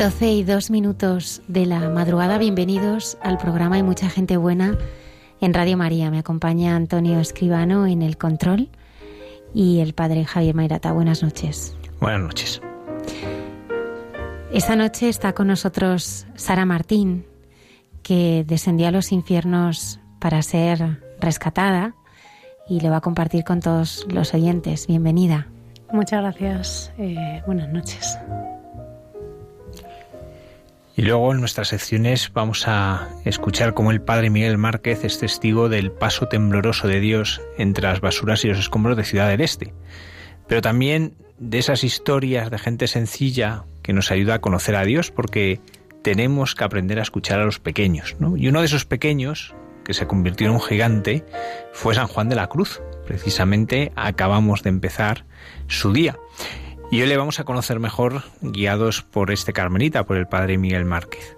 Doce 0.00 0.32
y 0.32 0.44
dos 0.44 0.70
minutos 0.70 1.42
de 1.46 1.66
la 1.66 1.90
madrugada, 1.90 2.38
bienvenidos 2.38 3.18
al 3.20 3.36
programa 3.36 3.76
Hay 3.76 3.82
mucha 3.82 4.08
gente 4.08 4.38
buena 4.38 4.78
en 5.42 5.52
Radio 5.52 5.76
María. 5.76 6.10
Me 6.10 6.18
acompaña 6.18 6.74
Antonio 6.74 7.20
Escribano 7.20 7.86
en 7.86 8.00
el 8.00 8.16
control 8.16 8.70
y 9.52 9.80
el 9.80 9.92
padre 9.92 10.24
Javier 10.24 10.54
Mairata. 10.54 10.92
Buenas 10.92 11.22
noches. 11.22 11.76
Buenas 12.00 12.22
noches. 12.22 12.62
Esta 14.54 14.74
noche 14.74 15.10
está 15.10 15.34
con 15.34 15.48
nosotros 15.48 16.26
Sara 16.34 16.64
Martín, 16.64 17.26
que 18.02 18.42
descendió 18.46 18.88
a 18.88 18.92
los 18.92 19.12
infiernos 19.12 20.00
para 20.18 20.40
ser 20.40 21.04
rescatada 21.20 21.94
y 22.70 22.80
lo 22.80 22.88
va 22.88 22.96
a 22.96 23.02
compartir 23.02 23.44
con 23.44 23.60
todos 23.60 24.06
los 24.08 24.32
oyentes. 24.32 24.86
Bienvenida. 24.86 25.48
Muchas 25.92 26.22
gracias. 26.22 26.90
Eh, 26.96 27.42
buenas 27.46 27.68
noches. 27.68 28.16
Y 31.00 31.04
luego 31.04 31.32
en 31.32 31.40
nuestras 31.40 31.68
secciones 31.68 32.30
vamos 32.34 32.68
a 32.68 33.08
escuchar 33.24 33.72
cómo 33.72 33.90
el 33.90 34.02
padre 34.02 34.28
Miguel 34.28 34.58
Márquez 34.58 35.02
es 35.02 35.18
testigo 35.18 35.70
del 35.70 35.92
paso 35.92 36.26
tembloroso 36.28 36.88
de 36.88 37.00
Dios 37.00 37.40
entre 37.56 37.84
las 37.84 38.02
basuras 38.02 38.44
y 38.44 38.48
los 38.48 38.58
escombros 38.58 38.98
de 38.98 39.04
Ciudad 39.04 39.26
del 39.26 39.40
Este. 39.40 39.72
Pero 40.46 40.60
también 40.60 41.14
de 41.38 41.58
esas 41.58 41.84
historias 41.84 42.50
de 42.50 42.58
gente 42.58 42.86
sencilla 42.86 43.64
que 43.82 43.94
nos 43.94 44.10
ayuda 44.10 44.34
a 44.34 44.40
conocer 44.42 44.76
a 44.76 44.84
Dios 44.84 45.10
porque 45.10 45.62
tenemos 46.02 46.54
que 46.54 46.64
aprender 46.64 46.98
a 46.98 47.02
escuchar 47.02 47.40
a 47.40 47.46
los 47.46 47.60
pequeños. 47.60 48.14
Y 48.36 48.48
uno 48.48 48.60
de 48.60 48.66
esos 48.66 48.84
pequeños, 48.84 49.54
que 49.86 49.94
se 49.94 50.06
convirtió 50.06 50.48
en 50.48 50.52
un 50.52 50.60
gigante, 50.60 51.24
fue 51.72 51.94
San 51.94 52.08
Juan 52.08 52.28
de 52.28 52.36
la 52.36 52.48
Cruz. 52.48 52.82
Precisamente 53.06 53.90
acabamos 53.96 54.62
de 54.62 54.68
empezar 54.68 55.24
su 55.66 55.94
día. 55.94 56.18
Y 56.92 57.00
hoy 57.00 57.08
le 57.08 57.16
vamos 57.16 57.38
a 57.38 57.44
conocer 57.44 57.78
mejor 57.78 58.24
guiados 58.40 59.02
por 59.02 59.30
este 59.30 59.52
carmelita, 59.52 60.04
por 60.04 60.16
el 60.16 60.26
padre 60.26 60.58
Miguel 60.58 60.84
Márquez. 60.84 61.36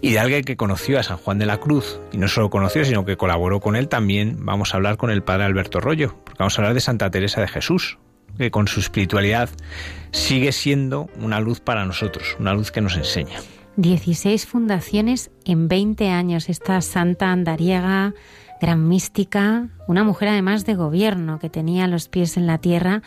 Y 0.00 0.12
de 0.12 0.20
alguien 0.20 0.44
que 0.44 0.56
conoció 0.56 1.00
a 1.00 1.02
San 1.02 1.16
Juan 1.16 1.40
de 1.40 1.46
la 1.46 1.58
Cruz, 1.58 2.00
y 2.12 2.18
no 2.18 2.28
solo 2.28 2.48
conoció, 2.48 2.84
sino 2.84 3.04
que 3.04 3.16
colaboró 3.16 3.58
con 3.58 3.74
él 3.74 3.88
también, 3.88 4.36
vamos 4.38 4.72
a 4.72 4.76
hablar 4.76 4.98
con 4.98 5.10
el 5.10 5.24
padre 5.24 5.44
Alberto 5.44 5.80
Rollo, 5.80 6.14
porque 6.24 6.38
vamos 6.38 6.56
a 6.56 6.62
hablar 6.62 6.74
de 6.74 6.80
Santa 6.80 7.10
Teresa 7.10 7.40
de 7.40 7.48
Jesús, 7.48 7.98
que 8.38 8.52
con 8.52 8.68
su 8.68 8.78
espiritualidad 8.78 9.50
sigue 10.12 10.52
siendo 10.52 11.08
una 11.20 11.40
luz 11.40 11.58
para 11.58 11.84
nosotros, 11.84 12.36
una 12.38 12.54
luz 12.54 12.70
que 12.70 12.80
nos 12.80 12.96
enseña. 12.96 13.40
16 13.76 14.46
fundaciones 14.46 15.32
en 15.44 15.66
20 15.66 16.08
años, 16.08 16.48
esta 16.48 16.80
santa 16.82 17.32
andariega, 17.32 18.14
gran 18.60 18.86
mística, 18.86 19.68
una 19.88 20.04
mujer 20.04 20.28
además 20.28 20.64
de 20.64 20.76
gobierno 20.76 21.40
que 21.40 21.50
tenía 21.50 21.88
los 21.88 22.08
pies 22.08 22.36
en 22.36 22.46
la 22.46 22.58
tierra 22.58 23.02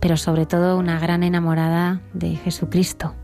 pero 0.00 0.16
sobre 0.16 0.46
todo 0.46 0.76
una 0.78 0.98
gran 0.98 1.22
enamorada 1.22 2.00
de 2.12 2.36
Jesucristo. 2.36 3.14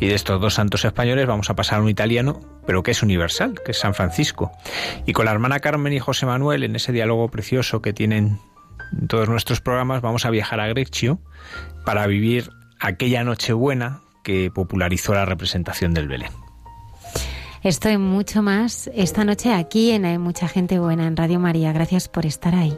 Y 0.00 0.08
de 0.08 0.14
estos 0.14 0.40
dos 0.40 0.54
santos 0.54 0.84
españoles 0.84 1.26
vamos 1.26 1.48
a 1.48 1.54
pasar 1.54 1.78
a 1.78 1.82
un 1.82 1.88
italiano, 1.88 2.40
pero 2.66 2.82
que 2.82 2.90
es 2.90 3.02
universal, 3.02 3.54
que 3.64 3.70
es 3.70 3.78
San 3.78 3.94
Francisco. 3.94 4.50
Y 5.06 5.12
con 5.12 5.26
la 5.26 5.30
hermana 5.30 5.60
Carmen 5.60 5.92
y 5.92 6.00
José 6.00 6.26
Manuel, 6.26 6.64
en 6.64 6.74
ese 6.74 6.90
diálogo 6.90 7.28
precioso 7.28 7.82
que 7.82 7.92
tienen 7.92 8.40
en 8.98 9.06
todos 9.06 9.28
nuestros 9.28 9.60
programas, 9.60 10.02
vamos 10.02 10.26
a 10.26 10.30
viajar 10.30 10.58
a 10.58 10.66
Greccio 10.66 11.20
para 11.84 12.06
vivir 12.08 12.50
aquella 12.80 13.22
Nochebuena 13.22 14.00
que 14.24 14.50
popularizó 14.52 15.14
la 15.14 15.24
representación 15.24 15.94
del 15.94 16.08
Belén. 16.08 16.32
Estoy 17.62 17.96
mucho 17.96 18.42
más 18.42 18.90
esta 18.92 19.24
noche 19.24 19.54
aquí 19.54 19.92
en 19.92 20.04
Hay 20.04 20.18
Mucha 20.18 20.48
Gente 20.48 20.80
Buena 20.80 21.06
en 21.06 21.16
Radio 21.16 21.38
María. 21.38 21.72
Gracias 21.72 22.08
por 22.08 22.26
estar 22.26 22.56
ahí. 22.56 22.76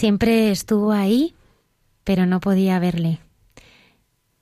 Siempre 0.00 0.50
estuvo 0.50 0.92
ahí, 0.92 1.34
pero 2.04 2.24
no 2.24 2.40
podía 2.40 2.78
verle. 2.78 3.18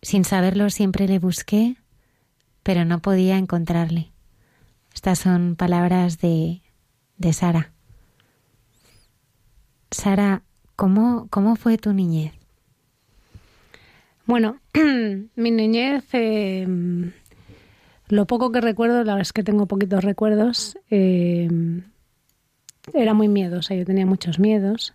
Sin 0.02 0.24
saberlo 0.24 0.70
siempre 0.70 1.08
le 1.08 1.18
busqué, 1.18 1.74
pero 2.62 2.84
no 2.84 3.00
podía 3.00 3.38
encontrarle. 3.38 4.12
Estas 4.94 5.18
son 5.18 5.56
palabras 5.56 6.20
de, 6.20 6.62
de 7.16 7.32
Sara. 7.32 7.72
Sara, 9.90 10.42
¿cómo, 10.76 11.26
¿cómo 11.28 11.56
fue 11.56 11.76
tu 11.76 11.92
niñez? 11.92 12.34
Bueno, 14.26 14.60
mi 15.34 15.50
niñez, 15.50 16.04
eh, 16.12 16.68
lo 18.06 18.26
poco 18.28 18.52
que 18.52 18.60
recuerdo, 18.60 18.98
la 18.98 19.14
verdad 19.14 19.22
es 19.22 19.32
que 19.32 19.42
tengo 19.42 19.66
poquitos 19.66 20.04
recuerdos, 20.04 20.78
eh, 20.88 21.48
era 22.94 23.12
muy 23.12 23.26
miedosa, 23.26 23.74
yo 23.74 23.84
tenía 23.84 24.06
muchos 24.06 24.38
miedos 24.38 24.94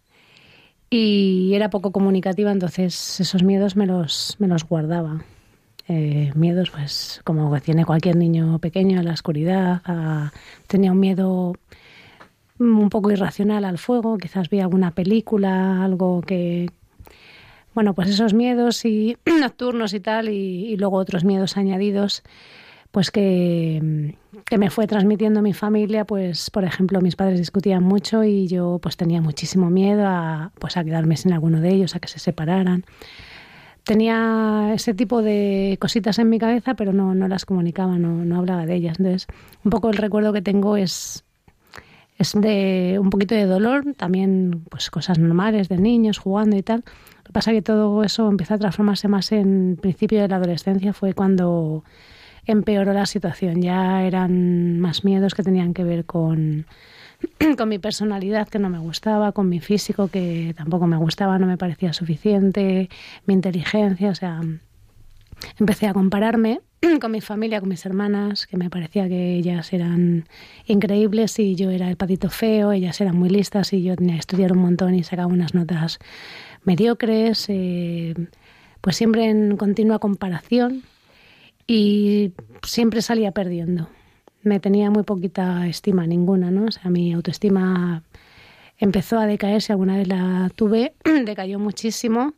y 0.95 1.55
era 1.55 1.71
poco 1.71 1.91
comunicativa, 1.91 2.51
entonces 2.51 3.19
esos 3.19 3.41
miedos 3.41 3.75
me 3.75 3.87
los, 3.87 4.35
me 4.37 4.47
los 4.47 4.63
guardaba. 4.63 5.23
Eh, 5.87 6.31
miedos, 6.35 6.69
pues 6.69 7.19
como 7.23 7.59
tiene 7.61 7.83
cualquier 7.83 8.15
niño 8.15 8.59
pequeño, 8.59 8.99
a 8.99 9.03
la 9.03 9.13
oscuridad, 9.13 9.81
tenía 10.67 10.91
un 10.91 10.99
miedo 10.99 11.55
un 12.59 12.89
poco 12.89 13.09
irracional 13.09 13.65
al 13.65 13.79
fuego, 13.79 14.19
quizás 14.19 14.49
vi 14.49 14.59
alguna 14.59 14.91
película, 14.91 15.83
algo 15.83 16.21
que, 16.21 16.69
bueno, 17.73 17.95
pues 17.95 18.09
esos 18.09 18.35
miedos 18.35 18.85
y 18.85 19.17
nocturnos 19.39 19.95
y 19.95 19.99
tal, 19.99 20.29
y 20.29 20.77
luego 20.77 20.97
otros 20.97 21.23
miedos 21.23 21.57
añadidos 21.57 22.21
pues 22.93 23.09
que, 23.09 24.13
me 24.55 24.69
fue 24.69 24.85
transmitiendo 24.85 25.41
mi 25.41 25.53
familia, 25.53 26.05
pues 26.05 26.51
por 26.51 26.63
ejemplo 26.63 27.01
mis 27.01 27.15
padres 27.15 27.39
discutían 27.39 27.83
mucho 27.83 28.23
y 28.23 28.47
yo 28.47 28.77
pues 28.79 28.97
tenía 28.97 29.19
muchísimo 29.19 29.71
miedo 29.71 30.05
a, 30.05 30.51
pues 30.59 30.77
a 30.77 30.83
quedarme 30.83 31.17
sin 31.17 31.33
alguno 31.33 31.59
de 31.59 31.69
ellos, 31.69 31.95
a 31.95 31.99
que 31.99 32.07
se 32.07 32.19
separaran. 32.19 32.85
Tenía 33.83 34.73
ese 34.75 34.93
tipo 34.93 35.23
de 35.23 35.75
cositas 35.81 36.19
en 36.19 36.29
mi 36.29 36.37
cabeza, 36.37 36.75
pero 36.75 36.93
no, 36.93 37.15
no 37.15 37.27
las 37.27 37.45
comunicaba, 37.45 37.97
no, 37.97 38.23
no 38.23 38.37
hablaba 38.37 38.67
de 38.67 38.75
ellas. 38.75 38.99
Entonces, 38.99 39.25
un 39.65 39.71
poco 39.71 39.89
el 39.89 39.97
recuerdo 39.97 40.31
que 40.31 40.43
tengo 40.43 40.77
es, 40.77 41.23
es 42.19 42.33
de 42.33 42.99
un 43.01 43.09
poquito 43.09 43.33
de 43.33 43.45
dolor, 43.47 43.85
también 43.97 44.65
pues 44.69 44.91
cosas 44.91 45.17
normales 45.17 45.67
de 45.67 45.79
niños 45.79 46.19
jugando 46.19 46.55
y 46.55 46.61
tal. 46.61 46.83
Lo 46.85 47.23
que 47.23 47.33
pasa 47.33 47.49
es 47.49 47.57
que 47.57 47.61
todo 47.63 48.03
eso 48.03 48.29
empezó 48.29 48.53
a 48.53 48.59
transformarse 48.59 49.07
más 49.07 49.31
en 49.31 49.79
principio 49.81 50.21
de 50.21 50.27
la 50.27 50.35
adolescencia, 50.35 50.93
fue 50.93 51.15
cuando 51.15 51.83
empeoró 52.45 52.93
la 52.93 53.05
situación. 53.05 53.61
Ya 53.61 54.03
eran 54.03 54.79
más 54.79 55.03
miedos 55.03 55.33
que 55.33 55.43
tenían 55.43 55.73
que 55.73 55.83
ver 55.83 56.05
con, 56.05 56.65
con 57.57 57.69
mi 57.69 57.79
personalidad 57.79 58.47
que 58.47 58.59
no 58.59 58.69
me 58.69 58.79
gustaba, 58.79 59.31
con 59.31 59.49
mi 59.49 59.59
físico 59.59 60.07
que 60.07 60.53
tampoco 60.57 60.87
me 60.87 60.97
gustaba, 60.97 61.39
no 61.39 61.47
me 61.47 61.57
parecía 61.57 61.93
suficiente, 61.93 62.89
mi 63.25 63.33
inteligencia, 63.33 64.09
o 64.09 64.15
sea, 64.15 64.41
empecé 65.59 65.87
a 65.87 65.93
compararme 65.93 66.61
con 67.01 67.11
mi 67.11 67.21
familia, 67.21 67.59
con 67.59 67.69
mis 67.69 67.85
hermanas, 67.85 68.47
que 68.47 68.57
me 68.57 68.69
parecía 68.69 69.07
que 69.07 69.35
ellas 69.35 69.71
eran 69.73 70.25
increíbles 70.65 71.37
y 71.39 71.55
yo 71.55 71.69
era 71.69 71.89
el 71.89 71.97
patito 71.97 72.29
feo, 72.29 72.71
ellas 72.71 72.99
eran 73.01 73.17
muy 73.17 73.29
listas 73.29 73.73
y 73.73 73.83
yo 73.83 73.95
tenía 73.95 74.15
que 74.15 74.19
estudiar 74.19 74.51
un 74.51 74.59
montón 74.59 74.95
y 74.95 75.03
sacaba 75.03 75.27
unas 75.27 75.53
notas 75.53 75.99
mediocres, 76.63 77.45
eh, 77.49 78.13
pues 78.81 78.95
siempre 78.95 79.29
en 79.29 79.57
continua 79.57 79.99
comparación 79.99 80.83
y 81.67 82.33
siempre 82.63 83.01
salía 83.01 83.31
perdiendo. 83.31 83.89
Me 84.41 84.59
tenía 84.59 84.91
muy 84.91 85.03
poquita 85.03 85.67
estima, 85.67 86.05
ninguna, 86.05 86.51
¿no? 86.51 86.65
O 86.65 86.71
sea, 86.71 86.89
mi 86.89 87.13
autoestima 87.13 88.03
empezó 88.77 89.19
a 89.19 89.25
decaer, 89.25 89.61
si 89.61 89.71
alguna 89.71 89.97
vez 89.97 90.07
la 90.07 90.51
tuve, 90.55 90.93
decayó 91.25 91.59
muchísimo 91.59 92.33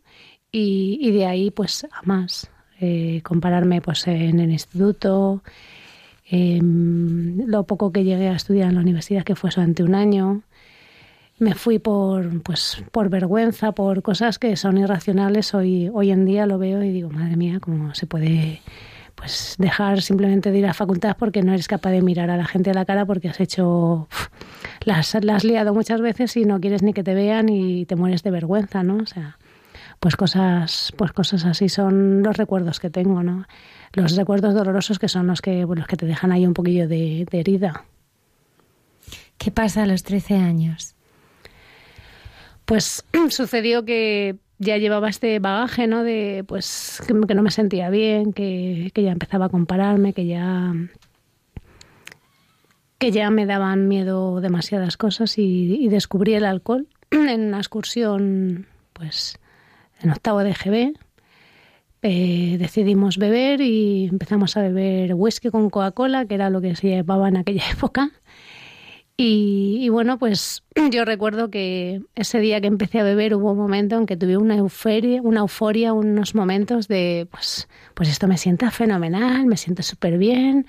y, 0.52 1.12
de 1.12 1.26
ahí 1.26 1.52
pues 1.52 1.86
a 1.92 2.02
más. 2.04 2.50
Eh, 2.80 3.22
compararme 3.24 3.82
pues 3.82 4.06
en 4.08 4.40
el 4.40 4.52
instituto, 4.52 5.42
lo 6.30 7.64
poco 7.64 7.92
que 7.92 8.04
llegué 8.04 8.28
a 8.28 8.36
estudiar 8.36 8.70
en 8.70 8.76
la 8.76 8.82
universidad, 8.82 9.24
que 9.24 9.36
fue 9.36 9.52
solamente 9.52 9.84
un 9.84 9.96
año, 9.96 10.42
me 11.38 11.54
fui 11.54 11.80
por 11.80 12.42
pues 12.44 12.84
por 12.92 13.10
vergüenza, 13.10 13.74
por 13.74 14.02
cosas 14.02 14.40
que 14.40 14.56
son 14.56 14.78
irracionales. 14.78 15.54
Hoy, 15.54 15.90
hoy 15.94 16.12
en 16.12 16.26
día 16.26 16.46
lo 16.46 16.58
veo 16.58 16.84
y 16.84 16.92
digo, 16.92 17.10
madre 17.10 17.36
mía, 17.36 17.60
cómo 17.60 17.94
se 17.94 18.08
puede 18.08 18.62
pues 19.16 19.56
dejar 19.58 20.02
simplemente 20.02 20.52
de 20.52 20.60
ir 20.60 20.66
a 20.68 20.74
facultad 20.74 21.16
porque 21.18 21.42
no 21.42 21.54
eres 21.54 21.68
capaz 21.68 21.92
de 21.92 22.02
mirar 22.02 22.30
a 22.30 22.38
la 22.38 22.46
gente 22.46 22.72
a 22.72 22.74
la 22.74 22.86
cara 22.86 23.06
porque 23.06 23.30
has 23.30 23.40
hecho 23.40 24.08
las, 24.84 25.16
has 25.16 25.44
liado 25.44 25.74
muchas 25.74 26.02
veces 26.02 26.36
y 26.38 26.46
no 26.46 26.60
quieres 26.60 26.84
ni 26.84 26.94
que 26.94 27.04
te 27.04 27.14
vean 27.14 27.50
y 27.50 27.86
te 27.86 27.96
mueres 27.96 28.24
de 28.24 28.32
vergüenza, 28.32 28.84
¿no? 28.84 28.98
O 28.98 29.06
sea, 29.06 29.38
pues 30.00 30.16
cosas, 30.16 30.94
pues 30.98 31.14
cosas 31.14 31.46
así 31.46 31.70
son 31.70 32.22
los 32.24 32.38
recuerdos 32.38 32.80
que 32.80 32.90
tengo, 32.90 33.24
¿no? 33.24 33.46
Los 33.94 34.16
recuerdos 34.16 34.54
dolorosos 34.54 35.00
que 35.00 35.08
son 35.08 35.28
los 35.28 35.42
que, 35.42 35.66
los 35.66 35.88
que 35.88 35.96
te 35.96 36.06
dejan 36.06 36.32
ahí 36.32 36.46
un 36.46 36.54
poquillo 36.54 36.88
de, 36.88 37.26
de 37.30 37.40
herida. 37.40 37.86
¿Qué 39.38 39.52
pasa 39.52 39.84
a 39.84 39.86
los 39.86 40.04
13 40.04 40.36
años? 40.36 40.96
Pues 42.66 43.06
sucedió 43.30 43.86
que 43.86 44.38
ya 44.58 44.78
llevaba 44.78 45.10
este 45.10 45.40
bagaje, 45.40 45.88
¿no? 45.88 46.04
De 46.04 46.44
pues 46.48 47.02
que, 47.08 47.14
no 47.14 47.44
me 47.44 47.52
sentía 47.52 47.90
bien, 47.90 48.34
que, 48.34 48.92
ya 48.96 49.12
empezaba 49.12 49.46
a 49.46 49.50
compararme, 49.50 50.14
que 50.14 50.26
ya 50.26 50.74
que 52.98 53.12
ya 53.12 53.30
me 53.30 53.46
daban 53.46 53.88
miedo 53.88 54.40
demasiadas 54.40 54.96
cosas 54.98 55.38
y, 55.38 55.88
descubrí 55.90 56.34
el 56.34 56.46
alcohol 56.46 56.88
en 57.12 57.48
una 57.48 57.58
excursión, 57.58 58.68
pues 58.94 59.38
en 60.02 60.12
octavo 60.12 60.40
de 60.40 60.54
GB. 60.54 60.94
Eh, 62.08 62.58
decidimos 62.60 63.18
beber 63.18 63.62
y 63.62 64.06
empezamos 64.06 64.56
a 64.58 64.62
beber 64.62 65.16
whisky 65.16 65.50
con 65.50 65.72
Coca-Cola, 65.72 66.26
que 66.28 66.36
era 66.36 66.52
lo 66.52 66.62
que 66.62 66.76
se 66.76 66.88
llevaba 66.88 67.28
en 67.28 67.38
aquella 67.38 67.70
época. 67.72 68.12
Y, 69.18 69.88
bueno, 69.90 70.20
pues 70.20 70.64
yo 70.92 71.06
recuerdo 71.06 71.50
que 71.50 72.02
ese 72.16 72.40
día 72.40 72.60
que 72.60 72.68
empecé 72.68 73.00
a 73.00 73.04
beber 73.04 73.36
hubo 73.36 73.52
un 73.52 73.58
momento 73.58 73.98
en 73.98 74.06
que 74.06 74.18
tuve 74.18 74.36
una 74.36 74.56
euforia, 74.56 75.22
una 75.22 75.40
euforia 75.42 75.94
unos 75.94 76.36
momentos 76.36 76.90
de, 76.90 77.28
pues, 77.32 77.70
pues 77.94 78.10
esto 78.10 78.28
me 78.28 78.38
sienta 78.38 78.72
fenomenal, 78.72 79.46
me 79.46 79.56
siento 79.56 79.84
súper 79.84 80.18
bien, 80.18 80.68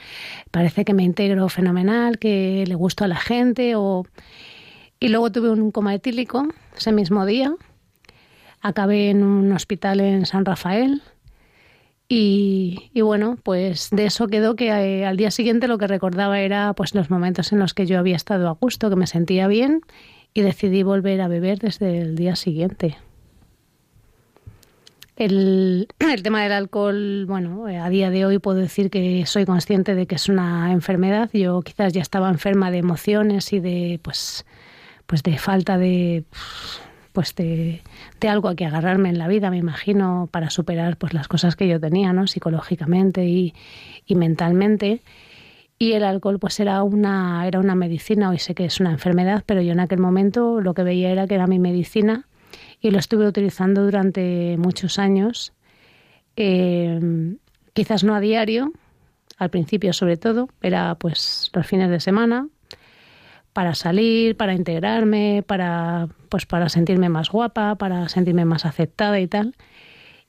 parece 0.53 0.85
que 0.85 0.95
me 0.95 1.03
integro 1.03 1.49
fenomenal, 1.49 2.19
que 2.19 2.65
le 2.67 2.75
gusto 2.77 3.05
a 3.05 3.09
la 3.09 3.17
gente. 3.17 3.75
O... 3.75 4.05
Y 5.01 5.09
luego 5.09 5.33
tuve 5.33 5.51
un 5.51 5.73
coma 5.73 5.95
etílico 5.95 6.47
ese 6.77 6.93
mismo 6.93 7.27
día. 7.27 7.53
Acabé 8.61 9.11
en 9.11 9.25
un 9.25 9.53
hospital 9.53 10.01
en 10.01 10.25
San 10.25 10.45
Rafael 10.45 11.03
y, 12.09 12.91
bueno, 12.95 13.37
pues 13.43 13.91
de 13.91 14.07
eso 14.07 14.29
quedó 14.29 14.55
que 14.55 14.69
eh, 14.69 15.05
al 15.05 15.17
día 15.17 15.33
siguiente 15.33 15.67
lo 15.67 15.79
que 15.79 15.89
recordaba 15.89 16.41
era 16.41 16.73
pues 16.75 16.95
los 16.95 17.11
momentos 17.11 17.53
en 17.53 17.59
los 17.59 17.75
que 17.75 17.87
yo 17.87 17.99
había 17.99 18.15
estado 18.15 18.49
a 18.49 18.53
gusto, 18.53 18.91
que 18.91 18.97
me 18.97 19.09
sentía 19.09 19.49
bien 19.49 19.81
y 20.33 20.43
decidí 20.43 20.85
volver 20.85 21.21
a 21.21 21.29
beber 21.29 21.59
desde 21.59 21.99
el 21.99 22.15
día 22.15 22.37
siguiente. 22.37 22.97
El, 25.17 25.89
el, 25.99 26.23
tema 26.23 26.43
del 26.45 26.53
alcohol, 26.53 27.25
bueno, 27.27 27.69
eh, 27.69 27.79
a 27.79 27.89
día 27.89 28.11
de 28.11 28.25
hoy 28.25 28.39
puedo 28.39 28.59
decir 28.59 28.89
que 28.89 29.27
soy 29.27 29.45
consciente 29.45 29.97
de 29.97 30.07
que 30.07 30.15
es 30.15 30.29
una 30.29 30.71
enfermedad. 30.71 31.31
Yo 31.33 31.61
quizás 31.63 31.93
ya 31.93 32.03
estaba 32.03 32.29
enferma 32.29 32.71
de 32.71 32.79
emociones 32.79 33.53
y 33.53 33.59
de, 33.59 33.99
pues, 34.03 34.47
pues 35.07 35.25
de 35.25 35.39
falta 35.39 35.77
de, 35.77 36.25
pues 37.17 37.35
de, 37.35 37.81
de, 38.21 38.29
algo 38.29 38.51
a 38.51 38.55
que 38.55 38.67
agarrarme 38.67 39.09
en 39.09 39.17
la 39.17 39.27
vida, 39.27 39.49
me 39.49 39.57
imagino, 39.57 40.29
para 40.31 40.51
superar 40.51 40.99
pues 40.99 41.15
las 41.15 41.29
cosas 41.29 41.57
que 41.57 41.67
yo 41.67 41.81
tenía, 41.81 42.13
¿no? 42.13 42.27
Psicológicamente 42.27 43.25
y, 43.25 43.55
y 44.05 44.17
mentalmente. 44.17 45.01
Y 45.79 45.93
el 45.93 46.05
alcohol 46.05 46.39
pues 46.39 46.61
era 46.61 46.83
una, 46.83 47.47
era 47.47 47.59
una 47.59 47.75
medicina, 47.75 48.29
hoy 48.29 48.39
sé 48.39 48.55
que 48.55 48.67
es 48.67 48.81
una 48.81 48.91
enfermedad, 48.91 49.45
pero 49.47 49.63
yo 49.63 49.73
en 49.73 49.81
aquel 49.81 49.99
momento 49.99 50.61
lo 50.61 50.75
que 50.75 50.83
veía 50.83 51.09
era 51.09 51.27
que 51.27 51.37
era 51.37 51.47
mi 51.47 51.59
medicina 51.59 52.27
y 52.83 52.91
lo 52.91 52.99
estuve 52.99 53.27
utilizando 53.27 53.83
durante 53.83 54.59
muchos 54.59 54.99
años. 54.99 55.55
Eh, 56.37 57.01
quizás 57.73 58.05
no 58.05 58.15
a 58.15 58.21
diario, 58.21 58.73
al 59.39 59.49
principio 59.49 59.95
sobre 59.95 60.19
todo, 60.19 60.51
era 60.61 60.97
pues 60.97 61.51
los 61.55 61.67
fines 61.67 61.89
de 61.89 61.99
semana, 61.99 62.47
para 63.57 63.75
salir, 63.75 64.37
para 64.37 64.53
integrarme, 64.53 65.43
para 65.47 66.09
pues 66.29 66.45
para 66.45 66.69
sentirme 66.69 67.09
más 67.09 67.31
guapa, 67.31 67.77
para 67.77 68.07
sentirme 68.11 68.45
más 68.45 68.67
aceptada 68.67 69.19
y 69.19 69.27
tal. 69.29 69.57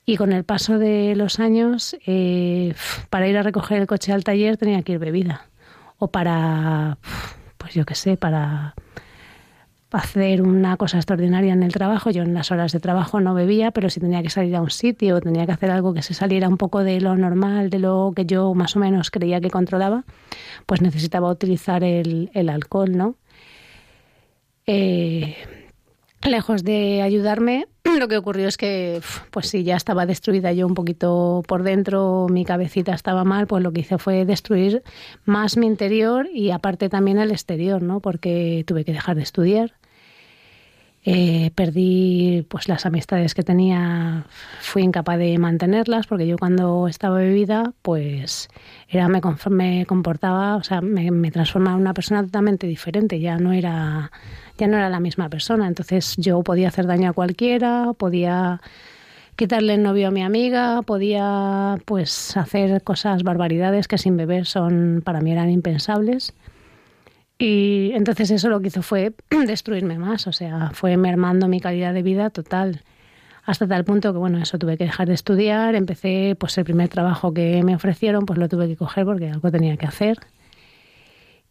Y 0.05 0.15
con 0.15 0.31
el 0.31 0.45
paso 0.45 0.79
de 0.79 1.13
los 1.13 1.41
años, 1.41 1.97
eh, 2.05 2.73
para 3.09 3.27
ir 3.27 3.37
a 3.37 3.43
recoger 3.43 3.79
el 3.81 3.85
coche 3.85 4.13
al 4.13 4.23
taller 4.23 4.55
tenía 4.55 4.81
que 4.81 4.93
ir 4.93 4.99
bebida. 4.99 5.49
O 5.97 6.07
para, 6.07 6.99
pues 7.57 7.73
yo 7.73 7.85
qué 7.85 7.95
sé, 7.95 8.15
para 8.15 8.75
hacer 9.91 10.41
una 10.41 10.75
cosa 10.77 10.97
extraordinaria 10.97 11.53
en 11.53 11.63
el 11.63 11.71
trabajo. 11.71 12.09
Yo 12.09 12.23
en 12.23 12.33
las 12.33 12.51
horas 12.51 12.71
de 12.71 12.79
trabajo 12.79 13.19
no 13.19 13.33
bebía, 13.33 13.71
pero 13.71 13.89
si 13.89 13.99
tenía 13.99 14.21
que 14.21 14.29
salir 14.29 14.55
a 14.55 14.61
un 14.61 14.69
sitio 14.69 15.15
o 15.15 15.21
tenía 15.21 15.45
que 15.45 15.51
hacer 15.51 15.71
algo 15.71 15.93
que 15.93 16.01
se 16.01 16.13
saliera 16.13 16.49
un 16.49 16.57
poco 16.57 16.83
de 16.83 16.99
lo 16.99 17.15
normal, 17.15 17.69
de 17.69 17.79
lo 17.79 18.11
que 18.15 18.25
yo 18.25 18.53
más 18.53 18.75
o 18.75 18.79
menos 18.79 19.11
creía 19.11 19.39
que 19.39 19.49
controlaba, 19.49 20.03
pues 20.65 20.81
necesitaba 20.81 21.29
utilizar 21.29 21.83
el, 21.83 22.29
el 22.33 22.49
alcohol, 22.49 22.95
¿no? 22.97 23.15
Eh, 24.65 25.35
lejos 26.27 26.63
de 26.63 27.01
ayudarme, 27.01 27.67
lo 27.99 28.07
que 28.07 28.17
ocurrió 28.17 28.47
es 28.47 28.57
que, 28.57 29.01
pues 29.31 29.47
sí, 29.47 29.63
ya 29.63 29.75
estaba 29.75 30.05
destruida 30.05 30.51
yo 30.53 30.67
un 30.67 30.73
poquito 30.73 31.43
por 31.47 31.63
dentro, 31.63 32.27
mi 32.29 32.45
cabecita 32.45 32.93
estaba 32.93 33.23
mal, 33.23 33.47
pues 33.47 33.63
lo 33.63 33.71
que 33.71 33.81
hice 33.81 33.97
fue 33.97 34.25
destruir 34.25 34.83
más 35.25 35.57
mi 35.57 35.67
interior 35.67 36.27
y 36.33 36.51
aparte 36.51 36.89
también 36.89 37.19
el 37.19 37.31
exterior, 37.31 37.81
¿no? 37.81 37.99
Porque 37.99 38.63
tuve 38.67 38.85
que 38.85 38.93
dejar 38.93 39.15
de 39.15 39.23
estudiar. 39.23 39.73
Eh, 41.09 41.51
perdí 41.55 42.45
pues 42.49 42.67
las 42.67 42.85
amistades 42.85 43.33
que 43.33 43.41
tenía, 43.41 44.25
fui 44.59 44.81
incapaz 44.81 45.17
de 45.17 45.37
mantenerlas 45.37 46.05
porque 46.05 46.27
yo 46.27 46.37
cuando 46.37 46.89
estaba 46.89 47.19
bebida 47.19 47.71
pues 47.81 48.49
era 48.89 49.07
me, 49.07 49.21
me 49.49 49.85
comportaba, 49.85 50.57
o 50.57 50.63
sea, 50.63 50.81
me, 50.81 51.09
me 51.11 51.31
transformaba 51.31 51.77
en 51.77 51.81
una 51.81 51.93
persona 51.93 52.23
totalmente 52.23 52.67
diferente, 52.67 53.21
ya 53.21 53.37
no 53.37 53.53
era 53.53 54.11
ya 54.57 54.67
no 54.67 54.77
era 54.77 54.89
la 54.89 54.99
misma 54.99 55.29
persona. 55.29 55.67
Entonces 55.67 56.15
yo 56.17 56.41
podía 56.43 56.67
hacer 56.69 56.87
daño 56.87 57.09
a 57.09 57.13
cualquiera, 57.13 57.93
podía 57.97 58.61
quitarle 59.35 59.75
el 59.75 59.83
novio 59.83 60.07
a 60.07 60.11
mi 60.11 60.23
amiga, 60.23 60.81
podía 60.81 61.77
pues 61.85 62.35
hacer 62.35 62.81
cosas, 62.83 63.23
barbaridades 63.23 63.87
que 63.87 63.97
sin 63.97 64.17
beber 64.17 64.45
son 64.45 65.01
para 65.05 65.21
mí 65.21 65.31
eran 65.31 65.49
impensables. 65.51 66.33
Y 67.39 67.91
entonces 67.93 68.31
eso 68.31 68.49
lo 68.49 68.59
que 68.61 68.67
hizo 68.69 68.81
fue 68.81 69.13
destruirme 69.47 69.99
más, 69.99 70.27
o 70.27 70.33
sea, 70.33 70.71
fue 70.73 70.97
mermando 70.97 71.47
mi 71.47 71.61
calidad 71.61 71.93
de 71.93 72.01
vida 72.01 72.31
total. 72.31 72.81
Hasta 73.45 73.67
tal 73.67 73.85
punto 73.85 74.11
que, 74.11 74.19
bueno, 74.19 74.39
eso 74.39 74.57
tuve 74.57 74.77
que 74.77 74.85
dejar 74.85 75.07
de 75.07 75.13
estudiar, 75.13 75.75
empecé, 75.75 76.35
pues 76.37 76.57
el 76.57 76.65
primer 76.65 76.89
trabajo 76.89 77.33
que 77.33 77.63
me 77.63 77.75
ofrecieron, 77.75 78.25
pues 78.25 78.39
lo 78.39 78.49
tuve 78.49 78.67
que 78.67 78.75
coger 78.75 79.05
porque 79.05 79.29
algo 79.29 79.51
tenía 79.51 79.77
que 79.77 79.85
hacer. 79.85 80.17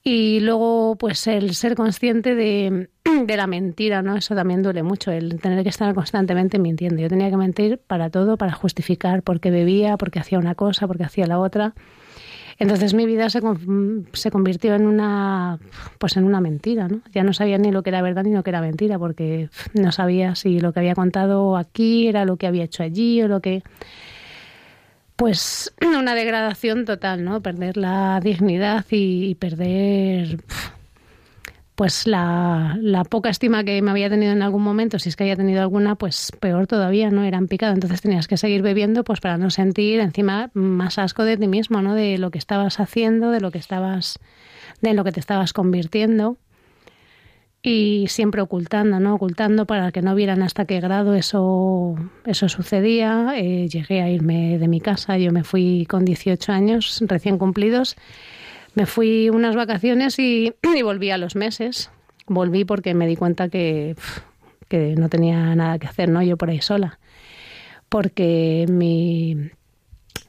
Y 0.09 0.39
luego, 0.39 0.95
pues 0.95 1.27
el 1.27 1.57
ser 1.57 1.75
consciente 1.75 2.37
de, 2.37 2.89
la 3.27 3.49
mentira, 3.49 4.03
¿no? 4.03 4.17
Eso 4.17 4.37
también 4.37 4.63
duele 4.63 4.85
mucho, 4.85 5.11
el 5.11 5.41
tener 5.41 5.65
que 5.65 5.69
estar 5.69 5.93
constantemente 5.97 6.61
mintiendo. 6.61 7.03
Yo 7.03 7.09
tenía 7.09 7.29
que 7.29 7.37
mentir 7.37 7.79
para 7.85 8.09
todo, 8.09 8.37
para 8.37 8.53
justificar 8.53 9.25
por 9.25 9.41
qué 9.41 9.51
bebía, 9.51 9.97
por 9.97 10.13
qué 10.13 10.21
hacía 10.21 10.39
una 10.39 10.55
cosa, 10.55 10.87
por 10.87 10.97
qué 10.97 11.03
hacía 11.03 11.27
la 11.27 11.41
otra. 11.41 11.75
Entonces 12.61 12.95
mi 12.95 13.05
vida 13.05 13.29
se, 13.31 13.41
se 14.13 14.31
convirtió 14.31 14.77
en 14.77 14.87
una, 14.87 15.59
pues 15.99 16.17
en 16.17 16.23
una 16.23 16.41
mentira, 16.41 16.87
¿no? 16.87 17.01
Ya 17.13 17.25
no 17.25 17.33
sabía 17.33 17.59
ni 17.59 17.73
lo 17.73 17.83
que 17.83 17.91
era 17.91 18.01
verdad 18.01 18.23
ni 18.23 18.33
lo 18.33 18.45
que 18.45 18.51
era 18.51 18.61
mentira, 18.61 19.01
porque 19.01 19.51
no 19.75 19.91
sabía 19.91 20.37
si 20.37 20.61
lo 20.61 20.73
que 20.73 20.79
había 20.79 20.95
contado 20.95 21.57
aquí 21.57 22.07
era 22.07 22.25
lo 22.25 22.37
que 22.37 22.47
había 22.47 22.63
hecho 22.63 22.85
allí 22.85 23.23
o 23.23 23.27
lo 23.27 23.41
que 23.41 23.65
pues 25.17 25.75
una 25.81 26.15
degradación 26.15 26.85
total, 26.85 27.25
¿no? 27.25 27.43
Perder 27.43 27.77
la 27.77 28.21
dignidad 28.23 28.85
y, 28.91 29.35
perder 29.37 30.39
pues 31.75 32.07
la, 32.07 32.79
la, 32.81 33.05
poca 33.05 33.29
estima 33.29 33.63
que 33.63 33.83
me 33.83 33.91
había 33.91 34.09
tenido 34.09 34.33
en 34.33 34.41
algún 34.41 34.63
momento, 34.63 34.99
si 34.99 35.11
es 35.11 35.17
que 35.17 35.25
había 35.25 35.37
tenido 35.37 35.61
alguna, 35.61 35.95
pues 35.97 36.33
peor 36.41 36.67
todavía, 36.67 37.11
¿no? 37.11 37.23
Era 37.23 37.37
en 37.37 37.49
picado. 37.49 37.75
Entonces 37.75 38.01
tenías 38.01 38.29
que 38.29 38.39
seguir 38.39 38.63
bebiendo 38.63 39.05
pues 39.05 39.21
para 39.21 39.37
no 39.37 39.51
sentir 39.51 40.01
encima 40.01 40.51
más 40.55 40.99
asco 40.99 41.25
de 41.25 41.37
ti 41.37 41.49
mismo, 41.49 41.83
¿no? 41.83 41.95
De 41.95 42.17
lo 42.17 42.31
que 42.31 42.39
estabas 42.39 42.81
haciendo, 42.81 43.31
de 43.31 43.41
lo 43.41 43.51
que 43.51 43.59
estabas, 43.59 44.19
de 44.81 44.95
lo 44.95 45.05
que 45.05 45.13
te 45.13 45.21
estabas 45.21 45.53
convirtiendo 45.53 46.39
y 47.69 48.07
siempre 48.07 48.41
ocultando, 48.43 49.01
¿no? 49.01 49.17
Ocultando 49.17 49.67
para 49.67 49.91
que 49.91 50.01
no 50.01 50.15
vieran 50.15 50.41
hasta 50.41 50.67
qué 50.67 50.79
grado 50.79 51.15
eso, 51.15 51.97
eso 52.25 52.49
sucedía. 52.49 53.33
Eh, 53.37 53.69
llegué 53.69 54.03
a 54.03 54.09
irme 54.09 54.57
de 54.59 54.69
mi 54.69 54.81
casa, 54.81 55.19
yo 55.19 55.33
me 55.33 55.43
fui 55.43 55.85
con 55.91 56.05
18 56.05 56.53
años 56.53 57.03
recién 57.07 57.39
cumplidos. 57.39 57.97
Me 58.77 58.87
fui 58.87 59.31
unas 59.31 59.57
vacaciones 59.57 60.17
y, 60.21 60.55
y 60.77 60.83
volví 60.83 61.11
a 61.11 61.19
los 61.19 61.35
meses. 61.35 61.91
Volví 62.29 62.65
porque 62.65 62.95
me 62.95 63.09
di 63.09 63.17
cuenta 63.17 63.49
que, 63.49 63.97
que 64.69 64.95
no 64.95 65.09
tenía 65.09 65.53
nada 65.57 65.81
que 65.81 65.89
hacer, 65.89 66.09
¿no? 66.09 66.23
Yo 66.23 66.37
por 66.37 66.51
ahí 66.51 66.61
sola. 66.61 67.01
Porque 67.89 68.67
mi, 68.69 69.51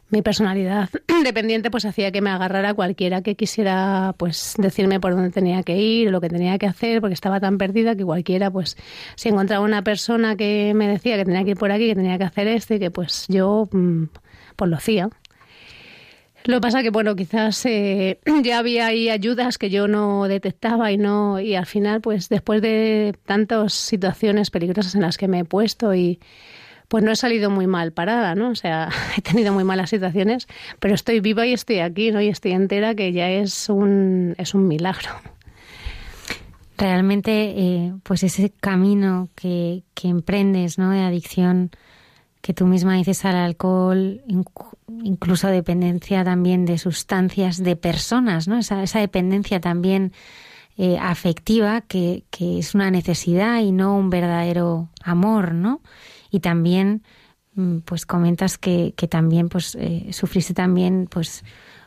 mi 0.09 0.21
personalidad 0.21 0.89
dependiente 1.23 1.69
pues 1.69 1.85
hacía 1.85 2.11
que 2.11 2.21
me 2.21 2.29
agarrara 2.29 2.73
cualquiera 2.73 3.21
que 3.21 3.35
quisiera 3.35 4.15
pues 4.17 4.55
decirme 4.57 4.99
por 4.99 5.13
dónde 5.13 5.31
tenía 5.31 5.63
que 5.63 5.77
ir, 5.77 6.11
lo 6.11 6.21
que 6.21 6.29
tenía 6.29 6.57
que 6.57 6.65
hacer, 6.65 7.01
porque 7.01 7.13
estaba 7.13 7.39
tan 7.39 7.57
perdida 7.57 7.95
que 7.95 8.05
cualquiera 8.05 8.49
pues 8.49 8.77
si 9.15 9.29
encontraba 9.29 9.63
una 9.65 9.83
persona 9.83 10.35
que 10.35 10.73
me 10.75 10.87
decía 10.87 11.17
que 11.17 11.25
tenía 11.25 11.43
que 11.43 11.51
ir 11.51 11.57
por 11.57 11.71
aquí, 11.71 11.87
que 11.87 11.95
tenía 11.95 12.17
que 12.17 12.23
hacer 12.23 12.47
esto 12.47 12.73
y 12.75 12.79
que 12.79 12.91
pues 12.91 13.25
yo 13.27 13.67
mm, 13.71 14.05
pues 14.55 14.71
lo 14.71 14.77
hacía. 14.77 15.09
Lo 16.45 16.57
que 16.57 16.61
pasa 16.61 16.81
que 16.81 16.91
bueno, 16.91 17.15
quizás 17.17 17.65
eh, 17.65 18.19
ya 18.43 18.59
había 18.59 18.87
ahí 18.87 19.09
ayudas 19.09 19.57
que 19.57 19.69
yo 19.69 19.89
no 19.89 20.29
detectaba 20.29 20.91
y 20.93 20.97
no 20.97 21.41
y 21.41 21.55
al 21.55 21.65
final 21.65 21.99
pues 21.99 22.29
después 22.29 22.61
de 22.61 23.13
tantas 23.25 23.73
situaciones 23.73 24.51
peligrosas 24.51 24.95
en 24.95 25.01
las 25.01 25.17
que 25.17 25.27
me 25.27 25.39
he 25.39 25.45
puesto 25.45 25.93
y 25.93 26.19
pues 26.87 27.03
no 27.03 27.11
he 27.11 27.15
salido 27.15 27.49
muy 27.49 27.67
mal 27.67 27.91
parada, 27.91 28.35
¿no? 28.35 28.49
O 28.49 28.55
sea, 28.55 28.89
he 29.17 29.21
tenido 29.21 29.53
muy 29.53 29.63
malas 29.63 29.89
situaciones, 29.89 30.47
pero 30.79 30.95
estoy 30.95 31.19
viva 31.19 31.45
y 31.45 31.53
estoy 31.53 31.79
aquí, 31.79 32.11
¿no? 32.11 32.21
Y 32.21 32.27
estoy 32.27 32.53
entera, 32.53 32.95
que 32.95 33.11
ya 33.11 33.29
es 33.29 33.69
un, 33.69 34.35
es 34.37 34.53
un 34.53 34.67
milagro. 34.67 35.09
Realmente, 36.77 37.31
eh, 37.57 37.93
pues 38.03 38.23
ese 38.23 38.51
camino 38.51 39.29
que, 39.35 39.83
que 39.95 40.07
emprendes, 40.07 40.77
¿no? 40.77 40.91
De 40.91 41.01
adicción, 41.01 41.71
que 42.41 42.53
tú 42.53 42.67
misma 42.67 42.95
dices 42.95 43.25
al 43.25 43.35
alcohol, 43.35 44.21
incluso 45.03 45.47
dependencia 45.47 46.23
también 46.23 46.65
de 46.65 46.77
sustancias, 46.77 47.61
de 47.61 47.75
personas, 47.75 48.47
¿no? 48.47 48.57
Esa, 48.57 48.83
esa 48.83 48.99
dependencia 48.99 49.59
también 49.59 50.13
eh, 50.77 50.97
afectiva 51.01 51.81
que, 51.81 52.23
que 52.29 52.59
es 52.59 52.75
una 52.75 52.91
necesidad 52.91 53.59
y 53.59 53.71
no 53.71 53.97
un 53.97 54.11
verdadero 54.11 54.89
amor, 55.03 55.53
¿no? 55.53 55.81
Y 56.31 56.39
también 56.39 57.03
mm, 57.55 57.79
pues 57.79 58.05
comentas 58.05 58.57
que, 58.57 58.93
que 58.95 59.07
también 59.07 59.49
pues 59.49 59.75
eh, 59.75 60.07
sufriste 60.11 60.53
también 60.53 61.07
pues 61.09 61.43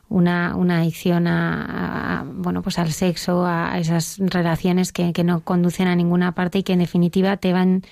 una, 0.09 0.57
una 0.57 0.79
adicción 0.79 1.27
a, 1.29 2.25
bueno 2.27 2.63
pues 2.63 2.79
al 2.79 2.93
sexo 2.93 3.47
a 3.47 3.79
esas 3.79 4.19
relaciones 4.19 4.93
que, 4.93 5.13
que, 5.13 5.25
no 5.25 5.41
conducen 5.41 5.87
a 5.87 5.95
ninguna 5.95 6.33
parte 6.33 6.59
y 6.59 6.63
que 6.63 6.73
en 6.73 6.81
definitiva 6.81 7.37
te 7.37 7.53
van 7.53 7.83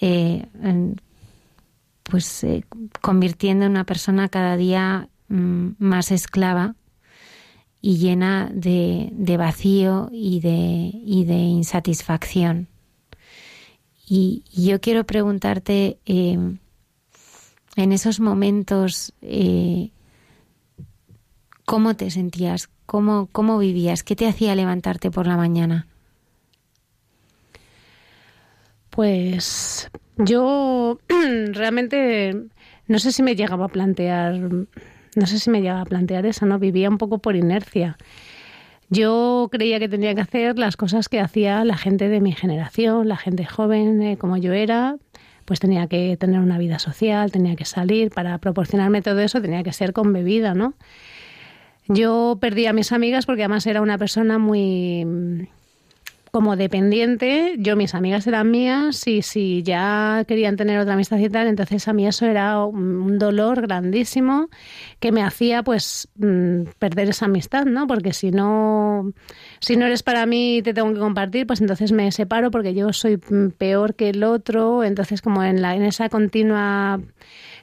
eh, 0.00 0.46
pues 2.02 2.44
eh, 2.44 2.64
convirtiendo 3.00 3.64
en 3.64 3.72
una 3.72 3.84
persona 3.84 4.28
cada 4.28 4.56
día 4.56 5.08
mm, 5.28 5.70
más 5.78 6.10
esclava 6.10 6.74
y 7.80 7.98
llena 7.98 8.50
de, 8.52 9.10
de 9.12 9.36
vacío 9.36 10.08
y 10.12 10.40
de, 10.40 10.90
y 10.92 11.24
de 11.24 11.34
insatisfacción. 11.34 12.68
Y, 14.08 14.44
yo 14.52 14.80
quiero 14.80 15.04
preguntarte, 15.04 15.98
eh, 16.06 16.38
en 17.76 17.92
esos 17.92 18.20
momentos, 18.20 19.12
eh, 19.20 19.90
¿cómo 21.64 21.96
te 21.96 22.10
sentías? 22.10 22.70
¿Cómo, 22.86 23.28
¿Cómo 23.32 23.58
vivías? 23.58 24.04
¿Qué 24.04 24.14
te 24.14 24.28
hacía 24.28 24.54
levantarte 24.54 25.10
por 25.10 25.26
la 25.26 25.36
mañana? 25.36 25.86
Pues 28.90 29.90
yo 30.16 30.98
realmente 31.52 32.46
no 32.86 32.98
sé 32.98 33.12
si 33.12 33.22
me 33.22 33.34
llegaba 33.34 33.66
a 33.66 33.68
plantear, 33.68 34.38
no 34.38 35.26
sé 35.26 35.38
si 35.38 35.50
me 35.50 35.60
llegaba 35.60 35.82
a 35.82 35.86
plantear 35.86 36.24
eso, 36.24 36.46
¿no? 36.46 36.58
Vivía 36.58 36.88
un 36.88 36.98
poco 36.98 37.18
por 37.18 37.34
inercia. 37.34 37.98
Yo 38.88 39.48
creía 39.50 39.78
que 39.78 39.88
tenía 39.88 40.14
que 40.14 40.20
hacer 40.20 40.58
las 40.58 40.76
cosas 40.76 41.08
que 41.08 41.20
hacía 41.20 41.64
la 41.64 41.76
gente 41.76 42.08
de 42.08 42.20
mi 42.20 42.32
generación, 42.32 43.08
la 43.08 43.16
gente 43.16 43.44
joven 43.44 44.00
eh, 44.02 44.16
como 44.16 44.36
yo 44.36 44.52
era, 44.52 44.96
pues 45.44 45.58
tenía 45.58 45.88
que 45.88 46.16
tener 46.16 46.40
una 46.40 46.58
vida 46.58 46.78
social, 46.78 47.32
tenía 47.32 47.56
que 47.56 47.64
salir, 47.64 48.10
para 48.10 48.38
proporcionarme 48.38 49.02
todo 49.02 49.20
eso 49.20 49.40
tenía 49.40 49.62
que 49.62 49.72
ser 49.72 49.92
con 49.92 50.12
bebida, 50.12 50.54
¿no? 50.54 50.74
Yo 51.88 52.38
perdí 52.40 52.66
a 52.66 52.72
mis 52.72 52.92
amigas 52.92 53.26
porque 53.26 53.42
además 53.42 53.66
era 53.66 53.80
una 53.80 53.98
persona 53.98 54.38
muy 54.38 55.48
como 56.36 56.54
dependiente, 56.54 57.54
yo 57.56 57.76
mis 57.76 57.94
amigas 57.94 58.26
eran 58.26 58.50
mías 58.50 59.06
y 59.06 59.22
si 59.22 59.62
ya 59.62 60.22
querían 60.28 60.56
tener 60.56 60.78
otra 60.78 60.92
amistad 60.92 61.16
y 61.16 61.30
tal, 61.30 61.46
entonces 61.46 61.88
a 61.88 61.94
mí 61.94 62.06
eso 62.06 62.26
era 62.26 62.62
un 62.62 63.18
dolor 63.18 63.62
grandísimo 63.62 64.50
que 65.00 65.12
me 65.12 65.22
hacía 65.22 65.62
pues 65.62 66.10
mm, 66.16 66.64
perder 66.78 67.08
esa 67.08 67.24
amistad, 67.24 67.64
¿no? 67.64 67.86
Porque 67.86 68.12
si 68.12 68.32
no 68.32 69.12
si 69.60 69.78
no 69.78 69.86
eres 69.86 70.02
para 70.02 70.26
mí 70.26 70.58
y 70.58 70.62
te 70.62 70.74
tengo 70.74 70.92
que 70.92 71.00
compartir, 71.00 71.46
pues 71.46 71.62
entonces 71.62 71.90
me 71.92 72.12
separo 72.12 72.50
porque 72.50 72.74
yo 72.74 72.92
soy 72.92 73.16
peor 73.56 73.94
que 73.94 74.10
el 74.10 74.22
otro, 74.22 74.84
entonces 74.84 75.22
como 75.22 75.42
en 75.42 75.62
la 75.62 75.74
en 75.74 75.84
esa 75.84 76.10
continua 76.10 77.00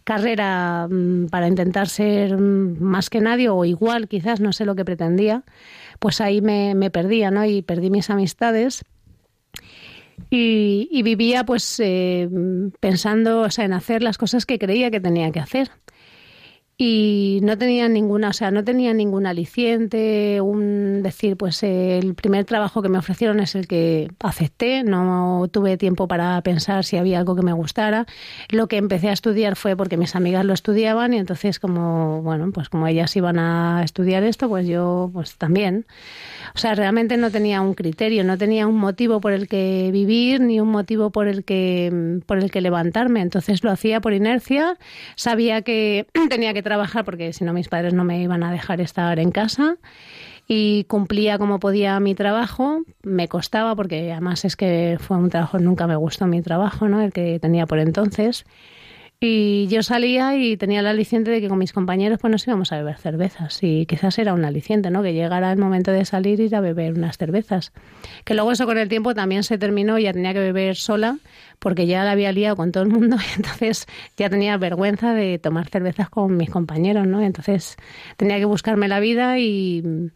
carrera 0.04 0.88
mm, 0.90 1.28
para 1.28 1.48
intentar 1.48 1.90
ser 1.90 2.36
mm, 2.36 2.82
más 2.82 3.12
que 3.12 3.22
nadie 3.22 3.50
o 3.50 3.66
igual, 3.66 4.08
quizás 4.08 4.40
no 4.40 4.52
sé 4.52 4.66
lo 4.66 4.74
que 4.74 4.84
pretendía 4.84 5.44
pues 6.04 6.20
ahí 6.20 6.42
me, 6.42 6.76
me 6.76 6.92
perdía, 6.92 7.32
¿no? 7.32 7.46
Y 7.46 7.62
perdí 7.62 7.90
mis 7.90 8.10
amistades. 8.10 8.84
Y, 10.30 11.02
vivía 11.02 11.46
pues 11.46 11.80
eh, 11.80 12.28
pensando 12.82 13.40
o 13.40 13.50
sea, 13.50 13.64
en 13.64 13.72
hacer 13.72 14.04
las 14.04 14.18
cosas 14.18 14.46
que 14.46 14.60
creía 14.60 14.92
que 14.92 15.00
tenía 15.00 15.32
que 15.32 15.40
hacer 15.40 15.72
y 16.76 17.40
no 17.44 17.58
tenía 17.58 17.88
ninguna, 17.88 18.30
o 18.30 18.34
sea, 18.34 18.50
no 18.50 18.64
tenía 18.64 18.94
ningún 18.94 19.28
aliciente, 19.28 20.42
un 20.42 21.04
decir, 21.04 21.38
pues 21.38 21.62
el 21.64 22.16
primer 22.16 22.46
trabajo 22.46 22.82
que 22.82 22.90
me 22.90 22.98
ofrecieron 22.98 23.40
es 23.40 23.54
el 23.56 23.68
que 23.68 24.10
acepté, 24.20 24.84
no 24.84 25.48
tuve 25.52 25.78
tiempo 25.78 26.08
para 26.08 26.42
pensar 26.42 26.84
si 26.84 26.98
había 26.98 27.20
algo 27.20 27.36
que 27.36 27.44
me 27.44 27.54
gustara. 27.54 28.06
Lo 28.50 28.68
que 28.68 28.78
empecé 28.78 29.10
a 29.10 29.14
estudiar 29.14 29.56
fue 29.56 29.76
porque 29.78 29.98
mis 29.98 30.16
amigas 30.16 30.46
lo 30.46 30.54
estudiaban 30.54 31.14
y 31.14 31.20
entonces 31.20 31.60
como, 31.60 32.22
bueno, 32.24 32.52
pues 32.52 32.70
como 32.70 32.88
ellas 32.88 33.16
iban 33.16 33.40
a 33.40 33.82
estudiar 33.84 34.24
esto, 34.24 34.50
pues 34.50 34.68
yo 34.68 35.10
pues 35.14 35.38
también. 35.38 35.86
O 36.56 36.58
sea, 36.58 36.76
realmente 36.76 37.18
no 37.18 37.32
tenía 37.32 37.62
un 37.62 37.76
criterio, 37.76 38.24
no 38.24 38.38
tenía 38.38 38.68
un 38.68 38.78
motivo 38.78 39.22
por 39.22 39.32
el 39.32 39.48
que 39.48 39.90
vivir 39.94 40.42
ni 40.42 40.60
un 40.60 40.70
motivo 40.70 41.12
por 41.12 41.28
el 41.28 41.44
que 41.46 42.20
por 42.26 42.40
el 42.40 42.52
que 42.52 42.62
levantarme, 42.62 43.22
entonces 43.22 43.64
lo 43.64 43.72
hacía 43.72 44.02
por 44.02 44.14
inercia, 44.14 44.78
sabía 45.16 45.62
que 45.62 46.08
tenía 46.30 46.54
que 46.54 46.62
trabajar 46.62 46.73
porque 47.04 47.34
si 47.34 47.46
no 47.46 47.54
mis 47.54 47.68
padres 47.68 47.94
no 47.94 48.04
me 48.04 48.22
iban 48.22 48.44
a 48.44 48.52
dejar 48.52 48.82
estar 48.82 49.20
en 49.20 49.32
casa 49.32 49.78
y 50.48 50.84
cumplía 50.86 51.38
como 51.38 51.60
podía 51.60 52.00
mi 52.00 52.16
trabajo. 52.16 52.84
Me 53.04 53.28
costaba 53.28 53.76
porque 53.76 54.12
además 54.12 54.46
es 54.46 54.56
que 54.56 54.98
fue 55.00 55.18
un 55.18 55.30
trabajo, 55.30 55.60
nunca 55.60 55.88
me 55.88 55.96
gustó 55.96 56.28
mi 56.28 56.42
trabajo, 56.42 56.88
¿no? 56.88 57.02
El 57.02 57.14
que 57.14 57.40
tenía 57.40 57.66
por 57.66 57.80
entonces. 57.80 58.46
Y 59.26 59.68
yo 59.68 59.84
salía 59.84 60.36
y 60.36 60.58
tenía 60.58 60.82
el 60.82 60.86
aliciente 60.86 61.32
de 61.32 61.40
que 61.40 61.48
con 61.48 61.58
mis 61.58 61.72
compañeros 61.72 62.20
pues 62.20 62.30
nos 62.30 62.46
íbamos 62.46 62.74
a 62.74 62.78
beber 62.80 62.98
cervezas 62.98 63.58
y 63.62 63.86
quizás 63.86 64.20
era 64.20 64.34
un 64.34 64.44
aliciente, 64.44 64.92
¿no? 64.92 65.02
Que 65.02 65.14
llegara 65.14 65.50
el 65.50 65.58
momento 65.58 65.92
de 65.92 66.04
salir 66.04 66.42
y 66.42 66.44
ir 66.44 66.56
a 66.58 66.60
beber 66.60 66.92
unas 66.96 67.18
cervezas. 67.18 67.72
Que 68.26 68.34
luego 68.34 68.52
eso 68.52 68.66
con 68.66 68.78
el 68.78 68.90
tiempo 68.90 69.14
también 69.14 69.44
se 69.44 69.58
terminó 69.58 69.98
y 69.98 70.04
ya 70.04 70.12
tenía 70.12 70.34
que 70.34 70.40
beber 70.40 70.76
sola 70.76 71.20
porque 71.60 71.88
ya 71.88 72.04
la 72.04 72.12
había 72.12 72.34
liado 72.34 72.58
con 72.58 72.74
todo 72.74 72.84
el 72.84 72.90
mundo 72.90 73.16
y 73.32 73.36
entonces 73.38 73.86
ya 74.18 74.30
tenía 74.30 74.58
vergüenza 74.58 75.14
de 75.14 75.40
tomar 75.40 75.70
cervezas 75.70 76.10
con 76.10 76.36
mis 76.36 76.50
compañeros, 76.50 77.08
¿no? 77.08 77.22
Entonces 77.22 77.78
tenía 78.18 78.40
que 78.40 78.46
buscarme 78.46 78.90
la 78.90 79.00
vida 79.00 79.40
y 79.40 80.12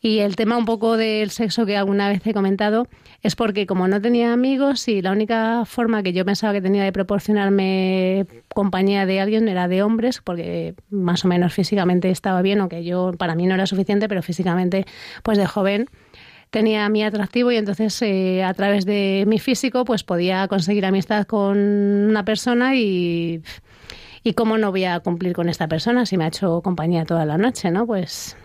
y 0.00 0.20
el 0.20 0.36
tema 0.36 0.56
un 0.56 0.66
poco 0.66 0.96
del 0.96 1.30
sexo 1.30 1.66
que 1.66 1.76
alguna 1.76 2.08
vez 2.08 2.24
he 2.24 2.32
comentado 2.32 2.86
es 3.22 3.36
porque 3.36 3.66
como 3.66 3.88
no 3.88 4.00
tenía 4.00 4.32
amigos 4.32 4.88
y 4.88 5.02
la 5.02 5.12
única 5.12 5.64
forma 5.64 6.02
que 6.02 6.12
yo 6.12 6.24
pensaba 6.24 6.52
que 6.52 6.60
tenía 6.60 6.84
de 6.84 6.92
proporcionarme 6.92 8.26
compañía 8.54 9.06
de 9.06 9.20
alguien 9.20 9.48
era 9.48 9.68
de 9.68 9.82
hombres, 9.82 10.20
porque 10.22 10.74
más 10.90 11.24
o 11.24 11.28
menos 11.28 11.52
físicamente 11.52 12.10
estaba 12.10 12.42
bien, 12.42 12.60
aunque 12.60 12.84
yo 12.84 13.12
para 13.18 13.34
mí 13.34 13.46
no 13.46 13.54
era 13.54 13.66
suficiente, 13.66 14.08
pero 14.08 14.22
físicamente 14.22 14.84
pues 15.22 15.38
de 15.38 15.46
joven 15.46 15.86
tenía 16.50 16.88
mi 16.88 17.02
atractivo 17.02 17.50
y 17.50 17.56
entonces 17.56 18.00
eh, 18.02 18.44
a 18.44 18.54
través 18.54 18.86
de 18.86 19.24
mi 19.26 19.38
físico 19.38 19.84
pues 19.84 20.04
podía 20.04 20.46
conseguir 20.48 20.86
amistad 20.86 21.26
con 21.26 21.58
una 21.58 22.24
persona 22.24 22.76
y 22.76 23.42
y 24.22 24.32
cómo 24.34 24.58
no 24.58 24.72
voy 24.72 24.84
a 24.84 24.98
cumplir 25.00 25.34
con 25.34 25.48
esta 25.48 25.68
persona 25.68 26.04
si 26.04 26.16
me 26.16 26.24
ha 26.24 26.28
hecho 26.28 26.60
compañía 26.60 27.04
toda 27.04 27.24
la 27.24 27.38
noche, 27.38 27.70
¿no? 27.70 27.86
Pues 27.86 28.36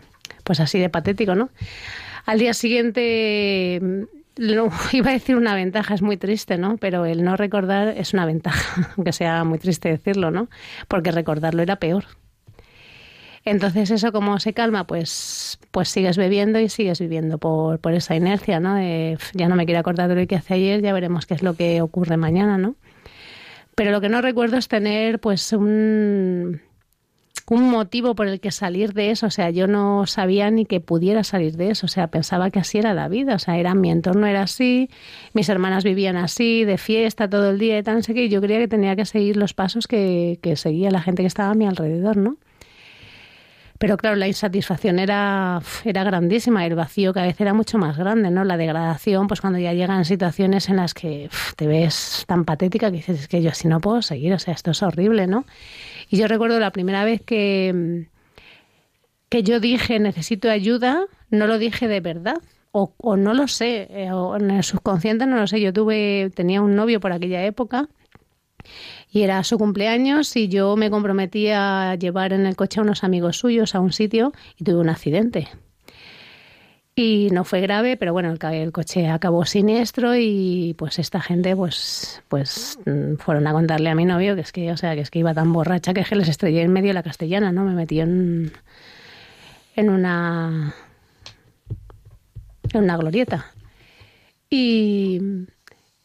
pues 0.43 0.59
así 0.59 0.79
de 0.79 0.89
patético, 0.89 1.35
¿no? 1.35 1.49
Al 2.25 2.39
día 2.39 2.53
siguiente 2.53 3.81
iba 4.91 5.09
a 5.09 5.13
decir 5.13 5.35
una 5.35 5.55
ventaja, 5.55 5.93
es 5.93 6.01
muy 6.01 6.17
triste, 6.17 6.57
¿no? 6.57 6.77
Pero 6.77 7.05
el 7.05 7.23
no 7.23 7.35
recordar 7.35 7.89
es 7.89 8.13
una 8.13 8.25
ventaja, 8.25 8.93
aunque 8.97 9.11
sea 9.11 9.43
muy 9.43 9.59
triste 9.59 9.89
decirlo, 9.89 10.31
¿no? 10.31 10.49
Porque 10.87 11.11
recordarlo 11.11 11.61
era 11.61 11.77
peor. 11.77 12.05
Entonces 13.43 13.89
eso 13.89 14.11
como 14.11 14.39
se 14.39 14.53
calma, 14.53 14.85
pues 14.85 15.57
pues 15.71 15.89
sigues 15.89 16.15
bebiendo 16.17 16.59
y 16.59 16.69
sigues 16.69 16.99
viviendo 16.99 17.39
por, 17.39 17.79
por 17.79 17.93
esa 17.93 18.15
inercia, 18.15 18.59
¿no? 18.59 18.79
ya 19.33 19.47
no 19.47 19.55
me 19.55 19.65
quiero 19.65 19.79
acordar 19.79 20.09
de 20.09 20.15
lo 20.15 20.27
que 20.27 20.35
hace 20.35 20.53
ayer, 20.53 20.81
ya 20.81 20.93
veremos 20.93 21.25
qué 21.25 21.33
es 21.33 21.41
lo 21.41 21.55
que 21.55 21.81
ocurre 21.81 22.17
mañana, 22.17 22.57
¿no? 22.57 22.75
Pero 23.73 23.91
lo 23.91 24.01
que 24.01 24.09
no 24.09 24.21
recuerdo 24.21 24.57
es 24.57 24.67
tener 24.67 25.19
pues 25.19 25.53
un 25.53 26.61
un 27.51 27.69
motivo 27.69 28.15
por 28.15 28.29
el 28.29 28.39
que 28.39 28.49
salir 28.49 28.93
de 28.93 29.11
eso. 29.11 29.27
O 29.27 29.29
sea, 29.29 29.49
yo 29.49 29.67
no 29.67 30.05
sabía 30.07 30.49
ni 30.49 30.65
que 30.65 30.79
pudiera 30.79 31.25
salir 31.25 31.57
de 31.57 31.71
eso. 31.71 31.85
O 31.85 31.89
sea, 31.89 32.07
pensaba 32.07 32.49
que 32.49 32.59
así 32.59 32.77
era 32.77 32.93
la 32.93 33.09
vida. 33.09 33.35
O 33.35 33.39
sea, 33.39 33.57
era 33.57 33.75
mi 33.75 33.91
entorno 33.91 34.25
era 34.25 34.43
así, 34.43 34.89
mis 35.33 35.49
hermanas 35.49 35.83
vivían 35.83 36.15
así, 36.15 36.63
de 36.63 36.77
fiesta 36.77 37.29
todo 37.29 37.49
el 37.49 37.59
día 37.59 37.77
y 37.77 37.83
tal, 37.83 37.97
no 37.97 38.03
sé 38.03 38.13
qué. 38.13 38.23
Y 38.23 38.29
yo 38.29 38.39
creía 38.39 38.59
que 38.59 38.69
tenía 38.69 38.95
que 38.95 39.05
seguir 39.05 39.35
los 39.35 39.53
pasos 39.53 39.87
que, 39.87 40.39
que 40.41 40.55
seguía 40.55 40.91
la 40.91 41.01
gente 41.01 41.23
que 41.23 41.27
estaba 41.27 41.49
a 41.49 41.53
mi 41.53 41.67
alrededor, 41.67 42.15
¿no? 42.15 42.37
Pero 43.81 43.97
claro, 43.97 44.15
la 44.15 44.27
insatisfacción 44.27 44.99
era, 44.99 45.59
era 45.83 46.03
grandísima, 46.05 46.65
el 46.65 46.75
vacío 46.75 47.13
cada 47.13 47.25
vez 47.25 47.41
era 47.41 47.53
mucho 47.53 47.79
más 47.79 47.97
grande, 47.97 48.29
¿no? 48.29 48.45
La 48.45 48.55
degradación, 48.55 49.27
pues 49.27 49.41
cuando 49.41 49.59
ya 49.59 49.73
llegan 49.73 50.05
situaciones 50.05 50.69
en 50.69 50.77
las 50.77 50.93
que 50.93 51.29
te 51.57 51.67
ves 51.67 52.23
tan 52.27 52.45
patética 52.45 52.91
que 52.91 52.97
dices, 52.97 53.21
es 53.21 53.27
que 53.27 53.41
yo 53.41 53.49
así 53.49 53.67
no 53.67 53.81
puedo 53.81 54.03
seguir, 54.03 54.33
o 54.33 54.39
sea, 54.39 54.53
esto 54.53 54.69
es 54.69 54.83
horrible, 54.83 55.25
¿no? 55.25 55.45
Y 56.11 56.17
yo 56.17 56.27
recuerdo 56.27 56.59
la 56.59 56.71
primera 56.71 57.05
vez 57.05 57.21
que, 57.21 58.07
que 59.29 59.43
yo 59.43 59.61
dije 59.61 59.97
necesito 59.97 60.49
ayuda, 60.49 61.05
no 61.29 61.47
lo 61.47 61.57
dije 61.57 61.87
de 61.87 62.01
verdad. 62.01 62.35
O, 62.73 62.93
o 62.97 63.17
no 63.17 63.33
lo 63.33 63.47
sé, 63.47 63.87
eh, 63.89 64.11
o 64.11 64.35
en 64.37 64.51
el 64.51 64.63
subconsciente 64.63 65.25
no 65.25 65.37
lo 65.37 65.47
sé. 65.47 65.59
Yo 65.61 65.73
tuve, 65.73 66.31
tenía 66.35 66.61
un 66.61 66.75
novio 66.75 66.99
por 66.99 67.13
aquella 67.13 67.43
época 67.45 67.87
y 69.09 69.21
era 69.23 69.43
su 69.43 69.57
cumpleaños 69.57 70.35
y 70.35 70.49
yo 70.49 70.75
me 70.75 70.89
comprometí 70.89 71.49
a 71.49 71.95
llevar 71.95 72.33
en 72.33 72.45
el 72.45 72.55
coche 72.57 72.79
a 72.79 72.83
unos 72.83 73.03
amigos 73.05 73.37
suyos 73.37 73.73
a 73.73 73.79
un 73.79 73.93
sitio 73.93 74.33
y 74.57 74.65
tuve 74.65 74.81
un 74.81 74.89
accidente. 74.89 75.47
Y 77.03 77.29
no 77.31 77.43
fue 77.45 77.61
grave, 77.61 77.97
pero 77.97 78.13
bueno, 78.13 78.31
el, 78.31 78.71
coche 78.71 79.09
acabó 79.09 79.43
siniestro 79.43 80.15
y 80.15 80.75
pues 80.77 80.99
esta 80.99 81.19
gente 81.19 81.55
pues 81.55 82.21
pues 82.27 82.77
mm, 82.85 83.15
fueron 83.15 83.47
a 83.47 83.53
contarle 83.53 83.89
a 83.89 83.95
mi 83.95 84.05
novio 84.05 84.35
que 84.35 84.41
es 84.41 84.51
que, 84.51 84.71
o 84.71 84.77
sea, 84.77 84.93
que 84.93 85.01
es 85.01 85.09
que 85.09 85.17
iba 85.17 85.33
tan 85.33 85.51
borracha 85.51 85.95
que, 85.95 86.03
que 86.03 86.15
les 86.15 86.29
estrellé 86.29 86.61
en 86.61 86.71
medio 86.71 86.89
de 86.89 86.93
la 86.93 87.01
castellana, 87.01 87.51
¿no? 87.51 87.65
Me 87.65 87.73
metió 87.73 88.03
en, 88.03 88.51
en 89.75 89.89
una 89.89 90.75
en 92.71 92.83
una 92.83 92.97
glorieta. 92.97 93.47
Y 94.47 95.47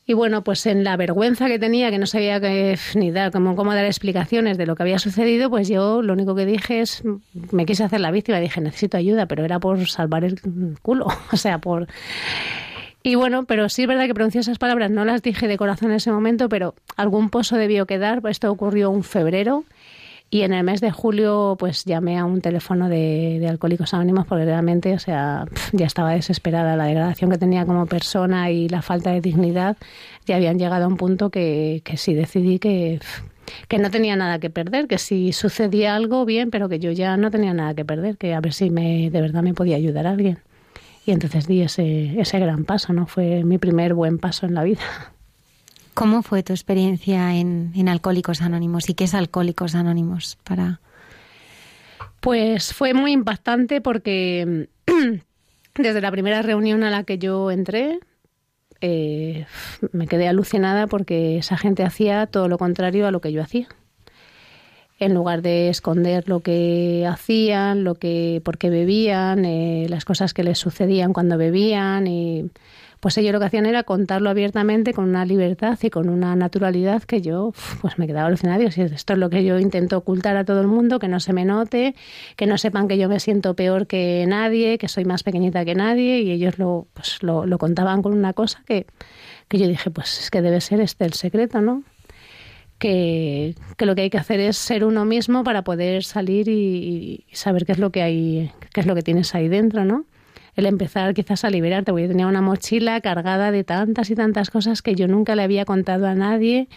y 0.09 0.15
bueno, 0.15 0.45
pues 0.45 0.65
en 0.67 0.85
la 0.85 0.97
vergüenza 0.97 1.49
que 1.49 1.59
tenía, 1.59 1.91
que 1.91 1.99
no 1.99 2.07
sabía 2.07 2.41
que, 2.41 2.79
ni 2.95 3.11
dar, 3.11 3.33
cómo, 3.33 3.57
cómo 3.57 3.75
dar 3.75 3.85
explicaciones 3.85 4.57
de 4.57 4.65
lo 4.65 4.77
que 4.77 4.85
había 4.85 5.01
sucedido, 5.01 5.51
pues 5.51 5.69
yo 5.69 6.01
lo 6.01 6.13
único 6.13 6.37
que 6.37 6.47
dije 6.47 6.81
es, 6.81 7.03
me 7.51 7.67
quise 7.67 7.83
hacer 7.83 7.99
la 7.99 8.13
víctima, 8.13 8.39
dije, 8.39 8.61
necesito 8.61 8.97
ayuda, 8.97 9.27
pero 9.27 9.45
era 9.45 9.59
por 9.59 9.89
salvar 9.89 10.23
el 10.23 10.41
culo, 10.81 11.07
o 11.33 11.37
sea, 11.37 11.59
por... 11.59 11.89
Y 13.03 13.17
bueno, 13.17 13.45
pero 13.45 13.69
sí 13.69 13.83
es 13.83 13.89
verdad 13.89 14.07
que 14.07 14.15
pronuncié 14.15 14.41
esas 14.41 14.59
palabras, 14.59 14.91
no 14.93 15.05
las 15.05 15.23
dije 15.23 15.49
de 15.49 15.57
corazón 15.57 15.91
en 15.91 15.97
ese 15.97 16.13
momento, 16.13 16.49
pero 16.49 16.75
algún 16.97 17.29
pozo 17.31 17.57
debió 17.57 17.87
quedar, 17.87 18.21
esto 18.29 18.51
ocurrió 18.51 18.91
un 18.91 19.03
febrero, 19.03 19.65
y 20.29 20.43
en 20.43 20.53
el 20.53 20.65
mes 20.65 20.81
de 20.81 20.91
julio, 20.91 21.57
pues 21.59 21.85
llamé 21.85 22.19
a 22.19 22.25
un 22.25 22.41
teléfono 22.41 22.89
de, 22.89 23.47
Alcohólicos 23.49 23.95
Anónimos 23.95 24.27
porque 24.27 24.45
realmente, 24.45 24.93
o 24.95 24.99
sea, 24.99 25.47
ya 25.73 25.87
estaba 25.87 26.13
desesperada. 26.13 26.77
La 26.77 26.87
degradación 26.87 27.31
que 27.31 27.39
tenía 27.39 27.65
como 27.65 27.87
persona 27.87 28.51
y 28.51 28.69
la 28.69 28.83
falta 28.83 29.13
de 29.13 29.21
dignidad 29.21 29.77
ya 30.27 30.37
habían 30.37 30.59
llegado 30.59 30.85
a 30.85 30.89
un 30.89 30.97
punto 30.97 31.31
que, 31.31 31.81
que 31.85 31.97
sí 31.97 32.15
decidí 32.15 32.59
que, 32.59 32.99
que 33.69 33.79
no 33.79 33.91
tenía 33.91 34.17
nada 34.17 34.41
que 34.41 34.51
perder, 34.51 34.89
que 34.89 34.99
si 34.99 35.33
sucedía 35.33 35.95
algo, 35.95 36.25
bien, 36.25 36.51
pero 36.51 36.69
que 36.69 36.81
yo 36.81 36.91
ya 36.91 37.17
no 37.17 37.31
tenía 37.31 37.55
nada 37.55 37.75
que 37.75 37.85
perder, 37.85 38.17
que 38.17 38.35
a 38.35 38.41
ver 38.41 38.53
si 38.53 38.71
me, 38.71 39.11
de 39.11 39.21
verdad 39.21 39.43
me 39.43 39.55
podía 39.55 39.77
ayudar 39.77 40.09
a 40.09 40.11
alguien. 40.11 40.39
Y 41.05 41.13
entonces 41.13 41.47
di 41.47 41.63
ese, 41.63 42.21
ese 42.21 42.39
gran 42.41 42.65
paso, 42.65 42.93
¿no? 42.93 43.07
Fue 43.07 43.45
mi 43.45 43.59
primer 43.59 43.95
buen 43.95 44.19
paso 44.19 44.45
en 44.45 44.55
la 44.55 44.65
vida. 44.65 44.81
¿Cómo 45.97 46.21
fue 46.21 46.43
tu 46.43 46.53
experiencia 46.53 47.35
en, 47.37 47.89
Alcohólicos 47.89 48.43
Anónimos 48.43 48.91
y 48.91 48.95
qué 48.95 49.05
es 49.05 49.15
Alcohólicos 49.15 49.75
Anónimos 49.75 50.37
para...? 50.45 50.83
Pues 52.21 52.75
fue 52.75 52.93
muy 52.93 53.13
impactante 53.13 53.81
porque 53.81 54.69
desde 55.75 56.01
la 56.03 56.11
primera 56.11 56.43
reunión 56.43 56.85
a 56.85 56.91
la 56.91 57.05
que 57.05 57.17
yo 57.17 57.51
entré, 57.51 57.99
eh, 58.83 59.47
me 59.93 60.07
quedé 60.07 60.29
alucinada 60.29 60.87
porque 60.87 61.39
esa 61.39 61.57
gente 61.57 61.83
hacía 61.83 62.27
todo 62.27 62.47
lo 62.49 62.59
contrario 62.59 63.07
a 63.07 63.11
lo 63.11 63.23
que 63.23 63.33
yo 63.33 63.41
hacía. 63.41 63.67
En 64.99 65.15
lugar 65.15 65.41
de 65.41 65.71
esconder 65.71 66.29
lo 66.29 66.41
que 66.41 67.07
hacían, 67.11 67.85
lo 67.85 67.95
que, 67.95 68.43
por 68.45 68.59
qué 68.59 68.69
bebían, 68.69 69.47
eh, 69.47 69.87
las 69.89 70.05
cosas 70.05 70.35
que 70.35 70.45
les 70.45 70.59
sucedían 70.59 71.15
cuando 71.15 71.39
bebían 71.39 72.07
y 72.07 72.51
pues 73.07 73.19
ellos 73.19 73.33
lo 73.33 73.39
que 73.39 73.45
hacían 73.45 73.67
era 73.67 73.85
contarlo 73.85 74.31
abiertamente 74.31 74.93
con 74.93 75.09
una 75.09 75.25
libertad 75.25 75.79
y 75.81 75.91
con 75.91 76.09
una 76.09 76.35
naturalidad 76.35 77.05
que 77.05 77.23
yo 77.23 77.53
pues 77.81 78.01
me 78.01 78.09
quedaba 78.09 78.27
alucinada. 78.27 78.61
Y 78.61 78.67
esto 78.67 79.13
es 79.13 79.19
lo 79.21 79.31
que 79.31 79.45
yo 79.45 79.61
intento 79.61 79.99
ocultar 79.99 80.37
a 80.37 80.45
todo 80.45 80.61
el 80.61 80.67
mundo, 80.67 80.99
que 80.99 81.07
no 81.07 81.21
se 81.21 81.33
me 81.33 81.45
note, 81.45 81.95
que 82.35 82.47
no 82.47 82.59
sepan 82.59 82.89
que 82.89 82.99
yo 82.99 83.09
me 83.09 83.21
siento 83.21 83.55
peor 83.55 83.87
que 83.87 84.25
nadie, 84.27 84.77
que 84.79 84.89
soy 84.89 85.05
más 85.05 85.23
pequeñita 85.23 85.65
que 85.65 85.77
nadie 85.77 86.19
y 86.23 86.33
ellos 86.33 86.59
lo, 86.59 86.89
pues, 86.95 87.23
lo, 87.23 87.59
contaban 87.59 88.03
con 88.03 88.13
una 88.13 88.33
cosa 88.33 88.65
que, 88.67 88.87
que 89.47 89.59
yo 89.59 89.69
dije, 89.69 89.89
pues 89.93 90.19
es 90.19 90.29
que 90.33 90.43
debe 90.43 90.61
ser 90.61 90.81
este 90.81 91.05
el 91.05 91.13
secreto, 91.13 91.61
¿no? 91.61 91.85
Que, 92.81 93.55
que, 93.77 93.87
lo 93.87 93.95
que 93.95 94.01
hay 94.01 94.11
que 94.11 94.19
hacer 94.19 94.41
es 94.41 94.57
ser 94.57 94.85
uno 94.85 95.05
mismo 95.05 95.45
para 95.45 95.63
poder 95.63 96.03
salir 96.03 96.49
y, 96.49 97.25
y, 97.31 97.37
saber 97.37 97.67
qué 97.67 97.71
es 97.71 97.79
lo 97.79 97.91
que 97.91 98.03
hay, 98.03 98.51
qué 98.75 98.81
es 98.81 98.87
lo 98.87 98.97
que 98.97 99.03
tienes 99.03 99.33
ahí 99.37 99.47
dentro, 99.47 99.85
¿no? 99.85 100.07
El 100.57 100.67
empezar 100.67 101.15
quizás 101.15 101.45
a 101.45 101.51
liberarte, 101.51 101.93
porque 101.93 102.05
yo 102.05 102.09
tenía 102.09 102.27
una 102.27 102.43
mochila 102.43 103.01
cargada 103.01 103.51
de 103.51 103.63
tantas 103.63 104.11
y 104.11 104.15
tantas 104.15 104.51
cosas 104.51 104.83
que 104.83 104.95
yo 104.95 105.07
nunca 105.07 105.37
le 105.37 105.43
había 105.43 105.65
contado 105.65 106.07
a 106.07 106.15
nadie, 106.15 106.69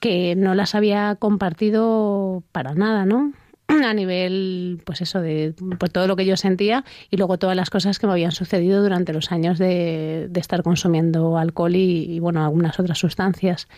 que 0.00 0.34
no 0.34 0.54
las 0.54 0.74
había 0.74 1.14
compartido 1.16 2.42
para 2.52 2.74
nada, 2.74 3.04
¿no? 3.04 3.32
a 3.68 3.94
nivel, 3.94 4.80
pues 4.84 5.02
eso, 5.02 5.20
de 5.20 5.54
pues 5.78 5.92
todo 5.92 6.06
lo 6.06 6.16
que 6.16 6.24
yo 6.24 6.36
sentía 6.36 6.84
y 7.10 7.18
luego 7.18 7.38
todas 7.38 7.54
las 7.54 7.70
cosas 7.70 7.98
que 7.98 8.06
me 8.06 8.14
habían 8.14 8.32
sucedido 8.32 8.82
durante 8.82 9.12
los 9.12 9.30
años 9.30 9.58
de, 9.58 10.30
estar 10.34 10.62
consumiendo 10.62 11.36
alcohol 11.36 11.76
y, 11.76 12.18
bueno, 12.18 12.42
algunas 12.42 12.80
otras 12.80 12.98
sustancias. 12.98 13.68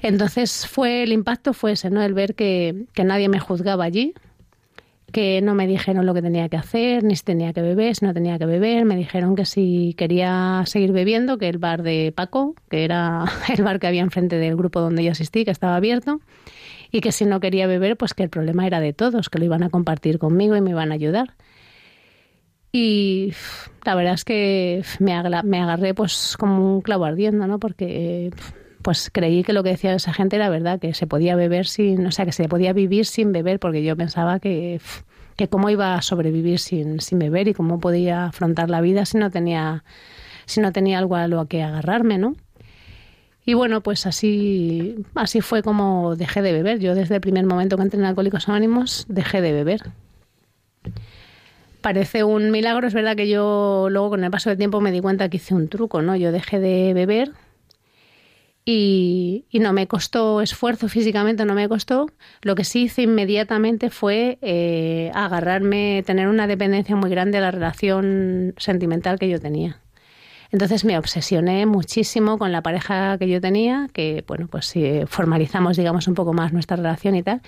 Entonces 0.00 0.66
fue 0.66 1.02
el 1.02 1.12
impacto 1.12 1.52
fue 1.52 1.72
ese, 1.72 1.90
¿no? 1.90 2.02
El 2.02 2.14
ver 2.14 2.34
que 2.34 2.86
nadie 2.96 3.28
me 3.28 3.40
juzgaba 3.40 3.84
allí, 3.84 4.14
que 5.12 5.40
no 5.40 5.54
me 5.54 5.66
dijeron 5.66 6.04
lo 6.04 6.14
que 6.14 6.22
tenía 6.22 6.48
que 6.48 6.56
hacer, 6.56 7.04
ni 7.04 7.16
si 7.16 7.24
tenía 7.24 7.52
que 7.52 7.62
beber, 7.62 7.94
si 7.94 8.04
no 8.04 8.12
tenía 8.12 8.38
que 8.38 8.46
beber. 8.46 8.84
Me 8.84 8.96
dijeron 8.96 9.36
que 9.36 9.44
si 9.44 9.94
quería 9.96 10.62
seguir 10.66 10.92
bebiendo, 10.92 11.38
que 11.38 11.48
el 11.48 11.58
bar 11.58 11.82
de 11.82 12.12
Paco, 12.14 12.54
que 12.68 12.84
era 12.84 13.24
el 13.56 13.62
bar 13.62 13.78
que 13.78 13.86
había 13.86 14.02
enfrente 14.02 14.36
del 14.36 14.56
grupo 14.56 14.80
donde 14.80 15.04
yo 15.04 15.12
asistí, 15.12 15.44
que 15.44 15.50
estaba 15.50 15.76
abierto, 15.76 16.20
y 16.90 17.00
que 17.00 17.12
si 17.12 17.24
no 17.24 17.40
quería 17.40 17.66
beber, 17.66 17.96
pues 17.96 18.14
que 18.14 18.22
el 18.22 18.30
problema 18.30 18.66
era 18.66 18.80
de 18.80 18.92
todos, 18.92 19.28
que 19.28 19.38
lo 19.38 19.44
iban 19.44 19.62
a 19.62 19.70
compartir 19.70 20.18
conmigo 20.18 20.56
y 20.56 20.60
me 20.60 20.70
iban 20.70 20.90
a 20.90 20.94
ayudar. 20.94 21.34
Y 22.72 23.32
la 23.84 23.94
verdad 23.94 24.14
es 24.14 24.24
que 24.24 24.82
me, 24.98 25.14
agarré 25.14 25.94
pues 25.94 26.36
como 26.38 26.74
un 26.74 26.82
clavo 26.82 27.06
ardiendo, 27.06 27.46
¿no? 27.46 27.58
Porque 27.58 28.30
pues 28.86 29.10
creí 29.12 29.42
que 29.42 29.52
lo 29.52 29.64
que 29.64 29.70
decía 29.70 29.92
esa 29.94 30.12
gente 30.12 30.36
era 30.36 30.48
verdad, 30.48 30.78
que 30.78 30.94
se 30.94 31.08
podía 31.08 31.34
beber 31.34 31.66
sin, 31.66 32.06
o 32.06 32.12
sea, 32.12 32.24
que 32.24 32.30
se 32.30 32.48
podía 32.48 32.72
vivir 32.72 33.04
sin 33.04 33.32
beber, 33.32 33.58
porque 33.58 33.82
yo 33.82 33.96
pensaba 33.96 34.38
que, 34.38 34.80
que 35.34 35.48
cómo 35.48 35.70
iba 35.70 35.96
a 35.96 36.02
sobrevivir 36.02 36.60
sin, 36.60 37.00
sin 37.00 37.18
beber 37.18 37.48
y 37.48 37.52
cómo 37.52 37.80
podía 37.80 38.26
afrontar 38.26 38.70
la 38.70 38.80
vida 38.80 39.04
si 39.04 39.18
no 39.18 39.28
tenía, 39.32 39.82
si 40.44 40.60
no 40.60 40.70
tenía 40.70 40.98
algo 40.98 41.16
a 41.16 41.26
lo 41.26 41.46
que 41.46 41.64
agarrarme, 41.64 42.16
¿no? 42.16 42.36
Y 43.44 43.54
bueno, 43.54 43.80
pues 43.80 44.06
así, 44.06 45.04
así 45.16 45.40
fue 45.40 45.64
como 45.64 46.14
dejé 46.14 46.40
de 46.40 46.52
beber. 46.52 46.78
Yo 46.78 46.94
desde 46.94 47.16
el 47.16 47.20
primer 47.20 47.44
momento 47.44 47.76
que 47.76 47.82
entré 47.82 47.98
en 47.98 48.06
Alcohólicos 48.06 48.48
Anónimos 48.48 49.04
dejé 49.08 49.40
de 49.40 49.52
beber. 49.52 49.80
Parece 51.80 52.22
un 52.22 52.52
milagro, 52.52 52.86
es 52.86 52.94
verdad 52.94 53.16
que 53.16 53.28
yo 53.28 53.88
luego 53.90 54.10
con 54.10 54.22
el 54.22 54.30
paso 54.30 54.48
del 54.48 54.58
tiempo 54.58 54.80
me 54.80 54.92
di 54.92 55.00
cuenta 55.00 55.28
que 55.28 55.38
hice 55.38 55.56
un 55.56 55.66
truco, 55.66 56.02
¿no? 56.02 56.14
Yo 56.14 56.30
dejé 56.30 56.60
de 56.60 56.94
beber 56.94 57.32
y, 58.68 59.46
no 59.52 59.72
me 59.72 59.86
costó 59.86 60.42
esfuerzo 60.42 60.88
físicamente, 60.88 61.44
no 61.44 61.54
me 61.54 61.68
costó. 61.68 62.06
Lo 62.42 62.56
que 62.56 62.64
sí 62.64 62.82
hice 62.82 63.02
inmediatamente 63.02 63.90
fue 63.90 64.38
eh, 64.42 65.12
agarrarme, 65.14 66.02
tener 66.04 66.26
una 66.26 66.48
dependencia 66.48 66.96
muy 66.96 67.08
grande 67.08 67.38
a 67.38 67.42
la 67.42 67.52
relación 67.52 68.54
sentimental 68.58 69.20
que 69.20 69.28
yo 69.28 69.40
tenía. 69.40 69.80
Entonces 70.50 70.84
me 70.84 70.98
obsesioné 70.98 71.66
muchísimo 71.66 72.38
con 72.38 72.52
la 72.52 72.62
pareja 72.62 73.18
que 73.18 73.28
yo 73.28 73.40
tenía, 73.40 73.88
que 73.92 74.24
bueno, 74.26 74.48
pues 74.48 74.66
si 74.66 75.02
formalizamos, 75.06 75.76
digamos, 75.76 76.08
un 76.08 76.14
poco 76.14 76.32
más 76.32 76.52
nuestra 76.52 76.76
relación 76.76 77.14
y 77.14 77.22
tal, 77.22 77.42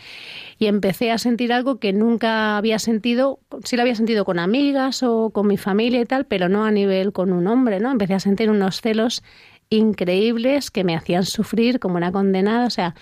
y 0.58 0.66
empecé 0.66 1.10
a 1.10 1.18
sentir 1.18 1.52
algo 1.52 1.78
que 1.78 1.92
nunca 1.92 2.56
había 2.56 2.78
sentido, 2.78 3.40
sí 3.64 3.76
lo 3.76 3.82
había 3.82 3.94
sentido 3.94 4.24
con 4.24 4.38
amigas 4.38 5.02
o 5.02 5.30
con 5.30 5.46
mi 5.46 5.56
familia 5.56 6.00
y 6.00 6.06
tal, 6.06 6.26
pero 6.26 6.48
no 6.48 6.64
a 6.64 6.70
nivel 6.70 7.12
con 7.12 7.32
un 7.32 7.46
hombre, 7.46 7.80
¿no? 7.80 7.90
Empecé 7.90 8.14
a 8.14 8.20
sentir 8.20 8.50
unos 8.50 8.80
celos 8.80 9.22
increíbles 9.70 10.70
que 10.70 10.84
me 10.84 10.96
hacían 10.96 11.24
sufrir 11.24 11.80
como 11.80 11.96
una 11.96 12.12
condenada. 12.12 12.66
O 12.66 12.70
sea, 12.70 12.94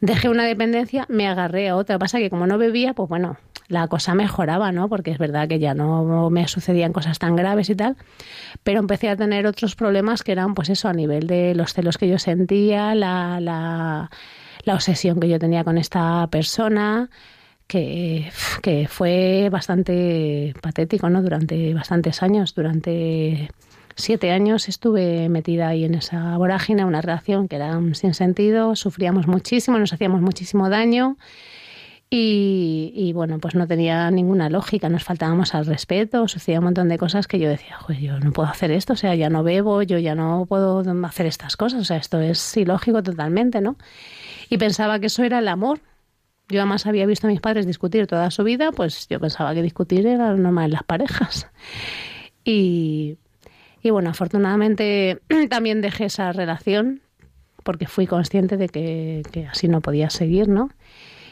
dejé 0.00 0.28
una 0.28 0.44
dependencia, 0.44 1.06
me 1.08 1.26
agarré 1.26 1.68
a 1.68 1.76
otra. 1.76 1.98
Pasa 1.98 2.18
que 2.18 2.30
como 2.30 2.46
no 2.46 2.58
bebía, 2.58 2.94
pues 2.94 3.08
bueno, 3.08 3.36
la 3.68 3.88
cosa 3.88 4.14
mejoraba, 4.14 4.72
¿no? 4.72 4.88
Porque 4.88 5.10
es 5.10 5.18
verdad 5.18 5.48
que 5.48 5.58
ya 5.58 5.74
no 5.74 6.30
me 6.30 6.48
sucedían 6.48 6.92
cosas 6.92 7.18
tan 7.18 7.36
graves 7.36 7.70
y 7.70 7.74
tal. 7.74 7.96
Pero 8.62 8.80
empecé 8.80 9.08
a 9.10 9.16
tener 9.16 9.46
otros 9.46 9.74
problemas 9.76 10.22
que 10.22 10.32
eran, 10.32 10.54
pues 10.54 10.70
eso, 10.70 10.88
a 10.88 10.92
nivel 10.92 11.26
de 11.26 11.54
los 11.54 11.74
celos 11.74 11.98
que 11.98 12.08
yo 12.08 12.18
sentía, 12.18 12.94
la, 12.94 13.40
la, 13.40 14.10
la 14.64 14.74
obsesión 14.74 15.20
que 15.20 15.28
yo 15.28 15.38
tenía 15.38 15.64
con 15.64 15.78
esta 15.78 16.26
persona. 16.30 17.10
Que, 17.66 18.30
que 18.62 18.88
fue 18.88 19.50
bastante 19.52 20.54
patético, 20.62 21.10
¿no? 21.10 21.20
Durante 21.20 21.74
bastantes 21.74 22.22
años, 22.22 22.54
durante 22.54 23.50
siete 23.98 24.30
años 24.30 24.68
estuve 24.68 25.28
metida 25.28 25.68
ahí 25.68 25.84
en 25.84 25.94
esa 25.94 26.36
vorágine, 26.38 26.84
una 26.84 27.00
relación 27.00 27.48
que 27.48 27.56
era 27.56 27.78
sin 27.92 28.14
sentido, 28.14 28.76
sufríamos 28.76 29.26
muchísimo, 29.26 29.78
nos 29.78 29.92
hacíamos 29.92 30.20
muchísimo 30.20 30.70
daño. 30.70 31.16
Y, 32.10 33.12
bueno, 33.14 33.38
pues 33.38 33.54
no 33.54 33.66
tenía 33.66 34.10
ninguna 34.10 34.48
lógica, 34.48 34.88
nos 34.88 35.04
faltábamos 35.04 35.54
al 35.54 35.66
respeto, 35.66 36.26
sucedía 36.26 36.58
un 36.58 36.64
montón 36.64 36.88
de 36.88 36.96
cosas 36.96 37.26
que 37.26 37.38
yo 37.38 37.50
decía, 37.50 37.76
Joder, 37.76 38.00
yo 38.00 38.18
no 38.18 38.32
puedo 38.32 38.48
hacer 38.48 38.70
esto, 38.70 38.94
o 38.94 38.96
sea, 38.96 39.14
ya 39.14 39.28
no 39.28 39.42
bebo, 39.42 39.82
yo 39.82 39.98
ya 39.98 40.14
no 40.14 40.46
puedo 40.48 40.82
hacer 41.04 41.26
estas 41.26 41.58
cosas, 41.58 41.82
o 41.82 41.84
sea, 41.84 41.98
esto 41.98 42.18
es 42.18 42.56
ilógico 42.56 43.02
totalmente, 43.02 43.60
¿no? 43.60 43.76
Y 44.48 44.56
pensaba 44.56 44.98
que 45.00 45.06
eso 45.06 45.22
era 45.22 45.40
el 45.40 45.48
amor. 45.48 45.80
Yo 46.48 46.60
además 46.60 46.86
había 46.86 47.04
visto 47.04 47.26
a 47.26 47.30
mis 47.30 47.42
padres 47.42 47.66
discutir 47.66 48.06
toda 48.06 48.30
su 48.30 48.42
vida, 48.42 48.72
pues 48.72 49.06
yo 49.08 49.20
pensaba 49.20 49.52
que 49.52 49.60
discutir 49.60 50.06
era 50.06 50.32
normal 50.34 50.66
en 50.66 50.70
las 50.72 50.84
parejas. 50.84 51.46
Y, 52.42 53.18
y 53.88 53.90
bueno, 53.90 54.10
afortunadamente 54.10 55.18
también 55.48 55.80
dejé 55.80 56.04
esa 56.04 56.30
relación 56.32 57.00
porque 57.64 57.86
fui 57.86 58.06
consciente 58.06 58.56
de 58.56 58.68
que, 58.68 59.48
así 59.50 59.66
no 59.66 59.80
podía 59.80 60.10
seguir, 60.10 60.48
¿no? 60.48 60.70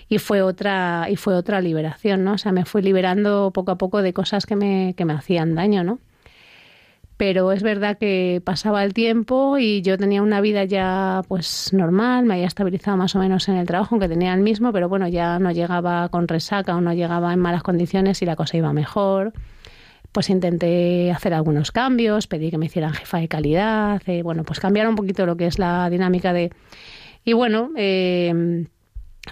Y 0.09 0.19
fue 0.19 0.43
otra, 0.43 1.07
y 1.11 1.17
fue 1.17 1.35
otra 1.35 1.61
liberación, 1.61 2.25
¿no? 2.25 2.33
O 2.35 2.39
sea, 2.39 2.53
me 2.53 2.65
fui 2.65 2.83
liberando 2.83 3.51
poco 3.53 3.73
a 3.73 3.79
poco 3.79 4.03
de 4.03 4.13
cosas 4.13 4.47
que 4.47 4.57
me, 4.57 4.95
que 4.97 5.05
me 5.05 5.13
hacían 5.13 5.55
daño, 5.55 5.85
¿no? 5.85 5.99
Pero 7.17 7.53
es 7.53 7.63
verdad 7.63 7.99
que 7.99 8.43
pasaba 8.45 8.85
el 8.85 8.95
tiempo 8.95 9.59
y 9.59 9.83
yo 9.83 9.99
tenía 9.99 10.23
una 10.23 10.41
vida 10.41 10.65
ya 10.65 11.23
pues 11.29 11.73
normal, 11.73 12.25
me 12.25 12.35
había 12.35 12.47
estabilizado 12.47 12.97
más 12.97 13.15
o 13.17 13.19
menos 13.19 13.49
en 13.49 13.57
el 13.57 13.67
trabajo, 13.67 13.95
aunque 13.95 14.09
tenía 14.09 14.33
el 14.35 14.41
mismo, 14.41 14.73
pero 14.73 14.89
bueno, 14.89 15.09
ya 15.09 15.39
no 15.39 15.51
llegaba 15.51 16.09
con 16.09 16.29
resaca 16.29 16.77
o 16.77 16.81
no 16.81 16.93
llegaba 16.93 17.33
en 17.33 17.41
malas 17.41 17.63
condiciones 17.63 18.21
y 18.23 18.27
la 18.27 18.37
cosa 18.37 18.57
iba 18.57 18.73
mejor 18.73 19.33
pues 20.17 20.31
intenté 20.31 21.13
hacer 21.13 21.35
algunos 21.35 21.73
cambios, 21.73 22.27
pedí 22.27 22.51
que 22.51 22.57
me 22.57 22.65
hicieran 22.65 22.95
jefa 22.95 23.19
de 23.19 23.29
calidad, 23.29 24.01
eh, 24.07 24.23
bueno, 24.23 24.45
pues 24.45 24.61
cambiar 24.61 24.89
un 24.89 24.97
poquito 24.97 25.27
lo 25.27 25.37
que 25.37 25.47
es 25.47 25.59
la 25.59 25.91
dinámica 25.91 26.33
de... 26.33 26.53
Y 27.23 27.35
bueno, 27.35 27.69
eh, 27.77 28.65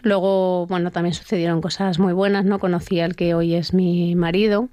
luego, 0.03 0.67
bueno, 0.67 0.91
también 0.91 1.15
sucedieron 1.15 1.63
cosas 1.63 1.99
muy 1.99 2.13
buenas, 2.13 2.45
¿no? 2.45 2.59
Conocí 2.59 3.01
al 3.01 3.17
que 3.17 3.33
hoy 3.33 3.55
es 3.55 3.73
mi 3.73 4.15
marido 4.15 4.69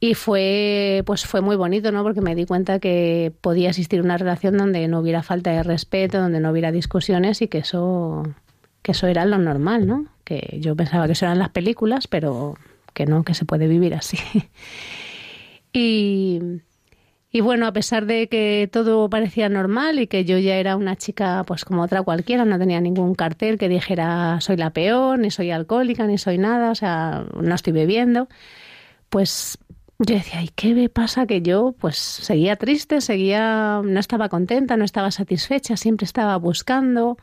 y 0.00 0.14
fue, 0.14 1.02
pues 1.04 1.26
fue 1.26 1.42
muy 1.42 1.56
bonito, 1.56 1.92
¿no? 1.92 2.02
Porque 2.02 2.22
me 2.22 2.34
di 2.34 2.46
cuenta 2.46 2.78
que 2.78 3.30
podía 3.42 3.68
existir 3.68 4.00
una 4.00 4.16
relación 4.16 4.56
donde 4.56 4.88
no 4.88 5.00
hubiera 5.00 5.22
falta 5.22 5.50
de 5.50 5.62
respeto, 5.62 6.18
donde 6.18 6.40
no 6.40 6.50
hubiera 6.50 6.72
discusiones 6.72 7.42
y 7.42 7.48
que 7.48 7.58
eso, 7.58 8.22
que 8.80 8.92
eso 8.92 9.06
era 9.06 9.26
lo 9.26 9.36
normal, 9.36 9.86
¿no? 9.86 10.06
Que 10.24 10.56
yo 10.62 10.74
pensaba 10.74 11.04
que 11.04 11.12
eso 11.12 11.26
eran 11.26 11.38
las 11.38 11.50
películas, 11.50 12.08
pero 12.08 12.54
que 12.94 13.04
no, 13.04 13.22
que 13.22 13.34
se 13.34 13.44
puede 13.44 13.68
vivir 13.68 13.92
así. 13.92 14.16
Y, 15.78 17.40
bueno, 17.42 17.66
a 17.66 17.72
pesar 17.72 18.06
de 18.06 18.28
que 18.28 18.66
todo 18.72 19.10
parecía 19.10 19.50
normal 19.50 19.98
y 19.98 20.06
que 20.06 20.24
yo 20.24 20.38
ya 20.38 20.56
era 20.56 20.74
una 20.74 20.96
chica 20.96 21.44
pues 21.46 21.66
como 21.66 21.82
otra 21.82 22.02
cualquiera, 22.02 22.46
no 22.46 22.58
tenía 22.58 22.80
ningún 22.80 23.14
cartel 23.14 23.58
que 23.58 23.68
dijera 23.68 24.40
soy 24.40 24.56
la 24.56 24.70
peor, 24.70 25.18
ni 25.18 25.30
soy 25.30 25.50
alcohólica, 25.50 26.06
ni 26.06 26.16
soy 26.16 26.38
nada, 26.38 26.70
o 26.70 26.74
sea, 26.74 27.26
no 27.38 27.54
estoy 27.54 27.74
bebiendo, 27.74 28.28
pues 29.10 29.58
yo 29.98 30.14
decía, 30.14 30.42
¿y 30.42 30.48
qué 30.48 30.74
me 30.74 30.88
pasa? 30.88 31.26
Que 31.26 31.42
yo 31.42 31.74
pues 31.78 31.96
seguía 31.96 32.56
triste, 32.56 33.02
seguía, 33.02 33.82
no 33.84 34.00
estaba 34.00 34.30
contenta, 34.30 34.78
no 34.78 34.84
estaba 34.84 35.10
satisfecha, 35.10 35.76
siempre 35.76 36.04
estaba 36.04 36.36
buscando. 36.36 37.18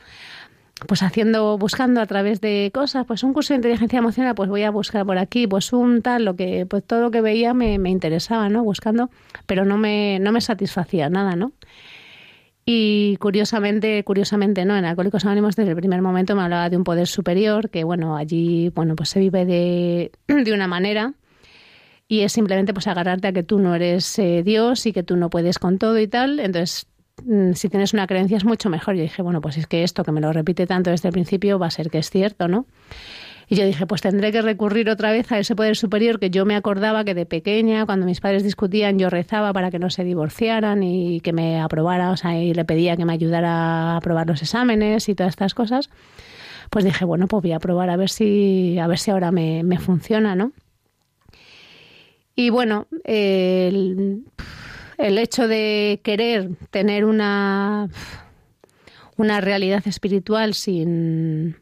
Pues 0.87 1.03
haciendo, 1.03 1.57
buscando 1.57 2.01
a 2.01 2.05
través 2.05 2.41
de 2.41 2.71
cosas, 2.73 3.05
pues 3.05 3.23
un 3.23 3.33
curso 3.33 3.53
de 3.53 3.57
inteligencia 3.57 3.99
emocional, 3.99 4.35
pues 4.35 4.49
voy 4.49 4.63
a 4.63 4.71
buscar 4.71 5.05
por 5.05 5.17
aquí, 5.17 5.47
pues 5.47 5.71
un 5.73 6.01
tal, 6.01 6.25
lo 6.25 6.35
que, 6.35 6.65
pues 6.65 6.83
todo 6.83 7.01
lo 7.01 7.11
que 7.11 7.21
veía 7.21 7.53
me, 7.53 7.75
interesaba, 7.89 8.49
¿no? 8.49 8.63
Buscando, 8.63 9.09
pero 9.45 9.65
no 9.65 9.77
me, 9.77 10.19
no 10.19 10.31
me 10.31 10.41
satisfacía 10.41 11.09
nada, 11.09 11.35
¿no? 11.35 11.53
Y 12.65 13.17
curiosamente, 13.17 14.03
curiosamente, 14.03 14.63
¿no? 14.65 14.77
En 14.77 14.85
Alcohólicos 14.85 15.25
Anónimos 15.25 15.55
desde 15.55 15.71
el 15.71 15.77
primer 15.77 16.01
momento 16.01 16.35
me 16.35 16.43
hablaba 16.43 16.69
de 16.69 16.77
un 16.77 16.83
poder 16.83 17.07
superior, 17.07 17.69
que 17.69 17.83
bueno, 17.83 18.15
allí, 18.15 18.69
bueno, 18.69 18.95
pues 18.95 19.09
se 19.09 19.19
vive 19.19 19.45
de, 19.45 20.11
de 20.27 20.53
una 20.53 20.67
manera 20.67 21.13
y 22.07 22.21
es 22.21 22.31
simplemente 22.31 22.73
pues 22.73 22.87
agarrarte 22.87 23.27
a 23.27 23.33
que 23.33 23.43
tú 23.43 23.59
no 23.59 23.75
eres 23.75 24.17
eh, 24.19 24.43
Dios 24.43 24.85
y 24.85 24.93
que 24.93 25.03
tú 25.03 25.15
no 25.17 25.29
puedes 25.29 25.59
con 25.59 25.77
todo 25.77 25.99
y 25.99 26.07
tal. 26.07 26.39
Entonces, 26.39 26.87
si 27.53 27.69
tienes 27.69 27.93
una 27.93 28.07
creencia 28.07 28.37
es 28.37 28.45
mucho 28.45 28.69
mejor. 28.69 28.95
Yo 28.95 29.01
dije, 29.01 29.21
bueno, 29.21 29.41
pues 29.41 29.57
es 29.57 29.67
que 29.67 29.83
esto 29.83 30.03
que 30.03 30.11
me 30.11 30.21
lo 30.21 30.33
repite 30.33 30.65
tanto 30.67 30.89
desde 30.89 31.09
el 31.09 31.13
principio 31.13 31.59
va 31.59 31.67
a 31.67 31.71
ser 31.71 31.89
que 31.89 31.99
es 31.99 32.09
cierto, 32.09 32.47
¿no? 32.47 32.65
Y 33.49 33.55
yo 33.55 33.65
dije, 33.65 33.85
pues 33.85 34.01
tendré 34.01 34.31
que 34.31 34.41
recurrir 34.41 34.89
otra 34.89 35.11
vez 35.11 35.31
a 35.31 35.37
ese 35.37 35.55
poder 35.55 35.75
superior 35.75 36.19
que 36.19 36.29
yo 36.29 36.45
me 36.45 36.55
acordaba 36.55 37.03
que 37.03 37.13
de 37.13 37.25
pequeña, 37.25 37.85
cuando 37.85 38.05
mis 38.05 38.21
padres 38.21 38.43
discutían, 38.43 38.97
yo 38.97 39.09
rezaba 39.09 39.51
para 39.53 39.69
que 39.69 39.79
no 39.79 39.89
se 39.89 40.03
divorciaran 40.03 40.81
y 40.81 41.19
que 41.19 41.33
me 41.33 41.59
aprobara, 41.59 42.11
o 42.11 42.17
sea, 42.17 42.41
y 42.41 42.53
le 42.53 42.65
pedía 42.65 42.95
que 42.95 43.05
me 43.05 43.13
ayudara 43.13 43.51
a 43.51 43.97
aprobar 43.97 44.27
los 44.27 44.41
exámenes 44.41 45.09
y 45.09 45.15
todas 45.15 45.31
estas 45.31 45.53
cosas. 45.53 45.89
Pues 46.69 46.85
dije, 46.85 47.05
bueno, 47.05 47.27
pues 47.27 47.43
voy 47.43 47.51
a 47.51 47.59
probar 47.59 47.89
a 47.89 47.97
ver 47.97 48.09
si, 48.09 48.79
a 48.79 48.87
ver 48.87 48.97
si 48.97 49.11
ahora 49.11 49.31
me, 49.31 49.61
me 49.63 49.77
funciona, 49.77 50.35
¿no? 50.35 50.53
Y 52.35 52.49
bueno, 52.49 52.87
el, 53.03 54.23
el 55.03 55.17
hecho 55.17 55.49
de 55.49 55.99
querer 56.01 56.51
tener 56.71 57.03
una, 57.03 57.89
una 59.17 59.41
realidad 59.41 59.85
espiritual 59.85 60.53
sin 60.53 61.57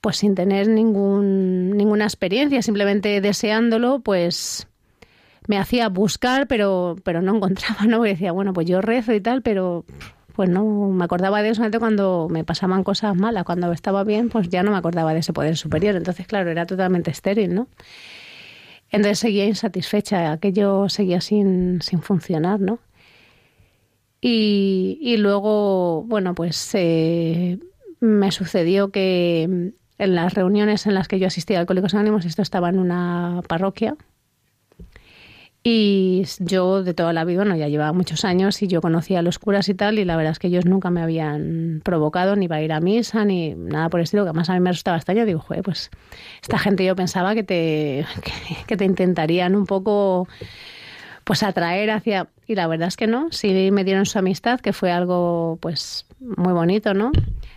pues 0.00 0.18
sin 0.18 0.34
tener 0.34 0.68
ningún, 0.68 1.70
ninguna 1.70 2.04
experiencia, 2.04 2.60
simplemente 2.62 3.20
deseándolo, 3.20 4.00
pues 4.00 4.68
me 5.48 5.58
hacía 5.58 5.88
buscar, 5.88 6.46
pero, 6.46 6.96
pero 7.04 7.22
no 7.22 7.36
encontraba, 7.36 7.86
¿no? 7.86 7.96
Porque 7.96 8.10
decía, 8.10 8.30
bueno, 8.30 8.52
pues 8.52 8.68
yo 8.68 8.80
rezo 8.80 9.12
y 9.12 9.20
tal, 9.20 9.42
pero 9.42 9.84
pues 10.36 10.48
no 10.50 10.64
me 10.64 11.04
acordaba 11.04 11.42
de 11.42 11.48
eso 11.48 11.62
cuando 11.78 12.28
me 12.30 12.44
pasaban 12.44 12.84
cosas 12.84 13.16
malas. 13.16 13.44
Cuando 13.44 13.72
estaba 13.72 14.04
bien, 14.04 14.28
pues 14.28 14.48
ya 14.48 14.62
no 14.62 14.72
me 14.72 14.76
acordaba 14.76 15.12
de 15.14 15.20
ese 15.20 15.32
poder 15.32 15.56
superior. 15.56 15.96
Entonces, 15.96 16.26
claro, 16.26 16.50
era 16.50 16.66
totalmente 16.66 17.10
estéril, 17.10 17.54
¿no? 17.54 17.68
Entonces 18.94 19.18
seguía 19.18 19.44
insatisfecha, 19.46 20.30
aquello 20.30 20.88
seguía 20.88 21.20
sin, 21.20 21.82
sin 21.82 22.00
funcionar, 22.00 22.60
¿no? 22.60 22.78
Y, 24.20 25.16
luego, 25.18 26.04
bueno, 26.04 26.34
pues 26.34 26.70
eh, 26.74 27.58
me 27.98 28.30
sucedió 28.30 28.90
que 28.90 29.42
en 29.42 30.14
las 30.14 30.32
reuniones 30.32 30.86
en 30.86 30.94
las 30.94 31.08
que 31.08 31.18
yo 31.18 31.26
asistía 31.26 31.58
a 31.58 31.60
Alcohólicos 31.60 31.92
Anónimos, 31.94 32.24
esto 32.24 32.40
estaba 32.40 32.68
en 32.68 32.78
una 32.78 33.42
parroquia. 33.48 33.96
Y 35.66 36.24
yo 36.40 36.82
de 36.82 36.92
toda 36.92 37.14
la 37.14 37.24
vida, 37.24 37.38
bueno, 37.38 37.56
ya 37.56 37.68
llevaba 37.68 37.94
muchos 37.94 38.26
años 38.26 38.60
y 38.60 38.66
yo 38.68 38.82
conocía 38.82 39.20
a 39.20 39.22
los 39.22 39.38
curas 39.38 39.66
y 39.70 39.74
tal, 39.74 39.98
y 39.98 40.04
la 40.04 40.14
verdad 40.14 40.32
es 40.32 40.38
que 40.38 40.48
ellos 40.48 40.66
nunca 40.66 40.90
me 40.90 41.00
habían 41.00 41.80
provocado 41.82 42.36
ni 42.36 42.48
para 42.48 42.60
ir 42.60 42.70
a 42.70 42.80
misa 42.80 43.24
ni 43.24 43.54
nada 43.54 43.88
por 43.88 44.00
el 44.00 44.04
estilo, 44.04 44.24
que 44.24 44.28
además 44.28 44.50
a 44.50 44.52
mí 44.52 44.60
me 44.60 44.70
resultaba 44.70 44.98
extraño. 44.98 45.24
Digo, 45.24 45.40
joder, 45.40 45.62
pues 45.62 45.90
esta 46.42 46.58
gente 46.58 46.84
yo 46.84 46.94
pensaba 46.94 47.34
que 47.34 47.44
te, 47.44 48.04
que, 48.66 48.76
te 48.76 48.84
intentarían 48.84 49.56
un 49.56 49.64
poco 49.64 50.28
pues 51.24 51.42
atraer 51.42 51.90
hacia 51.90 52.28
y 52.46 52.54
la 52.54 52.66
verdad 52.66 52.88
es 52.88 52.96
que 52.98 53.06
no 53.06 53.32
sí 53.32 53.70
me 53.72 53.82
dieron 53.82 54.04
su 54.04 54.18
amistad 54.18 54.60
que 54.60 54.74
fue 54.74 54.92
algo 54.92 55.56
pues 55.62 56.04
muy 56.20 56.52
bonito 56.52 56.92
no 56.92 57.12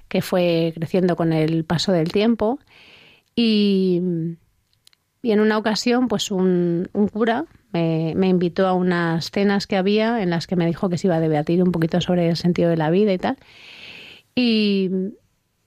que 0.08 0.22
fue 0.22 0.72
creciendo 0.76 1.16
con 1.16 1.34
el 1.34 1.64
paso 1.66 1.92
del 1.92 2.12
tiempo. 2.12 2.60
Y, 3.36 4.02
y 5.22 5.32
en 5.32 5.40
una 5.40 5.58
ocasión, 5.58 6.08
pues 6.08 6.32
un, 6.32 6.90
un 6.94 7.08
cura 7.08 7.46
me, 8.16 8.28
invitó 8.28 8.68
a 8.68 8.74
unas 8.74 9.32
cenas 9.32 9.68
que 9.68 9.78
había 9.78 10.22
en 10.22 10.30
las 10.30 10.48
que 10.48 10.56
me 10.56 10.66
dijo 10.66 10.90
que 10.90 10.98
se 10.98 11.08
iba 11.08 11.16
a 11.16 11.20
debatir 11.20 11.64
un 11.64 11.72
poquito 11.72 12.02
sobre 12.02 12.30
el 12.30 12.38
sentido 12.38 12.70
de 12.70 12.78
la 12.78 12.90
vida 12.90 13.14
y 13.14 13.18
tal. 13.18 13.38
Y, 14.36 14.90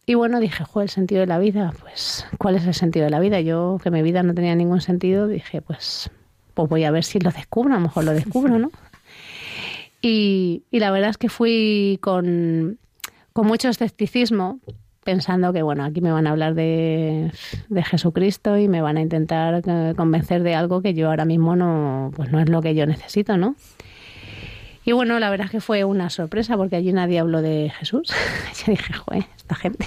y 0.06 0.14
bueno, 0.14 0.40
dije, 0.40 0.64
joder, 0.64 0.86
el 0.86 0.90
sentido 0.90 1.20
de 1.20 1.26
la 1.26 1.38
vida, 1.38 1.72
pues, 1.80 2.26
¿cuál 2.38 2.56
es 2.56 2.66
el 2.66 2.74
sentido 2.74 3.04
de 3.04 3.10
la 3.10 3.20
vida? 3.20 3.40
Yo, 3.40 3.78
que 3.82 3.90
mi 3.90 4.02
vida 4.02 4.22
no 4.22 4.34
tenía 4.34 4.54
ningún 4.54 4.80
sentido, 4.80 5.28
dije, 5.28 5.62
pues, 5.62 6.10
pues 6.54 6.68
voy 6.68 6.84
a 6.84 6.90
ver 6.90 7.04
si 7.04 7.18
lo 7.20 7.30
descubro, 7.30 7.74
a 7.74 7.76
lo 7.76 7.82
mejor 7.82 8.04
lo 8.04 8.12
descubro, 8.12 8.58
¿no? 8.58 8.70
Y, 10.02 10.64
y 10.70 10.78
la 10.78 10.90
verdad 10.90 11.10
es 11.10 11.18
que 11.18 11.28
fui 11.28 11.98
con, 12.00 12.78
con 13.32 13.46
mucho 13.46 13.68
escepticismo, 13.68 14.60
pensando 15.04 15.52
que, 15.52 15.62
bueno, 15.62 15.84
aquí 15.84 16.00
me 16.00 16.12
van 16.12 16.26
a 16.26 16.30
hablar 16.30 16.54
de, 16.54 17.32
de, 17.68 17.82
Jesucristo 17.82 18.58
y 18.58 18.68
me 18.68 18.82
van 18.82 18.96
a 18.96 19.00
intentar 19.00 19.62
eh, 19.66 19.94
convencer 19.96 20.42
de 20.42 20.54
algo 20.54 20.82
que 20.82 20.94
yo 20.94 21.08
ahora 21.08 21.24
mismo 21.24 21.56
no, 21.56 22.10
pues 22.14 22.30
no 22.30 22.40
es 22.40 22.48
lo 22.48 22.62
que 22.62 22.74
yo 22.74 22.86
necesito, 22.86 23.36
¿no? 23.36 23.56
Y 24.84 24.92
bueno, 24.92 25.18
la 25.18 25.30
verdad 25.30 25.46
es 25.46 25.50
que 25.50 25.60
fue 25.60 25.84
una 25.84 26.10
sorpresa 26.10 26.56
porque 26.56 26.76
allí 26.76 26.92
nadie 26.92 27.18
habló 27.18 27.42
de 27.42 27.70
Jesús. 27.78 28.08
yo 28.66 28.72
dije, 28.72 28.92
joder, 28.92 29.24
esta 29.36 29.54
gente 29.54 29.86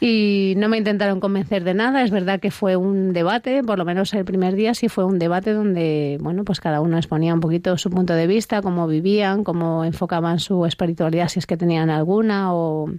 y 0.00 0.54
no 0.56 0.68
me 0.68 0.78
intentaron 0.78 1.20
convencer 1.20 1.64
de 1.64 1.74
nada. 1.74 2.02
Es 2.02 2.10
verdad 2.10 2.40
que 2.40 2.50
fue 2.50 2.76
un 2.76 3.12
debate, 3.12 3.62
por 3.64 3.78
lo 3.78 3.84
menos 3.84 4.14
el 4.14 4.24
primer 4.24 4.54
día 4.54 4.74
sí 4.74 4.88
fue 4.88 5.04
un 5.04 5.18
debate 5.18 5.52
donde, 5.52 6.18
bueno, 6.20 6.44
pues 6.44 6.60
cada 6.60 6.80
uno 6.80 6.96
exponía 6.96 7.34
un 7.34 7.40
poquito 7.40 7.76
su 7.78 7.90
punto 7.90 8.14
de 8.14 8.26
vista, 8.26 8.62
cómo 8.62 8.86
vivían, 8.86 9.44
cómo 9.44 9.84
enfocaban 9.84 10.38
su 10.38 10.66
espiritualidad, 10.66 11.28
si 11.28 11.40
es 11.40 11.46
que 11.46 11.56
tenían 11.56 11.90
alguna 11.90 12.54
o 12.54 12.90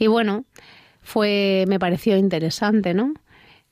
y 0.00 0.08
bueno, 0.08 0.46
fue 1.02 1.66
me 1.68 1.78
pareció 1.78 2.16
interesante, 2.16 2.94
¿no? 2.94 3.14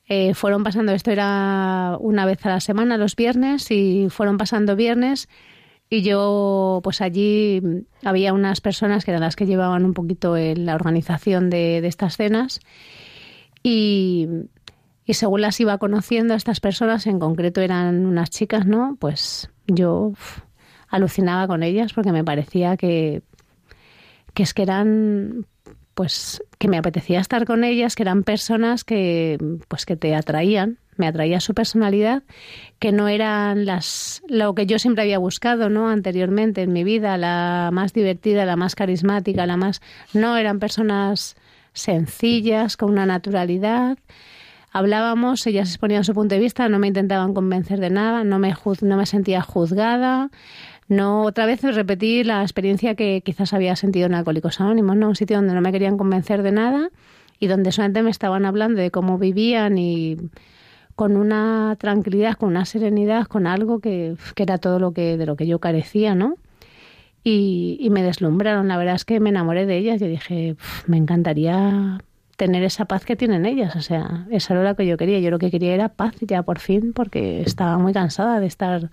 Eh, 0.09 0.35
fueron 0.35 0.63
pasando, 0.63 0.93
esto 0.93 1.11
era 1.11 1.97
una 1.99 2.25
vez 2.25 2.47
a 2.47 2.51
la 2.51 2.61
semana, 2.61 2.97
los 2.97 3.17
viernes, 3.17 3.71
y 3.71 4.09
fueron 4.11 4.39
pasando 4.39 4.77
viernes 4.77 5.29
y 5.91 6.03
yo, 6.03 6.81
pues 6.85 7.01
allí 7.01 7.63
había 8.05 8.35
unas 8.35 8.61
personas 8.61 9.05
que 9.05 9.11
eran 9.11 9.23
las 9.23 9.37
que 9.37 9.47
llevaban 9.47 9.87
un 9.87 9.95
poquito 9.95 10.37
la 10.37 10.75
organización 10.75 11.49
de, 11.49 11.79
estas 11.79 12.17
cenas. 12.19 12.61
Y, 13.63 14.29
y, 15.07 15.15
según 15.15 15.41
las 15.41 15.59
iba 15.61 15.79
conociendo 15.79 16.35
a 16.35 16.37
estas 16.37 16.61
personas, 16.61 17.07
en 17.07 17.19
concreto 17.19 17.63
eran 17.63 18.05
unas 18.05 18.29
chicas, 18.29 18.67
¿no? 18.67 18.97
Pues 19.01 19.51
yo 19.67 20.13
alucinaba 20.89 21.47
con 21.47 21.63
ellas 21.63 21.95
porque 21.95 22.13
me 22.13 22.25
parecía 22.25 22.77
que, 22.77 23.23
que 24.35 24.43
es 24.43 24.53
que 24.53 24.63
eran 24.63 25.47
pues 25.99 26.45
que 26.59 26.69
me 26.69 26.79
apetecía 26.79 27.19
estar 27.19 27.45
con 27.45 27.65
ellas, 27.65 27.97
que 27.97 28.05
eran 28.05 28.23
personas 28.23 28.85
que 28.85 29.37
pues 29.67 29.85
que 29.85 29.97
te 29.97 30.15
atraían, 30.15 30.79
me 30.97 31.09
atraía 31.09 31.41
su 31.41 31.55
personalidad, 31.55 32.23
que 32.79 32.93
no 32.93 33.09
eran 33.09 33.67
las 33.67 34.23
lo 34.29 34.55
que 34.55 34.65
yo 34.65 34.79
siempre 34.79 35.03
había 35.03 35.19
buscado, 35.19 35.71
¿no? 35.71 35.89
anteriormente 35.89 36.63
en 36.63 36.73
mi 36.73 36.85
vida, 36.85 37.17
la 37.17 37.71
más 37.73 37.95
divertida, 37.95 38.45
la 38.45 38.55
más 38.55 38.77
carismática, 38.77 39.45
la 39.45 39.57
más 39.57 39.83
no 40.15 40.37
eran 40.37 40.61
personas 40.61 41.35
sencillas, 41.73 42.77
con 42.77 42.91
una 42.93 43.05
naturalidad. 43.05 43.99
Hablábamos, 44.71 45.45
ellas 45.49 45.69
exponían 45.71 46.05
su 46.05 46.15
punto 46.15 46.37
de 46.37 46.41
vista, 46.41 46.69
no 46.69 46.79
me 46.79 46.87
intentaban 46.87 47.35
convencer 47.35 47.81
de 47.81 47.91
nada, 47.91 48.23
no 48.23 48.39
me, 48.39 48.55
no 48.83 48.97
me 48.97 49.07
sentía 49.07 49.41
juzgada, 49.41 50.31
no 50.89 51.25
otra 51.25 51.47
vez 51.47 51.63
repetí 51.63 52.25
la 52.25 52.43
experiencia 52.43 52.95
que 52.95 53.23
quizás 53.25 53.53
había 53.53 53.77
sentido 53.77 54.07
en 54.07 54.15
Alcohólicos 54.15 54.61
Anónimos, 54.61 54.97
¿no? 54.97 55.09
Un 55.09 55.17
sitio 55.17 55.37
donde 55.37 55.55
no 55.55 55.61
me 55.61 55.71
querían 55.71 55.99
convencer 55.99 56.43
de 56.43 56.53
nada 56.53 56.91
y 57.39 57.47
donde 57.47 57.73
solamente 57.73 58.03
me 58.03 58.11
estaban 58.11 58.47
hablando 58.47 58.81
de 58.81 58.91
cómo 58.91 59.19
vivían 59.19 59.79
y 59.79 60.17
con 60.97 61.17
una 61.17 61.77
tranquilidad, 61.79 62.35
con 62.35 62.49
una 62.49 62.65
serenidad, 62.65 63.27
con 63.27 63.47
algo 63.47 63.81
que, 63.81 64.17
que 64.35 64.43
era 64.43 64.59
todo 64.59 64.79
lo 64.79 64.93
que 64.93 65.17
de 65.17 65.27
lo 65.27 65.37
que 65.37 65.47
yo 65.47 65.61
carecía, 65.61 66.15
¿no? 66.15 66.35
Y, 67.23 67.77
y, 67.81 67.91
me 67.91 68.03
deslumbraron. 68.03 68.69
La 68.69 68.79
verdad 68.79 68.95
es 68.95 69.05
que 69.05 69.21
me 69.21 69.29
enamoré 69.29 69.67
de 69.67 69.77
ellas. 69.77 70.01
Yo 70.01 70.07
dije, 70.07 70.57
me 70.87 70.97
encantaría 70.97 71.99
tener 72.39 72.63
esa 72.63 72.85
paz 72.85 73.05
que 73.05 73.17
tienen 73.17 73.45
ellas. 73.45 73.75
O 73.75 73.83
sea, 73.83 74.27
esa 74.31 74.55
era 74.55 74.63
lo 74.63 74.77
que 74.77 74.87
yo 74.87 74.97
quería. 74.97 75.19
Yo 75.19 75.31
lo 75.31 75.39
que 75.39 75.51
quería 75.51 75.75
era 75.75 75.91
paz 75.91 76.15
ya 76.21 76.43
por 76.45 76.61
fin, 76.61 76.93
porque 76.95 77.43
estaba 77.43 77.77
muy 77.79 77.93
cansada 77.93 78.39
de 78.41 78.47
estar 78.47 78.91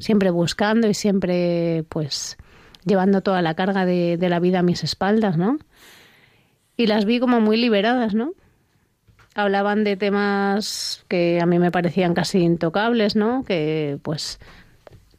siempre 0.00 0.30
buscando 0.30 0.88
y 0.88 0.94
siempre, 0.94 1.84
pues, 1.88 2.36
llevando 2.84 3.22
toda 3.22 3.40
la 3.40 3.54
carga 3.54 3.86
de, 3.86 4.16
de 4.18 4.28
la 4.28 4.40
vida 4.40 4.58
a 4.58 4.62
mis 4.62 4.82
espaldas, 4.82 5.38
¿no? 5.38 5.58
Y 6.76 6.88
las 6.88 7.04
vi 7.04 7.20
como 7.20 7.40
muy 7.40 7.56
liberadas, 7.56 8.14
¿no? 8.14 8.32
Hablaban 9.36 9.84
de 9.84 9.96
temas 9.96 11.04
que 11.06 11.38
a 11.40 11.46
mí 11.46 11.60
me 11.60 11.70
parecían 11.70 12.14
casi 12.14 12.40
intocables, 12.40 13.14
¿no? 13.14 13.44
Que, 13.44 14.00
pues, 14.02 14.40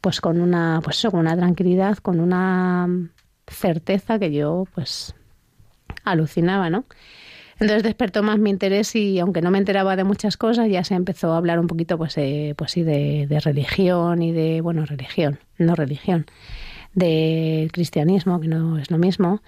pues 0.02 0.20
con 0.20 0.42
una, 0.42 0.80
pues 0.84 0.98
eso, 0.98 1.10
con 1.10 1.20
una 1.20 1.34
tranquilidad, 1.34 1.96
con 1.96 2.20
una 2.20 2.88
certeza 3.46 4.18
que 4.18 4.32
yo, 4.32 4.66
pues, 4.74 5.14
alucinaba, 6.04 6.68
¿no? 6.68 6.84
Entonces 7.60 7.82
despertó 7.82 8.22
más 8.22 8.38
mi 8.38 8.48
interés 8.48 8.96
y 8.96 9.18
aunque 9.18 9.42
no 9.42 9.50
me 9.50 9.58
enteraba 9.58 9.94
de 9.94 10.04
muchas 10.04 10.38
cosas, 10.38 10.70
ya 10.70 10.82
se 10.82 10.94
empezó 10.94 11.34
a 11.34 11.36
hablar 11.36 11.60
un 11.60 11.66
poquito, 11.66 11.98
pues, 11.98 12.16
eh, 12.16 12.54
pues 12.56 12.72
sí, 12.72 12.82
de, 12.82 13.26
de, 13.28 13.38
religión 13.38 14.22
y 14.22 14.32
de, 14.32 14.62
bueno, 14.62 14.86
religión, 14.86 15.38
no 15.58 15.74
religión, 15.74 16.24
del 16.94 17.70
cristianismo, 17.70 18.40
que 18.40 18.48
no 18.48 18.78
es 18.78 18.90
lo 18.90 18.96
mismo, 18.96 19.42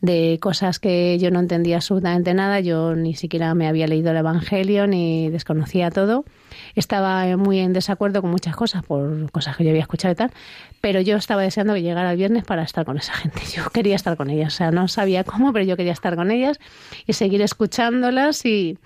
de 0.00 0.38
cosas 0.40 0.80
que 0.80 1.16
yo 1.20 1.30
no 1.30 1.38
entendía 1.38 1.76
absolutamente 1.76 2.34
nada, 2.34 2.58
yo 2.58 2.96
ni 2.96 3.14
siquiera 3.14 3.54
me 3.54 3.68
había 3.68 3.86
leído 3.86 4.10
el 4.10 4.16
Evangelio 4.16 4.88
ni 4.88 5.30
desconocía 5.30 5.92
todo. 5.92 6.24
Estaba 6.74 7.36
muy 7.36 7.58
en 7.58 7.72
desacuerdo 7.72 8.22
con 8.22 8.30
muchas 8.30 8.56
cosas 8.56 8.84
por 8.84 9.30
cosas 9.30 9.56
que 9.56 9.64
yo 9.64 9.70
había 9.70 9.82
escuchado 9.82 10.12
y 10.12 10.16
tal, 10.16 10.30
pero 10.80 11.00
yo 11.00 11.16
estaba 11.16 11.42
deseando 11.42 11.74
que 11.74 11.82
llegara 11.82 12.12
el 12.12 12.16
viernes 12.16 12.44
para 12.44 12.62
estar 12.62 12.84
con 12.84 12.98
esa 12.98 13.12
gente. 13.14 13.40
Yo 13.54 13.64
quería 13.70 13.96
estar 13.96 14.16
con 14.16 14.30
ellas, 14.30 14.54
o 14.54 14.56
sea, 14.56 14.70
no 14.70 14.88
sabía 14.88 15.24
cómo, 15.24 15.52
pero 15.52 15.64
yo 15.64 15.76
quería 15.76 15.92
estar 15.92 16.16
con 16.16 16.30
ellas 16.30 16.58
y 17.06 17.12
seguir 17.12 17.42
escuchándolas 17.42 18.44
y, 18.46 18.78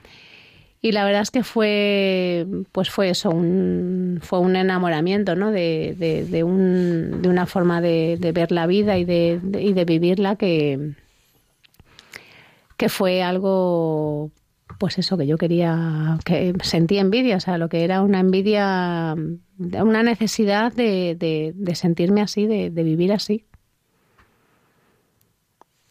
y 0.83 0.93
la 0.93 1.05
verdad 1.05 1.23
es 1.23 1.31
que 1.31 1.43
fue 1.43 2.47
pues 2.73 2.91
fue 2.91 3.11
eso 3.11 3.31
un, 3.31 4.21
fue 4.23 4.39
un 4.39 4.57
enamoramiento 4.57 5.35
¿no? 5.35 5.51
de, 5.51 5.95
de, 6.29 6.45
un, 6.45 7.23
de 7.23 7.29
una 7.29 7.47
forma 7.47 7.81
de, 7.81 8.19
ver 8.35 8.53
la 8.53 8.67
vida 8.67 8.99
y 8.99 9.05
de, 9.05 9.41
y 9.59 9.73
de 9.73 9.85
vivirla 9.85 10.37
que 10.37 10.95
que 12.77 12.89
fue 12.89 13.23
algo 13.23 14.31
pues 14.79 14.99
eso 14.99 15.17
que 15.17 15.27
yo 15.27 15.39
quería 15.39 16.19
que 16.25 16.55
sentía 16.63 17.01
envidia 17.01 17.37
o 17.37 17.41
sea 17.41 17.59
lo 17.59 17.69
que 17.69 17.85
era 17.85 18.03
una 18.03 18.21
envidia 18.21 19.15
una 19.59 20.03
necesidad 20.03 20.73
de, 20.73 21.17
de 21.55 21.75
sentirme 21.75 22.21
así 22.21 22.47
de, 22.47 22.71
vivir 22.71 23.13
así 23.13 23.45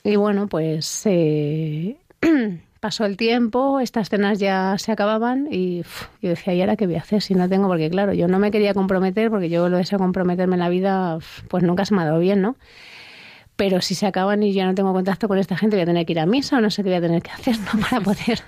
y 0.03 0.15
bueno 0.15 0.47
pues 0.47 1.03
eh, 1.05 1.97
pasó 2.85 3.05
el 3.05 3.17
tiempo, 3.17 3.79
estas 3.79 4.09
cenas 4.09 4.37
ya 4.37 4.75
se 4.77 4.91
acababan 4.91 5.47
y 5.49 5.81
yo 6.21 6.29
decía, 6.29 6.53
¿y 6.53 6.61
ahora 6.61 6.75
qué 6.75 6.85
voy 6.85 6.97
a 6.97 6.99
hacer 6.99 7.23
si 7.23 7.33
no 7.33 7.49
tengo? 7.49 7.67
Porque 7.67 7.89
claro, 7.89 8.13
yo 8.13 8.27
no 8.27 8.37
me 8.37 8.51
quería 8.51 8.75
comprometer 8.75 9.31
porque 9.31 9.49
yo 9.49 9.69
lo 9.69 9.77
deseo 9.77 9.97
comprometerme 9.97 10.53
en 10.53 10.59
la 10.59 10.69
vida, 10.69 11.17
pues 11.49 11.63
nunca 11.63 11.83
se 11.85 11.95
me 11.95 12.03
ha 12.03 12.05
dado 12.05 12.19
bien, 12.19 12.43
¿no? 12.43 12.57
Pero 13.55 13.81
si 13.81 13.95
se 13.95 14.05
acaban 14.05 14.43
y 14.43 14.53
ya 14.53 14.65
no 14.65 14.75
tengo 14.75 14.91
contacto 14.93 15.27
con 15.27 15.37
esta 15.37 15.55
gente, 15.55 15.77
voy 15.77 15.83
a 15.83 15.85
tener 15.85 16.05
que 16.05 16.13
ir 16.13 16.19
a 16.19 16.25
misa 16.25 16.57
o 16.57 16.61
no 16.61 16.69
sé 16.69 16.83
qué 16.83 16.89
voy 16.89 16.97
a 16.97 17.01
tener 17.01 17.21
que 17.21 17.31
hacer, 17.31 17.55
¿no? 17.59 17.79
Para 17.89 18.01
poder... 18.01 18.41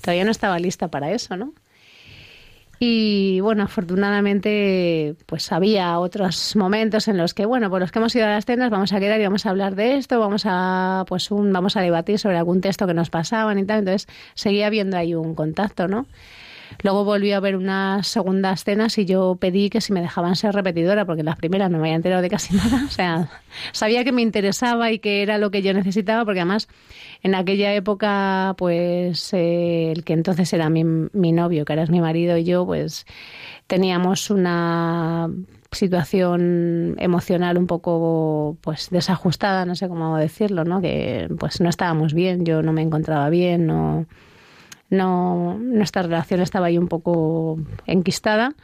Todavía 0.00 0.24
no 0.24 0.30
estaba 0.30 0.58
lista 0.58 0.88
para 0.88 1.10
eso, 1.10 1.36
¿no? 1.36 1.52
Y 2.84 3.38
bueno, 3.38 3.62
afortunadamente, 3.62 5.14
pues 5.26 5.52
había 5.52 6.00
otros 6.00 6.56
momentos 6.56 7.06
en 7.06 7.16
los 7.16 7.32
que, 7.32 7.46
bueno, 7.46 7.70
por 7.70 7.80
los 7.80 7.92
que 7.92 8.00
hemos 8.00 8.12
ido 8.16 8.26
a 8.26 8.30
las 8.30 8.44
cenas, 8.44 8.70
vamos 8.70 8.92
a 8.92 8.98
quedar 8.98 9.20
y 9.20 9.22
vamos 9.22 9.46
a 9.46 9.50
hablar 9.50 9.76
de 9.76 9.98
esto, 9.98 10.18
vamos 10.18 10.42
a, 10.46 11.04
pues 11.06 11.30
un, 11.30 11.52
vamos 11.52 11.76
a 11.76 11.80
debatir 11.80 12.18
sobre 12.18 12.38
algún 12.38 12.60
texto 12.60 12.88
que 12.88 12.94
nos 12.94 13.08
pasaban 13.08 13.60
y 13.60 13.64
tal. 13.64 13.80
Entonces 13.80 14.08
seguía 14.34 14.66
habiendo 14.66 14.96
ahí 14.96 15.14
un 15.14 15.36
contacto, 15.36 15.86
¿no? 15.86 16.06
Luego 16.82 17.04
volví 17.04 17.32
a 17.32 17.40
ver 17.40 17.56
unas 17.56 18.06
segundas 18.06 18.64
cenas 18.64 18.98
y 18.98 19.04
yo 19.04 19.36
pedí 19.38 19.70
que 19.70 19.80
si 19.80 19.92
me 19.92 20.00
dejaban 20.00 20.36
ser 20.36 20.54
repetidora, 20.54 21.04
porque 21.04 21.22
las 21.22 21.36
primeras 21.36 21.70
no 21.70 21.78
me 21.78 21.84
había 21.84 21.96
enterado 21.96 22.22
de 22.22 22.30
casi 22.30 22.54
nada. 22.56 22.84
O 22.86 22.90
sea, 22.90 23.28
sabía 23.72 24.04
que 24.04 24.12
me 24.12 24.22
interesaba 24.22 24.90
y 24.92 24.98
que 24.98 25.22
era 25.22 25.38
lo 25.38 25.50
que 25.50 25.62
yo 25.62 25.72
necesitaba, 25.74 26.24
porque 26.24 26.40
además 26.40 26.68
en 27.22 27.34
aquella 27.34 27.74
época, 27.74 28.54
pues 28.58 29.32
eh, 29.32 29.92
el 29.92 30.04
que 30.04 30.12
entonces 30.12 30.52
era 30.52 30.68
mi, 30.70 30.84
mi 30.84 31.32
novio, 31.32 31.64
que 31.64 31.72
ahora 31.72 31.84
es 31.84 31.90
mi 31.90 32.00
marido 32.00 32.36
y 32.36 32.44
yo, 32.44 32.66
pues 32.66 33.06
teníamos 33.66 34.30
una 34.30 35.30
situación 35.70 36.96
emocional 36.98 37.56
un 37.56 37.66
poco 37.66 38.56
pues 38.60 38.90
desajustada, 38.90 39.64
no 39.64 39.74
sé 39.74 39.88
cómo 39.88 40.16
decirlo, 40.18 40.64
¿no? 40.64 40.80
Que 40.80 41.28
pues 41.38 41.60
no 41.60 41.68
estábamos 41.68 42.12
bien, 42.12 42.44
yo 42.44 42.62
no 42.62 42.72
me 42.72 42.82
encontraba 42.82 43.30
bien, 43.30 43.66
no 43.66 44.06
no, 44.92 45.58
nuestra 45.58 46.02
relación 46.02 46.40
estaba 46.40 46.66
ahí 46.66 46.76
un 46.76 46.88
poco 46.88 47.58
enquistada 47.86 48.54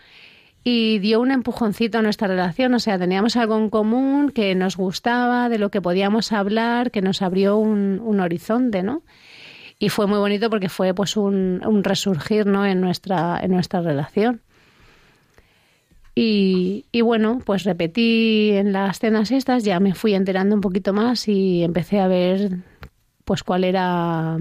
y 0.62 0.98
dio 0.98 1.20
un 1.20 1.30
empujoncito 1.30 1.98
a 1.98 2.02
nuestra 2.02 2.28
relación, 2.28 2.74
o 2.74 2.78
sea, 2.80 2.98
teníamos 2.98 3.36
algo 3.36 3.56
en 3.56 3.70
común 3.70 4.30
que 4.30 4.54
nos 4.54 4.76
gustaba, 4.76 5.48
de 5.48 5.58
lo 5.58 5.70
que 5.70 5.80
podíamos 5.80 6.30
hablar, 6.32 6.90
que 6.90 7.00
nos 7.00 7.22
abrió 7.22 7.56
un, 7.56 8.00
un 8.04 8.20
horizonte, 8.20 8.82
¿no? 8.82 9.02
Y 9.78 9.88
fue 9.88 10.06
muy 10.06 10.18
bonito 10.18 10.50
porque 10.50 10.68
fue 10.68 10.92
pues 10.92 11.16
un, 11.16 11.62
un 11.64 11.82
resurgir, 11.82 12.44
¿no? 12.44 12.66
En 12.66 12.82
nuestra, 12.82 13.40
en 13.42 13.52
nuestra 13.52 13.80
relación. 13.80 14.42
Y, 16.14 16.84
y, 16.92 17.00
bueno, 17.00 17.40
pues 17.42 17.64
repetí 17.64 18.50
en 18.50 18.72
las 18.72 18.98
cenas 18.98 19.30
estas, 19.30 19.64
ya 19.64 19.80
me 19.80 19.94
fui 19.94 20.14
enterando 20.14 20.54
un 20.54 20.60
poquito 20.60 20.92
más 20.92 21.28
y 21.28 21.62
empecé 21.62 22.00
a 22.00 22.08
ver 22.08 22.58
pues 23.24 23.42
cuál 23.42 23.64
era 23.64 24.36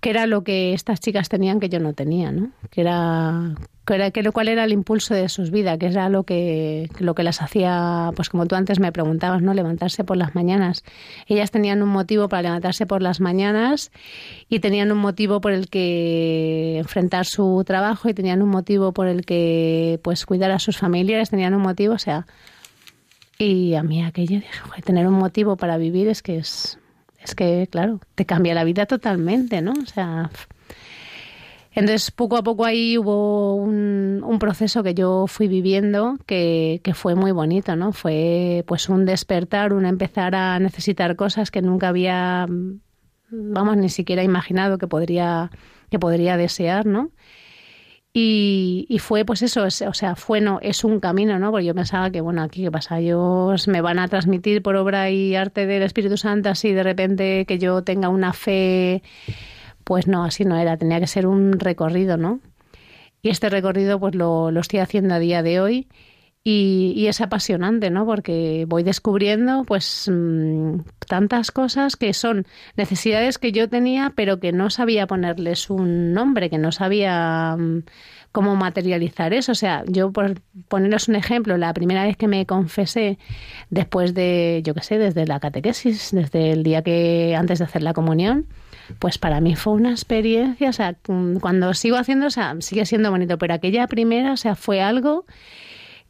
que 0.00 0.10
era 0.10 0.26
lo 0.26 0.44
que 0.44 0.74
estas 0.74 1.00
chicas 1.00 1.28
tenían 1.28 1.58
que 1.58 1.68
yo 1.68 1.80
no 1.80 1.92
tenía, 1.92 2.30
¿no? 2.30 2.50
Que 2.70 2.82
era, 2.82 3.54
que 3.84 3.94
era 3.94 4.10
que, 4.12 4.22
cuál 4.30 4.46
era 4.46 4.62
el 4.62 4.72
impulso 4.72 5.12
de 5.12 5.28
sus 5.28 5.50
vidas, 5.50 5.76
que 5.78 5.86
era 5.86 6.08
lo 6.08 6.22
que, 6.22 6.88
lo 7.00 7.16
que 7.16 7.24
las 7.24 7.42
hacía, 7.42 8.12
pues 8.14 8.28
como 8.28 8.46
tú 8.46 8.54
antes 8.54 8.78
me 8.78 8.92
preguntabas, 8.92 9.42
¿no? 9.42 9.54
Levantarse 9.54 10.04
por 10.04 10.16
las 10.16 10.36
mañanas. 10.36 10.84
Ellas 11.26 11.50
tenían 11.50 11.82
un 11.82 11.88
motivo 11.88 12.28
para 12.28 12.42
levantarse 12.42 12.86
por 12.86 13.02
las 13.02 13.20
mañanas 13.20 13.90
y 14.48 14.60
tenían 14.60 14.92
un 14.92 14.98
motivo 14.98 15.40
por 15.40 15.50
el 15.50 15.68
que 15.68 16.78
enfrentar 16.78 17.26
su 17.26 17.64
trabajo 17.66 18.08
y 18.08 18.14
tenían 18.14 18.40
un 18.40 18.50
motivo 18.50 18.92
por 18.92 19.08
el 19.08 19.26
que, 19.26 19.98
pues, 20.04 20.26
cuidar 20.26 20.52
a 20.52 20.60
sus 20.60 20.78
familiares, 20.78 21.30
tenían 21.30 21.54
un 21.54 21.62
motivo, 21.62 21.94
o 21.94 21.98
sea... 21.98 22.26
Y 23.40 23.74
a 23.74 23.84
mí 23.84 24.02
aquello, 24.02 24.40
dije, 24.40 24.82
tener 24.84 25.06
un 25.06 25.14
motivo 25.14 25.56
para 25.56 25.76
vivir 25.76 26.08
es 26.08 26.22
que 26.22 26.38
es 26.38 26.80
es 27.22 27.34
que, 27.34 27.68
claro, 27.70 28.00
te 28.14 28.26
cambia 28.26 28.54
la 28.54 28.64
vida 28.64 28.86
totalmente, 28.86 29.60
¿no? 29.60 29.72
O 29.72 29.86
sea, 29.86 30.30
entonces 31.72 32.10
poco 32.10 32.36
a 32.36 32.42
poco 32.42 32.64
ahí 32.64 32.98
hubo 32.98 33.54
un, 33.54 34.22
un 34.24 34.38
proceso 34.38 34.82
que 34.82 34.94
yo 34.94 35.26
fui 35.26 35.48
viviendo 35.48 36.16
que, 36.26 36.80
que, 36.82 36.94
fue 36.94 37.14
muy 37.14 37.32
bonito, 37.32 37.76
¿no? 37.76 37.92
Fue 37.92 38.64
pues 38.66 38.88
un 38.88 39.04
despertar, 39.04 39.72
un 39.72 39.86
empezar 39.86 40.34
a 40.34 40.58
necesitar 40.58 41.16
cosas 41.16 41.50
que 41.50 41.62
nunca 41.62 41.88
había, 41.88 42.46
vamos, 43.30 43.76
ni 43.76 43.88
siquiera 43.88 44.22
imaginado 44.22 44.78
que 44.78 44.88
podría, 44.88 45.50
que 45.90 45.98
podría 45.98 46.36
desear, 46.36 46.86
¿no? 46.86 47.10
Y, 48.12 48.98
fue 49.00 49.24
pues 49.24 49.42
eso, 49.42 49.64
o 49.64 49.70
sea, 49.70 50.16
fue 50.16 50.40
no, 50.40 50.58
es 50.60 50.82
un 50.82 50.98
camino, 50.98 51.38
¿no? 51.38 51.50
Porque 51.50 51.66
yo 51.66 51.74
pensaba 51.74 52.10
que, 52.10 52.20
bueno, 52.20 52.42
aquí 52.42 52.62
qué 52.62 52.70
pasa, 52.70 52.98
ellos 52.98 53.68
me 53.68 53.80
van 53.80 53.98
a 53.98 54.08
transmitir 54.08 54.62
por 54.62 54.76
obra 54.76 55.10
y 55.10 55.36
arte 55.36 55.66
del 55.66 55.82
Espíritu 55.82 56.16
Santo 56.16 56.48
así 56.48 56.72
de 56.72 56.82
repente 56.82 57.44
que 57.46 57.58
yo 57.58 57.82
tenga 57.84 58.08
una 58.08 58.32
fe, 58.32 59.02
pues 59.84 60.08
no, 60.08 60.24
así 60.24 60.44
no 60.44 60.56
era, 60.56 60.76
tenía 60.76 61.00
que 61.00 61.06
ser 61.06 61.26
un 61.26 61.60
recorrido, 61.60 62.16
¿no? 62.16 62.40
Y 63.22 63.30
este 63.30 63.50
recorrido 63.50 64.00
pues 64.00 64.14
lo, 64.14 64.50
lo 64.50 64.60
estoy 64.60 64.80
haciendo 64.80 65.14
a 65.14 65.18
día 65.18 65.42
de 65.42 65.60
hoy 65.60 65.88
y, 66.44 67.06
es 67.08 67.20
apasionante, 67.20 67.90
¿no? 67.90 68.06
Porque 68.06 68.64
voy 68.68 68.82
descubriendo, 68.82 69.64
pues, 69.64 70.10
mm, 70.10 70.80
tantas 71.06 71.50
cosas 71.50 71.96
que 71.96 72.14
son 72.14 72.46
necesidades 72.76 73.38
que 73.38 73.52
yo 73.52 73.68
tenía, 73.68 74.12
pero 74.14 74.40
que 74.40 74.52
no 74.52 74.70
sabía 74.70 75.06
ponerles 75.06 75.68
un 75.68 76.12
nombre, 76.14 76.48
que 76.48 76.58
no 76.58 76.72
sabía 76.72 77.56
mm, 77.58 77.82
cómo 78.32 78.56
materializar 78.56 79.34
eso. 79.34 79.52
O 79.52 79.54
sea, 79.54 79.84
yo, 79.86 80.12
por 80.12 80.40
poneros 80.68 81.08
un 81.08 81.16
ejemplo, 81.16 81.56
la 81.58 81.74
primera 81.74 82.04
vez 82.04 82.16
que 82.16 82.28
me 82.28 82.46
confesé, 82.46 83.18
después 83.70 84.14
de, 84.14 84.62
yo 84.64 84.74
qué 84.74 84.82
sé, 84.82 84.98
desde 84.98 85.26
la 85.26 85.40
catequesis, 85.40 86.10
desde 86.12 86.52
el 86.52 86.62
día 86.62 86.82
que, 86.82 87.34
antes 87.36 87.58
de 87.58 87.66
hacer 87.66 87.82
la 87.82 87.92
comunión, 87.92 88.46
pues 88.98 89.18
para 89.18 89.40
mí 89.40 89.54
fue 89.56 89.74
una 89.74 89.90
experiencia, 89.90 90.70
o 90.70 90.72
sea, 90.72 90.96
mm, 91.08 91.38
cuando 91.38 91.74
sigo 91.74 91.96
haciendo, 91.96 92.26
o 92.26 92.30
sea, 92.30 92.56
sigue 92.60 92.86
siendo 92.86 93.10
bonito, 93.10 93.38
pero 93.38 93.54
aquella 93.54 93.86
primera, 93.86 94.32
o 94.32 94.36
sea, 94.36 94.54
fue 94.54 94.80
algo 94.80 95.26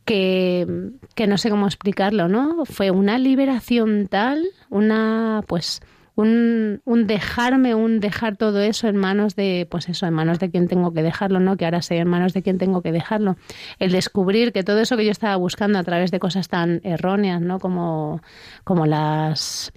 que, 0.09 1.27
no 1.27 1.39
sé 1.39 1.51
cómo 1.51 1.67
explicarlo, 1.67 2.29
¿no? 2.29 2.65
Fue 2.65 2.91
una 2.91 3.19
liberación 3.19 4.09
tal, 4.09 4.47
una, 4.71 5.43
pues, 5.47 5.83
un, 6.15 6.81
un, 6.85 7.07
dejarme, 7.07 7.75
un 7.75 8.01
dejar 8.01 8.37
todo 8.37 8.61
eso 8.61 8.89
en 8.89 8.97
manos 8.97 9.37
de, 9.37 9.69
pues 9.71 9.89
eso, 9.89 10.07
en 10.07 10.15
manos 10.15 10.39
de 10.39 10.51
quien 10.51 10.67
tengo 10.67 10.93
que 10.93 11.03
dejarlo, 11.03 11.41
¿no? 11.41 11.57
Que 11.57 11.67
ahora 11.67 11.83
sé 11.83 11.99
en 11.99 12.09
manos 12.09 12.33
de 12.33 12.43
quien 12.43 12.57
tengo 12.57 12.81
que 12.81 12.91
dejarlo. 12.91 13.37
El 13.79 13.93
descubrir 13.93 14.53
que 14.53 14.65
todo 14.65 14.81
eso 14.81 14.97
que 14.97 15.05
yo 15.05 15.11
estaba 15.11 15.37
buscando 15.37 15.79
a 15.79 15.85
través 15.85 16.11
de 16.11 16.19
cosas 16.19 16.49
tan 16.49 16.81
erróneas, 16.85 17.43
¿no? 17.43 17.61
Como, 17.61 18.23
como 18.65 18.87
las 18.87 19.73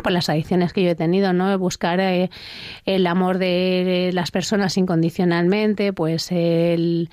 por 0.00 0.12
las 0.12 0.28
adicciones 0.28 0.72
que 0.72 0.82
yo 0.82 0.90
he 0.90 0.94
tenido, 0.94 1.32
¿no? 1.32 1.56
Buscar 1.58 2.00
eh, 2.00 2.30
el 2.86 3.06
amor 3.06 3.38
de 3.38 4.10
las 4.14 4.30
personas 4.30 4.76
incondicionalmente, 4.78 5.92
pues 5.92 6.32
el, 6.32 7.10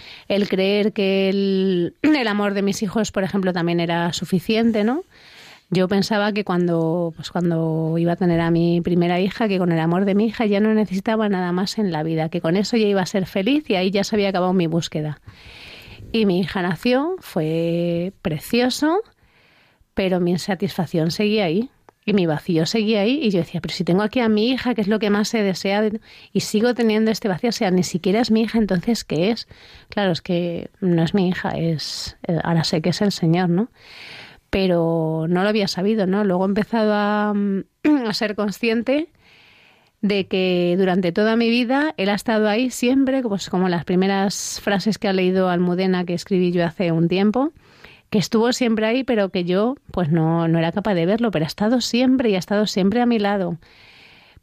creer 0.47 0.93
que 0.93 1.29
el, 1.29 1.95
el, 2.01 2.27
amor 2.27 2.53
de 2.53 2.61
mis 2.61 2.81
hijos, 2.81 3.11
por 3.11 3.23
ejemplo, 3.23 3.51
también 3.51 3.79
era 3.79 4.13
suficiente, 4.13 4.83
¿no? 4.83 5.03
Yo 5.71 5.87
pensaba 5.87 6.31
que 6.31 6.43
cuando, 6.43 7.13
pues 7.15 7.29
cuando 7.29 7.95
iba 7.99 8.13
a 8.13 8.15
tener 8.15 8.39
a 8.39 8.49
mi 8.49 8.81
primera 8.81 9.19
hija, 9.19 9.47
que 9.47 9.59
con 9.59 9.71
el 9.71 9.79
amor 9.79 10.05
de 10.05 10.15
mi 10.15 10.25
hija 10.25 10.45
ya 10.45 10.59
no 10.59 10.73
necesitaba 10.73 11.29
nada 11.29 11.51
más 11.51 11.77
en 11.77 11.91
la 11.91 12.01
vida, 12.01 12.29
que 12.29 12.41
con 12.41 12.57
eso 12.57 12.75
ya 12.75 12.87
iba 12.87 13.01
a 13.01 13.05
ser 13.05 13.27
feliz 13.27 13.69
y 13.69 13.75
ahí 13.75 13.91
ya 13.91 14.03
se 14.03 14.15
había 14.15 14.29
acabado 14.29 14.53
mi 14.53 14.65
búsqueda. 14.65 15.21
Y 16.11 16.25
mi 16.25 16.39
hija 16.39 16.63
nació, 16.63 17.17
fue 17.19 18.13
precioso, 18.23 19.01
pero 19.93 20.19
mi 20.19 20.31
insatisfacción 20.31 21.11
seguía 21.11 21.45
ahí 21.45 21.69
y 22.09 22.13
mi 22.13 22.25
vacío 22.25 22.65
seguía 22.65 23.01
ahí 23.01 23.19
y 23.21 23.29
yo 23.29 23.39
decía, 23.39 23.61
pero 23.61 23.73
si 23.73 23.83
tengo 23.83 24.01
aquí 24.01 24.19
a 24.19 24.29
mi 24.29 24.49
hija, 24.49 24.73
que 24.73 24.81
es 24.81 24.87
lo 24.87 24.99
que 24.99 25.09
más 25.09 25.27
se 25.27 25.43
desea, 25.43 25.89
y 26.33 26.39
sigo 26.39 26.73
teniendo 26.73 27.11
este 27.11 27.27
vacío, 27.27 27.49
o 27.49 27.53
sea, 27.53 27.71
ni 27.71 27.83
siquiera 27.83 28.19
es 28.19 28.31
mi 28.31 28.41
hija, 28.41 28.57
entonces, 28.57 29.03
¿qué 29.03 29.31
es? 29.31 29.47
Claro, 29.89 30.11
es 30.11 30.21
que 30.21 30.71
no 30.81 31.03
es 31.03 31.13
mi 31.13 31.29
hija, 31.29 31.49
es, 31.51 32.17
eh, 32.27 32.39
ahora 32.43 32.63
sé 32.63 32.81
que 32.81 32.89
es 32.89 33.01
el 33.01 33.11
Señor, 33.11 33.49
¿no? 33.49 33.69
pero 34.49 35.27
no 35.29 35.43
lo 35.43 35.49
había 35.49 35.67
sabido, 35.67 36.07
¿no? 36.07 36.23
Luego 36.23 36.43
he 36.45 36.47
empezado 36.47 36.93
a, 36.93 37.33
a 38.07 38.13
ser 38.13 38.35
consciente 38.35 39.09
de 40.01 40.27
que 40.27 40.75
durante 40.77 41.11
toda 41.11 41.35
mi 41.35 41.49
vida 41.49 41.93
él 41.97 42.09
ha 42.09 42.15
estado 42.15 42.47
ahí 42.47 42.71
siempre, 42.71 43.21
pues 43.21 43.49
como 43.49 43.69
las 43.69 43.85
primeras 43.85 44.59
frases 44.63 44.97
que 44.97 45.07
ha 45.07 45.13
leído 45.13 45.49
Almudena 45.49 46.05
que 46.05 46.13
escribí 46.13 46.51
yo 46.51 46.65
hace 46.65 46.91
un 46.91 47.07
tiempo, 47.07 47.51
que 48.09 48.17
estuvo 48.17 48.51
siempre 48.53 48.85
ahí, 48.85 49.03
pero 49.03 49.29
que 49.29 49.43
yo 49.43 49.75
pues 49.91 50.09
no, 50.09 50.47
no 50.47 50.57
era 50.59 50.71
capaz 50.71 50.93
de 50.93 51.05
verlo, 51.05 51.31
pero 51.31 51.45
ha 51.45 51.47
estado 51.47 51.81
siempre 51.81 52.29
y 52.29 52.35
ha 52.35 52.39
estado 52.39 52.65
siempre 52.65 53.01
a 53.01 53.05
mi 53.05 53.19
lado, 53.19 53.57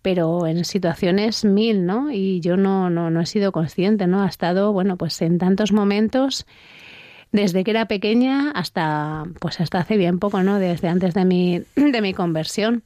pero 0.03 0.47
en 0.47 0.65
situaciones 0.65 1.45
mil, 1.45 1.85
¿no? 1.85 2.11
Y 2.11 2.41
yo 2.41 2.57
no, 2.57 2.91
no, 2.91 3.11
no 3.11 3.21
he 3.21 3.27
sido 3.27 3.53
consciente, 3.53 4.07
¿no? 4.07 4.23
Ha 4.23 4.29
estado, 4.29 4.73
bueno, 4.73 4.97
pues 4.97 5.21
en 5.23 5.39
tantos 5.39 5.73
momentos 5.73 6.47
desde 7.33 7.65
que 7.65 7.73
era 7.73 7.87
pequeña 7.87 8.51
hasta 8.53 9.25
pues 9.41 9.61
hasta 9.61 9.81
hace 9.81 9.97
bien 9.97 10.19
poco, 10.19 10.43
¿no? 10.43 10.59
Desde 10.59 10.89
antes 10.89 11.15
de 11.15 11.25
mi, 11.25 11.63
de 11.77 12.01
mi 12.01 12.15
conversión. 12.15 12.85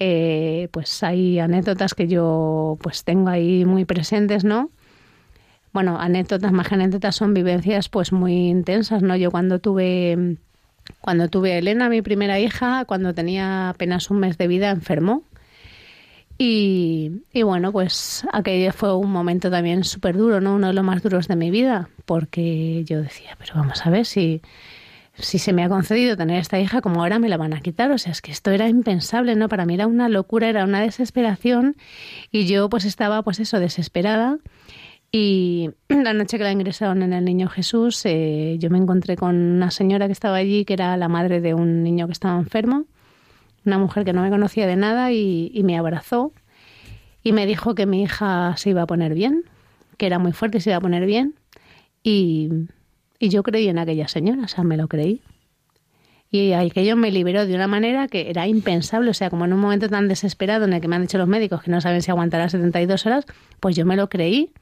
Eh, 0.00 0.68
pues 0.70 1.02
hay 1.02 1.40
anécdotas 1.40 1.94
que 1.94 2.06
yo 2.06 2.78
pues 2.80 3.02
tengo 3.02 3.30
ahí 3.30 3.64
muy 3.64 3.84
presentes, 3.84 4.44
¿no? 4.44 4.70
Bueno, 5.78 5.96
anécdotas, 5.96 6.50
más 6.50 6.72
anécdotas, 6.72 7.14
son 7.14 7.34
vivencias 7.34 7.88
pues 7.88 8.10
muy 8.10 8.48
intensas, 8.48 9.00
¿no? 9.00 9.14
Yo 9.14 9.30
cuando 9.30 9.60
tuve 9.60 10.36
cuando 11.00 11.28
tuve 11.28 11.52
a 11.52 11.58
Elena, 11.58 11.88
mi 11.88 12.02
primera 12.02 12.40
hija, 12.40 12.84
cuando 12.84 13.14
tenía 13.14 13.68
apenas 13.68 14.10
un 14.10 14.18
mes 14.18 14.36
de 14.38 14.48
vida, 14.48 14.70
enfermó. 14.70 15.22
Y, 16.36 17.22
y 17.32 17.44
bueno, 17.44 17.70
pues 17.70 18.26
aquello 18.32 18.72
fue 18.72 18.92
un 18.92 19.12
momento 19.12 19.52
también 19.52 19.84
súper 19.84 20.16
duro, 20.16 20.40
¿no? 20.40 20.56
Uno 20.56 20.66
de 20.66 20.72
los 20.72 20.84
más 20.84 21.00
duros 21.00 21.28
de 21.28 21.36
mi 21.36 21.52
vida, 21.52 21.88
porque 22.06 22.82
yo 22.84 23.00
decía, 23.00 23.36
pero 23.38 23.54
vamos 23.54 23.86
a 23.86 23.90
ver 23.90 24.04
si 24.04 24.42
si 25.20 25.38
se 25.38 25.52
me 25.52 25.64
ha 25.64 25.68
concedido 25.68 26.16
tener 26.16 26.40
esta 26.40 26.58
hija, 26.58 26.80
como 26.80 27.02
ahora 27.02 27.18
me 27.18 27.28
la 27.28 27.36
van 27.36 27.54
a 27.54 27.60
quitar. 27.60 27.90
O 27.90 27.98
sea, 27.98 28.12
es 28.12 28.20
que 28.20 28.32
esto 28.32 28.50
era 28.50 28.68
impensable, 28.68 29.36
¿no? 29.36 29.48
Para 29.48 29.64
mí 29.64 29.74
era 29.74 29.86
una 29.86 30.08
locura, 30.08 30.48
era 30.48 30.64
una 30.64 30.80
desesperación 30.80 31.76
y 32.30 32.46
yo 32.46 32.68
pues 32.68 32.84
estaba 32.84 33.22
pues 33.22 33.38
eso, 33.40 33.60
desesperada. 33.60 34.38
Y 35.10 35.70
la 35.88 36.12
noche 36.12 36.38
que 36.38 36.44
la 36.44 36.52
ingresaron 36.52 37.02
en 37.02 37.12
el 37.12 37.24
Niño 37.24 37.48
Jesús, 37.48 38.04
eh, 38.04 38.56
yo 38.58 38.70
me 38.70 38.78
encontré 38.78 39.16
con 39.16 39.36
una 39.36 39.70
señora 39.70 40.06
que 40.06 40.12
estaba 40.12 40.36
allí, 40.36 40.64
que 40.64 40.74
era 40.74 40.96
la 40.96 41.08
madre 41.08 41.40
de 41.40 41.54
un 41.54 41.82
niño 41.82 42.06
que 42.06 42.12
estaba 42.12 42.38
enfermo, 42.38 42.84
una 43.64 43.78
mujer 43.78 44.04
que 44.04 44.12
no 44.12 44.22
me 44.22 44.30
conocía 44.30 44.66
de 44.66 44.76
nada 44.76 45.12
y, 45.12 45.60
me 45.64 45.76
abrazó 45.76 46.32
y 47.22 47.32
me 47.32 47.46
dijo 47.46 47.74
que 47.74 47.86
mi 47.86 48.02
hija 48.02 48.54
se 48.56 48.70
iba 48.70 48.82
a 48.82 48.86
poner 48.86 49.14
bien, 49.14 49.44
que 49.96 50.06
era 50.06 50.18
muy 50.18 50.32
fuerte 50.32 50.58
y 50.58 50.60
se 50.60 50.70
iba 50.70 50.76
a 50.76 50.80
poner 50.80 51.04
bien. 51.06 51.34
Y, 52.02 52.50
y 53.18 53.28
yo 53.28 53.42
creí 53.42 53.68
en 53.68 53.78
aquella 53.78 54.08
señora, 54.08 54.42
o 54.44 54.48
sea, 54.48 54.64
me 54.64 54.76
lo 54.76 54.88
creí. 54.88 55.20
Y 56.30 56.52
aquello 56.52 56.94
me 56.96 57.10
liberó 57.10 57.46
de 57.46 57.54
una 57.54 57.66
manera 57.66 58.06
que 58.06 58.28
era 58.28 58.46
impensable, 58.46 59.10
o 59.10 59.14
sea, 59.14 59.30
como 59.30 59.46
en 59.46 59.54
un 59.54 59.60
momento 59.60 59.88
tan 59.88 60.08
desesperado 60.08 60.66
en 60.66 60.74
el 60.74 60.80
que 60.82 60.88
me 60.88 60.96
han 60.96 61.02
dicho 61.02 61.16
los 61.16 61.26
médicos 61.28 61.62
que 61.62 61.70
no 61.70 61.80
saben 61.80 62.02
si 62.02 62.10
aguantará 62.10 62.50
72 62.50 63.06
horas, 63.06 63.24
pues 63.60 63.74
yo 63.76 63.86
me 63.86 63.96
lo 63.96 64.10
creí 64.10 64.52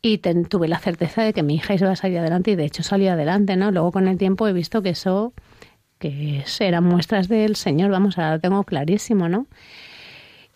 y 0.00 0.18
tuve 0.18 0.68
la 0.68 0.78
certeza 0.78 1.22
de 1.22 1.32
que 1.32 1.42
mi 1.42 1.56
hija 1.56 1.74
iba 1.74 1.90
a 1.90 1.96
salir 1.96 2.18
adelante 2.18 2.52
y 2.52 2.56
de 2.56 2.64
hecho 2.64 2.82
salió 2.82 3.12
adelante, 3.12 3.56
¿no? 3.56 3.70
Luego 3.70 3.92
con 3.92 4.06
el 4.08 4.16
tiempo 4.18 4.46
he 4.46 4.52
visto 4.52 4.82
que 4.82 4.90
eso, 4.90 5.32
que 5.98 6.44
eran 6.60 6.84
muestras 6.84 7.28
del 7.28 7.56
Señor, 7.56 7.90
vamos, 7.90 8.18
ahora 8.18 8.34
lo 8.34 8.40
tengo 8.40 8.62
clarísimo, 8.64 9.28
¿no? 9.28 9.46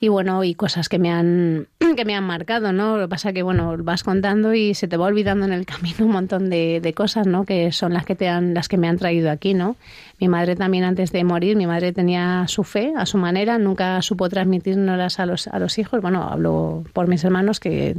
Y 0.03 0.09
bueno, 0.09 0.43
y 0.43 0.57
cosas 0.57 0.89
que 0.89 0.99
me 0.99 1.13
han 1.13 1.69
que 1.97 2.05
me 2.05 2.17
han 2.17 2.25
marcado, 2.25 2.73
¿no? 2.73 2.97
Lo 2.97 3.05
que 3.05 3.09
pasa 3.09 3.33
que 3.33 3.45
bueno, 3.45 3.77
vas 3.79 4.03
contando 4.03 4.53
y 4.53 4.75
se 4.75 4.89
te 4.89 4.97
va 4.97 5.07
olvidando 5.07 5.47
en 5.47 5.53
el 5.53 5.65
camino 5.73 6.07
un 6.07 6.11
montón 6.11 6.51
de, 6.51 6.81
de, 6.83 6.93
cosas, 6.93 7.29
¿no? 7.29 7.45
Que 7.45 7.71
son 7.71 7.93
las 7.93 8.05
que 8.05 8.17
te 8.17 8.29
han 8.29 8.53
las 8.53 8.67
que 8.67 8.79
me 8.79 8.89
han 8.89 8.99
traído 8.99 9.31
aquí, 9.31 9.55
¿no? 9.55 9.77
Mi 10.19 10.27
madre 10.27 10.57
también 10.57 10.83
antes 10.83 11.13
de 11.13 11.23
morir, 11.23 11.55
mi 11.57 11.69
madre 11.69 11.93
tenía 11.93 12.47
su 12.49 12.65
fe 12.65 12.93
a 12.97 13.07
su 13.07 13.17
manera, 13.17 13.59
nunca 13.59 14.03
supo 14.03 14.29
transmitirnos 14.29 15.21
a 15.21 15.25
los 15.25 15.47
a 15.47 15.61
los 15.61 15.79
hijos. 15.79 16.03
Bueno, 16.03 16.25
hablo 16.25 16.83
por 16.95 17.07
mis 17.07 17.23
hermanos 17.23 17.61
que, 17.61 17.95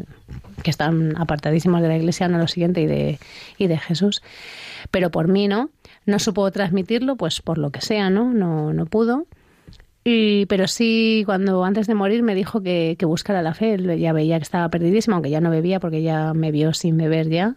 que 0.61 0.71
están 0.71 1.15
apartadísimos 1.15 1.81
de 1.81 1.87
la 1.87 1.95
iglesia, 1.95 2.27
no 2.27 2.37
lo 2.37 2.49
siguiente 2.49 2.81
y 2.81 2.85
de 2.85 3.17
y 3.57 3.67
de 3.67 3.77
Jesús. 3.77 4.21
Pero 4.91 5.09
por 5.09 5.29
mí, 5.29 5.47
¿no? 5.47 5.69
No 6.05 6.19
supo 6.19 6.51
transmitirlo, 6.51 7.15
pues 7.15 7.39
por 7.39 7.57
lo 7.57 7.69
que 7.69 7.79
sea, 7.79 8.09
¿no? 8.09 8.33
No 8.33 8.73
no 8.73 8.87
pudo. 8.87 9.25
Pero 10.03 10.67
sí, 10.67 11.23
cuando 11.25 11.63
antes 11.63 11.87
de 11.87 11.95
morir 11.95 12.23
me 12.23 12.35
dijo 12.35 12.61
que, 12.61 12.95
que 12.99 13.05
buscara 13.05 13.41
la 13.41 13.53
fe. 13.53 13.77
Ya 13.99 14.13
veía 14.13 14.37
que 14.37 14.43
estaba 14.43 14.69
perdidísima, 14.69 15.15
aunque 15.15 15.29
ya 15.29 15.41
no 15.41 15.49
bebía 15.49 15.79
porque 15.79 16.01
ya 16.01 16.33
me 16.33 16.51
vio 16.51 16.73
sin 16.73 16.97
beber 16.97 17.29
ya. 17.29 17.55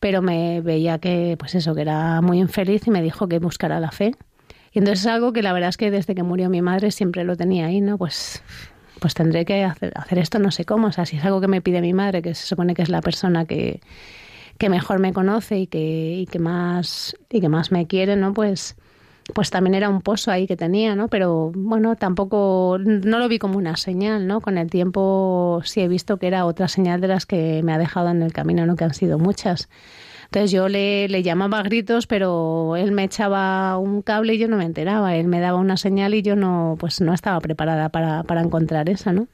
Pero 0.00 0.22
me 0.22 0.60
veía 0.60 0.98
que, 0.98 1.36
pues 1.38 1.54
eso, 1.56 1.74
que 1.74 1.82
era 1.82 2.20
muy 2.20 2.38
infeliz 2.38 2.86
y 2.86 2.90
me 2.90 3.02
dijo 3.02 3.28
que 3.28 3.40
buscara 3.40 3.80
la 3.80 3.90
fe. 3.90 4.12
Y 4.72 4.78
entonces 4.78 5.06
es 5.06 5.10
algo 5.10 5.32
que 5.32 5.42
la 5.42 5.52
verdad 5.52 5.70
es 5.70 5.76
que 5.76 5.90
desde 5.90 6.14
que 6.14 6.22
murió 6.22 6.48
mi 6.48 6.62
madre 6.62 6.92
siempre 6.92 7.24
lo 7.24 7.36
tenía 7.36 7.66
ahí, 7.66 7.80
¿no? 7.80 7.98
Pues, 7.98 8.42
pues 9.00 9.14
tendré 9.14 9.44
que 9.44 9.64
hacer, 9.64 9.92
hacer 9.96 10.18
esto 10.18 10.38
no 10.38 10.52
sé 10.52 10.64
cómo. 10.64 10.88
O 10.88 10.92
sea, 10.92 11.06
si 11.06 11.16
es 11.16 11.24
algo 11.24 11.40
que 11.40 11.48
me 11.48 11.60
pide 11.60 11.80
mi 11.80 11.94
madre, 11.94 12.22
que 12.22 12.34
se 12.34 12.46
supone 12.46 12.74
que 12.74 12.82
es 12.82 12.88
la 12.88 13.00
persona 13.00 13.44
que, 13.44 13.80
que 14.58 14.68
mejor 14.68 15.00
me 15.00 15.12
conoce 15.12 15.58
y 15.58 15.66
que, 15.66 16.14
y 16.18 16.26
que 16.26 16.38
más 16.38 17.16
y 17.30 17.40
que 17.40 17.48
más 17.48 17.72
me 17.72 17.88
quiere, 17.88 18.14
¿no? 18.14 18.34
Pues 18.34 18.76
pues 19.34 19.50
también 19.50 19.74
era 19.74 19.88
un 19.88 20.00
pozo 20.00 20.30
ahí 20.30 20.46
que 20.46 20.56
tenía, 20.56 20.94
¿no? 20.96 21.08
Pero 21.08 21.52
bueno, 21.54 21.96
tampoco, 21.96 22.78
no 22.80 23.18
lo 23.18 23.28
vi 23.28 23.38
como 23.38 23.58
una 23.58 23.76
señal, 23.76 24.26
¿no? 24.26 24.40
Con 24.40 24.58
el 24.58 24.70
tiempo 24.70 25.60
sí 25.64 25.80
he 25.80 25.88
visto 25.88 26.16
que 26.16 26.26
era 26.26 26.46
otra 26.46 26.68
señal 26.68 27.00
de 27.00 27.08
las 27.08 27.26
que 27.26 27.62
me 27.62 27.72
ha 27.72 27.78
dejado 27.78 28.08
en 28.10 28.22
el 28.22 28.32
camino, 28.32 28.66
¿no? 28.66 28.76
Que 28.76 28.84
han 28.84 28.94
sido 28.94 29.18
muchas. 29.18 29.68
Entonces 30.26 30.50
yo 30.50 30.68
le, 30.68 31.08
le 31.08 31.22
llamaba 31.22 31.58
a 31.58 31.62
gritos, 31.62 32.06
pero 32.06 32.76
él 32.76 32.92
me 32.92 33.04
echaba 33.04 33.78
un 33.78 34.02
cable 34.02 34.34
y 34.34 34.38
yo 34.38 34.48
no 34.48 34.56
me 34.56 34.64
enteraba. 34.64 35.16
Él 35.16 35.26
me 35.26 35.40
daba 35.40 35.58
una 35.58 35.76
señal 35.76 36.14
y 36.14 36.22
yo 36.22 36.36
no, 36.36 36.76
pues 36.78 37.00
no 37.00 37.14
estaba 37.14 37.40
preparada 37.40 37.88
para, 37.88 38.22
para 38.24 38.42
encontrar 38.42 38.88
esa, 38.90 39.12
¿no? 39.12 39.26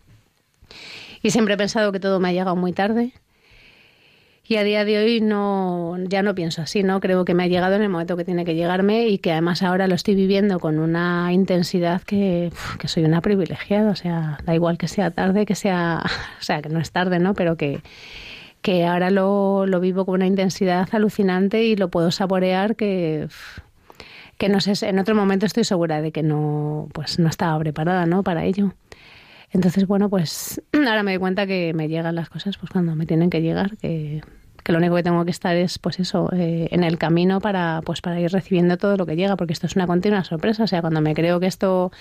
Y 1.23 1.31
siempre 1.31 1.55
he 1.55 1.57
pensado 1.57 1.91
que 1.91 2.01
todo 2.01 2.21
me 2.21 2.29
ha 2.29 2.33
llegado 2.33 2.55
muy 2.55 2.73
tarde 2.73 3.13
y 4.47 4.57
a 4.57 4.63
día 4.63 4.85
de 4.85 4.99
hoy 4.99 5.21
no, 5.23 5.97
ya 6.07 6.23
no 6.23 6.35
pienso 6.35 6.61
así, 6.61 6.83
¿no? 6.83 7.01
Creo 7.01 7.25
que 7.25 7.33
me 7.33 7.45
ha 7.45 7.47
llegado 7.47 7.77
en 7.77 7.83
el 7.83 7.89
momento 7.89 8.17
que 8.17 8.27
tiene 8.27 8.45
que 8.45 8.55
llegarme 8.55 9.09
y 9.09 9.19
que 9.19 9.33
además 9.33 9.63
ahora 9.63 9.87
lo 9.89 9.95
estoy 9.95 10.15
viviendo 10.15 10.61
con 10.61 10.79
una 10.79 11.33
intensidad 11.33 12.03
que, 12.03 12.53
que 12.79 12.89
soy 12.89 13.05
una 13.05 13.23
privilegiada. 13.23 13.91
O 13.91 13.97
sea, 13.97 14.39
da 14.45 14.55
igual 14.55 14.77
que 14.77 14.87
sea 14.87 15.11
tarde, 15.11 15.47
que 15.47 15.55
sea, 15.55 16.03
o 16.41 16.43
sea, 16.43 16.61
que 16.61 16.69
no 16.69 16.79
es 16.79 16.91
tarde, 16.91 17.19
¿no? 17.19 17.33
Pero 17.33 17.57
que, 17.57 17.81
que 18.61 18.85
ahora 18.85 19.11
lo, 19.11 19.65
lo 19.67 19.81
vivo 19.81 20.05
con 20.05 20.17
una 20.17 20.27
intensidad 20.27 20.89
alucinante 20.93 21.65
y 21.65 21.75
lo 21.75 21.89
puedo 21.89 22.11
saborear 22.11 22.77
que, 22.77 23.29
que 24.37 24.51
no 24.51 24.61
sé, 24.61 24.75
en 24.87 24.99
otro 24.99 25.15
momento 25.15 25.47
estoy 25.47 25.65
segura 25.65 26.03
de 26.03 26.13
que 26.13 26.23
no, 26.23 26.89
pues 26.93 27.19
no 27.19 27.31
estaba 27.31 27.59
preparada, 27.59 28.05
¿no? 28.05 28.23
Para 28.23 28.45
ello. 28.45 28.75
Entonces, 29.55 29.87
bueno, 29.87 30.11
pues 30.11 30.61
ahora 30.73 31.03
me 31.03 31.13
doy 31.13 31.21
cuenta 31.21 31.47
que 31.47 31.73
me 31.75 31.89
llegan 31.89 32.15
las 32.17 32.29
cosas 32.29 32.59
pues 32.59 32.71
cuando 32.71 32.95
me 32.97 33.07
tienen 33.07 33.31
que 33.31 33.41
llegar, 33.41 33.77
que, 33.79 34.21
lo 34.67 34.79
único 34.79 34.97
que 34.97 35.03
tengo 35.03 35.25
que 35.25 35.31
estar 35.31 35.55
es 35.57 35.79
pues 35.79 36.01
eso, 36.01 36.29
eh, 36.33 36.69
en 36.71 36.85
el 36.85 36.99
camino 36.99 37.41
para, 37.41 37.81
pues 37.85 38.01
para 38.01 38.19
ir 38.19 38.33
recibiendo 38.33 38.79
todo 38.79 38.97
lo 38.97 39.07
que 39.07 39.15
llega, 39.15 39.37
porque 39.37 39.53
esto 39.53 39.67
es 39.67 39.77
una 39.77 39.87
continua 39.87 40.25
sorpresa. 40.25 40.65
O 40.65 40.67
sea, 40.67 40.81
cuando 40.81 41.01
me 41.01 41.15
creo 41.15 41.39
que 41.39 41.47
esto 41.47 41.93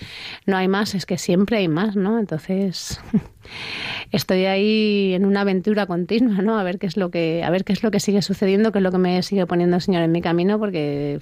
no 0.48 0.58
hay 0.58 0.68
más, 0.68 0.96
es 0.96 1.06
que 1.06 1.18
siempre 1.18 1.58
hay 1.58 1.68
más, 1.68 1.96
¿no? 1.96 2.18
Entonces 2.18 3.00
estoy 4.12 4.46
ahí 4.46 5.14
en 5.14 5.26
una 5.26 5.42
aventura 5.42 5.86
continua, 5.86 6.42
¿no? 6.42 6.58
A 6.58 6.64
ver 6.64 6.80
qué 6.80 6.88
es 6.88 6.98
lo 6.98 7.12
que, 7.12 7.44
a 7.44 7.50
ver 7.52 7.66
qué 7.66 7.74
es 7.74 7.84
lo 7.84 7.92
que 7.92 8.00
sigue 8.00 8.24
sucediendo, 8.24 8.72
qué 8.72 8.80
es 8.80 8.84
lo 8.84 8.92
que 8.92 8.98
me 8.98 9.22
sigue 9.22 9.46
poniendo 9.46 9.76
el 9.76 9.82
Señor 9.82 10.02
en 10.02 10.12
mi 10.12 10.22
camino, 10.22 10.58
porque 10.58 11.20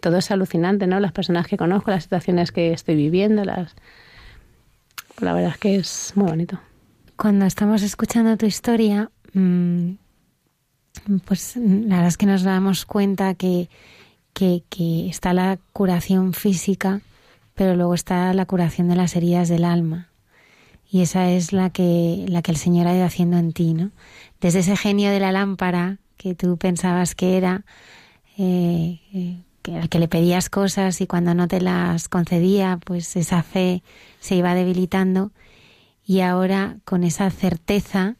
todo 0.00 0.16
es 0.16 0.30
alucinante, 0.30 0.86
¿no? 0.86 0.98
Las 0.98 1.12
personas 1.12 1.46
que 1.46 1.58
conozco, 1.58 1.90
las 1.90 2.04
situaciones 2.04 2.52
que 2.52 2.72
estoy 2.72 2.94
viviendo, 2.94 3.44
las 3.44 3.74
la 5.20 5.32
verdad 5.32 5.52
es 5.52 5.58
que 5.58 5.76
es 5.76 6.12
muy 6.14 6.28
bonito. 6.28 6.60
Cuando 7.16 7.46
estamos 7.46 7.82
escuchando 7.82 8.36
tu 8.36 8.46
historia, 8.46 9.10
mm, 9.32 9.92
pues 11.24 11.56
la 11.56 11.96
verdad 11.96 12.08
es 12.08 12.16
que 12.16 12.26
nos 12.26 12.42
damos 12.42 12.86
cuenta 12.86 13.34
que, 13.34 13.68
que, 14.32 15.08
está 15.08 15.32
la 15.32 15.58
curación 15.72 16.32
física, 16.32 17.00
pero 17.54 17.74
luego 17.74 17.94
está 17.94 18.32
la 18.34 18.46
curación 18.46 18.88
de 18.88 18.96
las 18.96 19.16
heridas 19.16 19.48
del 19.48 19.64
alma. 19.64 20.08
Y 20.90 21.02
esa 21.02 21.30
es 21.30 21.52
la 21.52 21.70
que, 21.70 22.24
la 22.28 22.40
que 22.40 22.52
el 22.52 22.56
Señor 22.56 22.86
ha 22.86 22.94
ido 22.94 23.04
haciendo 23.04 23.36
en 23.36 23.52
ti, 23.52 23.74
¿no? 23.74 23.90
Desde 24.40 24.60
ese 24.60 24.76
genio 24.76 25.10
de 25.10 25.20
la 25.20 25.32
lámpara 25.32 25.98
que 26.16 26.34
tú 26.34 26.56
pensabas 26.56 27.14
que 27.14 27.36
era, 27.36 27.64
eh, 28.38 29.42
eh 29.74 29.78
al 29.78 29.88
que 29.88 29.98
le 29.98 30.08
pedías 30.08 30.50
cosas 30.50 31.00
y 31.00 31.06
cuando 31.06 31.34
no 31.34 31.48
te 31.48 31.60
las 31.60 32.08
concedía, 32.08 32.78
pues 32.84 33.16
esa 33.16 33.42
fe 33.42 33.82
se 34.20 34.36
iba 34.36 34.54
debilitando. 34.54 35.32
Y 36.04 36.20
ahora 36.20 36.78
con 36.84 37.04
esa 37.04 37.30
certeza 37.30 38.16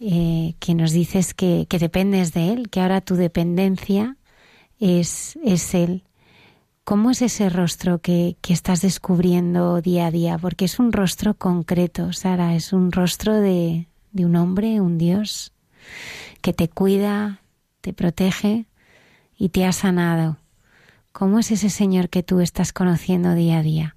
eh, 0.00 0.54
que 0.58 0.74
nos 0.74 0.92
dices 0.92 1.34
que, 1.34 1.66
dependes 1.70 2.32
de 2.32 2.52
Él, 2.52 2.70
que 2.70 2.80
ahora 2.80 3.00
tu 3.00 3.14
dependencia 3.16 4.16
es, 4.80 5.38
es 5.44 5.74
Él. 5.74 6.04
¿Cómo 6.84 7.10
es 7.10 7.22
ese 7.22 7.48
rostro 7.48 8.00
que, 8.00 8.36
que, 8.42 8.52
estás 8.52 8.82
descubriendo 8.82 9.80
día 9.80 10.06
a 10.06 10.10
día? 10.10 10.38
Porque 10.38 10.66
es 10.66 10.78
un 10.78 10.92
rostro 10.92 11.34
concreto, 11.34 12.12
Sara, 12.12 12.54
es 12.54 12.72
un 12.72 12.92
rostro 12.92 13.34
de, 13.34 13.88
de 14.12 14.26
un 14.26 14.36
hombre, 14.36 14.80
un 14.80 14.98
Dios, 14.98 15.52
que 16.42 16.52
te 16.52 16.68
cuida, 16.68 17.40
te 17.80 17.92
protege 17.92 18.66
y 19.38 19.48
te 19.50 19.64
ha 19.64 19.72
sanado 19.72 20.38
¿Cómo 21.14 21.38
es 21.38 21.52
ese 21.52 21.70
Señor 21.70 22.08
que 22.08 22.24
tú 22.24 22.40
estás 22.40 22.72
conociendo 22.72 23.34
día 23.34 23.58
a 23.58 23.62
día? 23.62 23.94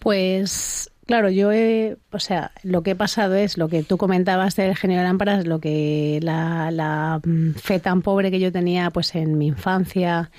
Pues 0.00 0.90
claro, 1.06 1.30
yo 1.30 1.52
he, 1.52 1.96
o 2.10 2.18
sea, 2.18 2.50
lo 2.64 2.82
que 2.82 2.90
he 2.90 2.96
pasado 2.96 3.36
es 3.36 3.56
lo 3.56 3.68
que 3.68 3.84
tú 3.84 3.98
comentabas 3.98 4.56
del 4.56 4.76
genio 4.76 4.98
de 4.98 5.04
lámparas, 5.04 5.46
lo 5.46 5.60
que 5.60 6.18
la, 6.22 6.72
la 6.72 7.20
mm, 7.24 7.52
fe 7.52 7.78
tan 7.78 8.02
pobre 8.02 8.32
que 8.32 8.40
yo 8.40 8.50
tenía 8.50 8.90
pues 8.90 9.14
en 9.14 9.38
mi 9.38 9.46
infancia, 9.46 10.32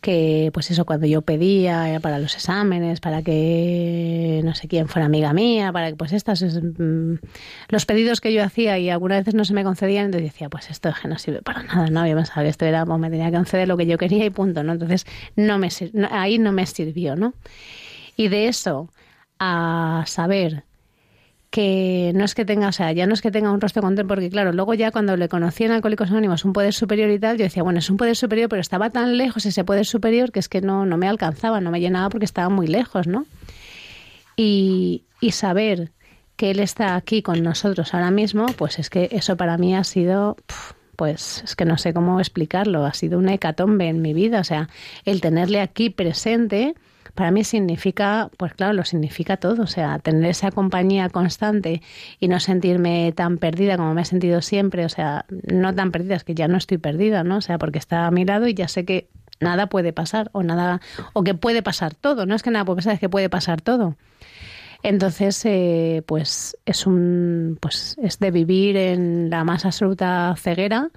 que 0.00 0.50
pues 0.54 0.70
eso 0.70 0.86
cuando 0.86 1.06
yo 1.06 1.22
pedía 1.22 1.98
para 2.00 2.18
los 2.18 2.34
exámenes, 2.34 3.00
para 3.00 3.22
que 3.22 4.40
no 4.44 4.54
sé 4.54 4.66
quién 4.66 4.88
fuera 4.88 5.06
amiga 5.06 5.32
mía, 5.32 5.72
para 5.72 5.90
que 5.90 5.96
pues 5.96 6.12
estas 6.12 6.42
mm, 6.42 7.14
los 7.68 7.86
pedidos 7.86 8.20
que 8.20 8.32
yo 8.32 8.42
hacía 8.42 8.78
y 8.78 8.88
algunas 8.88 9.18
veces 9.18 9.34
no 9.34 9.44
se 9.44 9.52
me 9.52 9.62
concedían, 9.62 10.06
entonces 10.06 10.32
decía, 10.32 10.48
pues 10.48 10.70
esto 10.70 10.90
no 11.06 11.18
sirve 11.18 11.42
para 11.42 11.62
nada, 11.62 11.88
no, 11.88 12.06
yo 12.06 12.16
pensaba 12.16 12.42
que 12.42 12.48
esto 12.48 12.64
era, 12.64 12.86
pues 12.86 12.98
me 12.98 13.10
tenía 13.10 13.30
que 13.30 13.36
conceder 13.36 13.68
lo 13.68 13.76
que 13.76 13.86
yo 13.86 13.98
quería 13.98 14.24
y 14.24 14.30
punto, 14.30 14.62
¿no? 14.62 14.72
Entonces 14.72 15.06
no 15.36 15.58
me 15.58 15.68
ahí 16.10 16.38
no 16.38 16.52
me 16.52 16.64
sirvió, 16.66 17.16
¿no? 17.16 17.34
Y 18.16 18.28
de 18.28 18.48
eso 18.48 18.88
a 19.38 20.04
saber 20.06 20.64
que 21.50 22.12
no 22.14 22.24
es 22.24 22.34
que 22.36 22.44
tenga, 22.44 22.68
o 22.68 22.72
sea, 22.72 22.92
ya 22.92 23.06
no 23.06 23.14
es 23.14 23.20
que 23.20 23.32
tenga 23.32 23.50
un 23.50 23.60
rostro 23.60 23.82
contento, 23.82 24.08
porque 24.08 24.30
claro, 24.30 24.52
luego 24.52 24.74
ya 24.74 24.92
cuando 24.92 25.16
le 25.16 25.28
conocí 25.28 25.64
en 25.64 25.72
Alcohólicos 25.72 26.10
Anónimos 26.10 26.44
un 26.44 26.52
poder 26.52 26.72
superior 26.72 27.10
y 27.10 27.18
tal, 27.18 27.36
yo 27.36 27.44
decía, 27.44 27.64
bueno, 27.64 27.80
es 27.80 27.90
un 27.90 27.96
poder 27.96 28.14
superior, 28.14 28.48
pero 28.48 28.60
estaba 28.60 28.90
tan 28.90 29.16
lejos 29.16 29.44
ese 29.46 29.64
poder 29.64 29.84
superior 29.84 30.30
que 30.30 30.38
es 30.38 30.48
que 30.48 30.60
no, 30.60 30.86
no 30.86 30.96
me 30.96 31.08
alcanzaba, 31.08 31.60
no 31.60 31.72
me 31.72 31.80
llenaba 31.80 32.08
porque 32.08 32.24
estaba 32.24 32.48
muy 32.50 32.68
lejos, 32.68 33.08
¿no? 33.08 33.26
Y, 34.36 35.02
y 35.20 35.32
saber 35.32 35.90
que 36.36 36.52
Él 36.52 36.60
está 36.60 36.94
aquí 36.94 37.20
con 37.20 37.42
nosotros 37.42 37.94
ahora 37.94 38.12
mismo, 38.12 38.46
pues 38.56 38.78
es 38.78 38.88
que 38.88 39.08
eso 39.10 39.36
para 39.36 39.58
mí 39.58 39.74
ha 39.74 39.82
sido, 39.82 40.36
pues 40.94 41.42
es 41.44 41.56
que 41.56 41.64
no 41.64 41.78
sé 41.78 41.92
cómo 41.92 42.20
explicarlo, 42.20 42.86
ha 42.86 42.94
sido 42.94 43.18
una 43.18 43.34
hecatombe 43.34 43.88
en 43.88 44.00
mi 44.00 44.14
vida, 44.14 44.38
o 44.38 44.44
sea, 44.44 44.68
el 45.04 45.20
tenerle 45.20 45.60
aquí 45.60 45.90
presente 45.90 46.76
para 47.14 47.30
mí 47.30 47.44
significa, 47.44 48.30
pues 48.36 48.54
claro, 48.54 48.72
lo 48.72 48.84
significa 48.84 49.36
todo, 49.36 49.62
o 49.62 49.66
sea, 49.66 49.98
tener 49.98 50.30
esa 50.30 50.50
compañía 50.50 51.08
constante 51.08 51.82
y 52.18 52.28
no 52.28 52.40
sentirme 52.40 53.12
tan 53.12 53.38
perdida 53.38 53.76
como 53.76 53.94
me 53.94 54.02
he 54.02 54.04
sentido 54.04 54.42
siempre, 54.42 54.84
o 54.84 54.88
sea, 54.88 55.24
no 55.50 55.74
tan 55.74 55.90
perdida, 55.90 56.16
es 56.16 56.24
que 56.24 56.34
ya 56.34 56.48
no 56.48 56.56
estoy 56.56 56.78
perdida, 56.78 57.24
¿no? 57.24 57.38
O 57.38 57.40
sea, 57.40 57.58
porque 57.58 57.78
está 57.78 58.06
a 58.06 58.10
mi 58.10 58.24
lado 58.24 58.46
y 58.46 58.54
ya 58.54 58.68
sé 58.68 58.84
que 58.84 59.08
nada 59.40 59.68
puede 59.68 59.92
pasar 59.92 60.30
o 60.32 60.42
nada 60.42 60.80
o 61.12 61.24
que 61.24 61.34
puede 61.34 61.62
pasar 61.62 61.94
todo, 61.94 62.26
no 62.26 62.34
es 62.34 62.42
que 62.42 62.50
nada 62.50 62.64
puede 62.64 62.76
pasar, 62.76 62.94
es 62.94 63.00
que 63.00 63.08
puede 63.08 63.28
pasar 63.28 63.60
todo. 63.60 63.96
Entonces, 64.82 65.44
eh, 65.44 66.02
pues 66.06 66.56
es 66.64 66.86
un, 66.86 67.58
pues 67.60 67.96
es 68.02 68.18
de 68.18 68.30
vivir 68.30 68.76
en 68.76 69.28
la 69.28 69.44
más 69.44 69.66
absoluta 69.66 70.34
ceguera 70.38 70.90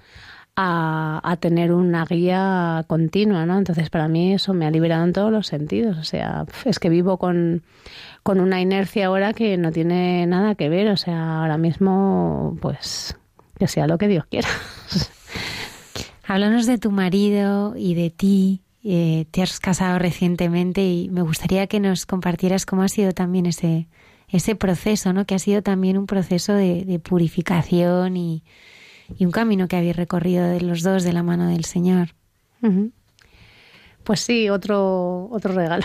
a, 0.56 1.36
tener 1.40 1.72
una 1.72 2.04
guía 2.04 2.84
continua, 2.86 3.46
¿no? 3.46 3.58
Entonces, 3.58 3.90
para 3.90 4.08
mí 4.08 4.34
eso 4.34 4.54
me 4.54 4.66
ha 4.66 4.70
liberado 4.70 5.04
en 5.04 5.12
todos 5.12 5.32
los 5.32 5.46
sentidos. 5.46 5.98
O 5.98 6.04
sea, 6.04 6.46
es 6.64 6.78
que 6.78 6.88
vivo 6.88 7.18
con, 7.18 7.62
con 8.22 8.40
una 8.40 8.60
inercia 8.60 9.06
ahora 9.06 9.32
que 9.32 9.56
no 9.56 9.72
tiene 9.72 10.26
nada 10.26 10.54
que 10.54 10.68
ver. 10.68 10.88
O 10.88 10.96
sea, 10.96 11.40
ahora 11.40 11.58
mismo, 11.58 12.56
pues, 12.60 13.16
que 13.58 13.66
sea 13.66 13.86
lo 13.86 13.98
que 13.98 14.08
Dios 14.08 14.26
quiera. 14.26 14.48
Háblanos 16.26 16.66
de 16.66 16.78
tu 16.78 16.90
marido 16.90 17.74
y 17.76 17.94
de 17.94 18.10
ti. 18.10 18.60
Eh, 18.86 19.26
te 19.30 19.42
has 19.42 19.60
casado 19.60 19.98
recientemente 19.98 20.86
y 20.86 21.08
me 21.08 21.22
gustaría 21.22 21.66
que 21.66 21.80
nos 21.80 22.04
compartieras 22.04 22.66
cómo 22.66 22.82
ha 22.82 22.88
sido 22.88 23.12
también 23.12 23.46
ese, 23.46 23.88
ese 24.28 24.54
proceso, 24.56 25.14
¿no? 25.14 25.24
Que 25.24 25.34
ha 25.34 25.38
sido 25.38 25.62
también 25.62 25.96
un 25.96 26.06
proceso 26.06 26.52
de, 26.52 26.84
de 26.84 26.98
purificación 26.98 28.18
y, 28.18 28.42
y 29.18 29.24
un 29.24 29.30
camino 29.30 29.68
que 29.68 29.76
habéis 29.76 29.96
recorrido 29.96 30.46
de 30.46 30.60
los 30.60 30.82
dos 30.82 31.04
de 31.04 31.12
la 31.12 31.22
mano 31.22 31.48
del 31.48 31.64
Señor. 31.64 32.10
Pues 34.04 34.20
sí, 34.20 34.48
otro, 34.48 35.28
otro 35.30 35.54
regalo. 35.54 35.84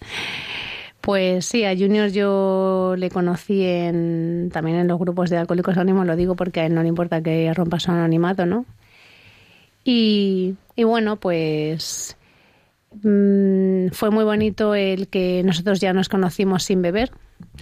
pues 1.00 1.46
sí, 1.46 1.64
a 1.64 1.76
Junior 1.76 2.10
yo 2.10 2.94
le 2.96 3.10
conocí 3.10 3.64
en, 3.64 4.50
también 4.52 4.78
en 4.78 4.88
los 4.88 4.98
grupos 4.98 5.30
de 5.30 5.38
Alcohólicos 5.38 5.76
Anónimos, 5.76 6.06
lo 6.06 6.16
digo 6.16 6.36
porque 6.36 6.60
a 6.60 6.66
él 6.66 6.74
no 6.74 6.82
le 6.82 6.88
importa 6.88 7.22
que 7.22 7.52
rompa 7.54 7.80
su 7.80 7.90
anonimato, 7.90 8.46
¿no? 8.46 8.66
Y, 9.84 10.56
y 10.76 10.84
bueno, 10.84 11.16
pues 11.16 12.16
mm, 13.02 13.88
fue 13.92 14.10
muy 14.10 14.24
bonito 14.24 14.74
el 14.74 15.08
que 15.08 15.42
nosotros 15.44 15.80
ya 15.80 15.92
nos 15.92 16.08
conocimos 16.08 16.64
sin 16.64 16.82
beber, 16.82 17.10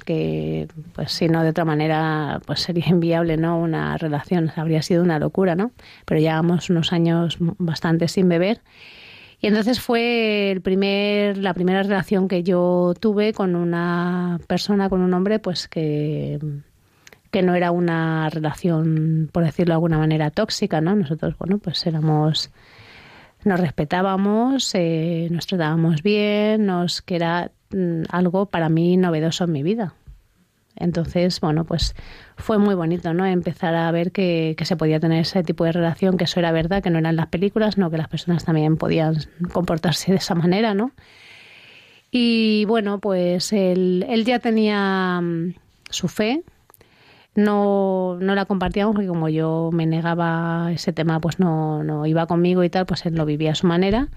que 0.09 0.69
pues 0.95 1.13
si 1.13 1.29
no 1.29 1.43
de 1.43 1.51
otra 1.51 1.67
manera 1.67 2.41
pues 2.47 2.61
sería 2.61 2.87
inviable 2.89 3.37
no 3.37 3.59
una 3.59 3.99
relación. 3.99 4.51
Habría 4.57 4.81
sido 4.81 5.03
una 5.03 5.19
locura 5.19 5.55
no 5.55 5.73
pero 6.07 6.19
llevamos 6.19 6.71
unos 6.71 6.95
años 6.95 7.37
bastante 7.39 8.09
sin 8.09 8.29
beber. 8.29 8.63
Y 9.41 9.49
entonces 9.49 9.81
fue 9.81 10.51
el 10.51 10.63
primer 10.63 11.37
la 11.37 11.53
primera 11.53 11.83
relación 11.83 12.27
que 12.27 12.43
yo 12.43 12.95
tuve 12.99 13.35
con 13.35 13.55
una 13.55 14.41
persona 14.47 14.89
con 14.89 15.03
un 15.03 15.13
hombre 15.13 15.39
pues 15.41 15.69
que 15.69 16.39
que 17.31 17.43
no 17.43 17.55
era 17.55 17.71
una 17.71 18.31
relación 18.31 19.29
por 19.31 19.45
decirlo 19.45 19.73
de 19.73 19.75
alguna 19.75 19.99
manera 19.99 20.31
tóxica 20.31 20.81
no 20.81 20.97
nosotros 20.97 21.37
bueno 21.39 21.59
pues 21.59 21.87
éramos 21.87 22.51
nos 23.45 23.61
respetábamos, 23.61 24.71
eh, 24.75 25.29
nos 25.31 25.47
tratábamos 25.47 26.03
bien, 26.03 26.67
nos 26.67 27.03
que 27.03 27.17
era 27.17 27.53
algo 28.11 28.47
para 28.47 28.69
mí 28.69 28.97
novedoso 28.97 29.45
en 29.45 29.53
mi 29.53 29.63
vida. 29.63 29.95
Entonces, 30.77 31.41
bueno, 31.41 31.65
pues 31.65 31.95
fue 32.37 32.59
muy 32.59 32.75
bonito, 32.75 33.13
¿no? 33.13 33.27
Empezar 33.27 33.75
a 33.75 33.91
ver 33.91 34.13
que, 34.13 34.57
se 34.63 34.77
podía 34.77 35.01
tener 35.01 35.21
ese 35.23 35.43
tipo 35.43 35.65
de 35.65 35.73
relación, 35.73 36.17
que 36.17 36.25
eso 36.25 36.39
era 36.39 36.53
verdad, 36.53 36.83
que 36.83 36.91
no 36.91 36.99
eran 36.99 37.17
las 37.17 37.27
películas, 37.27 37.79
no 37.79 37.91
que 37.91 37.99
las 37.99 38.09
personas 38.09 38.45
también 38.45 38.77
podían 38.77 39.17
comportarse 39.53 40.13
de 40.13 40.19
esa 40.19 40.35
manera, 40.35 40.75
¿no? 40.75 40.93
Y 42.11 42.65
bueno, 42.67 43.01
pues 43.01 43.53
él, 43.53 44.07
él 44.09 44.25
ya 44.25 44.39
tenía 44.39 45.21
mm, 45.21 45.55
su 45.91 46.09
fe, 46.09 46.43
no, 47.39 48.19
no 48.21 48.35
la 48.35 48.47
compartíamos 48.47 48.97
porque 48.97 49.07
como 49.07 49.29
yo 49.29 49.71
me 49.73 49.87
negaba 49.87 50.73
ese 50.73 50.93
tema, 50.93 51.21
pues 51.21 51.39
no, 51.39 51.85
no 51.85 52.05
iba 52.05 52.27
conmigo 52.27 52.65
y 52.65 52.69
tal, 52.69 52.85
pues 52.85 53.07
él 53.07 53.15
lo 53.15 53.25
vivía 53.25 53.53
a 53.53 53.55
su 53.55 53.69
manera. 53.69 54.09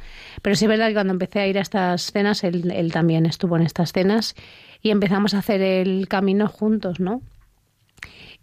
Pero 0.41 0.55
sí 0.55 0.65
es 0.65 0.69
verdad 0.69 0.87
que 0.87 0.95
cuando 0.95 1.13
empecé 1.13 1.39
a 1.39 1.47
ir 1.47 1.59
a 1.59 1.61
estas 1.61 2.11
cenas, 2.11 2.43
él, 2.43 2.71
él 2.71 2.91
también 2.91 3.27
estuvo 3.27 3.55
en 3.57 3.61
estas 3.61 3.93
cenas 3.93 4.35
y 4.81 4.89
empezamos 4.89 5.35
a 5.35 5.39
hacer 5.39 5.61
el 5.61 6.07
camino 6.07 6.47
juntos, 6.47 6.99
¿no? 6.99 7.21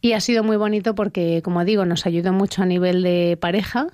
Y 0.01 0.13
ha 0.13 0.21
sido 0.21 0.45
muy 0.45 0.57
bonito 0.57 0.95
porque, 0.95 1.43
como 1.43 1.65
digo, 1.65 1.85
nos 1.85 2.07
ayudó 2.07 2.33
mucho 2.33 2.63
a 2.63 2.67
nivel 2.67 3.03
de 3.03 3.37
pareja 3.41 3.89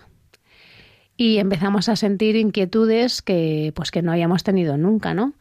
y 1.16 1.38
empezamos 1.38 1.88
a 1.88 1.96
sentir 1.96 2.36
inquietudes 2.36 3.22
que, 3.22 3.72
pues, 3.74 3.90
que 3.90 4.02
no 4.02 4.12
habíamos 4.12 4.44
tenido 4.44 4.76
nunca, 4.76 5.14
¿no? 5.14 5.32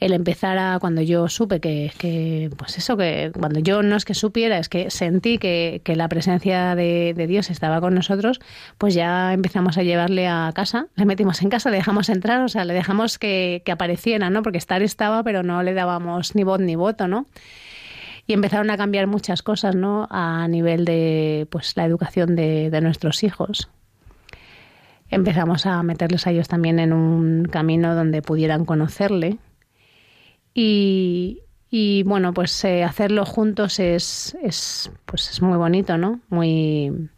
El 0.00 0.12
empezar 0.12 0.58
a, 0.58 0.78
cuando 0.80 1.02
yo 1.02 1.28
supe 1.28 1.60
que, 1.60 2.50
pues 2.56 2.78
eso, 2.78 2.96
que 2.96 3.32
cuando 3.38 3.60
yo 3.60 3.82
no 3.82 3.96
es 3.96 4.04
que 4.04 4.14
supiera, 4.14 4.58
es 4.58 4.68
que 4.68 4.90
sentí 4.90 5.38
que, 5.38 5.80
que 5.84 5.96
la 5.96 6.08
presencia 6.08 6.74
de, 6.74 7.14
de, 7.16 7.26
Dios 7.26 7.50
estaba 7.50 7.80
con 7.80 7.94
nosotros, 7.94 8.40
pues 8.78 8.94
ya 8.94 9.32
empezamos 9.32 9.78
a 9.78 9.82
llevarle 9.82 10.28
a 10.28 10.50
casa, 10.54 10.88
le 10.96 11.04
metimos 11.04 11.42
en 11.42 11.50
casa, 11.50 11.70
le 11.70 11.76
dejamos 11.76 12.08
entrar, 12.08 12.42
o 12.42 12.48
sea, 12.48 12.64
le 12.64 12.74
dejamos 12.74 13.18
que, 13.18 13.62
que 13.64 13.72
apareciera, 13.72 14.30
¿no? 14.30 14.42
Porque 14.42 14.58
estar 14.58 14.82
estaba, 14.82 15.22
pero 15.22 15.42
no 15.42 15.62
le 15.62 15.74
dábamos 15.74 16.34
ni 16.34 16.44
voz 16.44 16.60
ni 16.60 16.76
voto, 16.76 17.08
¿no? 17.08 17.26
y 18.28 18.32
empezaron 18.32 18.70
a 18.70 18.76
cambiar 18.76 19.06
muchas 19.06 19.42
cosas, 19.42 19.76
¿no? 19.76 20.08
A 20.10 20.48
nivel 20.48 20.84
de, 20.84 21.46
pues, 21.48 21.76
la 21.76 21.84
educación 21.84 22.34
de, 22.34 22.70
de, 22.70 22.80
nuestros 22.80 23.22
hijos. 23.22 23.70
Empezamos 25.08 25.64
a 25.66 25.80
meterles 25.84 26.26
a 26.26 26.32
ellos 26.32 26.48
también 26.48 26.80
en 26.80 26.92
un 26.92 27.44
camino 27.44 27.94
donde 27.94 28.22
pudieran 28.22 28.64
conocerle, 28.64 29.38
y, 30.58 31.42
y 31.70 32.02
bueno, 32.04 32.32
pues 32.32 32.64
eh, 32.64 32.82
hacerlo 32.82 33.26
juntos 33.26 33.78
es, 33.78 34.34
es, 34.42 34.90
pues 35.04 35.30
es 35.30 35.42
muy 35.42 35.58
bonito, 35.58 35.98
¿no? 35.98 36.20
Muy, 36.30 37.10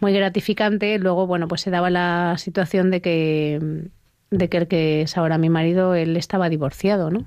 muy 0.00 0.12
gratificante. 0.12 0.98
Luego, 0.98 1.26
bueno, 1.26 1.48
pues 1.48 1.62
se 1.62 1.70
daba 1.70 1.88
la 1.88 2.34
situación 2.36 2.90
de 2.90 3.00
que, 3.00 3.88
de 4.30 4.48
que 4.50 4.56
el 4.58 4.68
que 4.68 5.00
es 5.02 5.16
ahora 5.16 5.38
mi 5.38 5.48
marido, 5.48 5.94
él 5.94 6.18
estaba 6.18 6.50
divorciado, 6.50 7.10
¿no? 7.10 7.24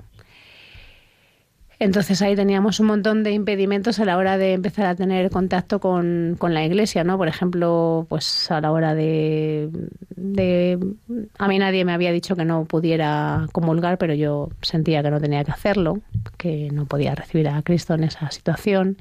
Entonces 1.83 2.21
ahí 2.21 2.33
teníamos 2.33 2.79
un 2.79 2.87
montón 2.87 3.23
de 3.23 3.31
impedimentos 3.31 3.99
a 3.99 4.05
la 4.05 4.15
hora 4.15 4.37
de 4.37 4.53
empezar 4.53 4.85
a 4.85 4.95
tener 4.95 5.29
contacto 5.29 5.81
con, 5.81 6.37
con 6.39 6.53
la 6.53 6.63
iglesia, 6.63 7.03
¿no? 7.03 7.17
Por 7.17 7.27
ejemplo, 7.27 8.05
pues 8.07 8.49
a 8.49 8.61
la 8.61 8.71
hora 8.71 8.95
de, 8.95 9.69
A 11.37 11.47
mí 11.49 11.59
nadie 11.59 11.83
me 11.83 11.91
había 11.91 12.13
dicho 12.13 12.37
que 12.37 12.45
no 12.45 12.63
pudiera 12.63 13.47
comulgar, 13.51 13.97
pero 13.97 14.13
yo 14.13 14.47
sentía 14.61 15.03
que 15.03 15.11
no 15.11 15.19
tenía 15.19 15.43
que 15.43 15.51
hacerlo, 15.51 15.99
que 16.37 16.69
no 16.71 16.85
podía 16.85 17.15
recibir 17.15 17.49
a 17.49 17.61
Cristo 17.63 17.95
en 17.95 18.05
esa 18.05 18.31
situación. 18.31 18.95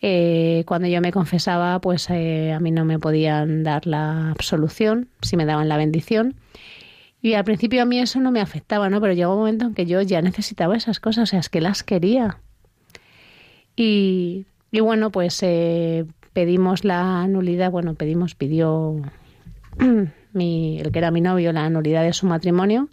Eh, 0.00 0.62
cuando 0.64 0.86
yo 0.86 1.00
me 1.00 1.10
confesaba, 1.10 1.80
pues 1.80 2.08
eh, 2.10 2.52
a 2.52 2.60
mí 2.60 2.70
no 2.70 2.84
me 2.84 3.00
podían 3.00 3.64
dar 3.64 3.84
la 3.84 4.30
absolución, 4.30 5.08
si 5.22 5.36
me 5.36 5.44
daban 5.44 5.68
la 5.68 5.76
bendición. 5.76 6.36
Y 7.26 7.34
al 7.34 7.42
principio 7.42 7.82
a 7.82 7.84
mí 7.84 7.98
eso 7.98 8.20
no 8.20 8.30
me 8.30 8.40
afectaba, 8.40 8.88
¿no? 8.88 9.00
Pero 9.00 9.12
llegó 9.12 9.32
un 9.32 9.40
momento 9.40 9.66
en 9.66 9.74
que 9.74 9.84
yo 9.84 10.00
ya 10.00 10.22
necesitaba 10.22 10.76
esas 10.76 11.00
cosas, 11.00 11.24
o 11.24 11.26
sea, 11.26 11.40
es 11.40 11.48
que 11.48 11.60
las 11.60 11.82
quería. 11.82 12.38
Y, 13.74 14.46
y 14.70 14.78
bueno, 14.78 15.10
pues 15.10 15.42
eh, 15.42 16.04
pedimos 16.32 16.84
la 16.84 17.26
nulidad, 17.26 17.72
bueno, 17.72 17.94
pedimos, 17.94 18.36
pidió 18.36 19.02
mi, 20.34 20.78
el 20.78 20.92
que 20.92 20.98
era 21.00 21.10
mi 21.10 21.20
novio, 21.20 21.52
la 21.52 21.68
nulidad 21.68 22.04
de 22.04 22.12
su 22.12 22.28
matrimonio. 22.28 22.90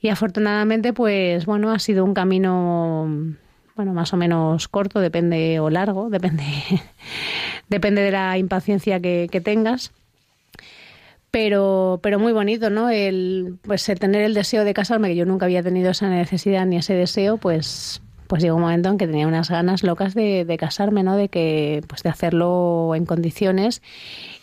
Y 0.00 0.10
afortunadamente, 0.10 0.92
pues 0.92 1.44
bueno, 1.44 1.72
ha 1.72 1.80
sido 1.80 2.04
un 2.04 2.14
camino, 2.14 3.08
bueno, 3.74 3.92
más 3.92 4.12
o 4.12 4.16
menos 4.16 4.68
corto, 4.68 5.00
depende, 5.00 5.58
o 5.58 5.68
largo, 5.68 6.10
depende, 6.10 6.44
depende 7.68 8.02
de 8.02 8.12
la 8.12 8.38
impaciencia 8.38 9.00
que, 9.00 9.26
que 9.32 9.40
tengas 9.40 9.90
pero, 11.32 11.98
pero 12.02 12.18
muy 12.18 12.32
bonito, 12.32 12.68
¿no? 12.68 12.90
El, 12.90 13.58
pues 13.62 13.88
el 13.88 13.98
tener 13.98 14.20
el 14.22 14.34
deseo 14.34 14.64
de 14.64 14.74
casarme, 14.74 15.08
que 15.08 15.16
yo 15.16 15.24
nunca 15.24 15.46
había 15.46 15.62
tenido 15.62 15.90
esa 15.90 16.08
necesidad 16.10 16.66
ni 16.66 16.76
ese 16.76 16.92
deseo, 16.92 17.38
pues, 17.38 18.02
pues 18.26 18.42
llegó 18.42 18.56
un 18.56 18.62
momento 18.62 18.90
en 18.90 18.98
que 18.98 19.06
tenía 19.06 19.26
unas 19.26 19.48
ganas 19.48 19.82
locas 19.82 20.14
de, 20.14 20.44
de 20.44 20.56
casarme, 20.58 21.02
¿no? 21.02 21.16
De 21.16 21.30
que, 21.30 21.82
pues 21.88 22.02
de 22.02 22.10
hacerlo 22.10 22.94
en 22.94 23.06
condiciones 23.06 23.80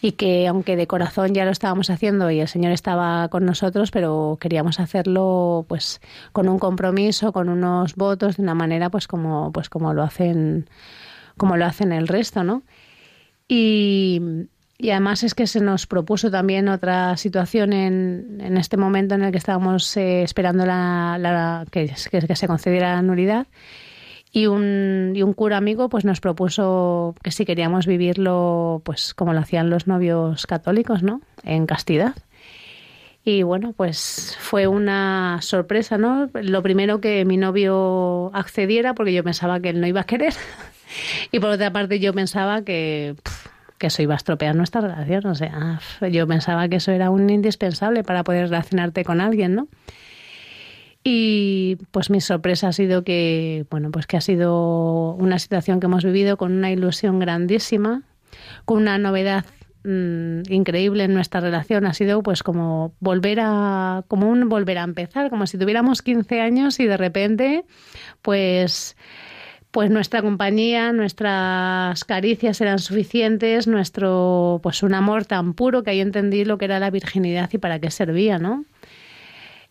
y 0.01 0.13
que 0.13 0.47
aunque 0.47 0.75
de 0.75 0.87
corazón 0.87 1.35
ya 1.35 1.45
lo 1.45 1.51
estábamos 1.51 1.91
haciendo 1.91 2.31
y 2.31 2.39
el 2.39 2.47
Señor 2.47 2.71
estaba 2.71 3.29
con 3.29 3.45
nosotros, 3.45 3.91
pero 3.91 4.39
queríamos 4.41 4.79
hacerlo 4.79 5.65
pues 5.67 6.01
con 6.31 6.49
un 6.49 6.57
compromiso, 6.57 7.31
con 7.33 7.49
unos 7.49 7.93
votos, 7.95 8.37
de 8.37 8.43
una 8.43 8.55
manera 8.55 8.89
pues 8.89 9.07
como, 9.07 9.51
pues 9.51 9.69
como 9.69 9.93
lo 9.93 10.01
hacen, 10.01 10.67
como 11.37 11.55
lo 11.55 11.65
hacen 11.65 11.91
el 11.91 12.07
resto, 12.07 12.43
¿no? 12.43 12.63
Y, 13.47 14.47
y 14.81 14.91
además 14.91 15.23
es 15.23 15.35
que 15.35 15.45
se 15.45 15.59
nos 15.59 15.87
propuso 15.87 16.31
también 16.31 16.69
otra 16.69 17.17
situación 17.17 17.73
en, 17.73 18.39
en 18.39 18.55
este 18.55 18.77
momento 18.77 19.13
en 19.13 19.23
el 19.23 19.31
que 19.33 19.37
estábamos 19.37 19.97
eh, 19.97 20.23
esperando 20.23 20.65
la, 20.65 21.17
la 21.19 21.65
que, 21.69 21.93
que, 22.09 22.35
se 22.35 22.47
concediera 22.47 22.95
la 22.95 23.01
nulidad. 23.01 23.47
Y 24.31 24.45
un, 24.45 25.11
y 25.15 25.21
un 25.21 25.33
cura 25.33 25.57
amigo 25.57 25.89
pues 25.89 26.05
nos 26.05 26.21
propuso 26.21 27.13
que 27.21 27.31
si 27.31 27.43
queríamos 27.43 27.87
vivirlo 27.87 28.81
pues 28.85 29.13
como 29.13 29.33
lo 29.33 29.39
hacían 29.39 29.69
los 29.69 29.85
novios 29.85 30.47
católicos, 30.47 31.03
¿no? 31.03 31.19
En 31.43 31.65
castidad. 31.65 32.15
Y 33.25 33.43
bueno, 33.43 33.73
pues 33.75 34.37
fue 34.39 34.67
una 34.67 35.39
sorpresa, 35.41 35.97
¿no? 35.97 36.29
Lo 36.33 36.63
primero 36.63 37.01
que 37.01 37.25
mi 37.25 37.35
novio 37.35 38.31
accediera 38.33 38.93
porque 38.93 39.11
yo 39.11 39.25
pensaba 39.25 39.59
que 39.59 39.71
él 39.71 39.81
no 39.81 39.87
iba 39.87 40.01
a 40.01 40.05
querer. 40.05 40.33
y 41.33 41.39
por 41.41 41.49
otra 41.49 41.73
parte 41.73 41.99
yo 41.99 42.13
pensaba 42.13 42.61
que 42.61 43.17
que 43.79 43.87
eso 43.87 44.03
iba 44.03 44.13
a 44.13 44.17
estropear 44.17 44.55
nuestra 44.55 44.81
relación. 44.81 45.25
O 45.25 45.33
sea, 45.33 45.79
yo 46.11 46.27
pensaba 46.27 46.67
que 46.67 46.75
eso 46.75 46.91
era 46.91 47.09
un 47.09 47.29
indispensable 47.29 48.03
para 48.03 48.23
poder 48.23 48.49
relacionarte 48.49 49.03
con 49.03 49.21
alguien, 49.21 49.55
¿no? 49.55 49.67
Y 51.03 51.77
pues 51.91 52.09
mi 52.09 52.21
sorpresa 52.21 52.67
ha 52.67 52.73
sido 52.73 53.03
que, 53.03 53.65
bueno, 53.71 53.89
pues 53.89 54.05
que 54.05 54.17
ha 54.17 54.21
sido 54.21 55.13
una 55.13 55.39
situación 55.39 55.79
que 55.79 55.85
hemos 55.85 56.03
vivido 56.03 56.37
con 56.37 56.51
una 56.51 56.71
ilusión 56.71 57.19
grandísima, 57.19 58.03
con 58.65 58.81
una 58.81 58.97
novedad 58.97 59.45
mmm, 59.85 60.41
increíble 60.49 61.05
en 61.05 61.13
nuestra 61.13 61.39
relación. 61.39 61.85
Ha 61.85 61.93
sido 61.93 62.21
pues 62.21 62.43
como 62.43 62.93
volver 62.99 63.39
a, 63.41 64.03
como 64.09 64.29
un 64.29 64.49
volver 64.49 64.77
a 64.77 64.83
empezar, 64.83 65.29
como 65.29 65.47
si 65.47 65.57
tuviéramos 65.57 66.01
15 66.01 66.41
años 66.41 66.81
y 66.81 66.85
de 66.85 66.97
repente, 66.97 67.63
pues 68.21 68.97
pues 69.71 69.91
nuestra 69.91 70.21
compañía, 70.21 70.91
nuestras 70.91 72.03
caricias 72.03 72.59
eran 72.59 72.79
suficientes, 72.79 73.67
nuestro 73.67 74.59
pues 74.63 74.81
un 74.81 74.95
amor 74.95 75.25
tan 75.25 75.53
puro 75.53 75.83
que 75.83 75.91
ahí 75.91 75.99
entendí 75.99 76.43
lo 76.43 76.57
que 76.57 76.65
era 76.65 76.79
la 76.79 76.89
virginidad 76.89 77.49
y 77.53 77.59
para 77.59 77.79
qué 77.79 77.91
servía, 77.91 78.39
¿no? 78.39 78.65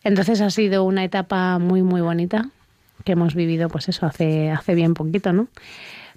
Entonces 0.03 0.39
ha 0.39 0.49
sido 0.49 0.85
una 0.85 1.03
etapa 1.03 1.59
muy 1.59 1.83
muy 1.83 1.99
bonita 1.99 2.49
que 3.03 3.13
hemos 3.13 3.35
vivido 3.35 3.67
pues 3.69 3.89
eso 3.89 4.05
hace 4.05 4.51
hace 4.51 4.73
bien 4.73 4.93
poquito, 4.93 5.33
¿no? 5.33 5.47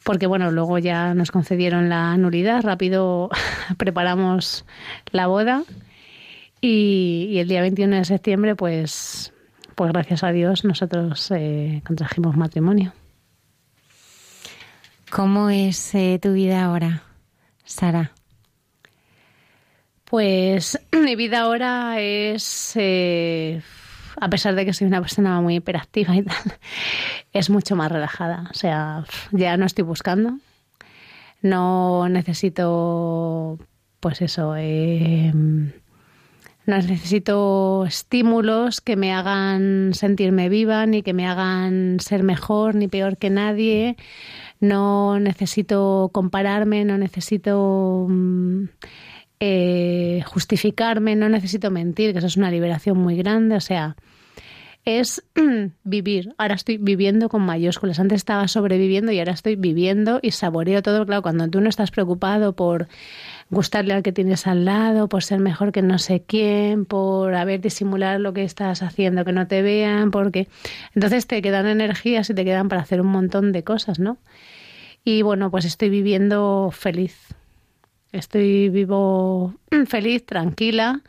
Porque 0.05 0.26
bueno, 0.26 0.51
luego 0.53 0.78
ya 0.78 1.14
nos 1.14 1.30
concedieron 1.33 1.89
la 1.89 2.16
nulidad, 2.16 2.62
rápido 2.62 3.30
preparamos 3.78 4.64
la 5.11 5.26
boda 5.26 5.64
y, 6.61 7.37
el 7.39 7.49
día 7.49 7.61
21 7.62 7.97
de 7.97 8.05
septiembre 8.05 8.55
pues 8.55 9.33
pues 9.74 9.93
gracias 9.93 10.22
a 10.22 10.30
Dios 10.30 10.64
nosotros 10.64 11.33
eh, 11.33 11.83
contrajimos 11.85 12.37
matrimonio. 12.37 12.93
¿Cómo 15.14 15.50
es 15.50 15.94
eh, 15.94 16.18
tu 16.22 16.32
vida 16.32 16.64
ahora, 16.64 17.02
Sara? 17.64 18.12
Pues 20.06 20.80
mi 21.04 21.16
vida 21.16 21.40
ahora 21.40 22.00
es, 22.00 22.72
eh, 22.76 23.60
a 24.18 24.30
pesar 24.30 24.54
de 24.54 24.64
que 24.64 24.72
soy 24.72 24.86
una 24.86 25.02
persona 25.02 25.38
muy 25.42 25.56
hiperactiva 25.56 26.16
y 26.16 26.22
tal, 26.22 26.54
es 27.34 27.50
mucho 27.50 27.76
más 27.76 27.92
relajada. 27.92 28.48
O 28.50 28.54
sea, 28.54 29.04
ya 29.32 29.58
no 29.58 29.66
estoy 29.66 29.84
buscando, 29.84 30.38
no 31.42 32.08
necesito, 32.08 33.58
pues 34.00 34.22
eso, 34.22 34.54
eh, 34.56 35.30
no 35.34 36.76
necesito 36.76 37.84
estímulos 37.86 38.80
que 38.80 38.96
me 38.96 39.12
hagan 39.12 39.92
sentirme 39.92 40.48
viva, 40.48 40.86
ni 40.86 41.02
que 41.02 41.12
me 41.12 41.26
hagan 41.26 42.00
ser 42.00 42.22
mejor 42.22 42.76
ni 42.76 42.88
peor 42.88 43.18
que 43.18 43.28
nadie 43.28 43.98
no 44.62 45.18
necesito 45.18 46.10
compararme, 46.12 46.84
no 46.84 46.96
necesito 46.96 48.06
mm, 48.08 48.64
eh, 49.40 50.22
justificarme, 50.24 51.16
no 51.16 51.28
necesito 51.28 51.70
mentir, 51.72 52.12
que 52.12 52.18
eso 52.18 52.28
es 52.28 52.36
una 52.36 52.50
liberación 52.50 52.96
muy 52.96 53.16
grande, 53.16 53.56
o 53.56 53.60
sea, 53.60 53.96
es 54.85 55.22
vivir. 55.85 56.35
Ahora 56.39 56.55
estoy 56.55 56.76
viviendo 56.76 57.28
con 57.28 57.43
mayúsculas. 57.43 58.01
Antes 58.01 58.16
estaba 58.16 58.49
sobreviviendo 58.49 59.12
y 59.12 59.18
ahora 59.18 59.33
estoy 59.33 59.57
viviendo 59.57 60.18
y 60.22 60.33
saboreo 60.33 60.83
todo. 60.83 61.07
Claro, 61.07 61.22
cuando 61.22 61.49
tú 61.49 61.61
no 61.61 61.68
estás 61.68 61.91
preocupado 61.91 62.55
por 62.55 62.89
gustarle 63.51 63.95
al 63.95 64.03
que 64.03 64.12
tienes 64.12 64.47
al 64.47 64.64
lado, 64.64 65.09
por 65.09 65.22
ser 65.22 65.39
mejor 65.39 65.72
que 65.72 65.83
no 65.83 65.99
sé 65.99 66.22
quién, 66.26 66.85
por 66.85 67.35
haber 67.35 67.61
disimular 67.61 68.18
lo 68.18 68.33
que 68.33 68.45
estás 68.45 68.83
haciendo, 68.83 69.24
que 69.24 69.33
no 69.33 69.47
te 69.47 69.62
vean, 69.62 70.11
porque 70.11 70.49
entonces 70.95 71.26
te 71.26 71.43
quedan 71.43 71.66
energías 71.66 72.30
y 72.30 72.35
te 72.35 72.45
quedan 72.45 72.68
para 72.68 72.83
hacer 72.83 73.01
un 73.01 73.09
montón 73.09 73.53
de 73.53 73.62
cosas, 73.62 73.99
¿no? 73.99 74.18
Y 75.05 75.22
bueno, 75.22 75.51
pues 75.51 75.64
estoy 75.64 75.91
viviendo 75.91 76.70
feliz. 76.72 77.35
Estoy 78.12 78.68
vivo 78.68 79.55
feliz, 79.87 80.24
tranquila, 80.26 81.03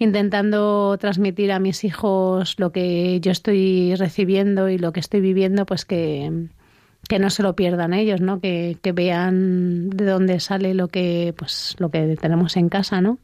intentando 0.00 0.96
transmitir 0.98 1.52
a 1.52 1.60
mis 1.60 1.84
hijos 1.84 2.58
lo 2.58 2.72
que 2.72 3.20
yo 3.20 3.30
estoy 3.30 3.94
recibiendo 3.96 4.68
y 4.70 4.78
lo 4.78 4.92
que 4.92 5.00
estoy 5.00 5.20
viviendo, 5.20 5.66
pues 5.66 5.84
que, 5.84 6.48
que 7.06 7.18
no 7.18 7.28
se 7.28 7.42
lo 7.42 7.54
pierdan 7.54 7.92
ellos, 7.92 8.22
¿no? 8.22 8.40
Que, 8.40 8.78
que 8.82 8.92
vean 8.92 9.90
de 9.90 10.06
dónde 10.06 10.40
sale 10.40 10.72
lo 10.72 10.88
que, 10.88 11.34
pues, 11.36 11.76
lo 11.78 11.90
que 11.90 12.16
tenemos 12.16 12.56
en 12.56 12.70
casa, 12.70 13.02
¿no? 13.02 13.18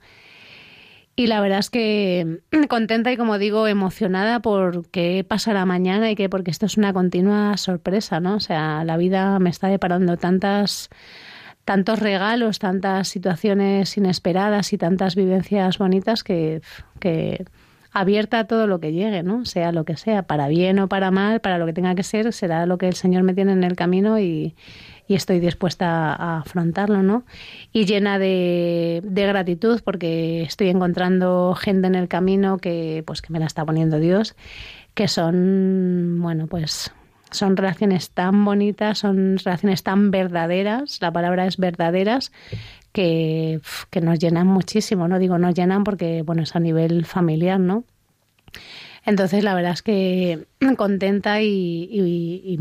Y 1.16 1.28
la 1.28 1.40
verdad 1.40 1.60
es 1.60 1.70
que 1.70 2.40
contenta 2.68 3.10
y, 3.10 3.16
como 3.16 3.38
digo, 3.38 3.66
emocionada 3.66 4.40
por 4.40 4.86
qué 4.90 5.24
pasará 5.26 5.64
mañana 5.64 6.10
y 6.10 6.14
que 6.14 6.28
porque 6.28 6.50
esto 6.50 6.66
es 6.66 6.76
una 6.76 6.92
continua 6.92 7.56
sorpresa, 7.56 8.20
¿no? 8.20 8.36
O 8.36 8.40
sea, 8.40 8.84
la 8.84 8.98
vida 8.98 9.38
me 9.38 9.48
está 9.48 9.68
deparando 9.68 10.18
tantas 10.18 10.90
tantos 11.66 11.98
regalos, 11.98 12.60
tantas 12.60 13.08
situaciones 13.08 13.96
inesperadas 13.98 14.72
y 14.72 14.78
tantas 14.78 15.16
vivencias 15.16 15.78
bonitas 15.78 16.22
que, 16.22 16.62
que 17.00 17.44
abierta 17.90 18.38
a 18.38 18.44
todo 18.44 18.68
lo 18.68 18.78
que 18.78 18.92
llegue, 18.92 19.24
¿no? 19.24 19.44
Sea 19.44 19.72
lo 19.72 19.84
que 19.84 19.96
sea, 19.96 20.22
para 20.22 20.46
bien 20.46 20.78
o 20.78 20.88
para 20.88 21.10
mal, 21.10 21.40
para 21.40 21.58
lo 21.58 21.66
que 21.66 21.72
tenga 21.72 21.96
que 21.96 22.04
ser, 22.04 22.32
será 22.32 22.66
lo 22.66 22.78
que 22.78 22.86
el 22.86 22.94
Señor 22.94 23.24
me 23.24 23.34
tiene 23.34 23.50
en 23.50 23.64
el 23.64 23.74
camino 23.74 24.20
y, 24.20 24.54
y 25.08 25.16
estoy 25.16 25.40
dispuesta 25.40 26.14
a 26.14 26.38
afrontarlo, 26.38 27.02
¿no? 27.02 27.24
Y 27.72 27.84
llena 27.84 28.20
de, 28.20 29.02
de, 29.02 29.26
gratitud 29.26 29.80
porque 29.84 30.42
estoy 30.42 30.68
encontrando 30.68 31.56
gente 31.56 31.88
en 31.88 31.96
el 31.96 32.06
camino 32.06 32.58
que, 32.58 33.02
pues, 33.04 33.22
que 33.22 33.32
me 33.32 33.40
la 33.40 33.46
está 33.46 33.64
poniendo 33.64 33.98
Dios, 33.98 34.36
que 34.94 35.08
son, 35.08 36.18
bueno, 36.20 36.46
pues 36.46 36.92
son 37.37 37.57
relaciones 37.57 38.11
tan 38.11 38.45
bonitas, 38.45 38.99
son 38.99 39.39
relaciones 39.39 39.82
tan 39.82 40.11
verdaderas, 40.11 40.99
la 41.01 41.12
palabra 41.12 41.47
es 41.47 41.57
verdaderas, 41.57 42.32
que, 42.93 43.61
que 43.91 44.01
nos 44.01 44.18
llenan 44.18 44.47
muchísimo, 44.47 45.07
¿no? 45.07 45.18
Digo, 45.18 45.39
nos 45.39 45.55
llenan 45.55 45.84
porque, 45.84 46.22
bueno, 46.22 46.43
es 46.43 46.57
a 46.57 46.61
nivel 46.61 47.05
familiar, 47.05 47.61
¿no? 47.61 47.84
Entonces, 49.05 49.45
la 49.45 49.55
verdad 49.55 49.72
es 49.72 49.82
que 49.82 50.47
contenta 50.76 51.41
y, 51.41 51.89
y, 51.91 52.59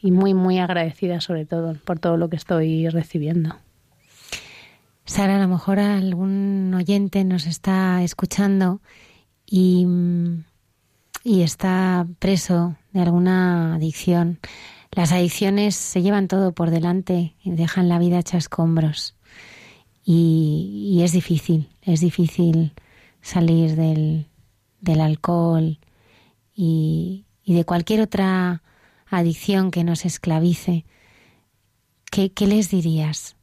y, 0.00 0.10
muy, 0.10 0.34
muy 0.34 0.58
agradecida 0.58 1.20
sobre 1.20 1.44
todo 1.44 1.74
por 1.84 1.98
todo 1.98 2.16
lo 2.16 2.30
que 2.30 2.36
estoy 2.36 2.88
recibiendo. 2.88 3.56
Sara, 5.04 5.36
a 5.36 5.42
lo 5.42 5.48
mejor 5.48 5.78
algún 5.80 6.72
oyente 6.74 7.24
nos 7.24 7.46
está 7.46 8.02
escuchando 8.02 8.80
y, 9.44 9.86
y 11.24 11.42
está 11.42 12.06
preso 12.18 12.76
de 12.92 13.00
alguna 13.00 13.74
adicción. 13.74 14.40
Las 14.90 15.12
adicciones 15.12 15.74
se 15.74 16.02
llevan 16.02 16.28
todo 16.28 16.52
por 16.52 16.70
delante 16.70 17.34
y 17.42 17.50
dejan 17.52 17.88
la 17.88 17.98
vida 17.98 18.18
hecha 18.18 18.38
escombros. 18.38 19.14
Y, 20.04 20.90
y 20.94 21.02
es 21.02 21.12
difícil, 21.12 21.68
es 21.82 22.00
difícil 22.00 22.72
salir 23.20 23.76
del, 23.76 24.26
del 24.80 25.00
alcohol 25.00 25.78
y, 26.54 27.24
y, 27.44 27.54
de 27.54 27.64
cualquier 27.64 28.00
otra 28.00 28.62
adicción 29.06 29.70
que 29.70 29.84
nos 29.84 30.04
esclavice, 30.04 30.84
¿qué, 32.10 32.32
qué 32.32 32.46
les 32.46 32.70
dirías? 32.70 33.36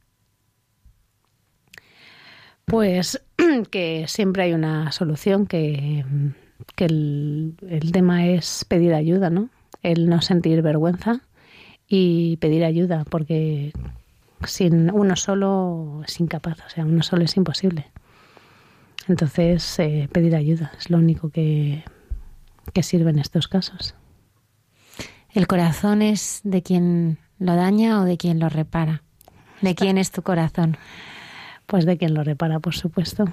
Pues 2.66 3.22
que 3.70 4.04
siempre 4.06 4.44
hay 4.44 4.52
una 4.52 4.92
solución, 4.92 5.46
que, 5.46 6.04
que 6.76 6.84
el, 6.86 7.54
el 7.68 7.92
tema 7.92 8.26
es 8.26 8.64
pedir 8.68 8.94
ayuda, 8.94 9.30
¿no? 9.30 9.50
El 9.82 10.08
no 10.08 10.20
sentir 10.22 10.62
vergüenza 10.62 11.22
y 11.88 12.36
pedir 12.36 12.64
ayuda, 12.64 13.04
porque 13.04 13.72
sin 14.44 14.90
uno 14.90 15.16
solo 15.16 16.02
es 16.06 16.20
incapaz, 16.20 16.58
o 16.66 16.70
sea, 16.70 16.84
uno 16.84 17.02
solo 17.02 17.24
es 17.24 17.36
imposible. 17.36 17.90
Entonces, 19.08 19.78
eh, 19.78 20.08
pedir 20.12 20.36
ayuda 20.36 20.72
es 20.78 20.90
lo 20.90 20.98
único 20.98 21.30
que, 21.30 21.84
que 22.72 22.82
sirve 22.82 23.10
en 23.10 23.18
estos 23.18 23.48
casos. 23.48 23.94
¿El 25.32 25.46
corazón 25.46 26.02
es 26.02 26.40
de 26.44 26.62
quien 26.62 27.18
lo 27.38 27.54
daña 27.54 28.00
o 28.00 28.04
de 28.04 28.16
quien 28.16 28.38
lo 28.38 28.48
repara? 28.48 29.02
¿De 29.60 29.74
quién 29.74 29.98
es 29.98 30.10
tu 30.10 30.22
corazón? 30.22 30.76
Pues 31.66 31.86
de 31.86 31.98
quien 31.98 32.14
lo 32.14 32.24
repara, 32.24 32.60
por 32.60 32.74
supuesto. 32.74 33.24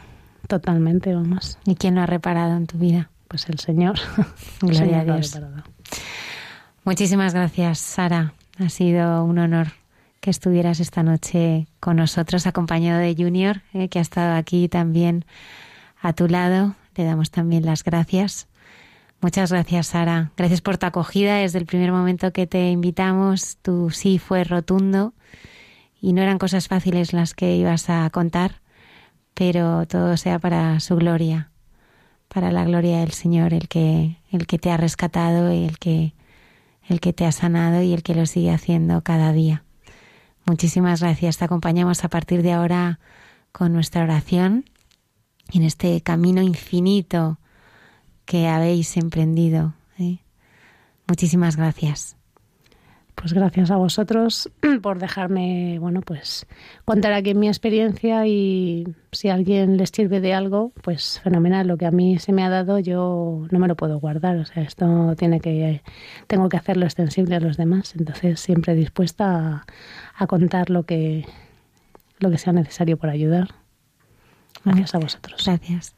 Totalmente, 0.47 1.13
vamos. 1.13 1.57
¿Y 1.65 1.75
quién 1.75 1.95
lo 1.95 2.01
ha 2.01 2.05
reparado 2.05 2.55
en 2.55 2.67
tu 2.67 2.77
vida? 2.77 3.09
Pues 3.27 3.47
el 3.49 3.59
Señor. 3.59 3.95
Gloria 4.61 5.01
a 5.01 5.03
Dios. 5.03 5.39
Muchísimas 6.83 7.33
gracias, 7.33 7.79
Sara. 7.79 8.33
Ha 8.59 8.69
sido 8.69 9.23
un 9.23 9.39
honor 9.39 9.67
que 10.19 10.29
estuvieras 10.29 10.79
esta 10.79 11.03
noche 11.03 11.67
con 11.79 11.97
nosotros, 11.97 12.47
acompañado 12.47 12.99
de 12.99 13.15
Junior, 13.17 13.61
eh, 13.73 13.89
que 13.89 13.99
ha 13.99 14.01
estado 14.01 14.35
aquí 14.35 14.67
también 14.67 15.25
a 16.01 16.13
tu 16.13 16.27
lado. 16.27 16.75
Le 16.95 17.03
damos 17.03 17.31
también 17.31 17.65
las 17.65 17.83
gracias. 17.83 18.47
Muchas 19.19 19.51
gracias, 19.51 19.87
Sara. 19.87 20.31
Gracias 20.37 20.61
por 20.61 20.77
tu 20.77 20.85
acogida 20.85 21.37
desde 21.37 21.59
el 21.59 21.65
primer 21.65 21.91
momento 21.91 22.31
que 22.31 22.47
te 22.47 22.69
invitamos. 22.69 23.57
Tu 23.61 23.89
sí 23.89 24.19
fue 24.19 24.43
rotundo 24.43 25.13
y 25.99 26.13
no 26.13 26.21
eran 26.21 26.37
cosas 26.37 26.67
fáciles 26.67 27.13
las 27.13 27.33
que 27.33 27.55
ibas 27.55 27.89
a 27.89 28.09
contar, 28.11 28.61
pero 29.33 29.87
todo 29.87 30.17
sea 30.17 30.39
para 30.39 30.79
su 30.79 30.95
gloria, 30.95 31.49
para 32.27 32.51
la 32.51 32.65
gloria 32.65 32.99
del 32.99 33.11
Señor, 33.11 33.53
el 33.53 33.67
que, 33.67 34.17
el 34.31 34.47
que 34.47 34.59
te 34.59 34.71
ha 34.71 34.77
rescatado 34.77 35.51
y 35.53 35.63
el 35.63 35.79
que, 35.79 36.13
el 36.87 36.99
que 36.99 37.13
te 37.13 37.25
ha 37.25 37.31
sanado 37.31 37.81
y 37.81 37.93
el 37.93 38.03
que 38.03 38.15
lo 38.15 38.25
sigue 38.25 38.51
haciendo 38.51 39.01
cada 39.01 39.31
día. 39.31 39.63
Muchísimas 40.45 41.01
gracias. 41.01 41.37
Te 41.37 41.45
acompañamos 41.45 42.03
a 42.03 42.09
partir 42.09 42.41
de 42.41 42.53
ahora 42.53 42.99
con 43.51 43.73
nuestra 43.73 44.03
oración 44.03 44.65
en 45.53 45.63
este 45.63 46.01
camino 46.01 46.41
infinito 46.41 47.39
que 48.25 48.47
habéis 48.47 48.97
emprendido. 48.97 49.73
¿eh? 49.97 50.19
Muchísimas 51.07 51.55
gracias. 51.55 52.16
Pues 53.19 53.33
gracias 53.33 53.71
a 53.71 53.77
vosotros 53.77 54.47
por 54.83 54.99
dejarme, 54.99 55.79
bueno, 55.79 56.01
pues 56.01 56.45
contar 56.85 57.13
aquí 57.13 57.33
mi 57.33 57.47
experiencia 57.47 58.27
y 58.27 58.87
si 59.11 59.29
a 59.29 59.33
alguien 59.33 59.75
les 59.75 59.89
sirve 59.89 60.21
de 60.21 60.35
algo, 60.35 60.71
pues 60.83 61.19
fenomenal. 61.23 61.67
Lo 61.67 61.77
que 61.77 61.87
a 61.87 61.91
mí 61.91 62.19
se 62.19 62.31
me 62.31 62.43
ha 62.43 62.49
dado 62.49 62.77
yo 62.77 63.47
no 63.49 63.57
me 63.57 63.67
lo 63.67 63.75
puedo 63.75 63.99
guardar. 63.99 64.37
O 64.37 64.45
sea, 64.45 64.61
esto 64.61 65.15
tiene 65.17 65.39
que, 65.39 65.81
tengo 66.27 66.47
que 66.47 66.57
hacerlo 66.57 66.85
extensible 66.85 67.35
a 67.35 67.39
los 67.39 67.57
demás. 67.57 67.95
Entonces 67.97 68.39
siempre 68.39 68.75
dispuesta 68.75 69.35
a, 69.35 69.65
a 70.15 70.27
contar 70.27 70.69
lo 70.69 70.83
que, 70.83 71.25
lo 72.19 72.29
que 72.29 72.37
sea 72.37 72.53
necesario 72.53 72.97
por 72.97 73.09
ayudar. 73.09 73.47
Gracias 74.63 74.93
a 74.93 74.99
vosotros. 74.99 75.43
Gracias. 75.43 75.96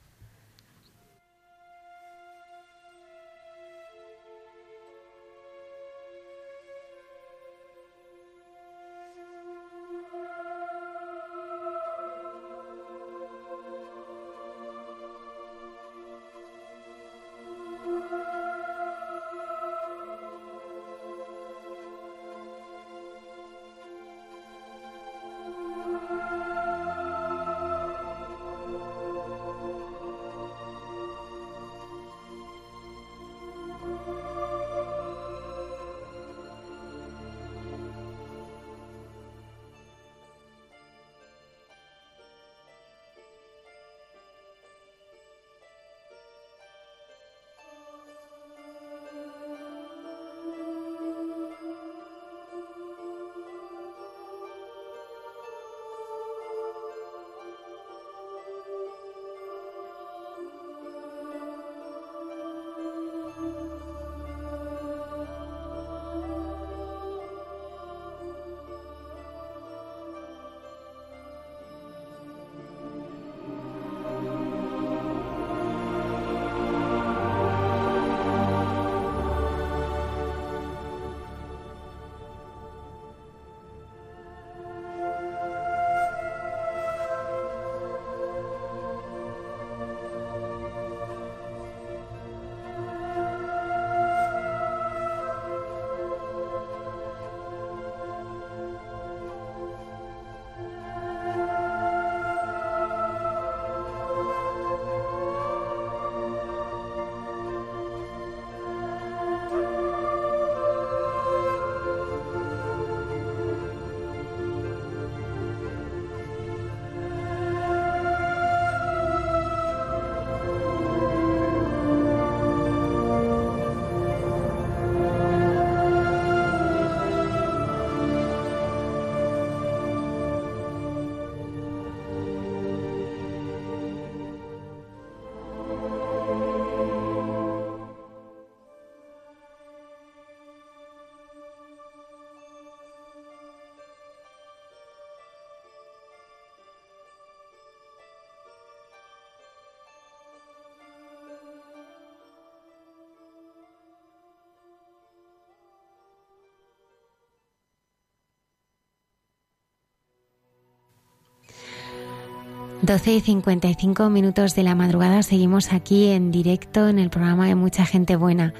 Doce 162.90 163.14
y 163.14 163.22
55 163.22 164.10
minutos 164.10 164.56
de 164.56 164.64
la 164.64 164.74
madrugada 164.74 165.22
seguimos 165.22 165.74
aquí 165.74 166.08
en 166.08 166.32
directo 166.32 166.90
en 166.90 166.98
el 166.98 167.12
programa 167.12 167.46
de 167.46 167.54
Mucha 167.54 167.86
Gente 167.86 168.16
Buena. 168.16 168.56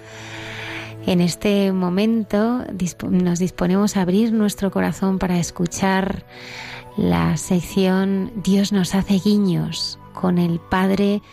En 1.08 1.20
este 1.20 1.72
momento 1.72 2.64
nos 3.10 3.40
disponemos 3.40 3.98
a 3.98 4.02
abrir 4.02 4.32
nuestro 4.32 4.70
corazón 4.70 5.18
para 5.18 5.40
escuchar 5.40 6.26
la 6.96 7.38
sección 7.38 8.32
Dios 8.36 8.72
nos 8.72 8.94
hace 8.94 9.16
guiños 9.16 9.98
con 10.14 10.38
el 10.38 10.60
padre 10.60 11.24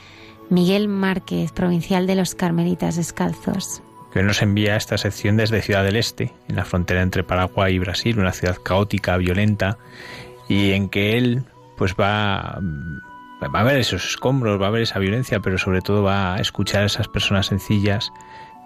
Miguel 0.49 0.89
Márquez, 0.89 1.53
provincial 1.53 2.07
de 2.07 2.15
los 2.15 2.35
Carmelitas 2.35 2.97
Descalzos. 2.97 3.83
que 4.11 4.23
nos 4.23 4.41
envía 4.41 4.75
esta 4.75 4.97
sección 4.97 5.37
desde 5.37 5.61
Ciudad 5.61 5.85
del 5.85 5.97
Este, 5.97 6.33
en 6.49 6.57
la 6.57 6.65
frontera 6.65 7.03
entre 7.03 7.25
Paraguay 7.25 7.75
y 7.75 7.79
Brasil, 7.79 8.19
una 8.19 8.33
ciudad 8.33 8.57
caótica, 8.57 9.19
violenta, 9.19 9.77
y 10.49 10.71
en 10.71 10.89
que 10.89 11.19
él 11.19 11.45
pues 11.77 11.95
va 11.99 12.61
va 13.43 13.59
a 13.59 13.63
haber 13.63 13.77
esos 13.77 14.05
escombros, 14.05 14.61
va 14.61 14.67
a 14.67 14.69
haber 14.69 14.83
esa 14.83 14.99
violencia, 14.99 15.41
pero 15.41 15.59
sobre 15.59 15.83
todo 15.83 16.03
va 16.03 16.35
a 16.35 16.41
escuchar 16.41 16.83
a 16.83 16.87
esas 16.87 17.09
personas 17.09 17.47
sencillas 17.47 18.13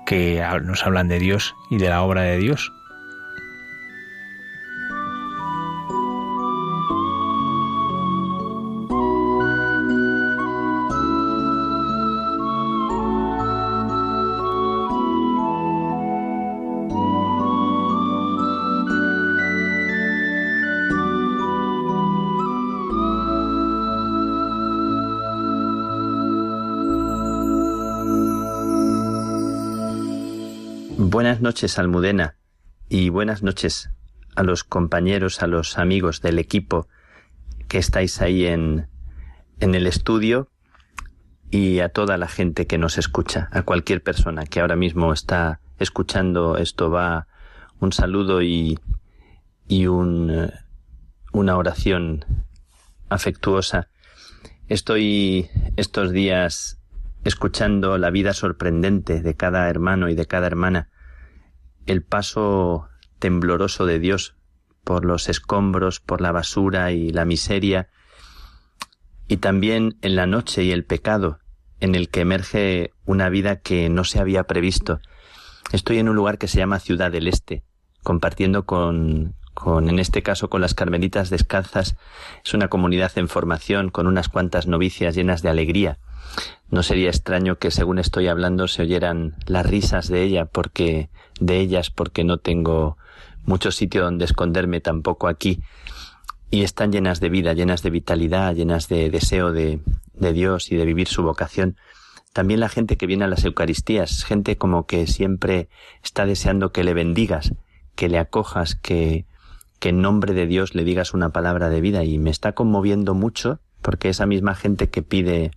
que 0.06 0.42
nos 0.62 0.86
hablan 0.86 1.08
de 1.08 1.18
Dios 1.18 1.56
y 1.70 1.78
de 1.78 1.88
la 1.88 2.02
obra 2.02 2.22
de 2.22 2.38
Dios. 2.38 2.72
Noches, 31.50 31.80
Almudena, 31.80 32.36
y 32.88 33.08
buenas 33.08 33.42
noches 33.42 33.90
a 34.36 34.44
los 34.44 34.62
compañeros, 34.62 35.42
a 35.42 35.48
los 35.48 35.78
amigos 35.78 36.20
del 36.20 36.38
equipo 36.38 36.86
que 37.66 37.78
estáis 37.78 38.20
ahí 38.20 38.46
en, 38.46 38.86
en 39.58 39.74
el 39.74 39.88
estudio 39.88 40.48
y 41.50 41.80
a 41.80 41.88
toda 41.88 42.18
la 42.18 42.28
gente 42.28 42.68
que 42.68 42.78
nos 42.78 42.98
escucha, 42.98 43.48
a 43.50 43.62
cualquier 43.62 44.00
persona 44.00 44.46
que 44.46 44.60
ahora 44.60 44.76
mismo 44.76 45.12
está 45.12 45.58
escuchando 45.80 46.56
esto 46.56 46.88
va 46.88 47.26
un 47.80 47.92
saludo 47.92 48.42
y, 48.42 48.78
y 49.66 49.88
un, 49.88 50.52
una 51.32 51.56
oración 51.56 52.24
afectuosa. 53.08 53.88
Estoy 54.68 55.50
estos 55.76 56.12
días 56.12 56.78
escuchando 57.24 57.98
la 57.98 58.10
vida 58.10 58.34
sorprendente 58.34 59.20
de 59.20 59.34
cada 59.34 59.68
hermano 59.68 60.08
y 60.10 60.14
de 60.14 60.26
cada 60.26 60.46
hermana 60.46 60.90
el 61.90 62.02
paso 62.04 62.88
tembloroso 63.18 63.84
de 63.84 63.98
Dios 63.98 64.36
por 64.84 65.04
los 65.04 65.28
escombros, 65.28 65.98
por 65.98 66.20
la 66.20 66.30
basura 66.30 66.92
y 66.92 67.10
la 67.10 67.24
miseria, 67.24 67.88
y 69.26 69.38
también 69.38 69.98
en 70.00 70.14
la 70.14 70.26
noche 70.26 70.62
y 70.62 70.70
el 70.70 70.84
pecado, 70.84 71.40
en 71.80 71.96
el 71.96 72.08
que 72.08 72.20
emerge 72.20 72.92
una 73.04 73.28
vida 73.28 73.56
que 73.56 73.88
no 73.88 74.04
se 74.04 74.20
había 74.20 74.44
previsto. 74.44 75.00
Estoy 75.72 75.98
en 75.98 76.08
un 76.08 76.14
lugar 76.14 76.38
que 76.38 76.46
se 76.46 76.58
llama 76.58 76.78
Ciudad 76.78 77.10
del 77.10 77.26
Este, 77.26 77.64
compartiendo 78.04 78.66
con, 78.66 79.34
en 79.66 79.98
este 79.98 80.22
caso, 80.22 80.48
con 80.48 80.60
las 80.60 80.74
Carmelitas 80.74 81.28
Descalzas. 81.28 81.96
Es 82.44 82.54
una 82.54 82.68
comunidad 82.68 83.10
en 83.16 83.28
formación 83.28 83.90
con 83.90 84.06
unas 84.06 84.28
cuantas 84.28 84.68
novicias 84.68 85.16
llenas 85.16 85.42
de 85.42 85.48
alegría. 85.48 85.98
No 86.70 86.82
sería 86.82 87.08
extraño 87.08 87.56
que 87.56 87.70
según 87.70 87.98
estoy 87.98 88.28
hablando 88.28 88.68
se 88.68 88.82
oyeran 88.82 89.34
las 89.46 89.66
risas 89.66 90.08
de 90.08 90.22
ella 90.22 90.44
porque 90.44 91.10
de 91.40 91.58
ellas 91.58 91.90
porque 91.90 92.22
no 92.22 92.38
tengo 92.38 92.96
mucho 93.44 93.72
sitio 93.72 94.04
donde 94.04 94.24
esconderme 94.24 94.80
tampoco 94.80 95.26
aquí 95.26 95.60
y 96.50 96.62
están 96.62 96.92
llenas 96.92 97.20
de 97.20 97.28
vida, 97.28 97.52
llenas 97.52 97.82
de 97.82 97.90
vitalidad, 97.90 98.54
llenas 98.54 98.88
de 98.88 99.10
deseo 99.10 99.52
de, 99.52 99.80
de 100.14 100.32
Dios 100.32 100.70
y 100.72 100.76
de 100.76 100.84
vivir 100.84 101.08
su 101.08 101.22
vocación. 101.22 101.76
También 102.32 102.60
la 102.60 102.68
gente 102.68 102.96
que 102.96 103.06
viene 103.06 103.24
a 103.24 103.28
las 103.28 103.44
Eucaristías, 103.44 104.24
gente 104.24 104.56
como 104.56 104.86
que 104.86 105.06
siempre 105.06 105.68
está 106.02 106.26
deseando 106.26 106.72
que 106.72 106.84
le 106.84 106.94
bendigas, 106.94 107.54
que 107.96 108.08
le 108.08 108.18
acojas, 108.18 108.76
que, 108.76 109.26
que 109.78 109.88
en 109.88 110.00
nombre 110.00 110.34
de 110.34 110.46
Dios 110.46 110.74
le 110.74 110.84
digas 110.84 111.14
una 111.14 111.30
palabra 111.30 111.70
de 111.70 111.80
vida 111.80 112.04
y 112.04 112.18
me 112.18 112.30
está 112.30 112.52
conmoviendo 112.52 113.14
mucho 113.14 113.60
porque 113.82 114.08
esa 114.08 114.26
misma 114.26 114.54
gente 114.54 114.90
que 114.90 115.02
pide 115.02 115.52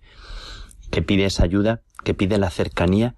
que 0.94 1.02
pide 1.02 1.24
esa 1.24 1.42
ayuda, 1.42 1.82
que 2.04 2.14
pide 2.14 2.38
la 2.38 2.50
cercanía, 2.50 3.16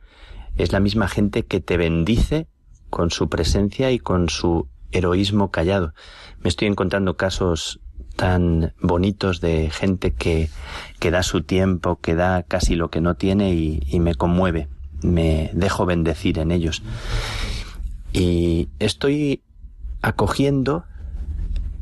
es 0.57 0.73
la 0.73 0.81
misma 0.81 1.09
gente 1.09 1.45
que 1.45 1.61
te 1.61 1.77
bendice 1.77 2.49
con 2.89 3.11
su 3.11 3.29
presencia 3.29 3.91
y 3.91 3.99
con 3.99 4.31
su 4.31 4.67
heroísmo 4.93 5.51
callado. 5.51 5.93
Me 6.41 6.49
estoy 6.49 6.69
encontrando 6.69 7.19
casos 7.19 7.81
tan 8.17 8.73
bonitos 8.81 9.43
de 9.43 9.69
gente 9.69 10.15
que, 10.15 10.49
que 11.01 11.11
da 11.11 11.23
su 11.23 11.43
tiempo, 11.43 12.01
que 12.01 12.15
da 12.15 12.45
casi 12.45 12.77
lo 12.77 12.89
que 12.89 13.03
no 13.03 13.15
tiene 13.15 13.53
y, 13.53 13.83
y 13.87 14.01
me 14.01 14.15
conmueve. 14.15 14.69
Me 15.03 15.51
dejo 15.53 15.85
bendecir 15.85 16.39
en 16.39 16.53
ellos. 16.53 16.83
Y 18.15 18.71
estoy 18.79 19.43
acogiendo 20.01 20.87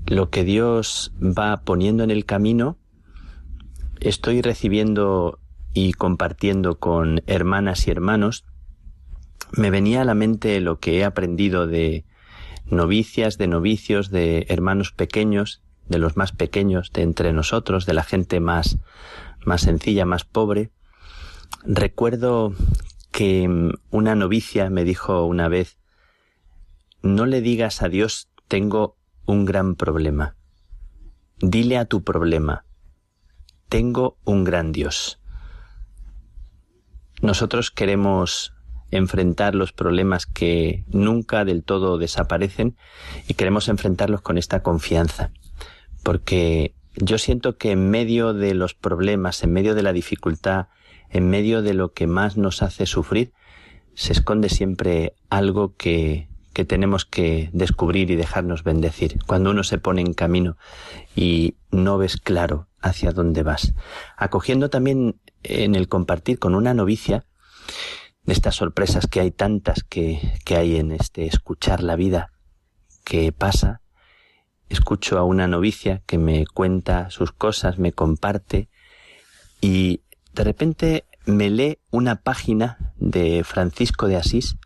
lo 0.07 0.29
que 0.29 0.43
Dios 0.43 1.13
va 1.23 1.61
poniendo 1.61 2.03
en 2.03 2.11
el 2.11 2.25
camino. 2.25 2.79
Estoy 4.01 4.43
recibiendo 4.43 5.39
y 5.75 5.93
compartiendo 5.93 6.79
con 6.79 7.23
hermanas 7.27 7.87
y 7.87 7.91
hermanos, 7.91 8.45
me 9.53 9.71
venía 9.71 10.03
a 10.03 10.05
la 10.05 10.15
mente 10.15 10.61
lo 10.61 10.79
que 10.79 10.99
he 10.99 11.05
aprendido 11.05 11.67
de 11.67 12.05
novicias, 12.67 13.37
de 13.37 13.49
novicios, 13.49 14.11
de 14.11 14.47
hermanos 14.49 14.93
pequeños, 14.93 15.63
de 15.89 15.99
los 15.99 16.17
más 16.17 16.33
pequeños 16.33 16.91
de 16.93 17.03
entre 17.03 17.33
nosotros, 17.33 17.87
de 17.87 17.95
la 17.95 18.05
gente 18.05 18.41
más, 18.41 18.79
más 19.45 19.63
sencilla, 19.63 20.07
más 20.07 20.25
pobre. 20.25 20.71
Recuerdo 21.65 22.55
que 23.11 23.73
una 23.91 24.15
novicia 24.15 24.71
me 24.71 24.85
dijo 24.85 25.25
una 25.25 25.49
vez, 25.49 25.79
no 27.03 27.27
le 27.27 27.41
digas 27.41 27.83
a 27.83 27.89
Dios 27.89 28.29
tengo 28.49 28.97
un 29.27 29.45
gran 29.45 29.75
problema. 29.75 30.37
Dile 31.41 31.79
a 31.79 31.85
tu 31.85 32.03
problema, 32.03 32.65
tengo 33.69 34.17
un 34.25 34.45
gran 34.45 34.73
Dios. 34.73 35.21
Nosotros 37.25 37.71
queremos 37.71 38.53
enfrentar 38.91 39.55
los 39.55 39.73
problemas 39.73 40.27
que 40.27 40.85
nunca 40.89 41.47
del 41.47 41.65
todo 41.65 41.97
desaparecen 41.97 42.77
y 43.27 43.33
queremos 43.33 43.69
enfrentarlos 43.69 44.21
con 44.21 44.37
esta 44.37 44.63
confianza. 44.63 45.31
Porque 46.03 46.75
yo 46.97 47.17
siento 47.17 47.57
que 47.57 47.71
en 47.71 47.89
medio 47.89 48.35
de 48.35 48.53
los 48.53 48.75
problemas, 48.75 49.43
en 49.43 49.55
medio 49.55 49.75
de 49.75 49.83
la 49.83 49.95
dificultad, 49.95 50.67
en 51.09 51.31
medio 51.31 51.63
de 51.63 51.73
lo 51.73 51.95
que 51.95 52.07
más 52.07 52.37
nos 52.37 52.63
hace 52.63 52.85
sufrir, 52.85 53.33
se 53.95 54.13
esconde 54.13 54.51
siempre 54.51 55.15
algo 55.31 55.77
que, 55.77 56.29
que 56.53 56.67
tenemos 56.67 57.07
que 57.07 57.49
descubrir 57.55 58.11
y 58.11 58.17
dejarnos 58.17 58.65
bendecir. 58.65 59.19
Cuando 59.27 59.51
uno 59.51 59.65
se 59.65 59.79
pone 59.79 60.03
en 60.03 60.13
camino 60.13 60.59
y 61.17 61.55
no 61.71 61.97
ves 61.97 62.19
claro 62.19 62.69
hacia 62.83 63.13
dónde 63.13 63.43
vas. 63.43 63.73
Acogiendo 64.19 64.69
también 64.69 65.17
en 65.45 65.75
el 65.75 65.89
compartir 65.89 66.39
con 66.39 66.55
una 66.55 66.75
novicia 66.75 67.25
de 68.25 68.33
estas 68.33 68.57
sorpresas 68.57 69.07
que 69.07 69.21
hay 69.21 69.31
tantas 69.31 69.85
que, 69.85 70.39
que 70.45 70.57
hay 70.57 70.77
en 70.77 70.93
este 70.93 71.27
escuchar 71.27 71.83
la 71.83 71.97
vida 71.97 72.33
que 73.05 73.33
pasa. 73.33 73.83
Escucho 74.69 75.19
a 75.19 75.25
una 75.25 75.47
novicia 75.47 76.03
que 76.07 76.19
me 76.19 76.47
cuenta 76.47 77.11
sus 77.11 77.33
cosas, 77.33 77.79
me 77.79 77.93
comparte 77.93 78.69
y 79.61 80.01
de 80.33 80.45
repente 80.45 81.05
me 81.27 81.51
lee 81.51 81.79
una 81.91 82.17
página 82.17 82.93
de 82.97 83.45
Francisco 83.45 84.09
de 84.09 84.17
Asís, 84.17 84.57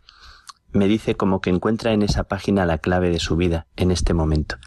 me 0.71 0.87
dice 0.87 1.15
como 1.15 1.41
que 1.41 1.49
encuentra 1.49 1.93
en 1.93 2.01
esa 2.01 2.23
página 2.25 2.65
la 2.65 2.77
clave 2.77 3.09
de 3.09 3.19
su 3.19 3.35
vida 3.35 3.67
en 3.75 3.91
este 3.91 4.13
momento. 4.13 4.57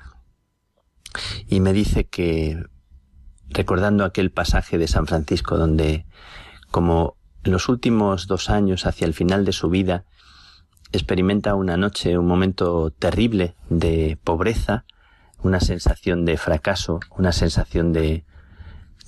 Y 1.46 1.60
me 1.60 1.72
dice 1.72 2.04
que 2.04 2.62
recordando 3.52 4.04
aquel 4.04 4.30
pasaje 4.30 4.78
de 4.78 4.88
San 4.88 5.06
Francisco 5.06 5.56
donde, 5.56 6.06
como 6.70 7.16
los 7.44 7.68
últimos 7.68 8.26
dos 8.26 8.50
años, 8.50 8.86
hacia 8.86 9.06
el 9.06 9.14
final 9.14 9.44
de 9.44 9.52
su 9.52 9.68
vida, 9.68 10.04
experimenta 10.92 11.54
una 11.54 11.76
noche, 11.76 12.18
un 12.18 12.26
momento 12.26 12.90
terrible 12.90 13.54
de 13.68 14.18
pobreza, 14.22 14.84
una 15.42 15.60
sensación 15.60 16.24
de 16.24 16.36
fracaso, 16.36 17.00
una 17.16 17.32
sensación 17.32 17.92
de 17.92 18.24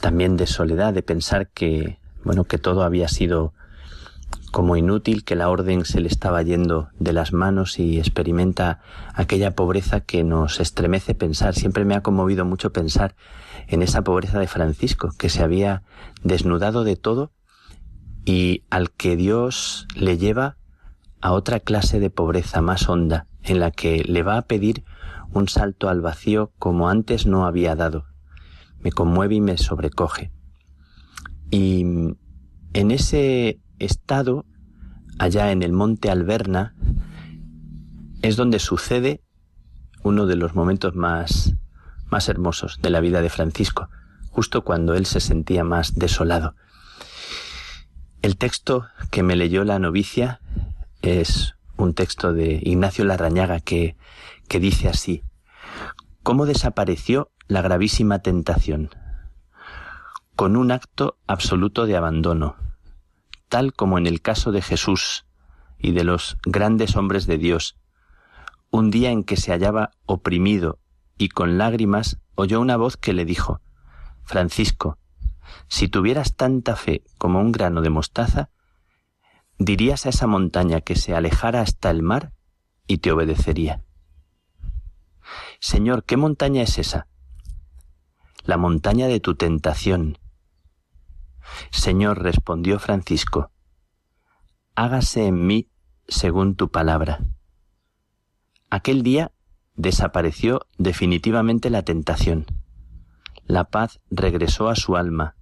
también 0.00 0.36
de 0.36 0.46
soledad, 0.46 0.92
de 0.92 1.02
pensar 1.02 1.48
que, 1.48 1.98
bueno, 2.24 2.44
que 2.44 2.58
todo 2.58 2.82
había 2.82 3.08
sido 3.08 3.54
como 4.54 4.76
inútil, 4.76 5.24
que 5.24 5.34
la 5.34 5.50
orden 5.50 5.84
se 5.84 6.00
le 6.00 6.06
estaba 6.06 6.40
yendo 6.40 6.88
de 7.00 7.12
las 7.12 7.32
manos 7.32 7.80
y 7.80 7.98
experimenta 7.98 8.78
aquella 9.12 9.56
pobreza 9.56 9.98
que 9.98 10.22
nos 10.22 10.60
estremece 10.60 11.16
pensar. 11.16 11.56
Siempre 11.56 11.84
me 11.84 11.96
ha 11.96 12.04
conmovido 12.04 12.44
mucho 12.44 12.72
pensar 12.72 13.16
en 13.66 13.82
esa 13.82 14.02
pobreza 14.02 14.38
de 14.38 14.46
Francisco, 14.46 15.10
que 15.18 15.28
se 15.28 15.42
había 15.42 15.82
desnudado 16.22 16.84
de 16.84 16.94
todo 16.94 17.32
y 18.24 18.62
al 18.70 18.92
que 18.92 19.16
Dios 19.16 19.88
le 19.96 20.18
lleva 20.18 20.56
a 21.20 21.32
otra 21.32 21.58
clase 21.58 21.98
de 21.98 22.10
pobreza 22.10 22.62
más 22.62 22.88
honda, 22.88 23.26
en 23.42 23.58
la 23.58 23.72
que 23.72 24.04
le 24.04 24.22
va 24.22 24.36
a 24.38 24.42
pedir 24.42 24.84
un 25.32 25.48
salto 25.48 25.88
al 25.88 26.00
vacío 26.00 26.52
como 26.60 26.88
antes 26.88 27.26
no 27.26 27.44
había 27.44 27.74
dado. 27.74 28.06
Me 28.78 28.92
conmueve 28.92 29.34
y 29.34 29.40
me 29.40 29.58
sobrecoge. 29.58 30.30
Y 31.50 31.84
en 32.72 32.90
ese 32.92 33.58
estado, 33.84 34.44
allá 35.18 35.52
en 35.52 35.62
el 35.62 35.72
monte 35.72 36.10
Alberna, 36.10 36.74
es 38.22 38.36
donde 38.36 38.58
sucede 38.58 39.22
uno 40.02 40.26
de 40.26 40.36
los 40.36 40.54
momentos 40.54 40.94
más, 40.94 41.54
más 42.10 42.28
hermosos 42.28 42.78
de 42.80 42.90
la 42.90 43.00
vida 43.00 43.22
de 43.22 43.30
Francisco, 43.30 43.88
justo 44.30 44.62
cuando 44.64 44.94
él 44.94 45.06
se 45.06 45.20
sentía 45.20 45.64
más 45.64 45.94
desolado. 45.94 46.54
El 48.22 48.36
texto 48.36 48.86
que 49.10 49.22
me 49.22 49.36
leyó 49.36 49.64
la 49.64 49.78
novicia 49.78 50.40
es 51.02 51.54
un 51.76 51.94
texto 51.94 52.32
de 52.32 52.60
Ignacio 52.62 53.04
Larrañaga 53.04 53.60
que, 53.60 53.96
que 54.48 54.60
dice 54.60 54.88
así, 54.88 55.22
¿Cómo 56.24 56.46
desapareció 56.46 57.30
la 57.48 57.60
gravísima 57.60 58.20
tentación? 58.20 58.88
Con 60.36 60.56
un 60.56 60.72
acto 60.72 61.18
absoluto 61.26 61.84
de 61.84 61.98
abandono, 61.98 62.56
tal 63.54 63.72
como 63.72 63.98
en 63.98 64.08
el 64.08 64.20
caso 64.20 64.50
de 64.50 64.62
Jesús 64.62 65.26
y 65.78 65.92
de 65.92 66.02
los 66.02 66.38
grandes 66.44 66.96
hombres 66.96 67.28
de 67.28 67.38
Dios, 67.38 67.78
un 68.72 68.90
día 68.90 69.12
en 69.12 69.22
que 69.22 69.36
se 69.36 69.52
hallaba 69.52 69.92
oprimido 70.06 70.80
y 71.18 71.28
con 71.28 71.56
lágrimas 71.56 72.18
oyó 72.34 72.60
una 72.60 72.76
voz 72.76 72.96
que 72.96 73.12
le 73.12 73.24
dijo, 73.24 73.60
Francisco, 74.24 74.98
si 75.68 75.86
tuvieras 75.86 76.34
tanta 76.34 76.74
fe 76.74 77.04
como 77.16 77.40
un 77.40 77.52
grano 77.52 77.80
de 77.80 77.90
mostaza, 77.90 78.50
dirías 79.56 80.04
a 80.06 80.08
esa 80.08 80.26
montaña 80.26 80.80
que 80.80 80.96
se 80.96 81.14
alejara 81.14 81.60
hasta 81.60 81.90
el 81.90 82.02
mar 82.02 82.32
y 82.88 82.98
te 82.98 83.12
obedecería. 83.12 83.84
Señor, 85.60 86.02
¿qué 86.02 86.16
montaña 86.16 86.62
es 86.62 86.76
esa? 86.78 87.06
La 88.42 88.56
montaña 88.56 89.06
de 89.06 89.20
tu 89.20 89.36
tentación. 89.36 90.18
Señor, 91.70 92.22
respondió 92.22 92.78
Francisco, 92.78 93.50
hágase 94.74 95.26
en 95.26 95.46
mí 95.46 95.68
según 96.08 96.56
tu 96.56 96.70
palabra. 96.70 97.20
Aquel 98.70 99.02
día 99.02 99.32
desapareció 99.76 100.66
definitivamente 100.78 101.70
la 101.70 101.82
tentación. 101.82 102.46
La 103.46 103.64
paz 103.64 104.00
regresó 104.10 104.68
a 104.68 104.76
su 104.76 104.96
alma, 104.96 105.36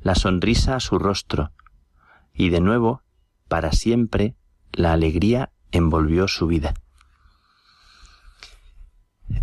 la 0.00 0.14
sonrisa 0.14 0.76
a 0.76 0.80
su 0.80 0.98
rostro, 0.98 1.52
y 2.32 2.50
de 2.50 2.60
nuevo, 2.60 3.02
para 3.48 3.72
siempre, 3.72 4.36
la 4.72 4.92
alegría 4.92 5.52
envolvió 5.70 6.28
su 6.28 6.46
vida. 6.46 6.74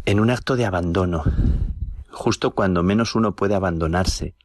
En 0.05 0.19
un 0.19 0.29
acto 0.29 0.55
de 0.55 0.65
abandono, 0.65 1.23
justo 2.09 2.51
cuando 2.51 2.83
menos 2.83 3.15
uno 3.15 3.35
puede 3.35 3.55
abandonarse, 3.55 4.35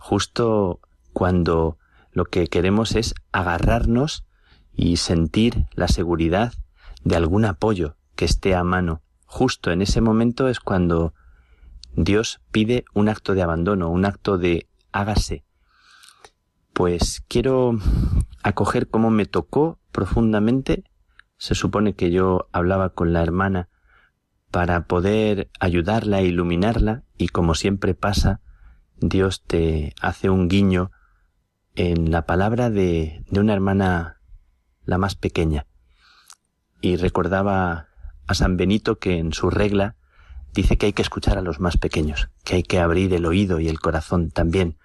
justo 0.00 0.80
cuando 1.12 1.78
lo 2.10 2.24
que 2.24 2.48
queremos 2.48 2.96
es 2.96 3.14
agarrarnos 3.32 4.24
y 4.72 4.96
sentir 4.96 5.66
la 5.74 5.88
seguridad 5.88 6.54
de 7.04 7.16
algún 7.16 7.44
apoyo 7.44 7.96
que 8.16 8.24
esté 8.24 8.54
a 8.54 8.64
mano. 8.64 9.02
Justo 9.26 9.70
en 9.70 9.82
ese 9.82 10.00
momento 10.00 10.48
es 10.48 10.58
cuando 10.58 11.14
Dios 11.92 12.40
pide 12.50 12.84
un 12.94 13.08
acto 13.08 13.34
de 13.34 13.42
abandono, 13.42 13.90
un 13.90 14.06
acto 14.06 14.38
de 14.38 14.68
hágase. 14.90 15.44
Pues 16.72 17.22
quiero 17.28 17.78
acoger 18.42 18.88
cómo 18.88 19.10
me 19.10 19.26
tocó 19.26 19.78
profundamente. 19.92 20.84
Se 21.36 21.54
supone 21.54 21.94
que 21.94 22.10
yo 22.10 22.48
hablaba 22.52 22.90
con 22.90 23.12
la 23.12 23.22
hermana 23.22 23.68
para 24.50 24.86
poder 24.86 25.50
ayudarla 25.60 26.20
e 26.20 26.26
iluminarla 26.26 27.04
y 27.18 27.28
como 27.28 27.54
siempre 27.54 27.94
pasa, 27.94 28.40
Dios 29.00 29.42
te 29.46 29.94
hace 30.00 30.30
un 30.30 30.48
guiño 30.48 30.90
en 31.74 32.10
la 32.10 32.26
palabra 32.26 32.70
de, 32.70 33.24
una 33.30 33.52
hermana 33.52 34.20
la 34.84 34.98
más 34.98 35.14
pequeña. 35.14 35.66
Y 36.80 36.96
recordaba 36.96 37.88
a 38.26 38.34
San 38.34 38.56
Benito 38.56 38.98
que 38.98 39.18
en 39.18 39.32
su 39.32 39.50
regla 39.50 39.96
dice 40.52 40.76
que 40.76 40.86
hay 40.86 40.92
que 40.92 41.02
escuchar 41.02 41.38
a 41.38 41.42
los 41.42 41.60
más 41.60 41.76
pequeños, 41.76 42.30
que 42.44 42.56
hay 42.56 42.62
que 42.62 42.80
abrir 42.80 43.12
el 43.14 43.26
oído 43.26 43.60
y 43.60 43.68
el 43.68 43.80
corazón 43.80 44.30
también 44.30 44.78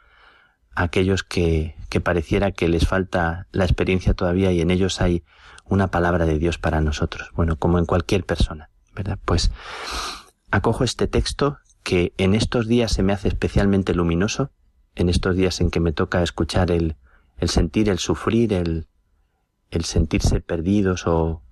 a 0.76 0.84
aquellos 0.84 1.24
que, 1.24 1.76
que 1.90 2.02
pareciera 2.02 2.52
que 2.52 2.68
les 2.68 2.88
falta 2.88 3.48
la 3.52 3.64
experiencia 3.64 4.14
todavía 4.14 4.52
y 4.52 4.62
en 4.62 4.72
ellos 4.72 5.02
hay 5.02 5.24
una 5.66 5.88
palabra 5.88 6.26
de 6.26 6.38
Dios 6.38 6.58
para 6.58 6.82
nosotros, 6.82 7.32
bueno, 7.34 7.56
como 7.58 7.80
en 7.80 7.86
cualquier 7.86 8.26
persona, 8.26 8.70
¿verdad? 8.94 9.18
Pues 9.26 9.52
acojo 10.52 10.84
este 10.84 11.08
texto 11.08 11.58
que 11.86 12.14
en 12.18 12.34
estos 12.34 12.68
días 12.68 12.92
se 12.92 13.04
me 13.04 13.14
hace 13.14 13.28
especialmente 13.28 13.94
luminoso, 13.94 14.50
en 14.96 15.08
estos 15.08 15.36
días 15.36 15.62
en 15.62 15.70
que 15.70 15.80
me 15.80 15.92
toca 15.94 16.24
escuchar 16.24 16.72
el, 16.72 16.96
el 17.38 17.48
sentir, 17.48 17.90
el 17.90 18.00
sufrir, 18.00 18.54
el, 18.54 18.88
el 19.70 19.86
sentirse 19.86 20.42
perdidos 20.42 21.06
o, 21.06 21.44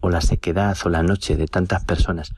o 0.00 0.08
la 0.08 0.22
sequedad 0.22 0.74
o 0.86 0.88
la 0.88 1.02
noche 1.02 1.36
de 1.36 1.46
tantas 1.48 1.84
personas. 1.84 2.34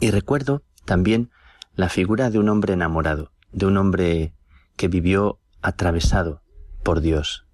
Y 0.00 0.10
recuerdo 0.12 0.62
también 0.86 1.30
la 1.76 1.90
figura 1.90 2.30
de 2.30 2.38
un 2.38 2.48
hombre 2.48 2.72
enamorado, 2.72 3.30
de 3.52 3.66
un 3.66 3.76
hombre 3.76 4.32
que 4.76 4.88
vivió 4.88 5.40
atravesado 5.60 6.42
por 6.82 7.02
Dios, 7.02 7.44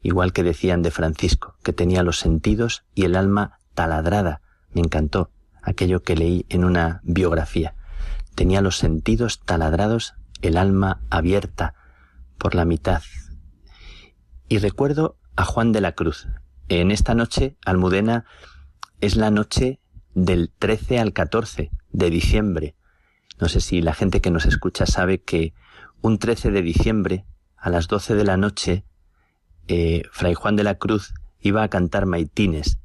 igual 0.00 0.32
que 0.32 0.44
decían 0.44 0.82
de 0.82 0.92
Francisco, 0.92 1.56
que 1.64 1.72
tenía 1.72 2.04
los 2.04 2.20
sentidos 2.20 2.84
y 2.94 3.04
el 3.04 3.16
alma 3.16 3.58
taladrada. 3.74 4.42
Me 4.72 4.80
encantó 4.80 5.32
aquello 5.60 6.04
que 6.04 6.14
leí 6.14 6.46
en 6.50 6.62
una 6.62 7.00
biografía. 7.02 7.74
Tenía 8.34 8.60
los 8.60 8.78
sentidos 8.78 9.40
taladrados, 9.40 10.14
el 10.40 10.56
alma 10.56 11.00
abierta 11.10 11.74
por 12.38 12.54
la 12.54 12.64
mitad. 12.64 13.02
Y 14.48 14.58
recuerdo 14.58 15.16
a 15.36 15.44
Juan 15.44 15.72
de 15.72 15.80
la 15.80 15.92
Cruz. 15.92 16.26
En 16.68 16.90
esta 16.90 17.14
noche, 17.14 17.56
Almudena, 17.64 18.24
es 19.00 19.16
la 19.16 19.30
noche 19.30 19.80
del 20.14 20.50
13 20.58 20.98
al 20.98 21.12
14 21.12 21.70
de 21.92 22.10
diciembre. 22.10 22.74
No 23.40 23.48
sé 23.48 23.60
si 23.60 23.80
la 23.82 23.94
gente 23.94 24.20
que 24.20 24.30
nos 24.30 24.46
escucha 24.46 24.86
sabe 24.86 25.20
que 25.22 25.54
un 26.00 26.18
13 26.18 26.50
de 26.50 26.62
diciembre, 26.62 27.24
a 27.56 27.70
las 27.70 27.88
12 27.88 28.14
de 28.14 28.24
la 28.24 28.36
noche, 28.36 28.84
eh, 29.68 30.02
Fray 30.10 30.34
Juan 30.34 30.56
de 30.56 30.64
la 30.64 30.76
Cruz 30.76 31.14
iba 31.40 31.62
a 31.62 31.68
cantar 31.68 32.06
maitines 32.06 32.78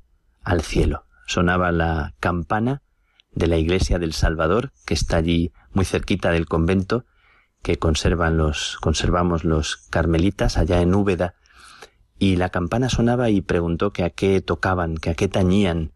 al 0.44 0.62
cielo. 0.62 1.06
Sonaba 1.26 1.72
la 1.72 2.16
campana 2.20 2.82
de 3.38 3.48
la 3.48 3.58
iglesia 3.58 4.00
del 4.00 4.14
Salvador, 4.14 4.72
que 4.86 4.96
está 4.96 5.18
allí 5.18 5.52
muy 5.72 5.86
cerquita 5.86 6.32
del 6.32 6.48
convento, 6.48 7.06
que 7.62 7.78
conservan 7.78 8.38
los, 8.38 8.78
conservamos 8.82 9.44
los 9.44 9.78
carmelitas 9.78 10.58
allá 10.58 10.82
en 10.82 10.96
Úbeda, 10.96 11.36
y 12.18 12.38
la 12.38 12.50
campana 12.50 12.90
sonaba 12.90 13.30
y 13.30 13.42
preguntó 13.42 13.92
que 13.92 14.04
a 14.04 14.10
qué 14.10 14.42
tocaban, 14.42 14.98
que 14.98 15.12
a 15.12 15.14
qué 15.14 15.28
tañían, 15.28 15.92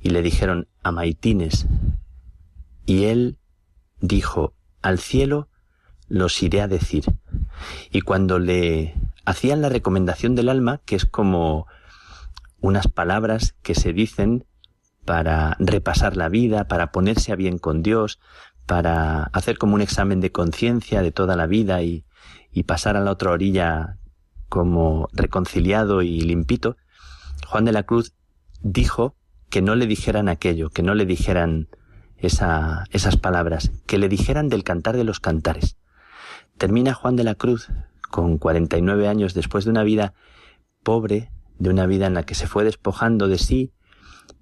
y 0.00 0.10
le 0.10 0.22
dijeron 0.22 0.68
a 0.84 0.92
maitines. 0.92 1.66
Y 2.86 3.04
él 3.04 3.38
dijo, 4.00 4.54
al 4.80 4.98
cielo 5.00 5.48
los 6.08 6.40
iré 6.42 6.60
a 6.60 6.68
decir. 6.68 7.04
Y 7.90 8.02
cuando 8.02 8.38
le 8.38 8.94
hacían 9.24 9.62
la 9.62 9.68
recomendación 9.68 10.36
del 10.36 10.48
alma, 10.48 10.80
que 10.84 10.94
es 10.94 11.06
como 11.06 11.66
unas 12.60 12.86
palabras 12.86 13.56
que 13.62 13.74
se 13.74 13.92
dicen 13.92 14.46
para 15.04 15.56
repasar 15.58 16.16
la 16.16 16.28
vida, 16.28 16.66
para 16.68 16.92
ponerse 16.92 17.32
a 17.32 17.36
bien 17.36 17.58
con 17.58 17.82
Dios, 17.82 18.20
para 18.66 19.24
hacer 19.24 19.58
como 19.58 19.74
un 19.74 19.80
examen 19.80 20.20
de 20.20 20.32
conciencia 20.32 21.02
de 21.02 21.12
toda 21.12 21.36
la 21.36 21.46
vida 21.46 21.82
y, 21.82 22.04
y 22.52 22.64
pasar 22.64 22.96
a 22.96 23.00
la 23.00 23.10
otra 23.10 23.30
orilla 23.30 23.98
como 24.48 25.08
reconciliado 25.12 26.02
y 26.02 26.20
limpito, 26.20 26.76
Juan 27.46 27.64
de 27.64 27.72
la 27.72 27.82
Cruz 27.82 28.14
dijo 28.62 29.16
que 29.50 29.62
no 29.62 29.74
le 29.74 29.86
dijeran 29.86 30.28
aquello, 30.28 30.70
que 30.70 30.82
no 30.82 30.94
le 30.94 31.06
dijeran 31.06 31.68
esa, 32.16 32.84
esas 32.90 33.16
palabras, 33.16 33.72
que 33.86 33.98
le 33.98 34.08
dijeran 34.08 34.48
del 34.48 34.64
cantar 34.64 34.96
de 34.96 35.04
los 35.04 35.20
cantares. 35.20 35.76
Termina 36.56 36.94
Juan 36.94 37.16
de 37.16 37.24
la 37.24 37.34
Cruz 37.34 37.68
con 38.10 38.38
49 38.38 39.08
años 39.08 39.34
después 39.34 39.64
de 39.64 39.70
una 39.70 39.82
vida 39.82 40.14
pobre, 40.82 41.30
de 41.58 41.70
una 41.70 41.86
vida 41.86 42.06
en 42.06 42.14
la 42.14 42.22
que 42.22 42.34
se 42.34 42.46
fue 42.46 42.64
despojando 42.64 43.28
de 43.28 43.38
sí, 43.38 43.72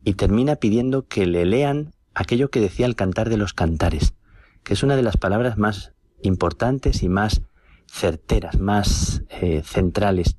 y 0.05 0.14
termina 0.14 0.57
pidiendo 0.57 1.07
que 1.07 1.26
le 1.26 1.44
lean 1.44 1.92
aquello 2.14 2.50
que 2.50 2.61
decía 2.61 2.86
el 2.86 2.96
cantar 2.96 3.28
de 3.28 3.36
los 3.36 3.55
cantares, 3.55 4.14
que 4.62 4.74
es 4.74 4.82
una 4.82 4.96
de 4.96 5.03
las 5.03 5.16
palabras 5.16 5.59
más 5.59 5.92
importantes 6.22 7.03
y 7.03 7.09
más 7.09 7.42
certeras, 7.86 8.59
más 8.59 9.22
eh, 9.28 9.62
centrales. 9.64 10.36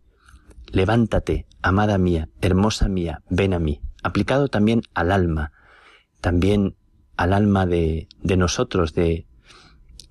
Levántate, 0.71 1.45
amada 1.61 1.97
mía, 1.97 2.29
hermosa 2.41 2.87
mía, 2.87 3.21
ven 3.29 3.53
a 3.53 3.59
mí. 3.59 3.81
Aplicado 4.01 4.47
también 4.47 4.81
al 4.93 5.11
alma, 5.11 5.51
también 6.19 6.75
al 7.15 7.33
alma 7.33 7.65
de, 7.65 8.07
de 8.21 8.37
nosotros, 8.37 8.93
de 8.93 9.27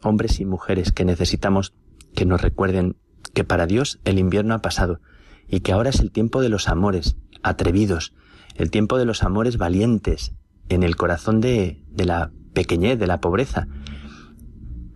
hombres 0.03 0.41
y 0.41 0.45
mujeres 0.45 0.93
que 0.93 1.05
necesitamos 1.05 1.75
que 2.15 2.27
nos 2.27 2.41
recuerden 2.41 2.97
que 3.35 3.45
para 3.45 3.67
Dios 3.67 4.01
el 4.05 4.19
invierno 4.19 4.55
ha 4.55 4.63
pasado 4.63 5.01
y 5.49 5.61
que 5.61 5.73
ahora 5.73 5.91
es 5.91 6.01
el 6.01 6.11
tiempo 6.11 6.41
de 6.41 6.49
los 6.49 6.69
amores 6.69 7.17
atrevidos, 7.43 8.15
el 8.55 8.71
tiempo 8.71 8.99
de 8.99 9.05
los 9.05 9.23
amores 9.23 9.57
valientes 9.59 10.35
en 10.69 10.83
el 10.83 10.97
corazón 10.97 11.41
de, 11.41 11.85
de 11.89 12.05
la 12.05 12.33
pequeñez, 12.55 12.99
de 12.99 13.07
la 13.07 13.21
pobreza. 13.21 13.69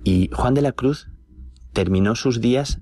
Y 0.04 0.30
Juan 0.32 0.54
de 0.54 0.62
la 0.62 0.72
Cruz 0.72 1.08
terminó 1.72 2.14
sus 2.14 2.40
días 2.40 2.80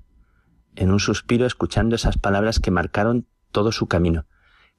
en 0.75 0.91
un 0.91 0.99
suspiro 0.99 1.45
escuchando 1.45 1.95
esas 1.95 2.17
palabras 2.17 2.59
que 2.59 2.71
marcaron 2.71 3.27
todo 3.51 3.71
su 3.71 3.87
camino, 3.87 4.25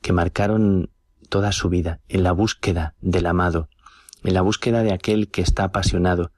que 0.03 0.13
marcaron 0.13 0.91
toda 1.29 1.53
su 1.53 1.69
vida, 1.69 2.01
en 2.09 2.23
la 2.23 2.33
búsqueda 2.33 2.95
del 3.01 3.27
amado, 3.27 3.69
en 4.23 4.35
la 4.35 4.43
búsqueda 4.43 4.83
de 4.83 4.93
aquel 4.93 5.31
que 5.31 5.43
está 5.43 5.65
apasionado. 5.65 6.33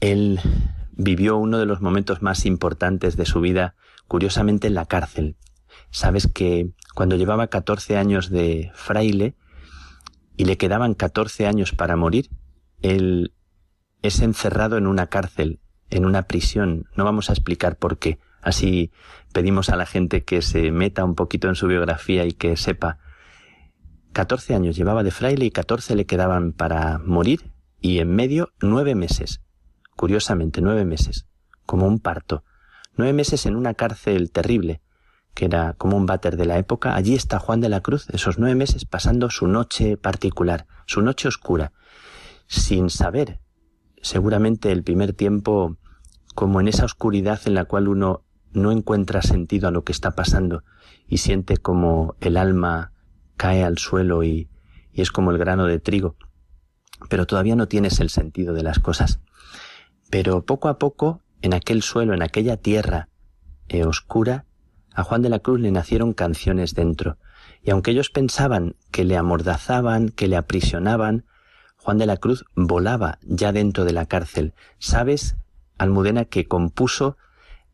Él 0.00 0.40
vivió 0.92 1.36
uno 1.36 1.58
de 1.58 1.66
los 1.66 1.80
momentos 1.80 2.22
más 2.22 2.46
importantes 2.46 3.16
de 3.16 3.26
su 3.26 3.40
vida, 3.40 3.74
curiosamente 4.06 4.66
en 4.66 4.74
la 4.74 4.86
cárcel. 4.86 5.36
Sabes 5.90 6.28
que 6.28 6.70
cuando 6.94 7.16
llevaba 7.16 7.48
14 7.48 7.96
años 7.96 8.30
de 8.30 8.70
fraile 8.74 9.34
y 10.36 10.44
le 10.44 10.56
quedaban 10.56 10.94
14 10.94 11.46
años 11.46 11.72
para 11.72 11.96
morir, 11.96 12.30
él 12.82 13.34
es 14.02 14.20
encerrado 14.20 14.76
en 14.78 14.86
una 14.86 15.08
cárcel, 15.08 15.60
en 15.90 16.04
una 16.04 16.22
prisión. 16.22 16.86
No 16.96 17.04
vamos 17.04 17.30
a 17.30 17.32
explicar 17.32 17.76
por 17.76 17.98
qué. 17.98 18.18
Así 18.42 18.92
pedimos 19.32 19.70
a 19.70 19.76
la 19.76 19.86
gente 19.86 20.22
que 20.22 20.42
se 20.42 20.70
meta 20.70 21.04
un 21.04 21.14
poquito 21.14 21.48
en 21.48 21.54
su 21.54 21.66
biografía 21.66 22.26
y 22.26 22.32
que 22.32 22.56
sepa. 22.56 22.98
14 24.12 24.54
años 24.54 24.76
llevaba 24.76 25.02
de 25.02 25.10
fraile 25.10 25.46
y 25.46 25.50
14 25.50 25.96
le 25.96 26.06
quedaban 26.06 26.52
para 26.52 26.98
morir 26.98 27.50
y 27.80 27.98
en 27.98 28.14
medio 28.14 28.52
nueve 28.60 28.94
meses. 28.94 29.40
Curiosamente, 29.96 30.60
nueve 30.60 30.84
meses. 30.84 31.26
Como 31.66 31.86
un 31.86 31.98
parto. 31.98 32.44
Nueve 32.96 33.12
meses 33.12 33.46
en 33.46 33.56
una 33.56 33.74
cárcel 33.74 34.30
terrible, 34.30 34.82
que 35.34 35.44
era 35.46 35.74
como 35.74 35.96
un 35.96 36.06
váter 36.06 36.36
de 36.36 36.46
la 36.46 36.58
época. 36.58 36.94
Allí 36.94 37.14
está 37.14 37.38
Juan 37.38 37.60
de 37.60 37.68
la 37.68 37.80
Cruz, 37.80 38.08
esos 38.10 38.38
nueve 38.38 38.54
meses 38.54 38.84
pasando 38.84 39.30
su 39.30 39.46
noche 39.48 39.96
particular, 39.96 40.66
su 40.86 41.02
noche 41.02 41.28
oscura, 41.28 41.72
sin 42.46 42.90
saber, 42.90 43.40
seguramente 44.00 44.70
el 44.70 44.84
primer 44.84 45.12
tiempo, 45.12 45.76
como 46.34 46.60
en 46.60 46.68
esa 46.68 46.84
oscuridad 46.84 47.40
en 47.46 47.54
la 47.54 47.64
cual 47.64 47.88
uno 47.88 48.22
no 48.52 48.70
encuentra 48.70 49.22
sentido 49.22 49.68
a 49.68 49.70
lo 49.72 49.82
que 49.82 49.92
está 49.92 50.12
pasando 50.12 50.62
y 51.08 51.18
siente 51.18 51.56
como 51.56 52.14
el 52.20 52.36
alma 52.36 52.92
cae 53.36 53.64
al 53.64 53.78
suelo 53.78 54.22
y, 54.22 54.48
y 54.92 55.02
es 55.02 55.10
como 55.10 55.32
el 55.32 55.38
grano 55.38 55.66
de 55.66 55.80
trigo, 55.80 56.16
pero 57.08 57.26
todavía 57.26 57.56
no 57.56 57.66
tienes 57.66 57.98
el 57.98 58.10
sentido 58.10 58.54
de 58.54 58.62
las 58.62 58.78
cosas. 58.78 59.20
Pero 60.10 60.44
poco 60.44 60.68
a 60.68 60.78
poco, 60.78 61.22
en 61.42 61.54
aquel 61.54 61.82
suelo, 61.82 62.14
en 62.14 62.22
aquella 62.22 62.56
tierra 62.56 63.08
eh, 63.68 63.84
oscura, 63.84 64.46
a 64.94 65.02
Juan 65.02 65.22
de 65.22 65.28
la 65.28 65.40
Cruz 65.40 65.60
le 65.60 65.72
nacieron 65.72 66.12
canciones 66.12 66.74
dentro, 66.74 67.18
y 67.62 67.70
aunque 67.70 67.90
ellos 67.90 68.10
pensaban 68.10 68.76
que 68.90 69.04
le 69.04 69.16
amordazaban, 69.16 70.08
que 70.08 70.28
le 70.28 70.36
aprisionaban, 70.36 71.26
Juan 71.76 71.98
de 71.98 72.06
la 72.06 72.16
Cruz 72.16 72.44
volaba 72.54 73.18
ya 73.22 73.52
dentro 73.52 73.84
de 73.84 73.92
la 73.92 74.06
cárcel. 74.06 74.54
¿Sabes, 74.78 75.36
Almudena, 75.76 76.24
que 76.24 76.46
compuso 76.46 77.16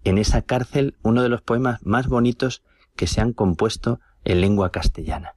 en 0.02 0.18
esa 0.18 0.42
cárcel 0.42 0.96
uno 1.02 1.22
de 1.22 1.28
los 1.28 1.42
poemas 1.42 1.80
más 1.84 2.08
bonitos 2.08 2.62
que 2.96 3.06
se 3.06 3.20
han 3.20 3.32
compuesto 3.32 4.00
en 4.24 4.40
lengua 4.40 4.72
castellana? 4.72 5.34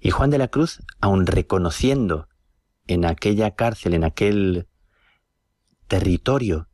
Y 0.00 0.10
Juan 0.10 0.30
de 0.30 0.38
la 0.38 0.48
Cruz, 0.48 0.82
aun 1.00 1.26
reconociendo 1.26 2.28
en 2.86 3.04
aquella 3.04 3.52
cárcel, 3.52 3.94
en 3.94 4.04
aquel 4.04 4.66
territorio 5.86 6.69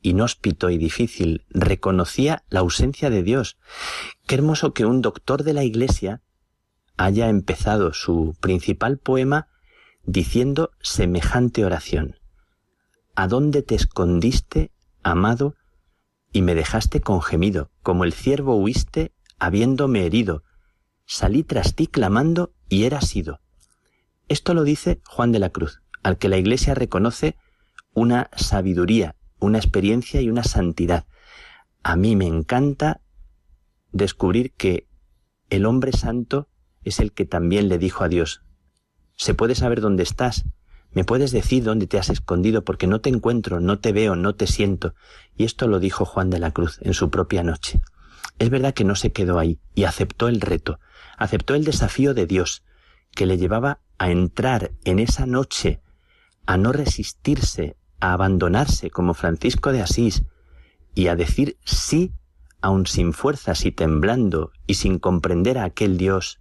inhóspito 0.00 0.70
y 0.70 0.78
difícil, 0.78 1.44
reconocía 1.50 2.44
la 2.48 2.60
ausencia 2.60 3.10
de 3.10 3.22
Dios. 3.22 3.58
Qué 4.26 4.36
hermoso 4.36 4.72
que 4.72 4.84
un 4.84 5.02
doctor 5.02 5.42
de 5.42 5.52
la 5.52 5.64
Iglesia 5.64 6.22
haya 6.96 7.28
empezado 7.28 7.92
su 7.94 8.36
principal 8.40 8.98
poema 8.98 9.48
diciendo 10.04 10.70
semejante 10.80 11.64
oración. 11.64 12.16
¿A 13.14 13.28
dónde 13.28 13.62
te 13.62 13.74
escondiste, 13.74 14.72
amado, 15.02 15.54
y 16.32 16.42
me 16.42 16.54
dejaste 16.54 17.00
con 17.00 17.22
gemido, 17.22 17.70
como 17.82 18.04
el 18.04 18.12
ciervo 18.12 18.56
huiste, 18.56 19.12
habiéndome 19.38 20.06
herido? 20.06 20.44
Salí 21.04 21.42
tras 21.42 21.74
ti 21.74 21.86
clamando 21.86 22.52
y 22.68 22.84
era 22.84 23.00
sido. 23.00 23.40
Esto 24.28 24.54
lo 24.54 24.62
dice 24.62 25.00
Juan 25.06 25.32
de 25.32 25.38
la 25.38 25.50
Cruz, 25.50 25.80
al 26.02 26.18
que 26.18 26.28
la 26.28 26.36
Iglesia 26.36 26.74
reconoce 26.74 27.36
una 27.94 28.30
sabiduría, 28.36 29.16
una 29.40 29.58
experiencia 29.58 30.20
y 30.20 30.30
una 30.30 30.44
santidad. 30.44 31.06
A 31.82 31.96
mí 31.96 32.16
me 32.16 32.26
encanta 32.26 33.00
descubrir 33.92 34.52
que 34.52 34.88
el 35.50 35.66
hombre 35.66 35.92
santo 35.92 36.48
es 36.82 37.00
el 37.00 37.12
que 37.12 37.24
también 37.24 37.68
le 37.68 37.78
dijo 37.78 38.04
a 38.04 38.08
Dios, 38.08 38.42
¿se 39.16 39.34
puede 39.34 39.54
saber 39.54 39.80
dónde 39.80 40.02
estás? 40.02 40.44
¿Me 40.92 41.04
puedes 41.04 41.32
decir 41.32 41.64
dónde 41.64 41.86
te 41.86 41.98
has 41.98 42.08
escondido? 42.08 42.64
Porque 42.64 42.86
no 42.86 43.00
te 43.00 43.10
encuentro, 43.10 43.60
no 43.60 43.78
te 43.78 43.92
veo, 43.92 44.16
no 44.16 44.34
te 44.34 44.46
siento. 44.46 44.94
Y 45.36 45.44
esto 45.44 45.68
lo 45.68 45.80
dijo 45.80 46.04
Juan 46.04 46.30
de 46.30 46.38
la 46.38 46.50
Cruz 46.52 46.78
en 46.82 46.94
su 46.94 47.10
propia 47.10 47.42
noche. 47.42 47.80
Es 48.38 48.50
verdad 48.50 48.74
que 48.74 48.84
no 48.84 48.94
se 48.94 49.12
quedó 49.12 49.38
ahí 49.38 49.60
y 49.74 49.84
aceptó 49.84 50.28
el 50.28 50.40
reto, 50.40 50.78
aceptó 51.16 51.54
el 51.54 51.64
desafío 51.64 52.14
de 52.14 52.26
Dios, 52.26 52.64
que 53.14 53.26
le 53.26 53.36
llevaba 53.36 53.80
a 53.98 54.10
entrar 54.10 54.72
en 54.84 54.98
esa 54.98 55.26
noche, 55.26 55.82
a 56.46 56.56
no 56.56 56.72
resistirse, 56.72 57.76
a 58.00 58.12
abandonarse 58.12 58.90
como 58.90 59.14
Francisco 59.14 59.72
de 59.72 59.82
Asís 59.82 60.24
y 60.94 61.08
a 61.08 61.16
decir 61.16 61.58
sí, 61.64 62.12
aun 62.60 62.86
sin 62.86 63.12
fuerzas 63.12 63.64
y 63.64 63.72
temblando 63.72 64.52
y 64.66 64.74
sin 64.74 64.98
comprender 64.98 65.58
a 65.58 65.64
aquel 65.64 65.96
Dios, 65.96 66.40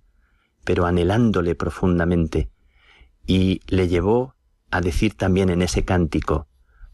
pero 0.64 0.86
anhelándole 0.86 1.56
profundamente, 1.56 2.50
y 3.26 3.62
le 3.68 3.88
llevó 3.88 4.36
a 4.72 4.82
decir 4.82 5.16
también 5.16 5.50
en 5.50 5.62
ese 5.62 5.86
cántico, 5.86 6.48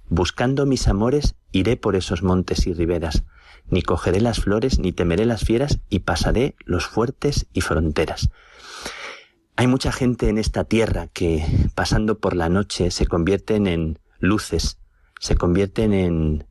Buscando 0.09 0.65
mis 0.65 0.87
amores 0.87 1.35
iré 1.51 1.77
por 1.77 1.95
esos 1.95 2.21
montes 2.21 2.67
y 2.67 2.73
riberas, 2.73 3.23
ni 3.67 3.81
cogeré 3.81 4.21
las 4.21 4.39
flores, 4.39 4.77
ni 4.77 4.91
temeré 4.91 5.25
las 5.25 5.43
fieras, 5.43 5.79
y 5.89 5.99
pasaré 5.99 6.55
los 6.65 6.85
fuertes 6.85 7.47
y 7.53 7.61
fronteras. 7.61 8.29
Hay 9.55 9.67
mucha 9.67 9.91
gente 9.91 10.29
en 10.29 10.37
esta 10.37 10.65
tierra 10.65 11.07
que, 11.07 11.45
pasando 11.73 12.19
por 12.19 12.35
la 12.35 12.49
noche, 12.49 12.91
se 12.91 13.07
convierten 13.07 13.65
en 13.65 13.99
luces, 14.23 14.79
se 15.19 15.35
convierten 15.35 15.93
en 15.93 16.47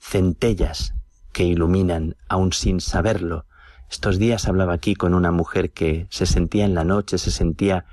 centellas 0.00 0.94
que 1.32 1.44
iluminan, 1.44 2.16
aun 2.28 2.52
sin 2.52 2.80
saberlo. 2.80 3.46
Estos 3.90 4.18
días 4.18 4.48
hablaba 4.48 4.72
aquí 4.72 4.94
con 4.94 5.14
una 5.14 5.30
mujer 5.30 5.72
que 5.72 6.06
se 6.10 6.26
sentía 6.26 6.64
en 6.64 6.74
la 6.74 6.84
noche, 6.84 7.18
se 7.18 7.30
sentía 7.30 7.86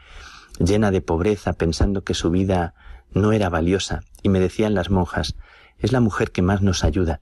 llena 0.60 0.92
de 0.92 1.02
pobreza, 1.02 1.54
pensando 1.54 2.04
que 2.04 2.14
su 2.14 2.30
vida 2.30 2.74
no 3.14 3.34
era 3.34 3.50
valiosa, 3.50 4.02
y 4.24 4.30
me 4.30 4.40
decían 4.40 4.74
las 4.74 4.90
monjas, 4.90 5.36
es 5.78 5.92
la 5.92 6.00
mujer 6.00 6.32
que 6.32 6.42
más 6.42 6.62
nos 6.62 6.84
ayuda, 6.84 7.20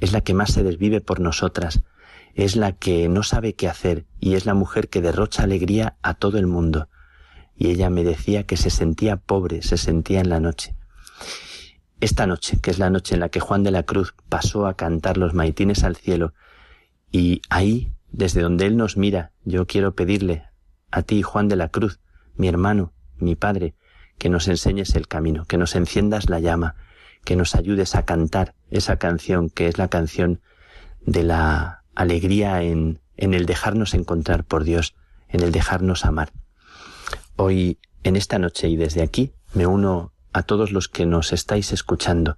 es 0.00 0.12
la 0.12 0.22
que 0.22 0.34
más 0.34 0.52
se 0.52 0.62
desvive 0.62 1.00
por 1.00 1.20
nosotras, 1.20 1.82
es 2.34 2.56
la 2.56 2.72
que 2.72 3.08
no 3.08 3.22
sabe 3.22 3.54
qué 3.54 3.68
hacer 3.68 4.06
y 4.20 4.34
es 4.34 4.46
la 4.46 4.54
mujer 4.54 4.88
que 4.88 5.00
derrocha 5.00 5.42
alegría 5.42 5.96
a 6.02 6.14
todo 6.14 6.38
el 6.38 6.46
mundo. 6.46 6.88
Y 7.56 7.70
ella 7.70 7.88
me 7.90 8.04
decía 8.04 8.44
que 8.44 8.56
se 8.56 8.70
sentía 8.70 9.16
pobre, 9.16 9.62
se 9.62 9.78
sentía 9.78 10.20
en 10.20 10.28
la 10.28 10.40
noche. 10.40 10.76
Esta 12.00 12.26
noche, 12.26 12.58
que 12.60 12.70
es 12.70 12.78
la 12.78 12.90
noche 12.90 13.14
en 13.14 13.20
la 13.20 13.30
que 13.30 13.40
Juan 13.40 13.62
de 13.62 13.70
la 13.70 13.84
Cruz 13.84 14.14
pasó 14.28 14.66
a 14.66 14.74
cantar 14.74 15.16
los 15.16 15.32
maitines 15.32 15.82
al 15.82 15.96
cielo, 15.96 16.34
y 17.10 17.40
ahí, 17.48 17.92
desde 18.10 18.42
donde 18.42 18.66
Él 18.66 18.76
nos 18.76 18.96
mira, 18.96 19.32
yo 19.44 19.66
quiero 19.66 19.94
pedirle 19.94 20.44
a 20.90 21.02
ti, 21.02 21.22
Juan 21.22 21.48
de 21.48 21.56
la 21.56 21.68
Cruz, 21.68 22.00
mi 22.36 22.48
hermano, 22.48 22.92
mi 23.18 23.34
padre, 23.34 23.74
que 24.18 24.28
nos 24.28 24.48
enseñes 24.48 24.94
el 24.94 25.08
camino, 25.08 25.46
que 25.46 25.56
nos 25.56 25.74
enciendas 25.74 26.28
la 26.28 26.40
llama, 26.40 26.74
que 27.24 27.36
nos 27.36 27.54
ayudes 27.54 27.94
a 27.94 28.04
cantar 28.04 28.54
esa 28.70 28.98
canción 28.98 29.48
que 29.48 29.66
es 29.68 29.78
la 29.78 29.88
canción 29.88 30.40
de 31.00 31.22
la 31.22 31.84
alegría 31.94 32.62
en, 32.62 33.00
en 33.16 33.32
el 33.32 33.46
dejarnos 33.46 33.94
encontrar 33.94 34.44
por 34.44 34.64
Dios, 34.64 34.94
en 35.28 35.40
el 35.40 35.50
dejarnos 35.50 36.04
amar. 36.04 36.32
Hoy, 37.36 37.78
en 38.04 38.16
esta 38.16 38.38
noche 38.38 38.68
y 38.68 38.76
desde 38.76 39.02
aquí, 39.02 39.32
me 39.54 39.66
uno 39.66 40.12
a 40.36 40.42
todos 40.42 40.70
los 40.70 40.88
que 40.88 41.06
nos 41.06 41.32
estáis 41.32 41.72
escuchando, 41.72 42.36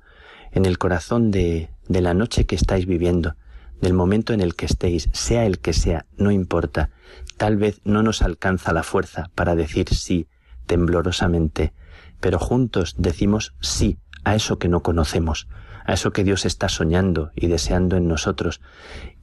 en 0.53 0.67
el 0.67 0.79
corazón 0.79 1.33
de, 1.33 1.69
de 1.89 2.01
la 2.01 2.15
noche 2.15 2.47
que 2.47 2.55
estáis 2.55 2.87
viviendo, 2.87 3.35
del 3.81 3.93
momento 3.93 4.33
en 4.33 4.41
el 4.41 4.55
que 4.55 4.67
estéis, 4.67 5.09
sea 5.13 5.47
el 5.47 5.59
que 5.59 5.73
sea, 5.73 6.07
no 6.17 6.31
importa. 6.31 6.91
Tal 7.37 7.57
vez 7.57 7.81
no 7.83 8.05
nos 8.05 8.23
alcanza 8.23 8.73
la 8.73 8.85
fuerza 8.85 9.33
para 9.35 9.57
decir 9.57 9.89
sí 9.89 10.29
temblorosamente, 10.67 11.73
pero 12.21 12.39
juntos 12.39 12.95
decimos 12.99 13.57
sí 13.61 13.99
a 14.23 14.37
eso 14.37 14.61
que 14.61 14.69
no 14.69 14.85
conocemos, 14.85 15.49
a 15.85 15.95
eso 15.95 16.13
que 16.13 16.23
Dios 16.23 16.47
está 16.47 16.69
soñando 16.69 17.33
y 17.35 17.49
deseando 17.49 17.97
en 17.97 18.07
nosotros, 18.07 18.61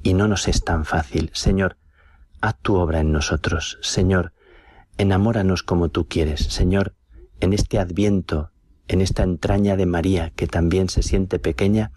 y 0.04 0.16
no 0.16 0.28
nos 0.28 0.50
es 0.50 0.66
tan 0.66 0.84
fácil. 0.84 1.30
Señor, 1.32 1.78
haz 2.42 2.58
tu 2.62 2.76
obra 2.76 3.00
en 3.00 3.14
nosotros. 3.14 3.78
Señor, 3.82 4.34
enamóranos 4.98 5.64
como 5.64 5.88
tú 5.88 6.10
quieres. 6.10 6.42
Señor, 6.42 6.94
en 7.40 7.54
este 7.54 7.80
adviento, 7.80 8.52
en 8.88 9.02
esta 9.02 9.24
entraña 9.24 9.76
de 9.76 9.86
María 9.86 10.32
que 10.36 10.48
también 10.48 10.90
se 10.90 11.04
siente 11.04 11.40
pequeña, 11.40 11.92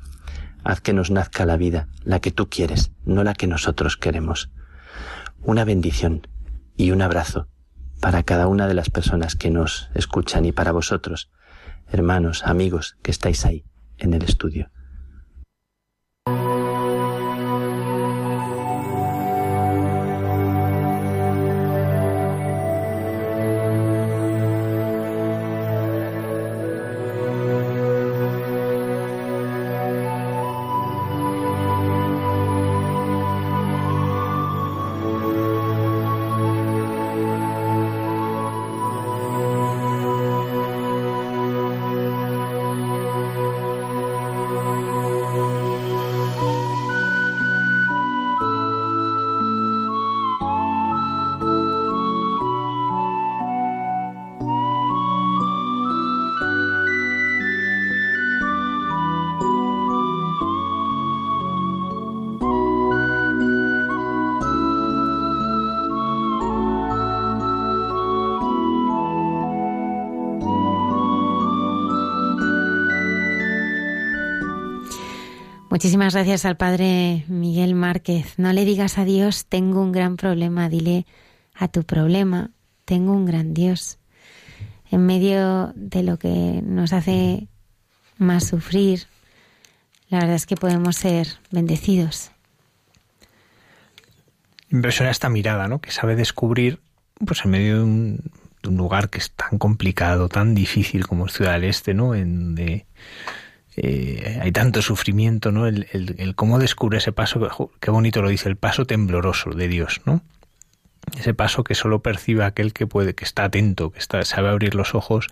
haz 0.64 0.80
que 0.80 0.92
nos 0.92 1.10
nazca 1.10 1.46
la 1.46 1.56
vida, 1.56 1.88
la 2.04 2.20
que 2.20 2.30
tú 2.30 2.48
quieres, 2.48 2.92
no 3.04 3.24
la 3.24 3.34
que 3.34 3.46
nosotros 3.46 3.96
queremos. 3.96 4.50
Una 5.42 5.64
bendición 5.64 6.26
y 6.76 6.90
un 6.90 7.02
abrazo 7.02 7.48
para 8.00 8.22
cada 8.22 8.46
una 8.46 8.66
de 8.66 8.74
las 8.74 8.90
personas 8.90 9.34
que 9.34 9.50
nos 9.50 9.90
escuchan 9.94 10.44
y 10.44 10.52
para 10.52 10.72
vosotros, 10.72 11.30
hermanos, 11.90 12.44
amigos 12.44 12.96
que 13.02 13.10
estáis 13.10 13.44
ahí 13.44 13.64
en 13.98 14.14
el 14.14 14.22
estudio. 14.22 14.70
Muchísimas 75.78 76.12
gracias 76.12 76.44
al 76.44 76.56
padre 76.56 77.24
Miguel 77.28 77.76
Márquez. 77.76 78.36
No 78.36 78.52
le 78.52 78.64
digas 78.64 78.98
a 78.98 79.04
Dios, 79.04 79.46
tengo 79.46 79.80
un 79.80 79.92
gran 79.92 80.16
problema, 80.16 80.68
dile 80.68 81.06
a 81.54 81.68
tu 81.68 81.84
problema, 81.84 82.50
tengo 82.84 83.12
un 83.12 83.24
gran 83.24 83.54
Dios. 83.54 84.00
En 84.90 85.06
medio 85.06 85.72
de 85.76 86.02
lo 86.02 86.18
que 86.18 86.62
nos 86.64 86.92
hace 86.92 87.46
más 88.16 88.48
sufrir, 88.48 89.06
la 90.08 90.18
verdad 90.18 90.34
es 90.34 90.46
que 90.46 90.56
podemos 90.56 90.96
ser 90.96 91.28
bendecidos. 91.52 92.32
Impresiona 94.70 95.12
esta 95.12 95.28
mirada, 95.28 95.68
¿no? 95.68 95.80
Que 95.80 95.92
sabe 95.92 96.16
descubrir, 96.16 96.80
pues 97.24 97.44
en 97.44 97.52
medio 97.52 97.76
de 97.76 97.82
un, 97.84 98.32
lugar 98.64 99.10
que 99.10 99.18
es 99.18 99.30
tan 99.30 99.58
complicado, 99.58 100.28
tan 100.28 100.56
difícil 100.56 101.06
como 101.06 101.28
Ciudad 101.28 101.52
del 101.52 101.62
Este, 101.62 101.94
¿no? 101.94 102.16
En 102.16 102.56
eh, 103.80 104.40
hay 104.42 104.50
tanto 104.50 104.82
sufrimiento, 104.82 105.52
¿no? 105.52 105.68
El, 105.68 105.86
cómo 106.34 106.58
descubre 106.58 106.98
ese 106.98 107.12
paso, 107.12 107.70
qué 107.78 107.90
bonito 107.92 108.22
lo 108.22 108.28
dice, 108.28 108.48
el 108.48 108.56
paso 108.56 108.86
tembloroso 108.86 109.50
de 109.50 109.68
Dios, 109.68 110.00
¿no? 110.04 110.22
Ese 111.16 111.32
paso 111.32 111.62
que 111.62 111.76
solo 111.76 112.02
percibe 112.02 112.44
aquel 112.44 112.72
que 112.72 112.88
puede, 112.88 113.14
que 113.14 113.24
está 113.24 113.44
atento, 113.44 113.92
que 113.92 114.00
está, 114.00 114.24
sabe 114.24 114.48
abrir 114.48 114.74
los 114.74 114.96
ojos 114.96 115.28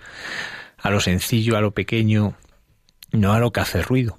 a 0.78 0.90
lo 0.90 1.00
sencillo, 1.00 1.56
a 1.56 1.60
lo 1.60 1.72
pequeño, 1.72 2.34
no 3.10 3.32
a 3.32 3.40
lo 3.40 3.52
que 3.52 3.60
hace 3.60 3.82
ruido. 3.82 4.18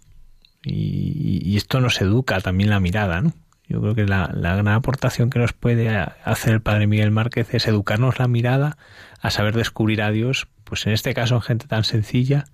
Y, 0.61 1.55
esto 1.55 1.79
nos 1.79 2.01
educa 2.01 2.41
también 2.41 2.69
la 2.69 2.81
mirada, 2.81 3.21
¿no? 3.21 3.33
Yo 3.69 3.81
creo 3.81 3.95
que 3.95 4.05
la, 4.05 4.29
la, 4.33 4.55
gran 4.55 4.67
aportación 4.67 5.29
que 5.29 5.39
nos 5.39 5.53
puede 5.53 5.89
hacer 5.89 6.53
el 6.53 6.61
padre 6.61 6.87
Miguel 6.87 7.11
Márquez 7.11 7.53
es 7.53 7.67
educarnos 7.67 8.19
la 8.19 8.27
mirada 8.27 8.77
a 9.21 9.29
saber 9.29 9.55
descubrir 9.55 10.01
a 10.01 10.11
Dios, 10.11 10.47
pues 10.65 10.85
en 10.85 10.93
este 10.93 11.13
caso 11.13 11.35
en 11.35 11.41
gente 11.41 11.67
tan 11.67 11.83
sencilla 11.83 12.45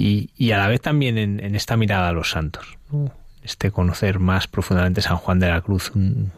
y, 0.00 0.52
a 0.52 0.58
la 0.58 0.68
vez 0.68 0.80
también 0.80 1.18
en, 1.18 1.56
esta 1.56 1.76
mirada 1.76 2.08
a 2.08 2.12
los 2.12 2.30
santos, 2.30 2.78
este 3.42 3.72
conocer 3.72 4.20
más 4.20 4.46
profundamente 4.46 5.02
San 5.02 5.16
Juan 5.16 5.40
de 5.40 5.48
la 5.48 5.60
Cruz, 5.60 5.90
un, 5.92 6.30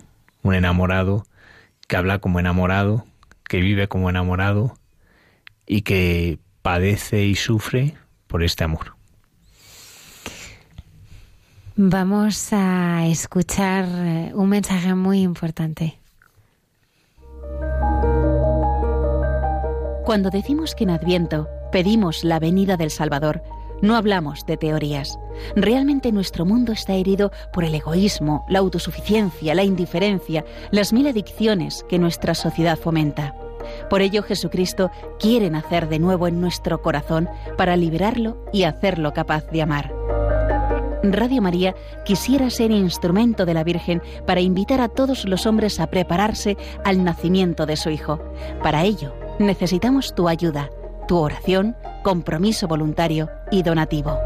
enamorado 0.45 1.27
que 1.87 1.97
habla 1.97 2.21
como 2.21 2.41
enamorado, 2.41 3.05
que 3.45 3.61
vive 3.61 3.87
como 3.87 4.09
enamorado 4.09 4.79
y 5.67 5.83
que 5.83 6.39
padece 6.63 7.27
y 7.27 7.35
sufre 7.35 7.97
por 8.29 8.43
este 8.43 8.65
amor. 8.65 8.95
Vamos 11.77 12.55
a 12.55 13.07
escuchar 13.09 13.85
eh, 13.87 14.33
un 14.35 14.49
mensaje 14.49 14.95
muy 14.95 15.21
importante. 15.21 15.99
Cuando 20.07 20.31
decimos 20.31 20.75
que 20.75 20.85
en 20.85 20.91
Adviento 20.91 21.47
pedimos 21.71 22.25
la 22.25 22.39
venida 22.39 22.77
del 22.77 22.91
Salvador, 22.91 23.43
no 23.83 23.97
hablamos 23.97 24.45
de 24.47 24.57
teorías. 24.57 25.19
Realmente 25.57 26.13
nuestro 26.13 26.45
mundo 26.45 26.73
está 26.73 26.95
herido 26.95 27.33
por 27.53 27.65
el 27.65 27.75
egoísmo, 27.75 28.45
la 28.49 28.59
autosuficiencia, 28.59 29.55
la 29.55 29.65
indiferencia, 29.65 30.45
las 30.71 30.93
mil 30.93 31.07
adicciones 31.07 31.85
que 31.89 31.99
nuestra 31.99 32.35
sociedad 32.35 32.79
fomenta. 32.79 33.35
Por 33.89 34.03
ello 34.03 34.23
Jesucristo 34.23 34.91
quiere 35.19 35.51
nacer 35.51 35.89
de 35.89 35.99
nuevo 35.99 36.27
en 36.27 36.41
nuestro 36.41 36.83
corazón 36.83 37.29
para 37.57 37.77
liberarlo 37.77 38.45
y 38.53 38.65
hacerlo 38.65 39.13
capaz 39.13 39.47
de 39.51 39.63
amar. 39.63 39.95
Radio 41.03 41.41
María 41.41 41.75
quisiera 42.05 42.51
ser 42.51 42.71
instrumento 42.71 43.47
de 43.47 43.55
la 43.55 43.65
Virgen 43.65 44.03
para 44.27 44.41
invitar 44.41 44.83
a 44.83 44.89
todos 44.89 45.25
los 45.25 45.47
hombres 45.47 45.81
a 45.81 45.87
prepararse 45.87 46.59
al 46.85 47.03
nacimiento 47.05 47.65
de 47.65 47.77
su 47.77 47.89
Hijo. 47.89 48.21
Para 48.63 48.85
ello, 48.85 49.15
necesitamos 49.39 50.15
tu 50.15 50.29
ayuda 50.29 50.71
tu 51.11 51.19
oración, 51.19 51.75
compromiso 52.05 52.69
voluntario 52.69 53.29
y 53.51 53.65
donativo. 53.65 54.17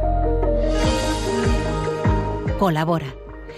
Colabora 2.59 3.07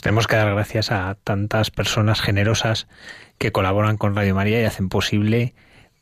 Tenemos 0.00 0.26
que 0.26 0.36
dar 0.36 0.52
gracias 0.54 0.90
a 0.90 1.16
tantas 1.22 1.70
personas 1.70 2.20
generosas 2.20 2.88
que 3.38 3.52
colaboran 3.52 3.96
con 3.96 4.14
Radio 4.14 4.34
María 4.34 4.60
y 4.60 4.64
hacen 4.64 4.88
posible 4.88 5.54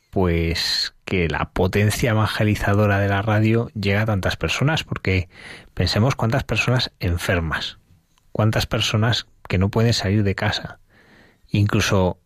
pues 0.09 0.95
que 1.05 1.27
la 1.27 1.51
potencia 1.51 2.11
evangelizadora 2.11 2.99
de 2.99 3.09
la 3.09 3.21
radio 3.21 3.69
llegue 3.75 3.97
a 3.97 4.05
tantas 4.05 4.37
personas, 4.37 4.83
porque 4.83 5.29
pensemos 5.73 6.15
cuántas 6.15 6.43
personas 6.43 6.91
enfermas, 6.99 7.77
cuántas 8.31 8.65
personas 8.65 9.27
que 9.47 9.57
no 9.57 9.69
pueden 9.69 9.93
salir 9.93 10.23
de 10.23 10.35
casa, 10.35 10.79
incluso 11.47 12.19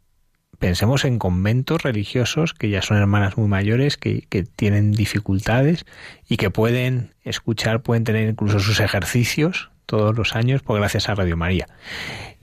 pensemos 0.59 1.03
en 1.03 1.19
conventos 1.19 1.83
religiosos 1.83 2.53
que 2.53 2.69
ya 2.69 2.81
son 2.81 2.97
hermanas 2.97 3.37
muy 3.37 3.49
mayores, 3.49 3.97
que, 3.97 4.21
que, 4.29 4.43
tienen 4.43 4.93
dificultades 4.93 5.85
y 6.27 6.37
que 6.37 6.49
pueden 6.49 7.15
escuchar, 7.23 7.81
pueden 7.81 8.05
tener 8.05 8.29
incluso 8.29 8.59
sus 8.59 8.79
ejercicios 8.79 9.72
todos 9.85 10.15
los 10.17 10.35
años, 10.35 10.61
pues 10.63 10.79
gracias 10.79 11.09
a 11.09 11.15
Radio 11.15 11.37
María. 11.37 11.67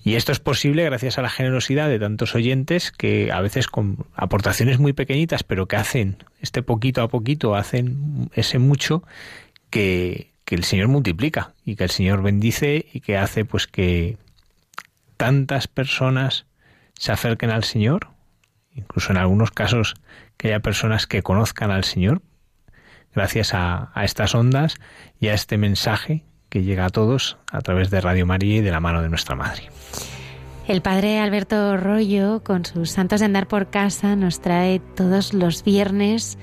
Y 0.02 0.14
esto 0.14 0.32
es 0.32 0.40
posible 0.40 0.84
gracias 0.84 1.18
a 1.18 1.22
la 1.22 1.28
generosidad 1.28 1.88
de 1.88 1.98
tantos 1.98 2.34
oyentes 2.34 2.90
que 2.90 3.30
a 3.32 3.40
veces 3.40 3.66
con 3.66 4.06
aportaciones 4.14 4.78
muy 4.78 4.92
pequeñitas, 4.92 5.42
pero 5.42 5.68
que 5.68 5.76
hacen 5.76 6.24
este 6.40 6.62
poquito 6.62 7.02
a 7.02 7.08
poquito, 7.08 7.54
hacen 7.54 8.30
ese 8.32 8.58
mucho 8.58 9.02
que, 9.68 10.32
que 10.46 10.54
el 10.54 10.64
Señor 10.64 10.88
multiplica 10.88 11.52
y 11.64 11.76
que 11.76 11.84
el 11.84 11.90
Señor 11.90 12.22
bendice 12.22 12.86
y 12.92 13.00
que 13.00 13.18
hace 13.18 13.44
pues 13.44 13.66
que 13.66 14.16
tantas 15.18 15.68
personas 15.68 16.46
se 16.94 17.12
acerquen 17.12 17.50
al 17.50 17.64
Señor, 17.64 18.08
incluso 18.74 19.12
en 19.12 19.18
algunos 19.18 19.50
casos 19.50 19.94
que 20.38 20.48
haya 20.48 20.60
personas 20.60 21.06
que 21.06 21.22
conozcan 21.22 21.70
al 21.70 21.84
Señor, 21.84 22.22
gracias 23.14 23.52
a, 23.52 23.90
a 23.94 24.04
estas 24.04 24.34
ondas 24.34 24.76
y 25.18 25.28
a 25.28 25.34
este 25.34 25.58
mensaje 25.58 26.24
que 26.50 26.62
llega 26.62 26.84
a 26.84 26.90
todos 26.90 27.38
a 27.50 27.60
través 27.62 27.90
de 27.90 28.00
Radio 28.00 28.26
María 28.26 28.56
y 28.56 28.60
de 28.60 28.70
la 28.70 28.80
mano 28.80 29.00
de 29.00 29.08
nuestra 29.08 29.36
Madre. 29.36 29.70
El 30.68 30.82
padre 30.82 31.18
Alberto 31.18 31.76
Rollo, 31.76 32.44
con 32.44 32.64
sus 32.64 32.90
santos 32.90 33.20
de 33.20 33.26
andar 33.26 33.48
por 33.48 33.70
casa, 33.70 34.14
nos 34.14 34.40
trae 34.40 34.80
todos 34.94 35.32
los 35.32 35.64
viernes 35.64 36.38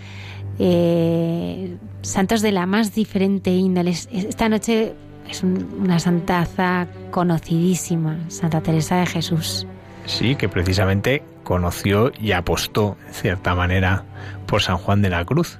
eh, 0.59 1.77
santos 2.01 2.41
de 2.41 2.51
la 2.51 2.65
más 2.65 2.95
diferente 2.95 3.51
índole. 3.51 3.91
Esta 3.91 4.49
noche 4.49 4.95
es 5.29 5.43
una 5.43 5.99
santaza 5.99 6.87
conocidísima, 7.11 8.17
Santa 8.29 8.61
Teresa 8.61 8.97
de 8.97 9.05
Jesús. 9.05 9.67
Sí, 10.05 10.35
que 10.35 10.49
precisamente 10.49 11.21
conoció 11.43 12.11
y 12.19 12.31
apostó, 12.31 12.97
en 13.07 13.13
cierta 13.13 13.55
manera, 13.55 14.03
por 14.45 14.61
San 14.61 14.77
Juan 14.77 15.01
de 15.01 15.09
la 15.09 15.25
Cruz. 15.25 15.59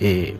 Eh, 0.00 0.36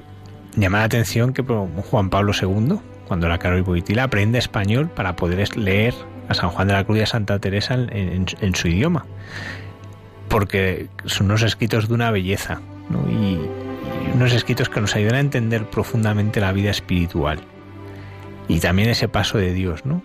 llama 0.56 0.78
la 0.78 0.84
atención 0.84 1.32
que 1.32 1.42
Juan 1.42 2.10
Pablo 2.10 2.32
II, 2.38 2.78
cuando 3.08 3.28
la 3.28 3.38
Caro 3.38 3.62
Boitila 3.64 4.04
aprende 4.04 4.38
español 4.38 4.88
para 4.88 5.16
poder 5.16 5.56
leer 5.56 5.94
a 6.28 6.34
San 6.34 6.50
Juan 6.50 6.68
de 6.68 6.74
la 6.74 6.84
Cruz 6.84 6.98
y 6.98 7.00
a 7.00 7.06
Santa 7.06 7.38
Teresa 7.38 7.74
en, 7.74 8.54
su 8.54 8.68
idioma. 8.68 9.06
Porque 10.28 10.88
son 11.06 11.26
unos 11.26 11.42
escritos 11.42 11.88
de 11.88 11.94
una 11.94 12.10
belleza 12.10 12.60
y, 13.10 13.38
unos 14.14 14.32
escritos 14.32 14.68
que 14.68 14.80
nos 14.80 14.94
ayudan 14.94 15.14
a 15.14 15.20
entender 15.20 15.68
profundamente 15.68 16.40
la 16.40 16.52
vida 16.52 16.70
espiritual 16.70 17.40
y 18.48 18.60
también 18.60 18.88
ese 18.88 19.08
paso 19.08 19.38
de 19.38 19.52
Dios, 19.52 19.84
¿no? 19.84 20.02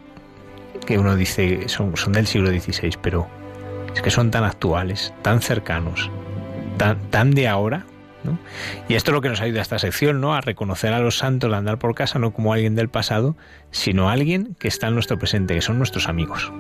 que 0.86 0.98
uno 0.98 1.16
dice 1.16 1.70
son, 1.70 1.96
son 1.96 2.14
del 2.14 2.28
siglo 2.28 2.50
XVI, 2.50 2.98
pero 3.02 3.28
es 3.94 4.02
que 4.02 4.12
son 4.12 4.32
tan 4.32 4.44
actuales, 4.44 5.14
tan 5.22 5.42
cercanos, 5.42 6.12
tan, 6.78 7.00
tan 7.10 7.32
de 7.32 7.48
ahora 7.48 7.86
y 8.88 8.96
esto 8.96 9.12
es 9.12 9.14
lo 9.14 9.22
que 9.22 9.30
nos 9.30 9.42
ayuda 9.42 9.60
a 9.60 9.62
esta 9.64 9.80
sección, 9.80 10.22
¿no? 10.22 10.34
A 10.36 10.42
reconocer 10.42 10.94
a 10.94 11.00
los 11.00 11.18
santos, 11.18 11.52
a 11.54 11.58
andar 11.58 11.80
por 11.80 11.96
casa, 11.96 12.20
no 12.20 12.32
como 12.32 12.54
alguien 12.54 12.76
del 12.76 12.90
pasado, 12.90 13.36
sino 13.72 14.10
alguien 14.10 14.56
que 14.60 14.68
está 14.68 14.88
en 14.88 14.96
nuestro 14.96 15.18
presente, 15.18 15.56
que 15.56 15.62
son 15.62 15.78
nuestros 15.78 16.08
amigos. 16.08 16.52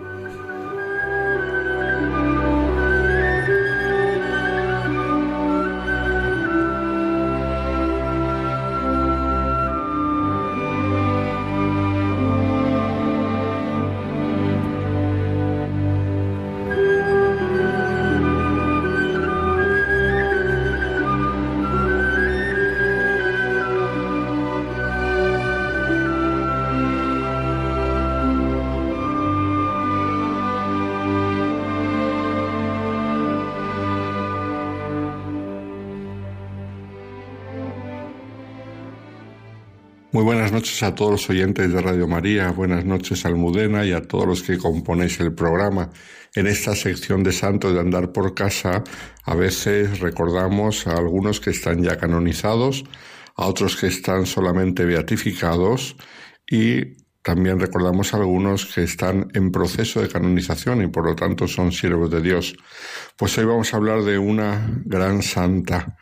Noches 40.63 40.83
a 40.83 40.95
todos 40.95 41.11
los 41.11 41.29
oyentes 41.29 41.73
de 41.73 41.81
Radio 41.81 42.07
María, 42.07 42.51
buenas 42.51 42.85
noches 42.85 43.25
Almudena 43.25 43.85
y 43.85 43.91
a 43.91 44.01
todos 44.01 44.25
los 44.25 44.43
que 44.43 44.57
componéis 44.57 45.19
el 45.19 45.33
programa. 45.33 45.89
En 46.35 46.47
esta 46.47 46.73
sección 46.73 47.21
de 47.21 47.33
Santos 47.33 47.73
de 47.73 47.81
Andar 47.81 48.13
por 48.13 48.33
Casa, 48.33 48.81
a 49.25 49.35
veces 49.35 49.99
recordamos 49.99 50.87
a 50.87 50.95
algunos 50.95 51.41
que 51.41 51.49
están 51.49 51.83
ya 51.83 51.97
canonizados, 51.97 52.85
a 53.35 53.45
otros 53.45 53.75
que 53.75 53.87
están 53.87 54.25
solamente 54.25 54.85
beatificados 54.85 55.97
y 56.49 56.95
también 57.21 57.59
recordamos 57.59 58.13
a 58.13 58.17
algunos 58.17 58.65
que 58.65 58.83
están 58.83 59.27
en 59.33 59.51
proceso 59.51 60.01
de 60.01 60.07
canonización 60.07 60.81
y 60.81 60.87
por 60.87 61.05
lo 61.05 61.13
tanto 61.13 61.45
son 61.45 61.73
siervos 61.73 62.09
de 62.09 62.21
Dios. 62.21 62.55
Pues 63.17 63.37
hoy 63.37 63.43
vamos 63.43 63.73
a 63.73 63.77
hablar 63.77 64.03
de 64.03 64.17
una 64.17 64.81
gran 64.85 65.23
santa 65.23 65.97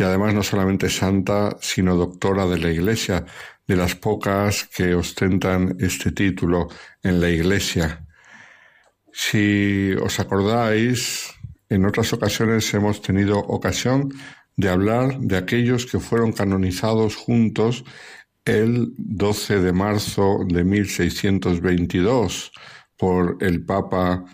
y 0.00 0.02
además 0.02 0.34
no 0.34 0.42
solamente 0.42 0.88
santa, 0.88 1.58
sino 1.60 1.94
doctora 1.94 2.46
de 2.46 2.58
la 2.58 2.70
Iglesia, 2.70 3.26
de 3.70 3.76
las 3.76 3.94
pocas 3.94 4.64
que 4.64 4.96
ostentan 4.96 5.76
este 5.78 6.10
título 6.10 6.66
en 7.04 7.20
la 7.20 7.30
Iglesia. 7.30 8.04
Si 9.12 9.92
os 9.92 10.18
acordáis, 10.18 11.30
en 11.68 11.86
otras 11.86 12.12
ocasiones 12.12 12.74
hemos 12.74 13.00
tenido 13.00 13.38
ocasión 13.38 14.12
de 14.56 14.70
hablar 14.70 15.20
de 15.20 15.36
aquellos 15.36 15.86
que 15.86 16.00
fueron 16.00 16.32
canonizados 16.32 17.14
juntos 17.14 17.84
el 18.44 18.92
12 18.96 19.60
de 19.60 19.72
marzo 19.72 20.40
de 20.48 20.64
1622 20.64 22.50
por 22.96 23.36
el 23.38 23.64
Papa 23.64 24.24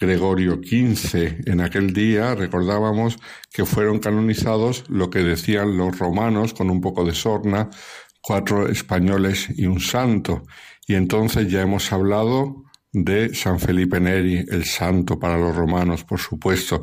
Gregorio 0.00 0.56
XV. 0.56 1.48
En 1.48 1.60
aquel 1.60 1.92
día 1.92 2.34
recordábamos 2.34 3.16
que 3.52 3.64
fueron 3.64 4.00
canonizados 4.00 4.82
lo 4.88 5.08
que 5.08 5.20
decían 5.20 5.76
los 5.76 5.96
romanos 5.96 6.52
con 6.52 6.68
un 6.68 6.80
poco 6.80 7.04
de 7.04 7.14
sorna, 7.14 7.70
cuatro 8.26 8.68
españoles 8.68 9.46
y 9.56 9.66
un 9.66 9.78
santo. 9.78 10.42
Y 10.84 10.94
entonces 10.96 11.48
ya 11.48 11.62
hemos 11.62 11.92
hablado 11.92 12.64
de 12.92 13.32
San 13.36 13.60
Felipe 13.60 14.00
Neri, 14.00 14.44
el 14.50 14.64
santo 14.64 15.20
para 15.20 15.38
los 15.38 15.54
romanos, 15.54 16.02
por 16.02 16.18
supuesto, 16.18 16.80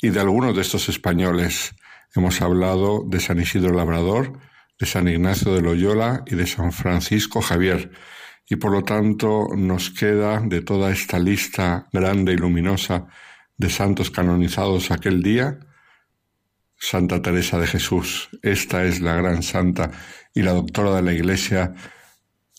y 0.00 0.10
de 0.10 0.20
algunos 0.20 0.54
de 0.54 0.62
estos 0.62 0.88
españoles. 0.88 1.74
Hemos 2.14 2.40
hablado 2.40 3.02
de 3.08 3.18
San 3.18 3.40
Isidro 3.40 3.74
Labrador, 3.74 4.38
de 4.78 4.86
San 4.86 5.08
Ignacio 5.08 5.52
de 5.52 5.62
Loyola 5.62 6.22
y 6.26 6.36
de 6.36 6.46
San 6.46 6.70
Francisco 6.70 7.40
Javier 7.40 7.90
y 8.48 8.54
por 8.56 8.70
lo 8.70 8.82
tanto 8.82 9.48
nos 9.56 9.90
queda 9.90 10.40
de 10.40 10.60
toda 10.60 10.92
esta 10.92 11.18
lista 11.18 11.88
grande 11.92 12.34
y 12.34 12.36
luminosa 12.36 13.08
de 13.56 13.68
santos 13.68 14.12
canonizados 14.12 14.92
aquel 14.92 15.22
día, 15.24 15.58
Santa 16.76 17.20
Teresa 17.20 17.58
de 17.58 17.66
Jesús. 17.66 18.28
Esta 18.42 18.84
es 18.84 19.00
la 19.00 19.14
gran 19.14 19.42
santa 19.42 19.90
y 20.34 20.42
la 20.42 20.52
doctora 20.52 20.94
de 20.96 21.02
la 21.02 21.12
Iglesia 21.12 21.72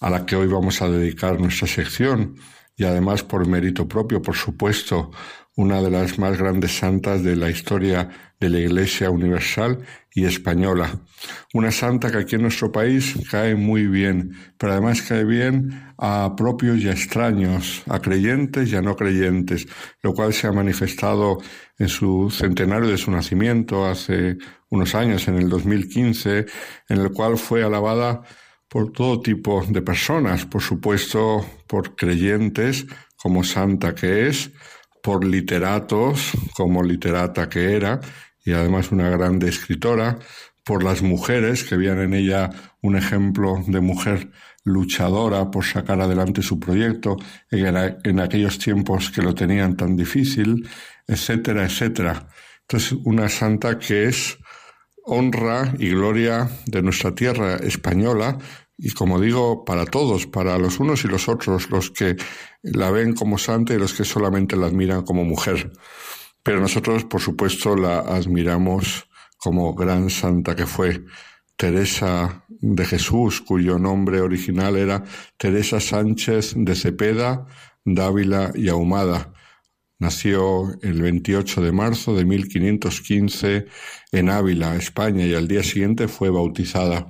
a 0.02 0.10
la 0.10 0.26
que 0.26 0.35
hoy 0.35 0.47
vamos 0.47 0.81
a 0.81 0.89
dedicar 0.89 1.39
nuestra 1.39 1.68
sección 1.68 2.35
y 2.76 2.84
además 2.84 3.23
por 3.23 3.47
mérito 3.47 3.88
propio, 3.88 4.22
por 4.22 4.35
supuesto, 4.35 5.11
una 5.56 5.82
de 5.82 5.90
las 5.90 6.19
más 6.19 6.38
grandes 6.38 6.77
santas 6.77 7.23
de 7.23 7.36
la 7.36 7.49
historia 7.49 8.10
de 8.40 8.49
la 8.49 8.60
Iglesia 8.60 9.10
Universal 9.10 9.80
y 10.14 10.26
española. 10.26 10.99
Una 11.53 11.72
santa 11.72 12.11
que 12.11 12.18
aquí 12.18 12.36
en 12.36 12.44
nuestro 12.44 12.72
país 12.72 13.15
cae 13.32 13.56
muy 13.56 13.88
bien, 13.88 14.34
pero 14.57 14.73
además 14.73 15.02
cae 15.02 15.23
bien 15.23 15.94
a 15.98 16.36
propios 16.36 16.80
y 16.80 16.90
a 16.90 16.91
extraños, 16.91 17.84
a 17.88 17.99
creyentes 17.99 18.72
y 18.72 18.76
a 18.76 18.82
no 18.82 18.95
creyentes, 18.95 19.65
lo 20.02 20.14
cual 20.14 20.34
se 20.34 20.48
ha 20.48 20.52
manifestado 20.52 21.38
en 21.77 21.88
su 21.88 22.30
centenario 22.30 22.90
de 22.90 22.98
su 22.98 23.11
nacimiento 23.11 23.86
hace 23.86 24.38
unos 24.69 24.94
años, 24.94 25.27
en 25.30 25.36
el 25.36 25.48
2015, 25.48 26.45
en 26.90 26.98
el 26.99 27.11
cual 27.11 27.38
fue 27.38 27.64
alabada 27.64 28.22
por 28.68 28.91
todo 28.91 29.22
tipo 29.22 29.64
de 29.65 29.82
personas, 29.82 30.45
por 30.45 30.61
supuesto 30.61 31.45
por 31.68 31.95
creyentes 31.95 32.86
como 33.15 33.44
santa 33.44 33.95
que 33.95 34.27
es, 34.27 34.52
por 35.06 35.23
literatos 35.23 36.32
como 36.56 36.82
literata 36.82 37.48
que 37.48 37.76
era 37.76 38.02
y 38.44 38.53
además 38.53 38.91
una 38.91 39.07
grande 39.07 39.48
escritora, 39.48 40.18
por 40.64 40.84
las 40.84 41.03
mujeres 41.03 41.64
que 41.64 41.77
veían 41.77 41.99
en 41.99 42.15
ella 42.15 42.49
un 42.82 42.95
ejemplo 42.95 43.64
de 43.68 43.82
mujer 43.82 44.32
luchadora 44.64 45.52
por 45.52 45.64
sacar 45.64 46.02
adelante 46.02 46.41
su 46.41 46.60
proyecto 46.60 47.18
en, 47.52 48.19
aquellos 48.19 48.57
tiempos 48.57 49.11
que 49.11 49.22
lo 49.22 49.36
tenían 49.36 49.77
tan 49.77 49.95
difícil, 49.95 50.68
etcétera, 51.06 51.65
etcétera. 51.65 52.27
Entonces, 52.61 52.98
una 53.03 53.30
santa 53.30 53.77
que 53.77 54.06
es 54.06 54.40
honra 55.03 55.72
y 55.77 55.90
gloria 55.90 56.49
de 56.65 56.82
nuestra 56.82 57.14
tierra 57.14 57.57
española, 57.57 58.40
y 58.77 58.91
como 58.91 59.19
digo, 59.19 59.64
para 59.64 59.85
todos, 59.85 60.27
para 60.27 60.57
los 60.57 60.80
unos 60.80 61.06
y 61.06 61.07
los 61.07 61.30
otros, 61.30 61.69
los 61.69 61.91
que 61.91 62.18
la 62.61 62.91
ven 62.91 63.14
como 63.14 63.38
santa 63.38 63.73
y 63.73 63.80
los 63.80 63.93
que 63.93 64.03
solamente 64.03 64.57
la 64.57 64.68
admiran 64.68 65.03
como 65.03 65.23
mujer. 65.23 65.72
Pero 66.43 66.60
nosotros, 66.60 67.06
por 67.06 67.22
supuesto, 67.22 67.76
la 67.76 67.99
admiramos 67.99 69.07
como 69.38 69.73
gran 69.73 70.10
santa 70.10 70.56
que 70.56 70.65
fue 70.65 71.06
Teresa 71.56 72.45
de 72.49 72.85
Jesús, 72.85 73.41
cuyo 73.41 73.80
nombre 73.80 74.19
original 74.19 74.76
era 74.76 75.03
Teresa 75.38 75.80
Sánchez 75.80 76.53
de 76.57 76.76
Cepeda, 76.76 77.47
Dávila 77.85 78.52
y 78.56 78.68
Ahumada. 78.68 79.34
Nació 79.99 80.77
el 80.81 81.02
28 81.02 81.61
de 81.61 81.72
marzo 81.72 82.14
de 82.15 82.26
1515 82.26 83.68
en 84.11 84.30
Ávila, 84.30 84.76
España, 84.76 85.26
y 85.26 85.34
al 85.34 85.47
día 85.47 85.64
siguiente 85.64 86.10
fue 86.10 86.30
bautizada. 86.30 87.10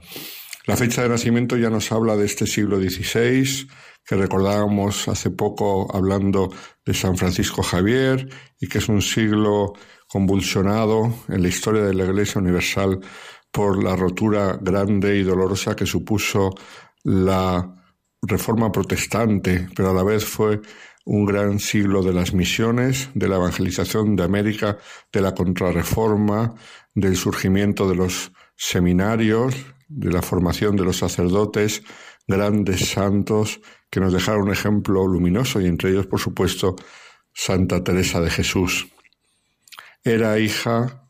La 0.66 0.76
fecha 0.76 1.04
de 1.04 1.10
nacimiento 1.10 1.58
ya 1.58 1.70
nos 1.70 1.92
habla 1.92 2.18
de 2.18 2.26
este 2.26 2.48
siglo 2.48 2.80
XVI, 2.80 3.68
que 4.04 4.16
recordábamos 4.16 5.08
hace 5.08 5.30
poco 5.30 5.96
hablando 5.96 6.52
de 6.84 6.94
San 6.96 7.18
Francisco 7.18 7.62
Javier, 7.62 8.28
y 8.60 8.68
que 8.68 8.80
es 8.80 8.90
un 8.90 9.04
siglo 9.04 9.74
convulsionado 10.08 11.14
en 11.28 11.44
la 11.44 11.50
historia 11.50 11.84
de 11.84 11.94
la 11.94 12.06
Iglesia 12.06 12.42
Universal 12.42 13.00
por 13.52 13.84
la 13.84 13.96
rotura 13.96 14.58
grande 14.60 15.16
y 15.18 15.24
dolorosa 15.24 15.76
que 15.76 15.86
supuso 15.86 16.50
la 17.04 17.76
reforma 18.24 18.72
protestante, 18.72 19.68
pero 19.76 19.92
a 19.92 19.94
la 19.94 20.04
vez 20.04 20.26
fue 20.26 20.62
un 21.06 21.26
gran 21.26 21.60
siglo 21.60 22.02
de 22.02 22.14
las 22.14 22.34
misiones, 22.34 23.10
de 23.14 23.28
la 23.28 23.36
evangelización 23.36 24.16
de 24.16 24.24
América, 24.24 24.80
de 25.14 25.22
la 25.22 25.36
contrarreforma, 25.36 26.56
del 26.96 27.16
surgimiento 27.16 27.88
de 27.88 27.96
los 27.96 28.32
seminarios, 28.56 29.56
de 29.88 30.12
la 30.12 30.22
formación 30.22 30.76
de 30.76 30.84
los 30.84 30.98
sacerdotes, 30.98 31.84
grandes 32.28 32.90
santos 32.90 33.60
que 33.90 34.00
nos 34.00 34.14
dejaron 34.14 34.44
un 34.44 34.52
ejemplo 34.52 35.08
luminoso 35.08 35.62
y 35.62 35.68
entre 35.68 35.92
ellos, 35.92 36.08
por 36.08 36.20
supuesto, 36.20 36.76
Santa 37.34 37.84
Teresa 37.84 38.22
de 38.22 38.30
Jesús. 38.30 38.88
Era 40.04 40.40
hija 40.40 41.10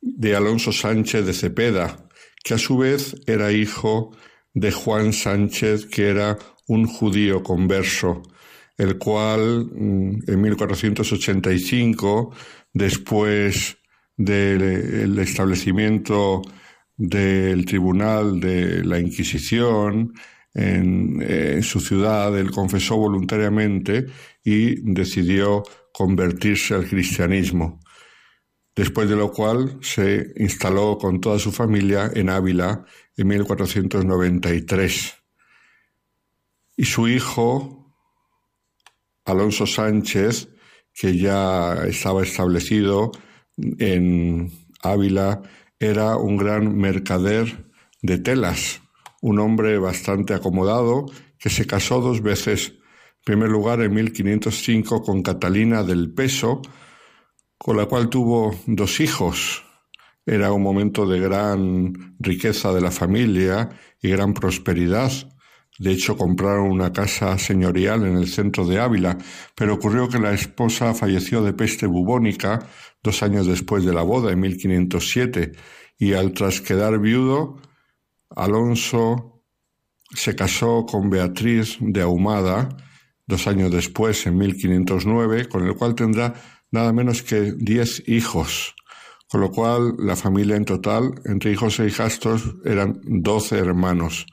de 0.00 0.34
Alonso 0.34 0.72
Sánchez 0.72 1.26
de 1.26 1.32
Cepeda, 1.32 2.08
que 2.42 2.54
a 2.54 2.58
su 2.58 2.78
vez 2.78 3.16
era 3.26 3.52
hijo 3.52 4.16
de 4.54 4.72
Juan 4.72 5.12
Sánchez, 5.12 5.86
que 5.86 6.08
era 6.08 6.38
un 6.66 6.86
judío 6.86 7.42
converso, 7.42 8.22
el 8.76 8.98
cual 8.98 9.66
mm, 9.72 10.30
en 10.30 10.40
1485, 10.40 12.34
después 12.72 13.79
del 14.20 15.18
establecimiento 15.18 16.42
del 16.94 17.64
Tribunal 17.64 18.38
de 18.38 18.84
la 18.84 18.98
Inquisición 18.98 20.12
en, 20.52 21.62
su 21.62 21.80
ciudad, 21.80 22.36
él 22.38 22.50
confesó 22.50 22.96
voluntariamente 22.98 24.06
y 24.44 24.92
decidió 24.92 25.62
convertirse 25.92 26.74
al 26.74 26.86
cristianismo, 26.86 27.80
después 28.76 29.08
de 29.08 29.16
lo 29.16 29.32
cual 29.32 29.78
se 29.80 30.34
instaló 30.36 30.98
con 30.98 31.18
toda 31.20 31.38
su 31.38 31.50
familia 31.50 32.10
en 32.14 32.28
Ávila 32.28 32.84
en 33.16 33.26
1493. 33.26 35.14
Y 36.76 36.84
su 36.84 37.08
hijo, 37.08 37.94
Alonso 39.24 39.66
Sánchez, 39.66 40.48
que 40.92 41.16
ya 41.16 41.86
estaba 41.86 42.22
establecido 42.22 43.12
en 43.78 44.50
Ávila, 44.82 45.42
era 45.78 46.16
un 46.16 46.36
gran 46.36 46.76
mercader 46.76 47.66
de 48.02 48.18
telas, 48.18 48.82
un 49.20 49.38
hombre 49.38 49.78
bastante 49.78 50.34
acomodado 50.34 51.06
que 51.38 51.50
se 51.50 51.66
casó 51.66 52.00
dos 52.00 52.22
veces. 52.22 52.74
En 53.20 53.24
primer 53.24 53.48
lugar, 53.48 53.80
en 53.80 53.94
1505 53.94 55.02
con 55.02 55.22
Catalina 55.22 55.82
del 55.82 56.12
Peso, 56.12 56.62
con 57.58 57.76
la 57.76 57.86
cual 57.86 58.08
tuvo 58.08 58.54
dos 58.66 59.00
hijos. 59.00 59.64
Era 60.24 60.52
un 60.52 60.62
momento 60.62 61.06
de 61.06 61.18
gran 61.18 62.16
riqueza 62.18 62.72
de 62.72 62.80
la 62.80 62.90
familia 62.90 63.70
y 64.00 64.10
gran 64.10 64.32
prosperidad. 64.32 65.10
De 65.80 65.92
hecho, 65.92 66.14
compraron 66.14 66.70
una 66.70 66.92
casa 66.92 67.38
señorial 67.38 68.04
en 68.04 68.18
el 68.18 68.28
centro 68.28 68.66
de 68.66 68.78
Ávila, 68.78 69.16
pero 69.54 69.72
ocurrió 69.72 70.10
que 70.10 70.18
la 70.18 70.34
esposa 70.34 70.92
falleció 70.92 71.42
de 71.42 71.54
peste 71.54 71.86
bubónica 71.86 72.58
dos 73.02 73.22
años 73.22 73.46
después 73.46 73.82
de 73.86 73.94
la 73.94 74.02
boda, 74.02 74.30
en 74.30 74.40
1507, 74.40 75.52
y 75.96 76.12
al 76.12 76.34
tras 76.34 76.60
quedar 76.60 76.98
viudo, 76.98 77.62
Alonso 78.28 79.42
se 80.14 80.36
casó 80.36 80.84
con 80.84 81.08
Beatriz 81.08 81.78
de 81.80 82.02
Ahumada 82.02 82.76
dos 83.26 83.46
años 83.46 83.72
después, 83.72 84.26
en 84.26 84.36
1509, 84.36 85.48
con 85.48 85.66
el 85.66 85.74
cual 85.76 85.94
tendrá 85.94 86.34
nada 86.70 86.92
menos 86.92 87.22
que 87.22 87.54
diez 87.56 88.06
hijos, 88.06 88.74
con 89.30 89.40
lo 89.40 89.50
cual 89.50 89.94
la 89.98 90.14
familia 90.14 90.56
en 90.56 90.66
total, 90.66 91.14
entre 91.24 91.52
hijos 91.52 91.80
e 91.80 91.86
hijastros, 91.86 92.56
eran 92.66 93.00
doce 93.02 93.56
hermanos. 93.56 94.26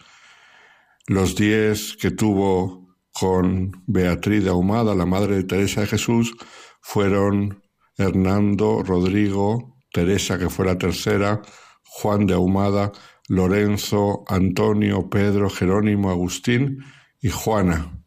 Los 1.08 1.36
diez 1.36 1.96
que 1.96 2.12
tuvo 2.12 2.86
con 3.14 3.84
Beatriz 3.88 4.44
de 4.44 4.50
Ahumada, 4.50 4.94
la 4.94 5.06
madre 5.06 5.38
de 5.38 5.44
Teresa 5.46 5.82
de 5.82 5.88
Jesús, 5.88 6.36
fueron 6.82 7.64
Hernando, 7.98 8.84
Rodrigo, 8.84 9.78
Teresa, 9.94 10.38
que 10.38 10.50
fue 10.50 10.66
la 10.66 10.78
tercera, 10.78 11.42
Juan 11.84 12.26
de 12.26 12.34
Ahumada, 12.34 12.92
Lorenzo, 13.30 14.26
Antonio, 14.28 15.10
Pedro, 15.10 15.50
Jerónimo, 15.50 16.12
Agustín 16.12 16.84
y 17.22 17.30
Juana. 17.30 18.04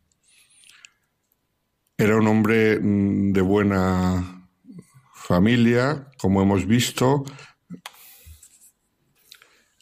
Era 1.97 2.17
un 2.17 2.29
hombre 2.29 2.79
mm, 2.79 3.33
de 3.33 3.41
buena 3.41 4.47
familia, 5.15 6.11
como 6.19 6.43
hemos 6.43 6.67
visto, 6.67 7.25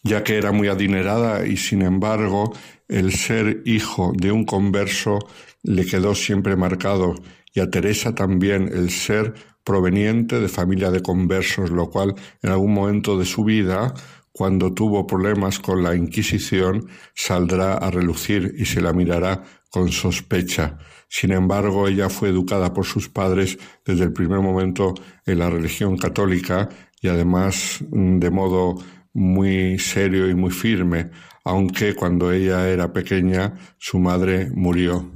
ya 0.04 0.22
que 0.22 0.38
era 0.38 0.52
muy 0.52 0.68
adinerada 0.68 1.44
y 1.46 1.56
sin 1.56 1.82
embargo 1.82 2.52
el 2.88 3.12
ser 3.12 3.62
hijo 3.64 4.12
de 4.16 4.32
un 4.32 4.44
converso 4.44 5.18
le 5.62 5.84
quedó 5.84 6.14
siempre 6.14 6.56
marcado 6.56 7.14
y 7.54 7.60
a 7.60 7.70
Teresa 7.70 8.14
también 8.14 8.68
el 8.72 8.90
ser 8.90 9.34
proveniente 9.64 10.40
de 10.40 10.48
familia 10.48 10.90
de 10.90 11.02
conversos, 11.02 11.70
lo 11.70 11.90
cual 11.90 12.14
en 12.42 12.50
algún 12.50 12.72
momento 12.72 13.18
de 13.18 13.26
su 13.26 13.44
vida 13.44 13.94
cuando 14.38 14.72
tuvo 14.72 15.04
problemas 15.04 15.58
con 15.58 15.82
la 15.82 15.96
Inquisición, 15.96 16.86
saldrá 17.12 17.74
a 17.74 17.90
relucir 17.90 18.54
y 18.56 18.66
se 18.66 18.80
la 18.80 18.92
mirará 18.92 19.42
con 19.68 19.90
sospecha. 19.90 20.78
Sin 21.08 21.32
embargo, 21.32 21.88
ella 21.88 22.08
fue 22.08 22.28
educada 22.28 22.72
por 22.72 22.84
sus 22.84 23.08
padres 23.08 23.58
desde 23.84 24.04
el 24.04 24.12
primer 24.12 24.38
momento 24.38 24.94
en 25.26 25.40
la 25.40 25.50
religión 25.50 25.96
católica 25.98 26.68
y 27.02 27.08
además 27.08 27.80
mm, 27.90 28.20
de 28.20 28.30
modo 28.30 28.76
muy 29.12 29.76
serio 29.80 30.28
y 30.28 30.36
muy 30.36 30.52
firme, 30.52 31.10
aunque 31.48 31.94
cuando 31.94 32.30
ella 32.30 32.68
era 32.68 32.92
pequeña 32.92 33.54
su 33.78 33.98
madre 33.98 34.50
murió. 34.54 35.10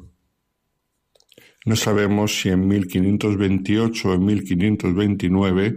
No 1.67 1.77
sabemos 1.77 2.41
si 2.41 2.49
en 2.49 2.67
1528 2.67 4.09
o 4.09 4.15
en 4.15 4.25
1529 4.25 5.77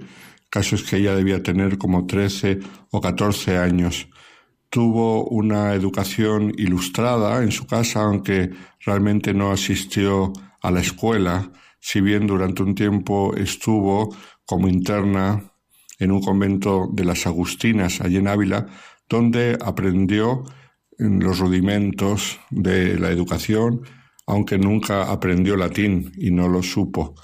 caso 0.50 0.76
es 0.76 0.84
que 0.84 0.96
ella 0.96 1.14
debía 1.14 1.44
tener 1.44 1.78
como 1.78 2.08
13 2.08 2.60
o 2.90 3.02
14 3.02 3.58
años. 3.58 4.08
Tuvo 4.70 5.26
una 5.26 5.74
educación 5.74 6.54
ilustrada 6.58 7.44
en 7.44 7.52
su 7.52 7.68
casa, 7.68 8.04
aunque 8.04 8.52
realmente 8.86 9.34
no 9.34 9.52
asistió 9.52 10.32
a 10.62 10.72
la 10.72 10.80
escuela, 10.80 11.52
si 11.82 12.00
bien 12.00 12.28
durante 12.28 12.64
un 12.64 12.76
tiempo 12.76 13.36
estuvo 13.36 14.16
como 14.46 14.70
interna 14.70 15.52
en 16.00 16.14
un 16.14 16.22
convento 16.22 16.88
de 16.94 17.04
las 17.04 17.28
Agustinas, 17.28 18.00
allí 18.00 18.18
en 18.18 18.30
Ávila, 18.30 18.68
donde 19.10 19.58
aprendió 19.64 20.44
los 20.98 21.40
rudimentos 21.40 22.40
de 22.50 22.98
la 23.00 23.10
educación, 23.10 23.82
aunque 24.28 24.58
nunca 24.58 25.12
aprendió 25.12 25.56
latín 25.56 26.12
y 26.18 26.32
no 26.32 26.48
lo 26.48 26.64
supo. 26.64 27.16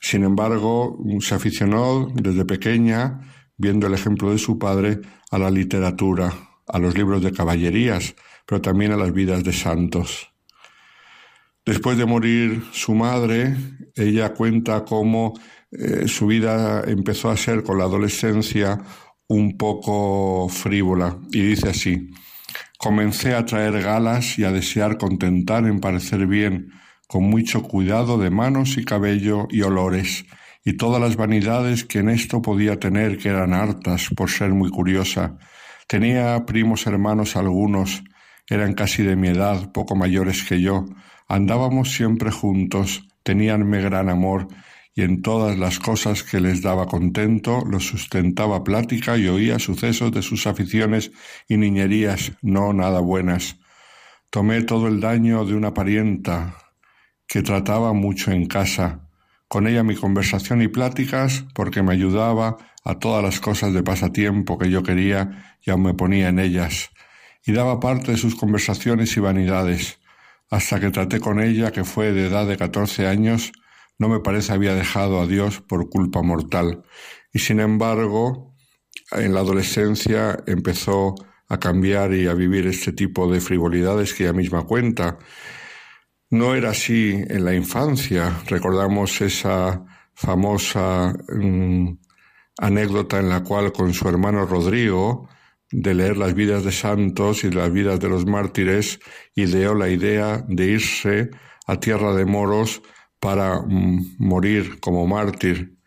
Sin 0.00 0.24
embargo, 0.24 0.98
se 1.20 1.34
aficionó 1.34 2.08
desde 2.14 2.44
pequeña, 2.44 3.20
viendo 3.56 3.86
el 3.86 3.94
ejemplo 3.94 4.30
de 4.30 4.38
su 4.38 4.58
padre, 4.58 5.00
a 5.30 5.38
la 5.38 5.50
literatura, 5.50 6.32
a 6.66 6.78
los 6.78 6.96
libros 6.96 7.22
de 7.22 7.32
caballerías, 7.32 8.14
pero 8.46 8.60
también 8.60 8.92
a 8.92 8.96
las 8.96 9.12
vidas 9.12 9.44
de 9.44 9.52
santos. 9.52 10.32
Después 11.66 11.98
de 11.98 12.06
morir 12.06 12.64
su 12.72 12.94
madre, 12.94 13.54
ella 13.94 14.32
cuenta 14.32 14.84
cómo 14.84 15.34
eh, 15.70 16.08
su 16.08 16.26
vida 16.26 16.82
empezó 16.86 17.28
a 17.30 17.36
ser 17.36 17.62
con 17.62 17.76
la 17.76 17.84
adolescencia 17.84 18.80
un 19.28 19.56
poco 19.56 20.48
frívola 20.48 21.18
y 21.30 21.42
dice 21.42 21.68
así, 21.68 22.10
comencé 22.78 23.34
a 23.34 23.44
traer 23.44 23.82
galas 23.82 24.38
y 24.38 24.44
a 24.44 24.52
desear 24.52 24.96
contentar 24.96 25.66
en 25.66 25.80
parecer 25.80 26.26
bien, 26.26 26.70
con 27.06 27.24
mucho 27.24 27.62
cuidado 27.62 28.18
de 28.18 28.30
manos 28.30 28.76
y 28.78 28.84
cabello 28.84 29.46
y 29.50 29.62
olores, 29.62 30.24
y 30.64 30.74
todas 30.74 31.00
las 31.00 31.16
vanidades 31.16 31.84
que 31.84 32.00
en 32.00 32.08
esto 32.08 32.42
podía 32.42 32.78
tener, 32.78 33.18
que 33.18 33.28
eran 33.28 33.54
hartas 33.54 34.08
por 34.16 34.30
ser 34.30 34.50
muy 34.50 34.70
curiosa. 34.70 35.38
Tenía 35.86 36.44
primos 36.44 36.86
hermanos 36.86 37.36
algunos, 37.36 38.02
eran 38.48 38.74
casi 38.74 39.02
de 39.02 39.16
mi 39.16 39.28
edad, 39.28 39.72
poco 39.72 39.94
mayores 39.94 40.42
que 40.44 40.60
yo. 40.60 40.84
Andábamos 41.28 41.92
siempre 41.92 42.30
juntos, 42.30 43.08
teníanme 43.22 43.80
gran 43.80 44.08
amor, 44.08 44.48
y 44.98 45.02
en 45.02 45.22
todas 45.22 45.56
las 45.56 45.78
cosas 45.78 46.24
que 46.24 46.40
les 46.40 46.60
daba 46.60 46.86
contento 46.86 47.62
los 47.64 47.86
sustentaba 47.86 48.64
plática 48.64 49.16
y 49.16 49.28
oía 49.28 49.60
sucesos 49.60 50.10
de 50.10 50.22
sus 50.22 50.48
aficiones 50.48 51.12
y 51.46 51.56
niñerías 51.56 52.32
no 52.42 52.72
nada 52.72 52.98
buenas. 52.98 53.60
Tomé 54.28 54.64
todo 54.64 54.88
el 54.88 54.98
daño 54.98 55.44
de 55.44 55.54
una 55.54 55.72
parienta, 55.72 56.56
que 57.28 57.42
trataba 57.42 57.92
mucho 57.92 58.32
en 58.32 58.46
casa. 58.46 59.08
Con 59.46 59.68
ella 59.68 59.84
mi 59.84 59.94
conversación 59.94 60.62
y 60.62 60.66
pláticas 60.66 61.44
porque 61.54 61.80
me 61.80 61.92
ayudaba 61.92 62.56
a 62.82 62.98
todas 62.98 63.22
las 63.22 63.38
cosas 63.38 63.72
de 63.72 63.84
pasatiempo 63.84 64.58
que 64.58 64.68
yo 64.68 64.82
quería 64.82 65.56
y 65.64 65.70
aún 65.70 65.84
me 65.84 65.94
ponía 65.94 66.28
en 66.28 66.40
ellas, 66.40 66.90
y 67.46 67.52
daba 67.52 67.78
parte 67.78 68.10
de 68.10 68.18
sus 68.18 68.34
conversaciones 68.34 69.16
y 69.16 69.20
vanidades, 69.20 70.00
hasta 70.50 70.80
que 70.80 70.90
traté 70.90 71.20
con 71.20 71.40
ella, 71.40 71.70
que 71.70 71.84
fue 71.84 72.12
de 72.12 72.26
edad 72.26 72.48
de 72.48 72.56
catorce 72.56 73.06
años, 73.06 73.52
no 73.98 74.08
me 74.08 74.20
parece 74.20 74.52
había 74.52 74.74
dejado 74.74 75.20
a 75.20 75.26
Dios 75.26 75.60
por 75.60 75.90
culpa 75.90 76.22
mortal, 76.22 76.82
y 77.32 77.40
sin 77.40 77.60
embargo, 77.60 78.54
en 79.12 79.34
la 79.34 79.40
adolescencia 79.40 80.42
empezó 80.46 81.14
a 81.48 81.58
cambiar 81.58 82.12
y 82.12 82.26
a 82.26 82.34
vivir 82.34 82.66
este 82.66 82.92
tipo 82.92 83.30
de 83.30 83.40
frivolidades 83.40 84.14
que 84.14 84.24
ella 84.24 84.32
misma 84.32 84.64
cuenta, 84.64 85.18
no 86.30 86.54
era 86.54 86.70
así 86.70 87.12
en 87.28 87.44
la 87.44 87.54
infancia. 87.54 88.42
Recordamos 88.46 89.20
esa 89.22 89.84
famosa 90.14 91.14
mm, 91.28 91.88
anécdota 92.58 93.18
en 93.18 93.30
la 93.30 93.42
cual 93.42 93.72
con 93.72 93.94
su 93.94 94.08
hermano 94.08 94.44
Rodrigo, 94.44 95.28
de 95.70 95.94
leer 95.94 96.16
las 96.16 96.34
vidas 96.34 96.64
de 96.64 96.72
santos 96.72 97.44
y 97.44 97.50
las 97.50 97.72
vidas 97.72 98.00
de 98.00 98.08
los 98.08 98.26
mártires, 98.26 99.00
ideó 99.34 99.74
la 99.74 99.88
idea 99.88 100.44
de 100.48 100.66
irse 100.66 101.30
a 101.66 101.80
tierra 101.80 102.14
de 102.14 102.24
moros 102.24 102.82
para 103.20 103.60
mm, 103.60 104.16
morir 104.18 104.80
como 104.80 105.06
mártir. 105.06 105.78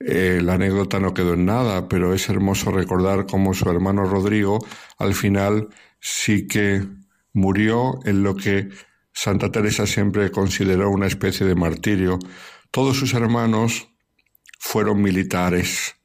Eh, 0.00 0.40
la 0.42 0.54
anécdota 0.54 1.00
no 1.00 1.14
quedó 1.14 1.34
en 1.34 1.46
nada, 1.46 1.88
pero 1.88 2.14
es 2.14 2.28
hermoso 2.28 2.70
recordar 2.70 3.26
cómo 3.26 3.54
su 3.54 3.68
hermano 3.68 4.04
Rodrigo 4.04 4.58
al 4.98 5.14
final 5.14 5.68
sí 6.00 6.46
que 6.46 6.86
murió 7.32 7.98
en 8.04 8.22
lo 8.22 8.36
que 8.36 8.68
Santa 9.12 9.50
Teresa 9.50 9.86
siempre 9.86 10.30
consideró 10.30 10.90
una 10.90 11.06
especie 11.06 11.44
de 11.46 11.56
martirio. 11.56 12.18
Todos 12.70 12.96
sus 12.96 13.14
hermanos 13.14 13.88
fueron 14.60 15.02
militares 15.02 15.96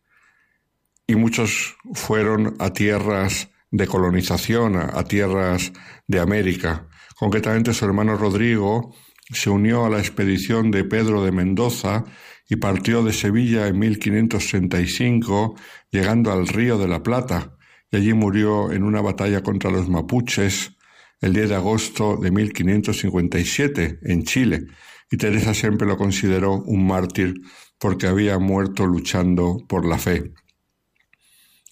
y 1.05 1.15
muchos 1.15 1.75
fueron 1.93 2.55
a 2.59 2.71
tierras 2.73 3.49
de 3.69 3.87
colonización, 3.87 4.77
a, 4.77 5.03
tierras 5.03 5.73
de 6.07 6.19
América. 6.19 6.87
Concretamente 7.15 7.73
su 7.73 7.85
hermano 7.85 8.15
Rodrigo 8.17 8.95
se 9.33 9.49
unió 9.49 9.85
a 9.85 9.89
la 9.89 9.99
expedición 9.99 10.71
de 10.71 10.83
Pedro 10.83 11.23
de 11.23 11.31
Mendoza 11.31 12.05
y 12.49 12.57
partió 12.57 13.03
de 13.03 13.13
Sevilla 13.13 13.67
en 13.67 13.79
1535, 13.79 15.55
llegando 15.91 16.31
al 16.31 16.47
río 16.47 16.77
de 16.77 16.87
la 16.87 17.03
Plata, 17.03 17.57
y 17.91 17.97
allí 17.97 18.13
murió 18.13 18.71
en 18.71 18.83
una 18.83 19.01
batalla 19.01 19.41
contra 19.41 19.71
los 19.71 19.89
mapuches 19.89 20.75
el 21.21 21.33
10 21.33 21.49
de 21.49 21.55
agosto 21.55 22.17
de 22.17 22.31
1557 22.31 23.99
en 24.03 24.23
Chile, 24.23 24.67
y 25.09 25.17
Teresa 25.17 25.53
siempre 25.53 25.87
lo 25.87 25.97
consideró 25.97 26.61
un 26.63 26.85
mártir 26.85 27.33
porque 27.79 28.07
había 28.07 28.39
muerto 28.39 28.85
luchando 28.85 29.57
por 29.67 29.85
la 29.85 29.97
fe. 29.97 30.33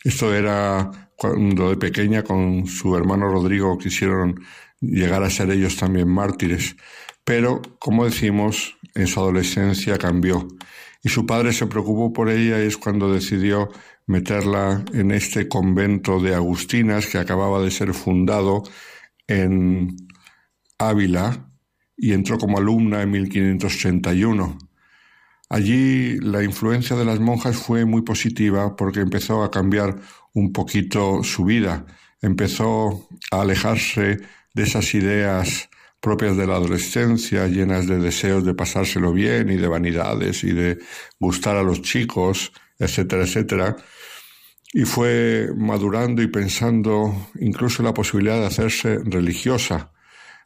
Esto 0.03 0.33
era 0.33 1.11
cuando 1.15 1.69
de 1.69 1.77
pequeña 1.77 2.23
con 2.23 2.65
su 2.65 2.95
hermano 2.95 3.29
Rodrigo 3.29 3.77
quisieron 3.77 4.41
llegar 4.79 5.23
a 5.23 5.29
ser 5.29 5.51
ellos 5.51 5.77
también 5.77 6.07
mártires, 6.07 6.75
pero 7.31 7.61
como 7.79 8.03
decimos, 8.03 8.77
en 8.93 9.07
su 9.07 9.21
adolescencia 9.21 9.97
cambió 9.97 10.49
y 11.01 11.07
su 11.07 11.25
padre 11.25 11.53
se 11.53 11.65
preocupó 11.65 12.11
por 12.11 12.29
ella 12.29 12.61
y 12.61 12.67
es 12.67 12.75
cuando 12.75 13.13
decidió 13.13 13.69
meterla 14.05 14.83
en 14.91 15.11
este 15.11 15.47
convento 15.47 16.19
de 16.19 16.35
Agustinas 16.35 17.07
que 17.07 17.19
acababa 17.19 17.61
de 17.61 17.71
ser 17.71 17.93
fundado 17.93 18.63
en 19.27 19.95
Ávila 20.77 21.49
y 21.95 22.11
entró 22.11 22.37
como 22.37 22.57
alumna 22.57 23.01
en 23.01 23.11
1581. 23.11 24.57
Allí 25.47 26.17
la 26.19 26.43
influencia 26.43 26.97
de 26.97 27.05
las 27.05 27.21
monjas 27.21 27.55
fue 27.55 27.85
muy 27.85 28.01
positiva 28.01 28.75
porque 28.75 28.99
empezó 28.99 29.45
a 29.45 29.51
cambiar 29.51 30.01
un 30.33 30.51
poquito 30.51 31.23
su 31.23 31.45
vida, 31.45 31.85
empezó 32.21 33.07
a 33.31 33.39
alejarse 33.39 34.17
de 34.53 34.63
esas 34.63 34.93
ideas 34.95 35.69
propias 36.02 36.36
de 36.36 36.48
la 36.48 36.56
adolescencia, 36.56 37.48
llenas 37.48 37.88
de 37.88 37.99
deseos 37.99 38.44
de 38.44 38.56
pasárselo 38.56 39.14
bien 39.14 39.49
y 39.49 39.57
de 39.57 39.68
vanidades 39.68 40.44
y 40.44 40.52
de 40.52 40.80
gustar 41.19 41.56
a 41.56 41.64
los 41.64 41.82
chicos, 41.82 42.52
etcétera, 42.80 43.23
etcétera. 43.23 43.76
Y 44.73 44.86
fue 44.86 45.49
madurando 45.56 46.22
y 46.22 46.28
pensando 46.28 47.30
incluso 47.40 47.84
la 47.84 47.94
posibilidad 47.94 48.40
de 48.40 48.48
hacerse 48.48 48.99
religiosa. 49.03 49.91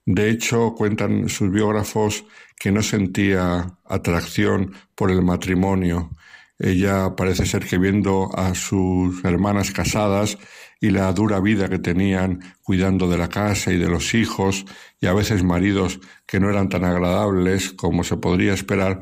De 0.06 0.30
hecho, 0.30 0.76
cuentan 0.76 1.30
sus 1.30 1.50
biógrafos 1.50 2.26
que 2.60 2.72
no 2.72 2.84
sentía 2.84 3.78
atracción 3.86 4.74
por 4.94 5.10
el 5.10 5.22
matrimonio. 5.24 6.12
Ella 6.60 7.16
parece 7.16 7.46
ser 7.46 7.66
que 7.66 7.78
viendo 7.78 8.30
a 8.36 8.56
sus 8.56 9.24
hermanas 9.24 9.72
casadas 9.72 10.38
y 10.80 10.90
la 10.90 11.12
dura 11.14 11.40
vida 11.40 11.70
que 11.70 11.80
tenían 11.80 12.40
cuidando 12.64 13.10
de 13.10 13.18
la 13.18 13.30
casa 13.30 13.72
y 13.72 13.78
de 13.78 13.90
los 13.90 14.14
hijos 14.14 14.66
y 15.00 15.08
a 15.08 15.14
veces 15.14 15.44
maridos 15.44 16.00
que 16.26 16.40
no 16.40 16.50
eran 16.50 16.70
tan 16.70 16.84
agradables 16.84 17.72
como 17.72 18.04
se 18.04 18.18
podría 18.18 18.54
esperar, 18.54 19.00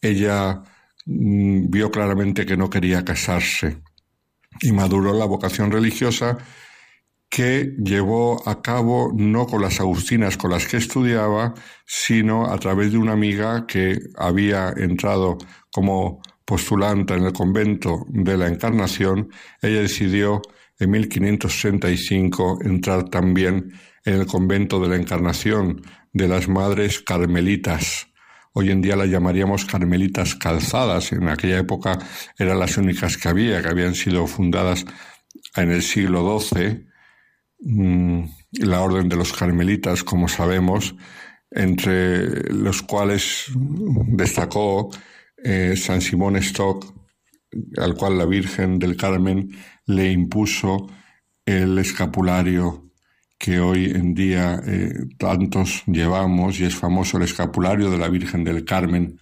ella 0.00 0.62
mm, 1.06 1.70
vio 1.70 1.90
claramente 1.90 2.46
que 2.46 2.56
no 2.56 2.70
quería 2.70 3.04
casarse 3.04 3.78
y 4.60 4.72
maduró 4.72 5.12
la 5.12 5.26
vocación 5.26 5.70
religiosa 5.70 6.38
que 7.28 7.74
llevó 7.82 8.48
a 8.48 8.62
cabo 8.62 9.12
no 9.14 9.46
con 9.46 9.60
las 9.60 9.80
agustinas 9.80 10.36
con 10.36 10.52
las 10.52 10.66
que 10.66 10.76
estudiaba, 10.76 11.54
sino 11.84 12.50
a 12.50 12.58
través 12.58 12.92
de 12.92 12.98
una 12.98 13.12
amiga 13.12 13.66
que 13.66 13.98
había 14.16 14.72
entrado 14.76 15.36
como 15.72 16.22
postulante 16.44 17.14
en 17.14 17.24
el 17.24 17.32
convento 17.32 18.06
de 18.08 18.38
la 18.38 18.46
Encarnación, 18.46 19.30
ella 19.60 19.80
decidió 19.80 20.40
en 20.78 20.90
1565 20.90 22.58
entrar 22.64 23.08
también 23.08 23.72
en 24.04 24.14
el 24.14 24.26
convento 24.26 24.80
de 24.80 24.88
la 24.88 24.96
Encarnación 24.96 25.82
de 26.12 26.28
las 26.28 26.48
Madres 26.48 27.00
Carmelitas. 27.00 28.08
Hoy 28.52 28.70
en 28.70 28.80
día 28.80 28.96
las 28.96 29.08
llamaríamos 29.08 29.64
Carmelitas 29.64 30.34
Calzadas. 30.34 31.12
En 31.12 31.28
aquella 31.28 31.58
época 31.58 31.98
eran 32.38 32.58
las 32.58 32.76
únicas 32.78 33.16
que 33.16 33.28
había, 33.28 33.62
que 33.62 33.68
habían 33.68 33.94
sido 33.94 34.26
fundadas 34.26 34.86
en 35.56 35.70
el 35.70 35.82
siglo 35.82 36.40
XII 36.40 36.86
Mm, 37.58 38.24
la 38.60 38.82
orden 38.82 39.08
de 39.08 39.16
los 39.16 39.32
carmelitas, 39.32 40.04
como 40.04 40.28
sabemos, 40.28 40.94
entre 41.50 42.52
los 42.52 42.82
cuales 42.82 43.46
destacó 44.08 44.90
eh, 45.42 45.74
San 45.76 46.00
Simón 46.00 46.36
Stock, 46.36 46.84
al 47.78 47.94
cual 47.94 48.18
la 48.18 48.26
Virgen 48.26 48.78
del 48.78 48.96
Carmen 48.96 49.50
le 49.86 50.10
impuso 50.10 50.88
el 51.44 51.78
escapulario 51.78 52.90
que 53.38 53.60
hoy 53.60 53.86
en 53.86 54.14
día 54.14 54.60
eh, 54.66 54.92
tantos 55.18 55.84
llevamos 55.86 56.58
y 56.58 56.64
es 56.64 56.74
famoso 56.74 57.18
el 57.18 57.24
escapulario 57.24 57.90
de 57.90 57.98
la 57.98 58.08
Virgen 58.08 58.44
del 58.44 58.64
Carmen. 58.64 59.18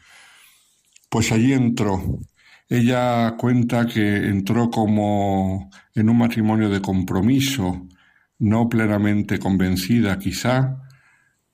Pues 1.10 1.32
allí 1.32 1.52
entró. 1.52 2.20
Ella 2.68 3.36
cuenta 3.36 3.86
que 3.86 4.16
entró 4.28 4.70
como 4.70 5.70
en 5.94 6.08
un 6.08 6.18
matrimonio 6.18 6.70
de 6.70 6.80
compromiso, 6.80 7.86
no 8.38 8.68
plenamente 8.68 9.38
convencida 9.38 10.18
quizá, 10.18 10.78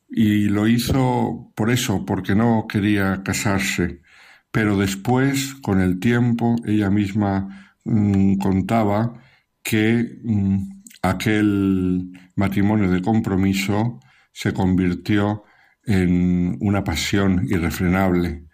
y 0.08 0.44
lo 0.44 0.66
hizo 0.66 1.52
por 1.54 1.70
eso, 1.70 2.04
porque 2.04 2.34
no 2.34 2.66
quería 2.68 3.22
casarse. 3.24 4.02
Pero 4.50 4.76
después, 4.76 5.54
con 5.62 5.80
el 5.80 6.00
tiempo, 6.00 6.56
ella 6.64 6.90
misma 6.90 7.69
mm, 7.84 8.36
contaba 8.36 9.14
que 9.62 10.18
mm, 10.22 10.82
aquel 11.02 12.10
matrimonio 12.36 12.90
de 12.90 13.02
compromiso 13.02 14.00
se 14.32 14.52
convirtió 14.52 15.44
en 15.84 16.56
una 16.60 16.84
pasión 16.84 17.46
irrefrenable. 17.48 18.44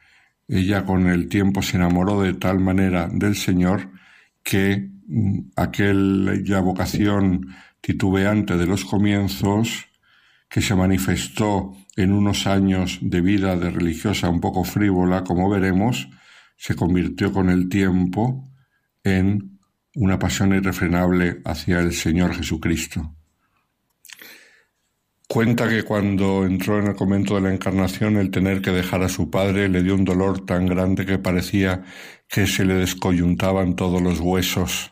Ella 0.49 0.85
con 0.85 1.09
el 1.09 1.29
tiempo 1.29 1.63
se 1.63 1.77
enamoró 1.77 2.23
de 2.23 2.35
tal 2.35 2.61
manera 2.61 3.09
del 3.13 3.37
Señor 3.37 3.91
que 4.43 4.91
mm, 5.07 5.39
aquella 5.57 6.61
vocación 6.61 7.49
titubeante 7.81 8.57
de 8.57 8.67
los 8.67 8.85
comienzos, 8.85 9.87
que 10.49 10.61
se 10.61 10.75
manifestó 10.75 11.73
en 11.97 12.13
unos 12.13 12.47
años 12.47 12.99
de 13.03 13.21
vida 13.21 13.57
de 13.57 13.71
religiosa 13.71 14.29
un 14.29 14.41
poco 14.41 14.65
frívola, 14.65 15.25
como 15.25 15.49
veremos, 15.51 16.09
se 16.57 16.75
convirtió 16.75 17.33
con 17.33 17.51
el 17.51 17.69
tiempo 17.69 18.49
en 19.07 19.61
una 19.95 20.19
pasión 20.19 20.53
irrefrenable 20.53 21.41
hacia 21.45 21.79
el 21.79 21.93
Señor 21.93 22.35
Jesucristo. 22.35 23.15
Cuenta 25.29 25.69
que 25.69 25.85
cuando 25.85 26.45
entró 26.45 26.79
en 26.81 26.89
el 26.89 26.97
convento 26.97 27.37
de 27.37 27.43
la 27.43 27.55
Encarnación 27.55 28.17
el 28.17 28.31
tener 28.31 28.61
que 28.61 28.71
dejar 28.73 29.03
a 29.03 29.09
su 29.09 29.31
padre 29.31 29.69
le 29.69 29.83
dio 29.83 29.95
un 29.95 30.05
dolor 30.05 30.45
tan 30.45 30.67
grande 30.67 31.07
que 31.07 31.19
parecía 31.19 31.85
que 32.29 32.47
se 32.47 32.65
le 32.65 32.75
descoyuntaban 32.75 33.77
todos 33.77 34.03
los 34.03 34.21
huesos 34.21 34.91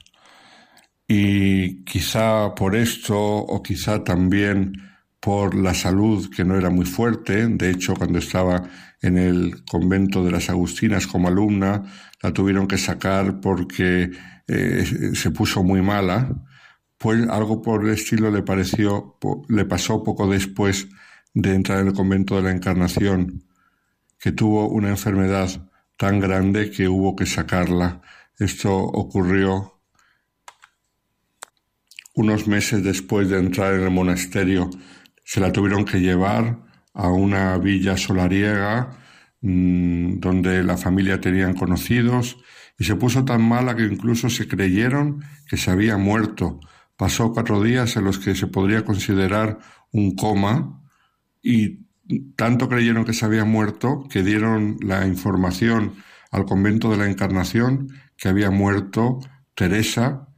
y 1.09 1.85
quizá 1.85 2.55
por 2.55 2.77
esto 2.77 3.19
o 3.19 3.63
quizá 3.63 4.05
también 4.05 4.73
por 5.21 5.55
la 5.55 5.75
salud 5.75 6.31
que 6.35 6.45
no 6.45 6.57
era 6.57 6.71
muy 6.71 6.85
fuerte. 6.85 7.47
De 7.49 7.71
hecho, 7.71 7.95
cuando 7.95 8.19
estaba 8.19 8.63
en 9.01 9.19
el 9.19 9.65
convento 9.65 10.23
de 10.25 10.31
las 10.31 10.51
Agustinas 10.51 11.07
como 11.07 11.29
alumna, 11.29 11.83
la 12.25 12.33
tuvieron 12.33 12.67
que 12.67 12.79
sacar 12.79 13.39
porque 13.39 14.11
eh, 14.49 15.13
se 15.15 15.31
puso 15.31 15.63
muy 15.63 15.83
mala. 15.83 16.35
Pues 16.97 17.29
algo 17.29 17.61
por 17.61 17.85
el 17.85 17.91
estilo 17.91 18.31
le 18.31 18.41
pareció, 18.41 19.19
le 19.51 19.67
pasó 19.67 20.03
poco 20.03 20.27
después 20.27 20.89
de 21.35 21.55
entrar 21.55 21.81
en 21.81 21.89
el 21.89 21.93
convento 21.93 22.37
de 22.37 22.45
la 22.45 22.51
Encarnación, 22.53 23.45
que 24.19 24.33
tuvo 24.33 24.71
una 24.71 24.89
enfermedad 24.89 25.69
tan 25.99 26.19
grande 26.19 26.71
que 26.71 26.89
hubo 26.89 27.15
que 27.15 27.27
sacarla. 27.27 28.01
Esto 28.39 28.75
ocurrió 28.75 29.83
unos 32.15 32.47
meses 32.47 32.83
después 32.83 33.29
de 33.29 33.39
entrar 33.39 33.75
en 33.75 33.83
el 33.83 33.91
monasterio, 33.91 34.71
se 35.25 35.41
la 35.41 35.53
tuvieron 35.53 35.85
que 35.85 36.01
llevar 36.01 36.59
a 36.95 37.09
una 37.09 37.59
villa 37.59 37.99
solariega 37.99 39.04
mm, 39.45 40.21
donde 40.21 40.65
la 40.65 40.77
familia 40.77 41.21
tenían 41.21 41.55
conocidos 41.55 42.39
y 42.79 42.85
se 42.85 42.97
puso 42.97 43.25
tan 43.25 43.47
mala 43.47 43.77
que 43.77 43.85
incluso 43.85 44.31
se 44.31 44.49
creyeron 44.49 45.23
que 45.49 45.57
se 45.57 45.71
había 45.71 45.97
muerto. 45.99 46.61
Pasó 46.97 47.33
cuatro 47.33 47.63
días 47.63 47.97
en 47.97 48.05
los 48.05 48.19
que 48.19 48.35
se 48.35 48.47
podría 48.47 48.85
considerar 48.85 49.59
un 49.93 50.17
coma 50.17 50.83
y 51.43 51.85
tanto 52.37 52.69
creyeron 52.69 53.05
que 53.05 53.13
se 53.13 53.25
había 53.25 53.45
muerto 53.45 54.05
que 54.11 54.23
dieron 54.23 54.79
la 54.81 55.07
información 55.07 55.95
al 56.31 56.47
convento 56.47 56.91
de 56.91 56.97
la 56.97 57.07
Encarnación 57.07 57.89
que 58.17 58.29
había 58.29 58.51
muerto 58.51 59.21
Teresa 59.55 60.29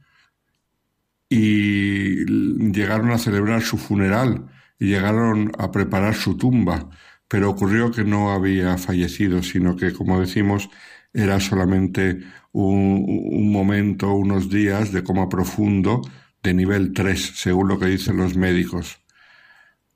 y 1.29 2.25
llegaron 2.71 3.11
a 3.11 3.17
celebrar 3.17 3.61
su 3.61 3.77
funeral 3.77 4.47
y 4.79 4.87
llegaron 4.87 5.51
a 5.57 5.71
preparar 5.71 6.15
su 6.15 6.37
tumba, 6.37 6.89
pero 7.27 7.49
ocurrió 7.49 7.91
que 7.91 8.03
no 8.03 8.31
había 8.31 8.77
fallecido, 8.77 9.43
sino 9.43 9.75
que, 9.75 9.93
como 9.93 10.19
decimos, 10.19 10.69
era 11.13 11.39
solamente 11.39 12.19
un, 12.51 13.51
momento, 13.51 14.11
unos 14.13 14.49
días 14.49 14.91
de 14.91 15.03
coma 15.03 15.29
profundo 15.29 16.01
de 16.41 16.53
nivel 16.53 16.93
3, 16.93 17.33
según 17.35 17.67
lo 17.67 17.79
que 17.79 17.87
dicen 17.87 18.17
los 18.17 18.37
médicos. 18.37 18.99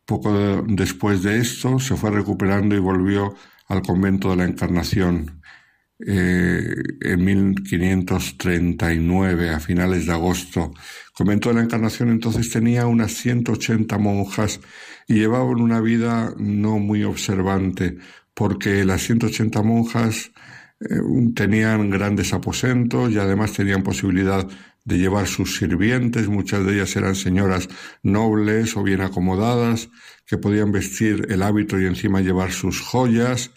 Poco 0.05 0.63
después 0.67 1.23
de 1.23 1.39
esto 1.39 1.79
se 1.79 1.95
fue 1.95 2.11
recuperando 2.11 2.75
y 2.75 2.79
volvió 2.79 3.35
al 3.67 3.81
convento 3.81 4.31
de 4.31 4.35
la 4.37 4.45
Encarnación 4.45 5.41
eh, 6.05 6.75
en 7.01 7.23
1539, 7.23 9.51
a 9.51 9.59
finales 9.59 10.07
de 10.07 10.13
agosto. 10.13 10.73
Convento 11.13 11.49
de 11.49 11.55
la 11.55 11.61
Encarnación 11.61 12.09
entonces 12.09 12.49
tenía 12.49 12.87
unas 12.87 13.11
180 13.13 13.97
monjas 13.99 14.59
y 15.11 15.15
llevaban 15.15 15.59
una 15.59 15.81
vida 15.81 16.33
no 16.37 16.79
muy 16.79 17.03
observante, 17.03 17.97
porque 18.33 18.85
las 18.85 19.01
180 19.01 19.61
monjas 19.61 20.31
eh, 20.79 20.85
tenían 21.35 21.89
grandes 21.89 22.31
aposentos 22.33 23.11
y 23.11 23.17
además 23.17 23.51
tenían 23.51 23.83
posibilidad 23.83 24.47
de 24.85 24.97
llevar 24.97 25.27
sus 25.27 25.57
sirvientes, 25.57 26.29
muchas 26.29 26.65
de 26.65 26.75
ellas 26.75 26.95
eran 26.95 27.15
señoras 27.15 27.67
nobles 28.03 28.77
o 28.77 28.83
bien 28.83 29.01
acomodadas, 29.01 29.89
que 30.25 30.37
podían 30.37 30.71
vestir 30.71 31.27
el 31.29 31.43
hábito 31.43 31.77
y 31.77 31.87
encima 31.87 32.21
llevar 32.21 32.53
sus 32.53 32.79
joyas, 32.79 33.51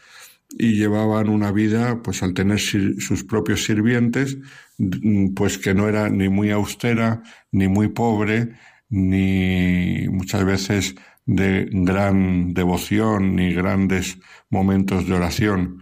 y 0.59 0.75
llevaban 0.75 1.29
una 1.29 1.53
vida, 1.53 2.03
pues 2.03 2.23
al 2.25 2.35
tener 2.35 2.59
sus 2.59 3.25
propios 3.25 3.65
sirvientes, 3.65 4.39
mm, 4.79 5.35
pues 5.35 5.59
que 5.59 5.73
no 5.73 5.89
era 5.89 6.09
ni 6.09 6.29
muy 6.29 6.51
austera, 6.51 7.23
ni 7.53 7.69
muy 7.69 7.89
pobre, 7.89 8.57
ni 8.89 10.07
muchas 10.11 10.45
veces 10.45 10.95
de 11.27 11.69
gran 11.71 12.55
devoción, 12.55 13.37
ni 13.37 13.53
grandes 13.53 14.19
momentos 14.51 15.07
de 15.07 15.15
oración. 15.15 15.81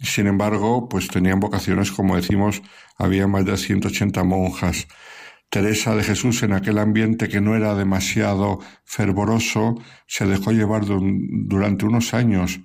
Sin 0.00 0.26
embargo, 0.26 0.88
pues 0.88 1.08
tenían 1.08 1.40
vocaciones, 1.40 1.90
como 1.90 2.16
decimos, 2.16 2.62
había 2.96 3.26
más 3.26 3.44
de 3.44 3.56
180 3.56 4.22
monjas. 4.24 4.86
Teresa 5.50 5.94
de 5.94 6.04
Jesús 6.04 6.42
en 6.42 6.52
aquel 6.52 6.78
ambiente 6.78 7.28
que 7.28 7.40
no 7.40 7.56
era 7.56 7.74
demasiado 7.74 8.60
fervoroso, 8.84 9.76
se 10.06 10.26
dejó 10.26 10.52
llevar 10.52 10.82
durante 10.84 11.86
unos 11.86 12.12
años, 12.12 12.60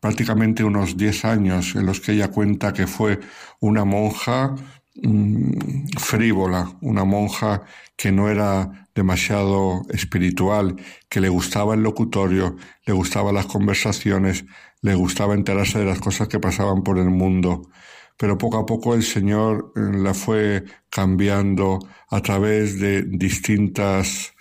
prácticamente 0.00 0.64
unos 0.64 0.96
10 0.96 1.24
años, 1.24 1.74
en 1.76 1.86
los 1.86 2.00
que 2.00 2.12
ella 2.12 2.28
cuenta 2.28 2.72
que 2.72 2.86
fue 2.86 3.20
una 3.60 3.84
monja 3.84 4.54
mm, 5.02 5.88
frívola, 5.98 6.76
una 6.80 7.04
monja 7.04 7.62
que 7.96 8.12
no 8.12 8.28
era 8.28 8.88
demasiado 8.94 9.82
espiritual, 9.90 10.76
que 11.08 11.20
le 11.20 11.28
gustaba 11.28 11.74
el 11.74 11.82
locutorio, 11.82 12.56
le 12.86 12.92
gustaban 12.92 13.34
las 13.34 13.46
conversaciones, 13.46 14.44
le 14.82 14.94
gustaba 14.94 15.34
enterarse 15.34 15.78
de 15.78 15.84
las 15.84 16.00
cosas 16.00 16.28
que 16.28 16.40
pasaban 16.40 16.82
por 16.82 16.98
el 16.98 17.10
mundo. 17.10 17.68
Pero 18.16 18.36
poco 18.36 18.58
a 18.58 18.66
poco 18.66 18.94
el 18.94 19.02
Señor 19.02 19.72
eh, 19.76 19.80
la 19.96 20.14
fue 20.14 20.64
cambiando 20.90 21.78
a 22.10 22.20
través 22.20 22.80
de 22.80 23.02
distintas 23.02 24.34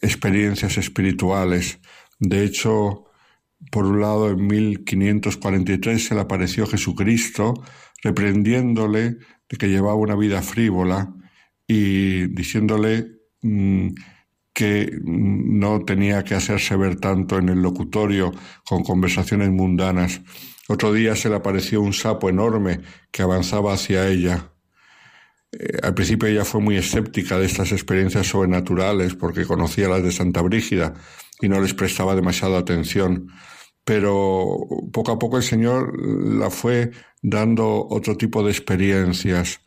experiencias 0.00 0.78
espirituales. 0.78 1.80
De 2.20 2.44
hecho, 2.44 3.06
por 3.72 3.86
un 3.86 4.00
lado, 4.00 4.30
en 4.30 4.46
1543 4.46 6.04
se 6.04 6.14
le 6.14 6.20
apareció 6.20 6.66
Jesucristo 6.66 7.54
reprendiéndole 8.02 9.18
de 9.48 9.56
que 9.56 9.68
llevaba 9.68 9.94
una 9.94 10.16
vida 10.16 10.42
frívola 10.42 11.14
y 11.66 12.26
diciéndole 12.28 13.06
mm, 13.42 13.88
que 14.52 14.98
no 15.04 15.84
tenía 15.84 16.24
que 16.24 16.34
hacerse 16.34 16.76
ver 16.76 16.96
tanto 16.96 17.38
en 17.38 17.48
el 17.48 17.62
locutorio 17.62 18.32
con 18.64 18.82
conversaciones 18.82 19.50
mundanas. 19.50 20.20
Otro 20.68 20.92
día 20.92 21.14
se 21.14 21.28
le 21.28 21.36
apareció 21.36 21.80
un 21.80 21.92
sapo 21.92 22.28
enorme 22.28 22.80
que 23.10 23.22
avanzaba 23.22 23.72
hacia 23.72 24.08
ella. 24.08 24.52
Eh, 25.52 25.78
al 25.82 25.94
principio 25.94 26.28
ella 26.28 26.44
fue 26.44 26.60
muy 26.60 26.76
escéptica 26.76 27.38
de 27.38 27.46
estas 27.46 27.72
experiencias 27.72 28.26
sobrenaturales 28.26 29.14
porque 29.14 29.46
conocía 29.46 29.88
las 29.88 30.02
de 30.02 30.12
Santa 30.12 30.42
Brígida 30.42 30.94
y 31.40 31.48
no 31.48 31.60
les 31.60 31.74
prestaba 31.74 32.14
demasiada 32.14 32.58
atención. 32.58 33.28
Pero 33.88 34.66
poco 34.92 35.12
a 35.12 35.18
poco 35.18 35.38
el 35.38 35.42
Señor 35.42 35.98
la 35.98 36.50
fue 36.50 36.90
dando 37.22 37.86
otro 37.88 38.18
tipo 38.18 38.42
de 38.42 38.50
experiencias. 38.50 39.62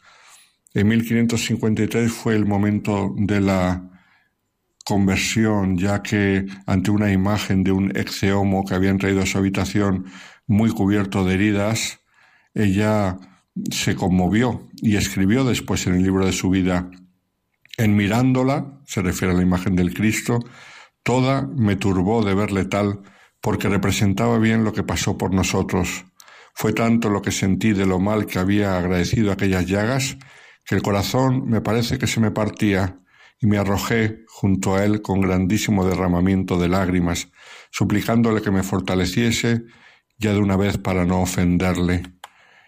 En 0.75 0.89
1553 0.89 2.11
fue 2.11 2.35
el 2.35 2.45
momento 2.45 3.15
de 3.17 3.41
la 3.41 3.89
conversión, 4.85 5.75
ya 5.75 6.03
que 6.03 6.45
ante 6.67 6.91
una 6.91 7.11
imagen 7.11 7.63
de 7.63 7.71
un 7.71 7.97
exeomo 7.97 8.63
que 8.63 8.75
habían 8.75 8.99
traído 8.99 9.23
a 9.23 9.25
su 9.25 9.39
habitación 9.39 10.05
muy 10.45 10.69
cubierto 10.69 11.25
de 11.25 11.33
heridas, 11.33 11.99
ella 12.53 13.17
se 13.71 13.95
conmovió 13.95 14.69
y 14.83 14.97
escribió 14.97 15.45
después 15.45 15.87
en 15.87 15.95
el 15.95 16.03
libro 16.03 16.27
de 16.27 16.31
su 16.31 16.51
vida, 16.51 16.91
en 17.75 17.95
mirándola, 17.95 18.83
se 18.85 19.01
refiere 19.01 19.33
a 19.33 19.37
la 19.37 19.41
imagen 19.41 19.75
del 19.75 19.95
Cristo, 19.95 20.37
toda 21.01 21.41
me 21.41 21.75
turbó 21.75 22.23
de 22.23 22.35
verle 22.35 22.65
tal, 22.65 23.01
porque 23.41 23.69
representaba 23.69 24.37
bien 24.37 24.63
lo 24.63 24.73
que 24.73 24.83
pasó 24.83 25.17
por 25.17 25.33
nosotros. 25.33 26.05
Fue 26.53 26.73
tanto 26.73 27.09
lo 27.09 27.21
que 27.21 27.31
sentí 27.31 27.73
de 27.73 27.85
lo 27.85 27.99
mal 27.99 28.25
que 28.25 28.39
había 28.39 28.77
agradecido 28.77 29.31
aquellas 29.31 29.65
llagas, 29.65 30.17
que 30.65 30.75
el 30.75 30.81
corazón 30.81 31.49
me 31.49 31.61
parece 31.61 31.97
que 31.97 32.07
se 32.07 32.19
me 32.19 32.31
partía, 32.31 33.01
y 33.41 33.47
me 33.47 33.57
arrojé 33.57 34.23
junto 34.27 34.75
a 34.75 34.85
él 34.85 35.01
con 35.01 35.19
grandísimo 35.19 35.83
derramamiento 35.85 36.59
de 36.59 36.69
lágrimas, 36.69 37.29
suplicándole 37.71 38.41
que 38.41 38.51
me 38.51 38.61
fortaleciese 38.61 39.63
ya 40.17 40.33
de 40.33 40.39
una 40.39 40.55
vez 40.55 40.77
para 40.77 41.05
no 41.05 41.21
ofenderle. 41.21 42.03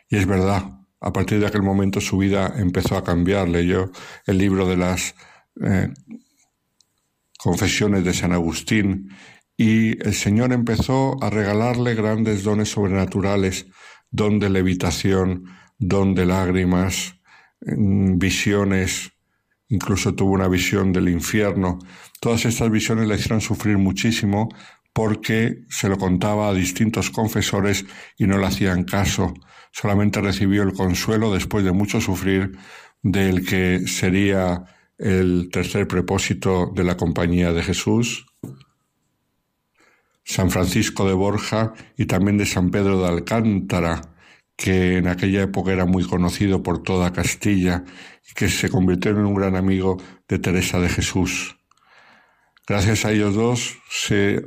Y 0.09 0.17
es 0.17 0.25
verdad, 0.25 0.63
a 0.99 1.13
partir 1.13 1.39
de 1.39 1.45
aquel 1.45 1.61
momento 1.61 2.01
su 2.01 2.17
vida 2.17 2.53
empezó 2.57 2.97
a 2.97 3.03
cambiar. 3.03 3.47
Leyó 3.47 3.91
el 4.25 4.39
libro 4.39 4.67
de 4.67 4.77
las 4.77 5.13
eh, 5.63 5.93
confesiones 7.37 8.03
de 8.03 8.13
San 8.13 8.31
Agustín 8.33 9.09
y 9.57 10.01
el 10.05 10.13
Señor 10.13 10.51
empezó 10.51 11.21
a 11.23 11.29
regalarle 11.29 11.95
grandes 11.95 12.43
dones 12.43 12.69
sobrenaturales, 12.69 13.67
don 14.09 14.39
de 14.39 14.49
levitación, 14.49 15.45
don 15.77 16.15
de 16.15 16.25
lágrimas, 16.25 17.15
mm, 17.61 18.17
visiones, 18.17 19.11
incluso 19.69 20.13
tuvo 20.13 20.33
una 20.33 20.47
visión 20.47 20.91
del 20.91 21.09
infierno. 21.09 21.79
Todas 22.19 22.45
estas 22.45 22.69
visiones 22.69 23.07
le 23.07 23.15
hicieron 23.15 23.41
sufrir 23.41 23.77
muchísimo 23.77 24.49
porque 24.93 25.63
se 25.69 25.89
lo 25.89 25.97
contaba 25.97 26.49
a 26.49 26.53
distintos 26.53 27.09
confesores 27.09 27.85
y 28.17 28.27
no 28.27 28.37
le 28.37 28.45
hacían 28.45 28.83
caso. 28.83 29.33
Solamente 29.71 30.21
recibió 30.21 30.61
el 30.63 30.73
consuelo 30.73 31.33
después 31.33 31.65
de 31.65 31.71
mucho 31.71 31.99
sufrir 31.99 32.51
del 33.01 33.45
que 33.45 33.87
sería 33.87 34.63
el 34.99 35.49
tercer 35.51 35.87
propósito 35.87 36.71
de 36.73 36.83
la 36.83 36.95
compañía 36.95 37.51
de 37.51 37.63
Jesús, 37.63 38.27
San 40.23 40.51
Francisco 40.51 41.07
de 41.07 41.13
Borja 41.13 41.73
y 41.97 42.05
también 42.05 42.37
de 42.37 42.45
San 42.45 42.69
Pedro 42.69 43.01
de 43.01 43.07
Alcántara, 43.07 44.01
que 44.55 44.97
en 44.97 45.07
aquella 45.07 45.43
época 45.43 45.71
era 45.73 45.85
muy 45.85 46.05
conocido 46.05 46.63
por 46.63 46.83
toda 46.83 47.13
Castilla 47.13 47.83
y 48.29 48.33
que 48.33 48.49
se 48.49 48.69
convirtió 48.69 49.11
en 49.11 49.17
un 49.17 49.35
gran 49.35 49.55
amigo 49.55 50.01
de 50.27 50.39
Teresa 50.39 50.79
de 50.79 50.89
Jesús. 50.89 51.57
Gracias 52.65 53.03
a 53.03 53.11
ellos 53.11 53.35
dos 53.35 53.77
se 53.89 54.41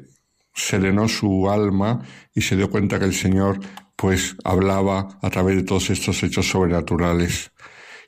serenó 0.54 1.06
su 1.06 1.50
alma 1.50 2.02
y 2.34 2.40
se 2.40 2.56
dio 2.56 2.70
cuenta 2.70 2.98
que 2.98 3.04
el 3.04 3.14
Señor 3.14 3.60
pues 3.94 4.36
hablaba 4.44 5.18
a 5.22 5.30
través 5.30 5.56
de 5.56 5.64
todos 5.64 5.90
estos 5.90 6.22
hechos 6.22 6.48
sobrenaturales. 6.48 7.52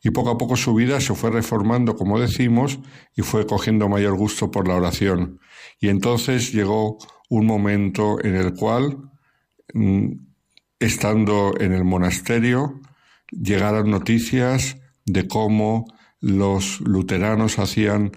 Y 0.03 0.11
poco 0.11 0.31
a 0.31 0.39
poco 0.39 0.57
su 0.57 0.75
vida 0.75 1.01
se 1.01 1.15
fue 1.15 1.31
reformando, 1.31 1.97
como 1.97 2.21
decimos, 2.21 2.79
y 3.17 3.23
fue 3.23 3.47
cogiendo 3.47 3.89
mayor 3.89 4.15
gusto 4.17 4.51
por 4.51 4.69
la 4.69 4.77
oración. 4.77 5.41
Y 5.81 5.89
entonces 5.89 6.53
llegó 6.53 6.99
un 7.29 7.47
momento 7.47 8.23
en 8.25 8.37
el 8.37 8.55
cual 8.55 9.11
mm, 9.75 10.13
estando 10.79 11.53
en 11.59 11.73
el 11.73 11.85
monasterio, 11.85 12.81
llegaron 13.31 13.91
noticias 13.91 14.77
de 15.05 15.27
cómo 15.27 15.87
los 16.21 16.81
luteranos 16.81 17.59
hacían 17.59 18.13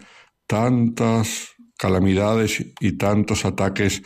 tantas 0.48 1.50
calamidades 1.78 2.64
y 2.80 2.98
tantos 2.98 3.46
ataques 3.46 4.04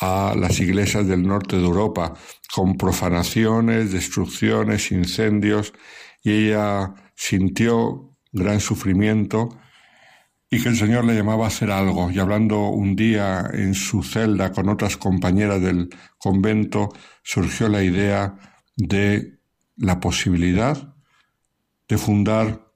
a 0.00 0.34
las 0.38 0.60
iglesias 0.60 1.06
del 1.06 1.26
norte 1.26 1.56
de 1.56 1.64
Europa, 1.64 2.14
con 2.54 2.76
profanaciones, 2.76 3.92
destrucciones, 3.92 4.92
incendios, 4.92 5.72
y 6.22 6.32
ella 6.32 6.94
sintió 7.14 8.16
gran 8.32 8.60
sufrimiento 8.60 9.48
y 10.50 10.62
que 10.62 10.68
el 10.68 10.76
Señor 10.76 11.04
le 11.04 11.14
llamaba 11.14 11.44
a 11.44 11.48
hacer 11.48 11.70
algo. 11.70 12.10
Y 12.10 12.18
hablando 12.18 12.68
un 12.68 12.94
día 12.94 13.48
en 13.52 13.74
su 13.74 14.02
celda 14.02 14.52
con 14.52 14.68
otras 14.68 14.96
compañeras 14.96 15.60
del 15.60 15.88
convento, 16.18 16.90
surgió 17.22 17.68
la 17.68 17.82
idea 17.82 18.36
de 18.76 19.40
la 19.76 20.00
posibilidad 20.00 20.94
de 21.88 21.98
fundar 21.98 22.72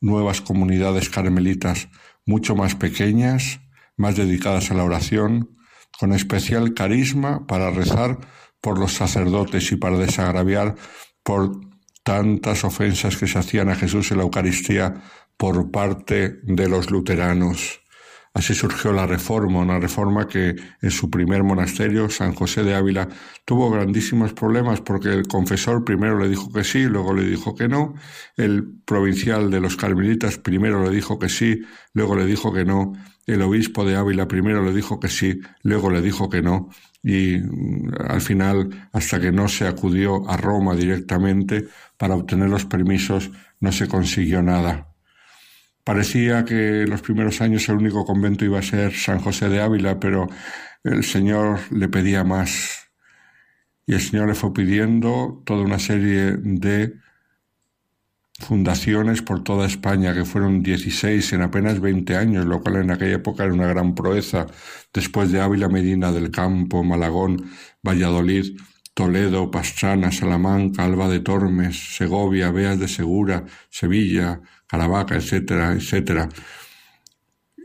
nuevas 0.00 0.40
comunidades 0.40 1.08
carmelitas 1.08 1.88
mucho 2.26 2.54
más 2.54 2.74
pequeñas, 2.74 3.60
más 3.96 4.16
dedicadas 4.16 4.70
a 4.70 4.74
la 4.74 4.84
oración, 4.84 5.56
con 5.98 6.12
especial 6.12 6.74
carisma 6.74 7.46
para 7.46 7.70
rezar 7.70 8.18
por 8.60 8.78
los 8.78 8.92
sacerdotes 8.94 9.70
y 9.72 9.76
para 9.76 9.98
desagraviar 9.98 10.74
por 11.22 11.60
tantas 12.02 12.64
ofensas 12.64 13.16
que 13.16 13.26
se 13.26 13.38
hacían 13.38 13.68
a 13.68 13.76
Jesús 13.76 14.10
en 14.10 14.18
la 14.18 14.24
Eucaristía 14.24 15.02
por 15.36 15.70
parte 15.70 16.40
de 16.42 16.68
los 16.68 16.90
luteranos. 16.90 17.80
Así 18.36 18.52
surgió 18.52 18.92
la 18.92 19.06
reforma, 19.06 19.60
una 19.60 19.78
reforma 19.78 20.26
que 20.26 20.56
en 20.82 20.90
su 20.90 21.08
primer 21.08 21.44
monasterio, 21.44 22.10
San 22.10 22.34
José 22.34 22.64
de 22.64 22.74
Ávila, 22.74 23.08
tuvo 23.44 23.70
grandísimos 23.70 24.32
problemas 24.32 24.80
porque 24.80 25.10
el 25.10 25.28
confesor 25.28 25.84
primero 25.84 26.18
le 26.18 26.28
dijo 26.28 26.52
que 26.52 26.64
sí, 26.64 26.82
luego 26.82 27.14
le 27.14 27.24
dijo 27.24 27.54
que 27.54 27.68
no, 27.68 27.94
el 28.36 28.80
provincial 28.84 29.52
de 29.52 29.60
los 29.60 29.76
carmelitas 29.76 30.38
primero 30.38 30.82
le 30.82 30.90
dijo 30.90 31.16
que 31.16 31.28
sí, 31.28 31.62
luego 31.92 32.16
le 32.16 32.26
dijo 32.26 32.52
que 32.52 32.64
no, 32.64 32.94
el 33.24 33.40
obispo 33.40 33.84
de 33.84 33.94
Ávila 33.94 34.26
primero 34.26 34.64
le 34.64 34.72
dijo 34.72 34.98
que 34.98 35.08
sí, 35.08 35.40
luego 35.62 35.88
le 35.90 36.02
dijo 36.02 36.28
que 36.28 36.42
no, 36.42 36.70
y 37.04 37.38
mm, 37.38 37.92
al 38.08 38.20
final, 38.20 38.88
hasta 38.92 39.20
que 39.20 39.30
no 39.30 39.46
se 39.46 39.68
acudió 39.68 40.28
a 40.28 40.36
Roma 40.36 40.74
directamente 40.74 41.68
para 41.96 42.16
obtener 42.16 42.48
los 42.48 42.64
permisos, 42.64 43.30
no 43.60 43.70
se 43.70 43.86
consiguió 43.86 44.42
nada. 44.42 44.93
Parecía 45.84 46.46
que 46.46 46.86
los 46.86 47.02
primeros 47.02 47.42
años 47.42 47.68
el 47.68 47.76
único 47.76 48.06
convento 48.06 48.44
iba 48.44 48.58
a 48.58 48.62
ser 48.62 48.94
San 48.94 49.20
José 49.20 49.50
de 49.50 49.60
Ávila, 49.60 50.00
pero 50.00 50.28
el 50.82 51.04
Señor 51.04 51.60
le 51.70 51.88
pedía 51.88 52.24
más. 52.24 52.88
Y 53.86 53.92
el 53.92 54.00
Señor 54.00 54.28
le 54.28 54.34
fue 54.34 54.54
pidiendo 54.54 55.42
toda 55.44 55.62
una 55.62 55.78
serie 55.78 56.38
de 56.38 56.94
fundaciones 58.40 59.22
por 59.22 59.44
toda 59.44 59.66
España, 59.66 60.14
que 60.14 60.24
fueron 60.24 60.62
16 60.62 61.34
en 61.34 61.42
apenas 61.42 61.80
20 61.80 62.16
años, 62.16 62.46
lo 62.46 62.60
cual 62.62 62.76
en 62.76 62.90
aquella 62.90 63.16
época 63.16 63.44
era 63.44 63.52
una 63.52 63.66
gran 63.66 63.94
proeza. 63.94 64.46
Después 64.92 65.30
de 65.32 65.40
Ávila, 65.40 65.68
Medina 65.68 66.12
del 66.12 66.30
Campo, 66.30 66.82
Malagón, 66.82 67.50
Valladolid, 67.82 68.56
Toledo, 68.94 69.50
Pastrana, 69.50 70.12
Salamanca, 70.12 70.84
Alba 70.84 71.08
de 71.08 71.20
Tormes, 71.20 71.96
Segovia, 71.96 72.52
Beas 72.52 72.78
de 72.78 72.88
Segura, 72.88 73.44
Sevilla, 73.68 74.40
Caravaca, 74.66 75.16
etcétera, 75.16 75.72
etcétera. 75.72 76.28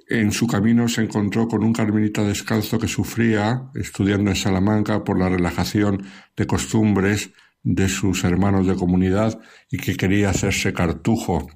En 0.10 0.32
su 0.32 0.48
camino 0.48 0.90
se 0.90 1.04
encontró 1.04 1.48
con 1.48 1.64
un 1.64 1.72
carmelita 1.72 2.24
descalzo 2.24 2.80
que 2.80 2.88
sufría, 2.88 3.70
estudiando 3.76 4.32
en 4.32 4.36
Salamanca, 4.36 5.04
por 5.04 5.20
la 5.20 5.30
relajación 5.30 6.04
de 6.36 6.48
costumbres 6.48 7.30
de 7.62 7.88
sus 7.88 8.24
hermanos 8.24 8.66
de 8.66 8.76
comunidad 8.76 9.40
y 9.70 9.78
que 9.78 9.96
quería 9.96 10.32
hacerse 10.32 10.74
cartujo. 10.74 11.48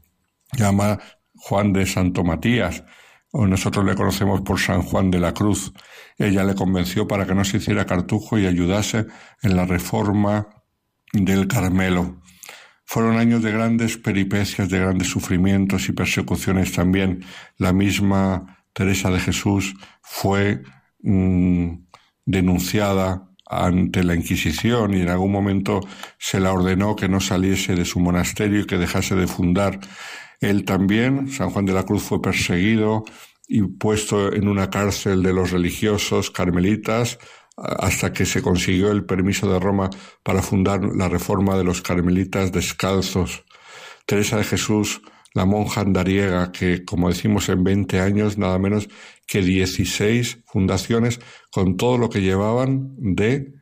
Llama 0.51 0.99
Juan 1.33 1.73
de 1.73 1.87
Santo 1.87 2.23
Matías, 2.23 2.83
o 3.31 3.47
nosotros 3.47 3.83
le 3.85 3.95
conocemos 3.95 4.41
por 4.41 4.59
San 4.59 4.83
Juan 4.83 5.09
de 5.09 5.19
la 5.19 5.33
Cruz. 5.33 5.73
Ella 6.17 6.43
le 6.43 6.55
convenció 6.55 7.07
para 7.07 7.25
que 7.25 7.35
no 7.35 7.43
se 7.43 7.57
hiciera 7.57 7.85
cartujo 7.85 8.37
y 8.37 8.45
ayudase 8.45 9.05
en 9.41 9.55
la 9.55 9.65
reforma 9.65 10.47
del 11.11 11.47
Carmelo. 11.47 12.21
Fueron 12.85 13.17
años 13.17 13.41
de 13.43 13.51
grandes 13.51 13.97
peripecias, 13.97 14.69
de 14.69 14.79
grandes 14.79 15.07
sufrimientos 15.07 15.89
y 15.89 15.93
persecuciones 15.93 16.73
también. 16.73 17.23
La 17.57 17.73
misma 17.73 18.65
Teresa 18.73 19.09
de 19.09 19.19
Jesús 19.19 19.75
fue 20.01 20.61
mm, 21.01 21.75
denunciada 22.25 23.29
ante 23.45 24.03
la 24.03 24.15
Inquisición 24.15 24.93
y 24.93 25.01
en 25.01 25.09
algún 25.09 25.31
momento 25.31 25.81
se 26.17 26.39
la 26.39 26.51
ordenó 26.51 26.95
que 26.95 27.07
no 27.07 27.19
saliese 27.19 27.75
de 27.75 27.85
su 27.85 27.99
monasterio 27.99 28.61
y 28.61 28.65
que 28.65 28.77
dejase 28.77 29.15
de 29.15 29.27
fundar. 29.27 29.79
Él 30.39 30.65
también, 30.65 31.29
San 31.29 31.51
Juan 31.51 31.65
de 31.65 31.73
la 31.73 31.83
Cruz, 31.83 32.03
fue 32.03 32.21
perseguido 32.21 33.05
y 33.47 33.61
puesto 33.61 34.33
en 34.33 34.47
una 34.47 34.69
cárcel 34.69 35.21
de 35.23 35.33
los 35.33 35.51
religiosos 35.51 36.31
carmelitas 36.31 37.19
hasta 37.55 38.13
que 38.13 38.25
se 38.25 38.41
consiguió 38.41 38.91
el 38.91 39.05
permiso 39.05 39.51
de 39.51 39.59
Roma 39.59 39.89
para 40.23 40.41
fundar 40.41 40.83
la 40.95 41.07
reforma 41.07 41.57
de 41.57 41.63
los 41.63 41.81
carmelitas 41.81 42.51
descalzos. 42.51 43.43
Teresa 44.05 44.37
de 44.37 44.43
Jesús, 44.43 45.01
la 45.33 45.45
monja 45.45 45.81
andariega, 45.81 46.51
que, 46.51 46.83
como 46.83 47.09
decimos, 47.09 47.49
en 47.49 47.63
20 47.63 47.99
años, 47.99 48.37
nada 48.37 48.57
menos 48.59 48.89
que 49.27 49.41
16 49.41 50.39
fundaciones, 50.45 51.19
con 51.51 51.77
todo 51.77 51.97
lo 51.97 52.09
que 52.09 52.21
llevaban 52.21 52.95
de 52.97 53.53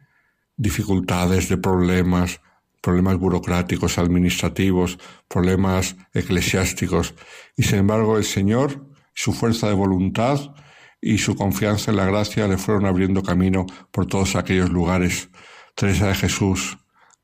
dificultades, 0.58 1.50
de 1.50 1.58
problemas, 1.58 2.42
problemas 2.82 3.18
burocráticos, 3.18 3.98
administrativos, 3.98 5.00
problemas 5.28 5.96
eclesiásticos. 6.14 7.14
Y 7.56 7.64
sin 7.64 7.80
embargo, 7.80 8.18
el 8.18 8.26
Señor, 8.26 8.91
su 9.14 9.34
fuerza 9.34 9.68
de 9.68 9.74
voluntad, 9.74 10.54
y 11.02 11.18
su 11.18 11.36
confianza 11.36 11.92
en 11.92 11.98
la 11.98 12.06
gracia 12.06 12.48
le 12.48 12.58
fueron 12.58 12.86
abriendo 12.86 13.24
camino 13.24 13.66
por 13.92 14.06
todos 14.06 14.36
aquellos 14.36 14.70
lugares. 14.70 15.30
Teresa 15.76 16.08
de 16.08 16.16
Jesús, 16.16 16.78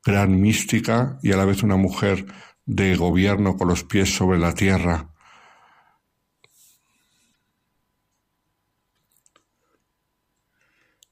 gran 0.04 0.40
mística 0.40 1.18
y 1.22 1.32
a 1.32 1.36
la 1.36 1.44
vez 1.44 1.62
una 1.62 1.76
mujer 1.76 2.26
de 2.66 2.96
gobierno 2.96 3.56
con 3.56 3.68
los 3.68 3.84
pies 3.84 4.14
sobre 4.14 4.38
la 4.38 4.52
tierra. 4.52 5.10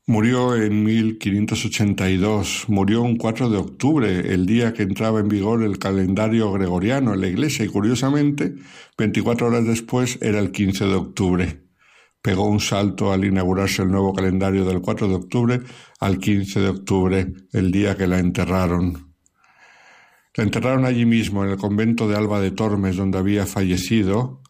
Murió 0.08 0.54
en 0.54 0.84
1582, 0.84 2.66
murió 2.68 3.02
un 3.02 3.16
4 3.16 3.50
de 3.50 3.56
octubre, 3.56 4.32
el 4.32 4.46
día 4.46 4.72
que 4.72 4.84
entraba 4.84 5.20
en 5.20 5.28
vigor 5.28 5.64
el 5.64 5.78
calendario 5.78 6.52
gregoriano 6.52 7.14
en 7.14 7.20
la 7.20 7.26
iglesia 7.26 7.64
y 7.64 7.68
curiosamente, 7.68 8.54
24 8.96 9.48
horas 9.48 9.66
después 9.66 10.18
era 10.22 10.38
el 10.38 10.52
15 10.52 10.84
de 10.84 10.94
octubre 10.94 11.66
pegó 12.26 12.48
un 12.48 12.58
salto 12.58 13.12
al 13.12 13.24
inaugurarse 13.24 13.82
el 13.82 13.88
nuevo 13.92 14.12
calendario 14.12 14.64
del 14.64 14.80
4 14.80 15.06
de 15.06 15.14
octubre 15.14 15.60
al 16.00 16.18
15 16.18 16.58
de 16.58 16.68
octubre, 16.70 17.32
el 17.52 17.70
día 17.70 17.96
que 17.96 18.08
la 18.08 18.18
enterraron. 18.18 19.14
La 20.34 20.42
enterraron 20.42 20.84
allí 20.86 21.06
mismo, 21.06 21.44
en 21.44 21.52
el 21.52 21.56
convento 21.56 22.08
de 22.08 22.16
Alba 22.16 22.40
de 22.40 22.50
Tormes, 22.50 22.96
donde 22.96 23.18
había 23.18 23.46
fallecido. 23.46 24.42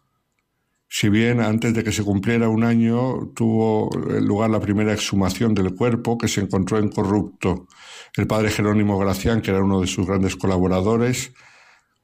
Si 0.89 1.09
bien 1.09 1.41
antes 1.41 1.73
de 1.73 1.83
que 1.83 1.91
se 1.91 2.03
cumpliera 2.03 2.47
un 2.47 2.63
año 2.63 3.31
tuvo 3.35 3.89
lugar 4.21 4.49
la 4.49 4.61
primera 4.61 4.93
exhumación 4.93 5.53
del 5.53 5.75
cuerpo, 5.75 6.17
que 6.17 6.27
se 6.27 6.41
encontró 6.41 6.79
incorrupto. 6.79 7.67
El 8.15 8.25
padre 8.25 8.51
Jerónimo 8.51 8.97
Gracián, 8.97 9.41
que 9.41 9.51
era 9.51 9.63
uno 9.63 9.81
de 9.81 9.87
sus 9.87 10.07
grandes 10.07 10.35
colaboradores, 10.37 11.33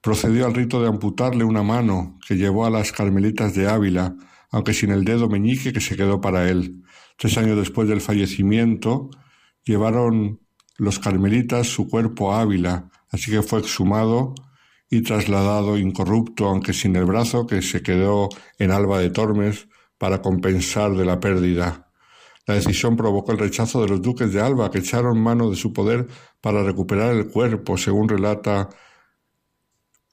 procedió 0.01 0.45
al 0.45 0.53
rito 0.53 0.81
de 0.81 0.89
amputarle 0.89 1.45
una 1.45 1.63
mano 1.63 2.19
que 2.27 2.35
llevó 2.35 2.65
a 2.65 2.69
las 2.69 2.91
carmelitas 2.91 3.55
de 3.55 3.69
Ávila, 3.69 4.15
aunque 4.51 4.73
sin 4.73 4.91
el 4.91 5.05
dedo 5.05 5.29
meñique 5.29 5.71
que 5.71 5.79
se 5.79 5.95
quedó 5.95 6.19
para 6.19 6.49
él. 6.49 6.83
Tres 7.17 7.37
años 7.37 7.57
después 7.57 7.87
del 7.87 8.01
fallecimiento, 8.01 9.09
llevaron 9.63 10.41
los 10.77 10.99
carmelitas 10.99 11.67
su 11.67 11.87
cuerpo 11.87 12.33
a 12.33 12.41
Ávila, 12.41 12.89
así 13.11 13.31
que 13.31 13.41
fue 13.41 13.59
exhumado 13.59 14.35
y 14.93 15.01
trasladado 15.01 15.75
incorrupto, 15.75 16.45
aunque 16.45 16.71
sin 16.71 16.95
el 16.95 17.05
brazo, 17.05 17.47
que 17.47 17.63
se 17.63 17.81
quedó 17.81 18.29
en 18.59 18.69
Alba 18.69 18.99
de 18.99 19.09
Tormes 19.09 19.67
para 19.97 20.21
compensar 20.21 20.95
de 20.95 21.03
la 21.03 21.19
pérdida. 21.19 21.89
La 22.45 22.53
decisión 22.53 22.95
provocó 22.95 23.31
el 23.31 23.39
rechazo 23.39 23.81
de 23.81 23.87
los 23.87 24.03
duques 24.03 24.31
de 24.31 24.39
Alba, 24.39 24.69
que 24.69 24.79
echaron 24.79 25.19
mano 25.19 25.49
de 25.49 25.55
su 25.55 25.73
poder 25.73 26.07
para 26.41 26.61
recuperar 26.61 27.15
el 27.15 27.27
cuerpo, 27.27 27.75
según 27.75 28.07
relata 28.07 28.69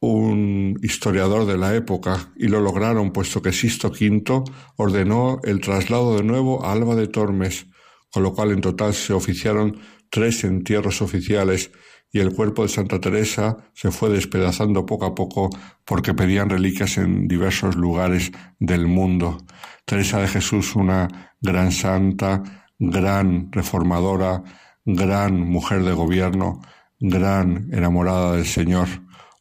un 0.01 0.78
historiador 0.82 1.44
de 1.44 1.59
la 1.59 1.74
época, 1.74 2.32
y 2.36 2.48
lo 2.48 2.61
lograron 2.61 3.12
puesto 3.12 3.43
que 3.43 3.52
Sisto 3.52 3.89
V 3.89 4.44
ordenó 4.77 5.40
el 5.44 5.61
traslado 5.61 6.16
de 6.16 6.23
nuevo 6.23 6.65
a 6.65 6.73
Alba 6.73 6.94
de 6.94 7.09
Tormes, 7.09 7.66
con 8.11 8.23
lo 8.23 8.32
cual 8.32 8.52
en 8.52 8.62
total 8.62 8.94
se 8.94 9.12
oficiaron 9.12 9.78
tres 10.09 10.43
entierros 10.44 11.02
oficiales 11.02 11.70
y 12.12 12.18
el 12.18 12.34
cuerpo 12.34 12.62
de 12.62 12.68
Santa 12.68 13.00
Teresa 13.00 13.56
se 13.72 13.90
fue 13.90 14.10
despedazando 14.10 14.84
poco 14.84 15.06
a 15.06 15.14
poco 15.14 15.50
porque 15.84 16.14
pedían 16.14 16.50
reliquias 16.50 16.98
en 16.98 17.28
diversos 17.28 17.76
lugares 17.76 18.32
del 18.58 18.86
mundo. 18.86 19.38
Teresa 19.84 20.20
de 20.20 20.28
Jesús, 20.28 20.74
una 20.74 21.34
gran 21.40 21.70
santa, 21.70 22.42
gran 22.78 23.52
reformadora, 23.52 24.42
gran 24.84 25.40
mujer 25.40 25.84
de 25.84 25.92
gobierno, 25.92 26.60
gran 26.98 27.68
enamorada 27.72 28.32
del 28.32 28.46
Señor. 28.46 28.88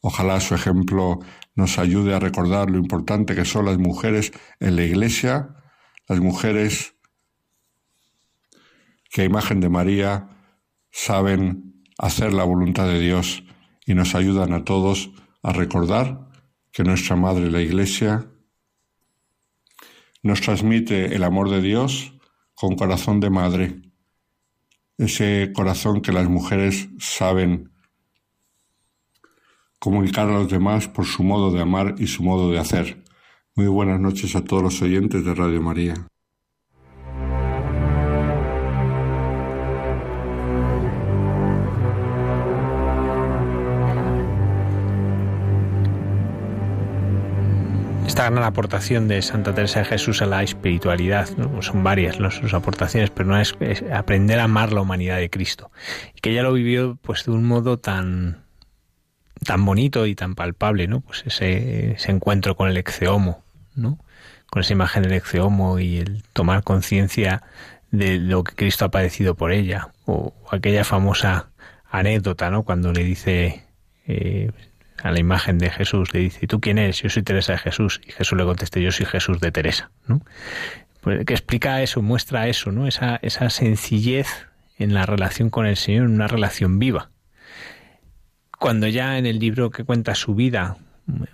Ojalá 0.00 0.40
su 0.40 0.54
ejemplo 0.54 1.18
nos 1.54 1.78
ayude 1.78 2.14
a 2.14 2.20
recordar 2.20 2.70
lo 2.70 2.78
importante 2.78 3.34
que 3.34 3.44
son 3.44 3.66
las 3.66 3.78
mujeres 3.78 4.32
en 4.60 4.76
la 4.76 4.84
Iglesia, 4.84 5.56
las 6.08 6.20
mujeres 6.20 6.94
que 9.10 9.22
a 9.22 9.24
imagen 9.24 9.60
de 9.60 9.68
María 9.68 10.28
saben 10.90 11.79
hacer 12.00 12.32
la 12.32 12.44
voluntad 12.44 12.86
de 12.86 12.98
Dios 12.98 13.44
y 13.84 13.94
nos 13.94 14.14
ayudan 14.14 14.52
a 14.52 14.64
todos 14.64 15.10
a 15.42 15.52
recordar 15.52 16.28
que 16.72 16.82
nuestra 16.82 17.16
Madre 17.16 17.50
la 17.50 17.60
Iglesia 17.60 18.26
nos 20.22 20.40
transmite 20.40 21.14
el 21.14 21.24
amor 21.24 21.50
de 21.50 21.60
Dios 21.60 22.14
con 22.54 22.76
corazón 22.76 23.20
de 23.20 23.30
madre, 23.30 23.82
ese 24.98 25.50
corazón 25.54 26.02
que 26.02 26.12
las 26.12 26.28
mujeres 26.28 26.88
saben 26.98 27.72
comunicar 29.78 30.28
a 30.28 30.34
los 30.34 30.50
demás 30.50 30.88
por 30.88 31.06
su 31.06 31.22
modo 31.22 31.50
de 31.50 31.62
amar 31.62 31.94
y 31.98 32.06
su 32.06 32.22
modo 32.22 32.50
de 32.50 32.58
hacer. 32.58 33.02
Muy 33.54 33.66
buenas 33.66 33.98
noches 33.98 34.36
a 34.36 34.44
todos 34.44 34.62
los 34.62 34.82
oyentes 34.82 35.24
de 35.24 35.34
Radio 35.34 35.62
María. 35.62 36.09
Esta 48.10 48.28
gran 48.28 48.42
aportación 48.42 49.06
de 49.06 49.22
Santa 49.22 49.54
Teresa 49.54 49.78
de 49.78 49.84
Jesús 49.84 50.20
a 50.20 50.26
la 50.26 50.42
espiritualidad, 50.42 51.28
son 51.60 51.84
varias 51.84 52.16
sus 52.34 52.54
aportaciones, 52.54 53.08
pero 53.10 53.28
no 53.28 53.38
es, 53.38 53.54
aprender 53.92 54.40
a 54.40 54.44
amar 54.44 54.72
la 54.72 54.80
humanidad 54.80 55.18
de 55.18 55.30
Cristo. 55.30 55.70
Y 56.16 56.20
que 56.20 56.32
ella 56.32 56.42
lo 56.42 56.52
vivió 56.52 56.98
pues 57.02 57.24
de 57.24 57.30
un 57.30 57.44
modo 57.44 57.78
tan, 57.78 58.42
tan 59.46 59.64
bonito 59.64 60.06
y 60.06 60.16
tan 60.16 60.34
palpable, 60.34 60.88
¿no? 60.88 61.02
Pues 61.02 61.22
ese, 61.24 61.92
ese 61.92 62.10
encuentro 62.10 62.56
con 62.56 62.68
el 62.68 62.78
exeomo, 62.78 63.44
¿no? 63.76 64.00
Con 64.50 64.62
esa 64.62 64.72
imagen 64.72 65.04
del 65.04 65.12
exeomo 65.12 65.78
y 65.78 65.98
el 65.98 66.24
tomar 66.32 66.64
conciencia 66.64 67.44
de 67.92 68.18
lo 68.18 68.42
que 68.42 68.56
Cristo 68.56 68.86
ha 68.86 68.90
padecido 68.90 69.36
por 69.36 69.52
ella, 69.52 69.92
o 70.04 70.34
aquella 70.50 70.82
famosa 70.82 71.50
anécdota, 71.88 72.50
¿no? 72.50 72.64
Cuando 72.64 72.92
le 72.92 73.04
dice 73.04 73.66
eh, 74.04 74.50
a 75.02 75.10
la 75.10 75.20
imagen 75.20 75.58
de 75.58 75.70
Jesús, 75.70 76.12
le 76.14 76.20
dice, 76.20 76.46
¿tú 76.46 76.60
quién 76.60 76.78
eres? 76.78 77.02
Yo 77.02 77.08
soy 77.08 77.22
Teresa 77.22 77.52
de 77.52 77.58
Jesús. 77.58 78.00
Y 78.06 78.12
Jesús 78.12 78.36
le 78.38 78.44
contesta, 78.44 78.80
yo 78.80 78.92
soy 78.92 79.06
Jesús 79.06 79.40
de 79.40 79.52
Teresa, 79.52 79.90
¿no? 80.06 80.20
Pues 81.00 81.24
que 81.24 81.32
explica 81.32 81.82
eso, 81.82 82.02
muestra 82.02 82.48
eso, 82.48 82.72
¿no? 82.72 82.86
Esa, 82.86 83.18
esa 83.22 83.48
sencillez 83.50 84.46
en 84.78 84.94
la 84.94 85.06
relación 85.06 85.50
con 85.50 85.66
el 85.66 85.76
Señor, 85.76 86.04
en 86.06 86.12
una 86.12 86.28
relación 86.28 86.78
viva 86.78 87.10
cuando 88.60 88.86
ya 88.86 89.16
en 89.16 89.24
el 89.24 89.38
libro 89.38 89.70
que 89.70 89.84
cuenta 89.84 90.14
su 90.14 90.34
vida 90.34 90.76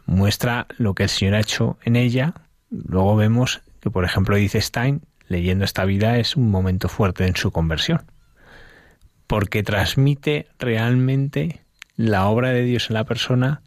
muestra 0.07 0.69
lo 0.79 0.95
que 0.95 1.03
el 1.03 1.09
Señor 1.09 1.35
ha 1.35 1.41
hecho 1.41 1.77
en 1.83 1.97
ella, 1.97 2.35
luego 2.71 3.17
vemos 3.17 3.63
que, 3.81 3.91
por 3.91 4.05
ejemplo, 4.05 4.37
dice 4.37 4.61
Stein, 4.61 5.03
leyendo 5.27 5.65
esta 5.65 5.85
vida 5.85 6.19
es 6.19 6.37
un 6.37 6.49
momento 6.53 6.89
fuerte 6.89 7.27
en 7.27 7.35
su 7.35 7.51
conversión. 7.51 8.05
porque 9.27 9.65
transmite 9.65 10.47
realmente 10.61 11.66
la 11.97 12.27
obra 12.27 12.51
de 12.51 12.63
Dios 12.63 12.91
en 12.91 12.95
la 12.95 13.05
persona 13.05 13.63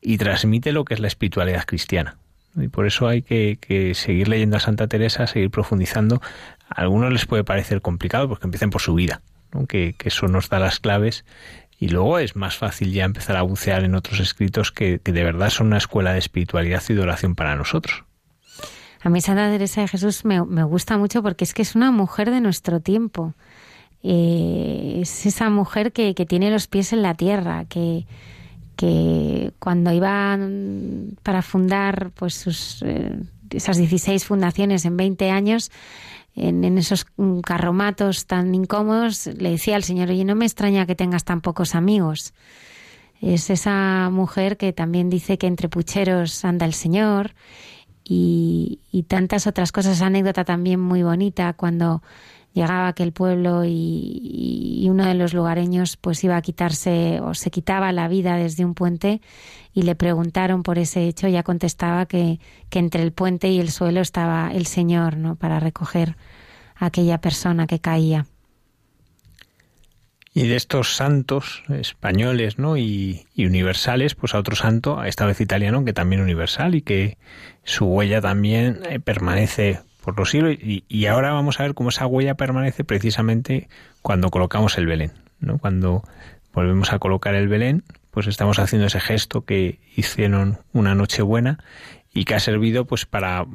y 0.00 0.18
transmite 0.18 0.72
lo 0.72 0.84
que 0.84 0.94
es 0.94 1.00
la 1.00 1.08
espiritualidad 1.08 1.64
cristiana. 1.64 2.18
Y 2.56 2.68
por 2.68 2.86
eso 2.86 3.06
hay 3.06 3.22
que, 3.22 3.92
seguir 3.94 4.28
leyendo 4.28 4.56
a 4.56 4.60
Santa 4.60 4.88
Teresa, 4.88 5.26
seguir 5.26 5.50
profundizando. 5.50 6.20
A 6.68 6.80
algunos 6.80 7.12
les 7.12 7.26
puede 7.26 7.44
parecer 7.44 7.80
complicado 7.80 8.28
porque 8.28 8.46
empiecen 8.46 8.70
por 8.70 8.80
su 8.80 8.94
vida, 8.94 9.22
que, 9.68 9.94
eso 10.04 10.28
nos 10.28 10.48
da 10.48 10.58
las 10.58 10.80
claves 10.80 11.24
y 11.78 11.88
luego 11.88 12.18
es 12.18 12.34
más 12.34 12.56
fácil 12.56 12.92
ya 12.92 13.04
empezar 13.04 13.36
a 13.36 13.42
bucear 13.42 13.84
en 13.84 13.94
otros 13.94 14.18
escritos 14.18 14.72
que, 14.72 14.98
de 14.98 15.24
verdad 15.24 15.50
son 15.50 15.68
una 15.68 15.78
escuela 15.78 16.12
de 16.12 16.18
espiritualidad 16.18 16.82
y 16.88 16.94
de 16.94 17.00
oración 17.00 17.34
para 17.36 17.54
nosotros. 17.54 18.04
A 19.00 19.10
mí 19.10 19.20
Santa 19.20 19.48
Teresa 19.48 19.82
de 19.82 19.88
Jesús 19.88 20.24
me, 20.24 20.40
gusta 20.40 20.98
mucho 20.98 21.22
porque 21.22 21.44
es 21.44 21.54
que 21.54 21.62
es 21.62 21.76
una 21.76 21.92
mujer 21.92 22.30
de 22.30 22.40
nuestro 22.40 22.80
tiempo. 22.80 23.34
Eh, 24.02 25.00
es 25.02 25.26
esa 25.26 25.50
mujer 25.50 25.92
que, 25.92 26.14
que, 26.14 26.24
tiene 26.24 26.50
los 26.50 26.66
pies 26.66 26.92
en 26.92 27.02
la 27.02 27.14
tierra, 27.14 27.64
que, 27.64 28.06
que 28.76 29.52
cuando 29.58 29.92
iba 29.92 30.38
para 31.24 31.42
fundar 31.42 32.12
pues 32.14 32.34
sus, 32.34 32.80
eh, 32.82 33.18
esas 33.50 33.76
16 33.76 34.24
fundaciones 34.24 34.84
en 34.84 34.96
20 34.96 35.30
años, 35.30 35.72
en, 36.36 36.78
esos 36.78 37.04
carromatos 37.42 38.26
tan 38.26 38.54
incómodos, 38.54 39.26
le 39.26 39.50
decía 39.50 39.74
al 39.74 39.82
Señor, 39.82 40.10
oye, 40.10 40.24
no 40.24 40.36
me 40.36 40.44
extraña 40.44 40.86
que 40.86 40.94
tengas 40.94 41.24
tan 41.24 41.40
pocos 41.40 41.74
amigos. 41.74 42.34
Es 43.20 43.50
esa 43.50 44.10
mujer 44.12 44.56
que 44.56 44.72
también 44.72 45.10
dice 45.10 45.38
que 45.38 45.48
entre 45.48 45.68
pucheros 45.68 46.44
anda 46.44 46.64
el 46.64 46.74
Señor 46.74 47.34
y, 48.04 48.78
y 48.92 49.02
tantas 49.04 49.48
otras 49.48 49.72
cosas. 49.72 50.02
Anécdota 50.02 50.44
también 50.44 50.78
muy 50.78 51.02
bonita 51.02 51.52
cuando 51.54 52.00
llegaba 52.58 52.88
aquel 52.88 53.12
pueblo 53.12 53.64
y, 53.64 54.86
uno 54.90 55.04
de 55.04 55.14
los 55.14 55.34
lugareños 55.34 55.96
pues 55.96 56.24
iba 56.24 56.36
a 56.36 56.42
quitarse 56.42 57.20
o 57.20 57.34
se 57.34 57.50
quitaba 57.50 57.92
la 57.92 58.08
vida 58.08 58.36
desde 58.36 58.64
un 58.64 58.74
puente 58.74 59.20
y 59.74 59.82
le 59.82 59.94
preguntaron 59.94 60.62
por 60.62 60.78
ese 60.78 61.06
hecho, 61.06 61.28
ya 61.28 61.42
contestaba 61.42 62.06
que, 62.06 62.40
que 62.70 62.78
entre 62.78 63.02
el 63.02 63.12
puente 63.12 63.48
y 63.48 63.60
el 63.60 63.70
suelo 63.70 64.00
estaba 64.00 64.50
el 64.52 64.66
Señor, 64.66 65.16
¿no? 65.18 65.36
Para 65.36 65.60
recoger 65.60 66.16
a 66.74 66.86
aquella 66.86 67.20
persona 67.20 67.66
que 67.66 67.80
caía. 67.80 68.26
Y 70.32 70.46
de 70.46 70.56
estos 70.56 70.94
santos 70.94 71.62
españoles 71.68 72.58
¿no? 72.58 72.76
y, 72.76 73.26
y, 73.34 73.46
universales, 73.46 74.14
pues 74.14 74.34
a 74.34 74.38
otro 74.38 74.54
santo, 74.54 75.02
esta 75.02 75.26
vez 75.26 75.40
italiano, 75.40 75.84
que 75.84 75.92
también 75.92 76.22
universal 76.22 76.74
y 76.74 76.82
que 76.82 77.18
su 77.64 77.86
huella 77.86 78.20
también 78.20 78.80
eh, 78.88 79.00
permanece 79.00 79.80
por 80.02 80.16
los 80.18 80.30
siglos 80.30 80.56
y, 80.60 81.06
ahora 81.06 81.32
vamos 81.32 81.60
a 81.60 81.64
ver 81.64 81.74
cómo 81.74 81.90
esa 81.90 82.06
huella 82.06 82.34
permanece 82.34 82.84
precisamente 82.84 83.68
cuando 84.02 84.30
colocamos 84.30 84.78
el 84.78 84.86
Belén, 84.86 85.12
¿no? 85.40 85.58
Cuando 85.58 86.02
volvemos 86.52 86.92
a 86.92 86.98
colocar 86.98 87.34
el 87.34 87.48
Belén, 87.48 87.84
pues 88.10 88.26
estamos 88.26 88.58
haciendo 88.58 88.86
ese 88.86 89.00
gesto 89.00 89.44
que 89.44 89.80
hicieron 89.96 90.58
una 90.72 90.94
noche 90.94 91.22
buena 91.22 91.58
y 92.12 92.24
que 92.24 92.34
ha 92.34 92.40
servido 92.40 92.84
pues 92.86 93.06
para 93.06 93.46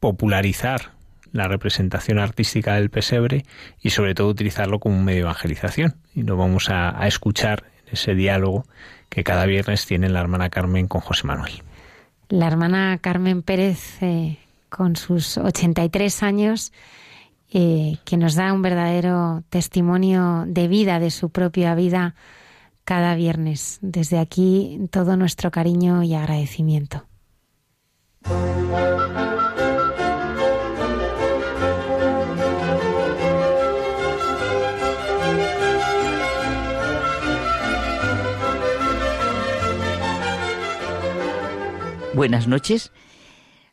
popularizar 0.00 0.92
la 1.32 1.48
representación 1.48 2.18
artística 2.18 2.74
del 2.74 2.90
pesebre 2.90 3.44
y 3.80 3.90
sobre 3.90 4.14
todo 4.14 4.28
utilizarlo 4.28 4.78
como 4.80 4.96
un 4.96 5.04
medio 5.04 5.20
de 5.20 5.22
evangelización. 5.22 5.96
Y 6.14 6.22
lo 6.22 6.36
vamos 6.36 6.68
a, 6.68 7.06
escuchar 7.06 7.64
en 7.86 7.94
ese 7.94 8.14
diálogo 8.14 8.66
que 9.08 9.24
cada 9.24 9.46
viernes 9.46 9.86
tiene 9.86 10.08
la 10.08 10.20
hermana 10.20 10.50
Carmen 10.50 10.88
con 10.88 11.00
José 11.00 11.26
Manuel. 11.26 11.62
La 12.28 12.46
hermana 12.46 12.98
Carmen 13.00 13.42
Pérez 13.42 14.02
eh, 14.02 14.38
con 14.74 14.96
sus 14.96 15.36
83 15.36 16.22
años, 16.22 16.72
eh, 17.52 17.98
que 18.06 18.16
nos 18.16 18.34
da 18.34 18.52
un 18.54 18.62
verdadero 18.62 19.44
testimonio 19.50 20.44
de 20.46 20.66
vida, 20.66 20.98
de 20.98 21.10
su 21.10 21.28
propia 21.28 21.74
vida, 21.74 22.14
cada 22.84 23.14
viernes. 23.14 23.78
Desde 23.82 24.18
aquí 24.18 24.88
todo 24.90 25.18
nuestro 25.18 25.50
cariño 25.50 26.02
y 26.02 26.14
agradecimiento. 26.14 27.04
Buenas 42.14 42.46
noches 42.46 42.90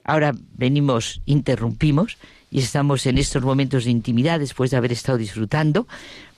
Ahora 0.09 0.33
venimos, 0.57 1.21
interrumpimos 1.27 2.17
y 2.49 2.61
estamos 2.61 3.05
en 3.05 3.19
estos 3.19 3.43
momentos 3.43 3.85
de 3.85 3.91
intimidad, 3.91 4.39
después 4.39 4.71
de 4.71 4.77
haber 4.77 4.91
estado 4.91 5.19
disfrutando, 5.19 5.87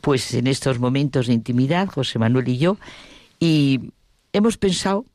pues 0.01 0.33
en 0.33 0.47
estos 0.47 0.77
momentos 0.77 1.27
de 1.27 1.33
intimidad, 1.33 1.87
José 1.87 2.19
Manuel 2.19 2.49
y 2.49 2.57
yo, 2.57 2.75
y 3.39 3.93
hemos 4.33 4.57
pensado, 4.57 5.05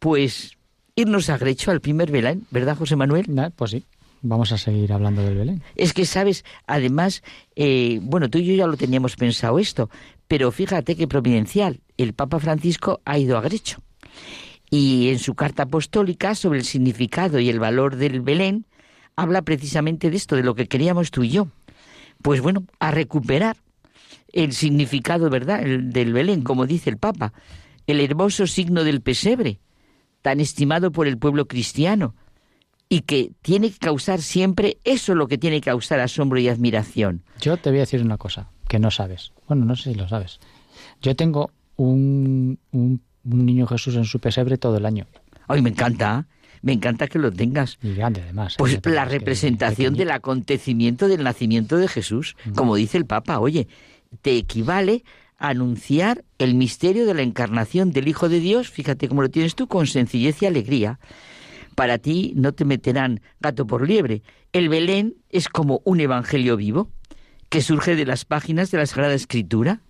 pues, 0.00 0.58
irnos 0.94 1.30
a 1.30 1.38
Grecho, 1.38 1.70
al 1.70 1.80
primer 1.80 2.10
Belén, 2.10 2.46
¿verdad, 2.50 2.76
José 2.76 2.94
Manuel? 2.94 3.24
pues 3.56 3.70
sí. 3.70 3.84
Vamos 4.20 4.52
a 4.52 4.58
seguir 4.58 4.92
hablando 4.92 5.22
del 5.22 5.38
Belén. 5.38 5.62
Es 5.74 5.94
que, 5.94 6.04
sabes, 6.04 6.44
además, 6.66 7.22
eh, 7.56 8.00
bueno, 8.02 8.28
tú 8.28 8.36
y 8.36 8.44
yo 8.44 8.54
ya 8.54 8.66
lo 8.66 8.76
teníamos 8.76 9.16
pensado 9.16 9.58
esto, 9.58 9.88
pero 10.28 10.52
fíjate 10.52 10.94
qué 10.94 11.08
providencial. 11.08 11.80
El 11.96 12.12
Papa 12.12 12.38
Francisco 12.38 13.00
ha 13.06 13.18
ido 13.18 13.38
a 13.38 13.40
Grecho. 13.40 13.80
Y 14.74 15.10
en 15.10 15.20
su 15.20 15.36
carta 15.36 15.62
apostólica 15.62 16.34
sobre 16.34 16.58
el 16.58 16.64
significado 16.64 17.38
y 17.38 17.48
el 17.48 17.60
valor 17.60 17.94
del 17.94 18.22
Belén, 18.22 18.66
habla 19.14 19.42
precisamente 19.42 20.10
de 20.10 20.16
esto, 20.16 20.34
de 20.34 20.42
lo 20.42 20.56
que 20.56 20.66
queríamos 20.66 21.12
tú 21.12 21.22
y 21.22 21.28
yo. 21.28 21.46
Pues 22.22 22.40
bueno, 22.40 22.64
a 22.80 22.90
recuperar 22.90 23.56
el 24.32 24.52
significado, 24.52 25.30
¿verdad?, 25.30 25.62
del 25.62 26.12
Belén, 26.12 26.42
como 26.42 26.66
dice 26.66 26.90
el 26.90 26.96
Papa, 26.96 27.32
el 27.86 28.00
hermoso 28.00 28.48
signo 28.48 28.82
del 28.82 29.00
pesebre, 29.00 29.60
tan 30.22 30.40
estimado 30.40 30.90
por 30.90 31.06
el 31.06 31.18
pueblo 31.18 31.46
cristiano, 31.46 32.16
y 32.88 33.02
que 33.02 33.30
tiene 33.42 33.70
que 33.70 33.78
causar 33.78 34.22
siempre 34.22 34.78
eso 34.82 35.14
lo 35.14 35.28
que 35.28 35.38
tiene 35.38 35.60
que 35.60 35.70
causar 35.70 36.00
asombro 36.00 36.40
y 36.40 36.48
admiración. 36.48 37.22
Yo 37.40 37.56
te 37.58 37.70
voy 37.70 37.78
a 37.78 37.82
decir 37.82 38.02
una 38.02 38.18
cosa 38.18 38.50
que 38.66 38.80
no 38.80 38.90
sabes. 38.90 39.32
Bueno, 39.46 39.66
no 39.66 39.76
sé 39.76 39.92
si 39.92 39.94
lo 39.96 40.08
sabes. 40.08 40.40
Yo 41.00 41.14
tengo 41.14 41.52
un, 41.76 42.58
un 42.72 43.00
un 43.24 43.46
niño 43.46 43.66
Jesús 43.66 43.96
en 43.96 44.04
su 44.04 44.20
pesebre 44.20 44.58
todo 44.58 44.76
el 44.76 44.86
año. 44.86 45.06
Ay, 45.48 45.62
me 45.62 45.70
encanta. 45.70 46.26
Me 46.62 46.72
encanta 46.72 47.08
que 47.08 47.18
lo 47.18 47.30
tengas. 47.30 47.78
Y 47.82 47.94
grande, 47.94 48.22
además. 48.22 48.54
Pues 48.56 48.80
la 48.86 49.04
representación 49.04 49.94
del 49.94 50.10
acontecimiento 50.10 51.08
del 51.08 51.22
nacimiento 51.22 51.76
de 51.76 51.88
Jesús, 51.88 52.36
como 52.54 52.76
dice 52.76 52.96
el 52.96 53.04
Papa, 53.04 53.38
oye, 53.38 53.68
te 54.22 54.38
equivale 54.38 55.04
a 55.36 55.48
anunciar 55.48 56.24
el 56.38 56.54
misterio 56.54 57.04
de 57.04 57.12
la 57.12 57.20
encarnación 57.20 57.90
del 57.90 58.08
Hijo 58.08 58.30
de 58.30 58.40
Dios, 58.40 58.70
fíjate 58.70 59.08
cómo 59.08 59.20
lo 59.20 59.28
tienes 59.28 59.54
tú, 59.54 59.68
con 59.68 59.86
sencillez 59.86 60.40
y 60.40 60.46
alegría. 60.46 60.98
Para 61.74 61.98
ti 61.98 62.32
no 62.34 62.52
te 62.52 62.64
meterán 62.64 63.20
gato 63.40 63.66
por 63.66 63.86
liebre. 63.86 64.22
El 64.52 64.70
Belén 64.70 65.16
es 65.28 65.48
como 65.48 65.82
un 65.84 66.00
evangelio 66.00 66.56
vivo 66.56 66.88
que 67.50 67.60
surge 67.60 67.94
de 67.94 68.06
las 68.06 68.24
páginas 68.24 68.70
de 68.70 68.78
la 68.78 68.86
Sagrada 68.86 69.12
Escritura 69.12 69.82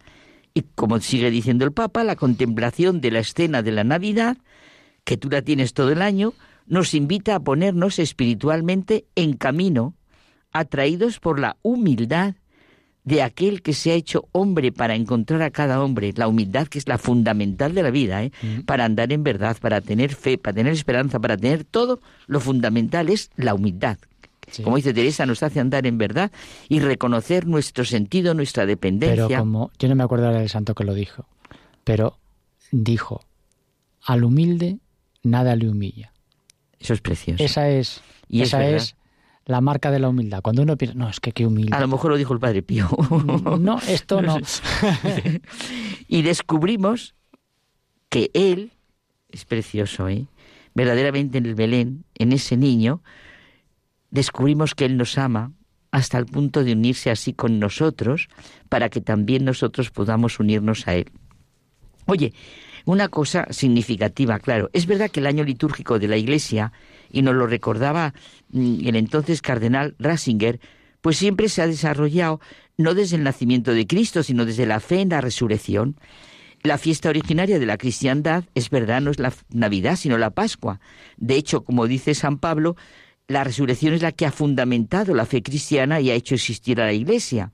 y 0.54 0.62
como 0.76 1.00
sigue 1.00 1.30
diciendo 1.30 1.64
el 1.64 1.72
Papa, 1.72 2.04
la 2.04 2.14
contemplación 2.14 3.00
de 3.00 3.10
la 3.10 3.18
escena 3.18 3.62
de 3.62 3.72
la 3.72 3.82
Navidad, 3.82 4.36
que 5.02 5.16
tú 5.16 5.28
la 5.28 5.42
tienes 5.42 5.74
todo 5.74 5.90
el 5.90 6.00
año, 6.00 6.32
nos 6.66 6.94
invita 6.94 7.34
a 7.34 7.40
ponernos 7.40 7.98
espiritualmente 7.98 9.04
en 9.16 9.34
camino, 9.34 9.94
atraídos 10.52 11.18
por 11.18 11.40
la 11.40 11.56
humildad 11.62 12.36
de 13.02 13.22
aquel 13.22 13.60
que 13.60 13.74
se 13.74 13.90
ha 13.90 13.94
hecho 13.94 14.28
hombre 14.32 14.72
para 14.72 14.94
encontrar 14.94 15.42
a 15.42 15.50
cada 15.50 15.82
hombre, 15.82 16.14
la 16.16 16.28
humildad 16.28 16.68
que 16.68 16.78
es 16.78 16.88
la 16.88 16.96
fundamental 16.96 17.74
de 17.74 17.82
la 17.82 17.90
vida, 17.90 18.22
¿eh? 18.22 18.32
para 18.64 18.86
andar 18.86 19.12
en 19.12 19.24
verdad, 19.24 19.58
para 19.60 19.80
tener 19.80 20.14
fe, 20.14 20.38
para 20.38 20.54
tener 20.54 20.72
esperanza, 20.72 21.18
para 21.18 21.36
tener 21.36 21.64
todo, 21.64 22.00
lo 22.26 22.40
fundamental 22.40 23.10
es 23.10 23.30
la 23.36 23.54
humildad, 23.54 23.98
como 24.62 24.76
dice 24.76 24.94
Teresa, 24.94 25.26
nos 25.26 25.42
hace 25.42 25.60
andar 25.60 25.86
en 25.86 25.98
verdad 25.98 26.30
y 26.68 26.80
reconocer 26.80 27.46
nuestro 27.46 27.84
sentido, 27.84 28.34
nuestra 28.34 28.66
dependencia. 28.66 29.26
Pero 29.26 29.40
como, 29.40 29.70
yo 29.78 29.88
no 29.88 29.94
me 29.94 30.04
acuerdo 30.04 30.30
del 30.30 30.48
santo 30.48 30.74
que 30.74 30.84
lo 30.84 30.94
dijo, 30.94 31.26
pero 31.84 32.18
dijo, 32.70 33.20
al 34.02 34.24
humilde 34.24 34.78
nada 35.22 35.56
le 35.56 35.68
humilla. 35.68 36.12
Eso 36.78 36.92
es 36.94 37.00
precioso. 37.00 37.42
Esa 37.42 37.68
es, 37.68 38.02
y 38.28 38.42
esa 38.42 38.66
es, 38.66 38.96
la 39.46 39.60
marca 39.60 39.90
de 39.90 39.98
la 39.98 40.08
humildad. 40.08 40.42
Cuando 40.42 40.62
uno 40.62 40.76
piensa, 40.76 40.96
no, 40.96 41.08
es 41.08 41.20
que 41.20 41.32
qué 41.32 41.46
humilde. 41.46 41.76
A 41.76 41.80
lo 41.80 41.88
mejor 41.88 42.10
lo 42.10 42.16
dijo 42.16 42.32
el 42.32 42.40
Padre 42.40 42.62
Pío. 42.62 42.88
No, 43.58 43.78
esto 43.88 44.22
no. 44.22 44.38
y 46.08 46.22
descubrimos 46.22 47.14
que 48.08 48.30
él, 48.34 48.72
es 49.30 49.44
precioso, 49.44 50.08
¿eh? 50.08 50.26
verdaderamente 50.74 51.38
en 51.38 51.46
el 51.46 51.54
Belén, 51.54 52.04
en 52.14 52.32
ese 52.32 52.56
niño, 52.56 53.02
descubrimos 54.14 54.74
que 54.74 54.86
Él 54.86 54.96
nos 54.96 55.18
ama 55.18 55.52
hasta 55.90 56.18
el 56.18 56.26
punto 56.26 56.64
de 56.64 56.72
unirse 56.72 57.10
así 57.10 57.34
con 57.34 57.58
nosotros 57.58 58.28
para 58.68 58.88
que 58.88 59.00
también 59.00 59.44
nosotros 59.44 59.90
podamos 59.90 60.40
unirnos 60.40 60.88
a 60.88 60.94
Él. 60.94 61.10
Oye, 62.06 62.32
una 62.84 63.08
cosa 63.08 63.46
significativa, 63.50 64.38
claro, 64.38 64.70
es 64.72 64.86
verdad 64.86 65.10
que 65.10 65.20
el 65.20 65.26
año 65.26 65.42
litúrgico 65.44 65.98
de 65.98 66.08
la 66.08 66.16
Iglesia, 66.16 66.72
y 67.10 67.22
nos 67.22 67.34
lo 67.34 67.46
recordaba 67.46 68.14
mm, 68.50 68.86
el 68.86 68.96
entonces 68.96 69.42
cardenal 69.42 69.96
Ratzinger, 69.98 70.60
pues 71.00 71.18
siempre 71.18 71.48
se 71.48 71.62
ha 71.62 71.66
desarrollado 71.66 72.40
no 72.76 72.94
desde 72.94 73.16
el 73.16 73.24
nacimiento 73.24 73.72
de 73.72 73.86
Cristo, 73.86 74.22
sino 74.22 74.44
desde 74.44 74.66
la 74.66 74.80
fe 74.80 75.00
en 75.00 75.08
la 75.10 75.20
resurrección. 75.20 75.96
La 76.62 76.78
fiesta 76.78 77.08
originaria 77.08 77.58
de 77.58 77.66
la 77.66 77.78
cristiandad, 77.78 78.44
es 78.54 78.70
verdad, 78.70 79.00
no 79.00 79.10
es 79.10 79.18
la 79.18 79.32
Navidad, 79.50 79.96
sino 79.96 80.18
la 80.18 80.30
Pascua. 80.30 80.80
De 81.16 81.36
hecho, 81.36 81.62
como 81.62 81.86
dice 81.86 82.14
San 82.14 82.38
Pablo, 82.38 82.76
la 83.28 83.44
resurrección 83.44 83.94
es 83.94 84.02
la 84.02 84.12
que 84.12 84.26
ha 84.26 84.32
fundamentado 84.32 85.14
la 85.14 85.26
fe 85.26 85.42
cristiana 85.42 86.00
y 86.00 86.10
ha 86.10 86.14
hecho 86.14 86.34
existir 86.34 86.80
a 86.80 86.86
la 86.86 86.92
Iglesia. 86.92 87.52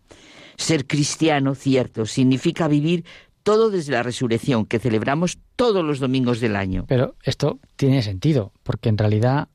Ser 0.57 0.87
cristiano, 0.87 1.55
cierto, 1.55 2.07
significa 2.07 2.69
vivir 2.69 3.05
todo 3.43 3.71
desde 3.71 3.93
la 3.93 4.03
resurrección, 4.03 4.67
que 4.67 4.79
celebramos 4.79 5.39
todos 5.57 5.85
los 5.85 5.99
domingos 5.99 6.41
del 6.41 6.57
año. 6.57 6.85
Pero 6.89 7.17
esto 7.23 7.59
tiene 7.77 8.03
sentido, 8.03 8.53
porque 8.63 8.91
en 8.91 8.99
realidad, 8.99 9.49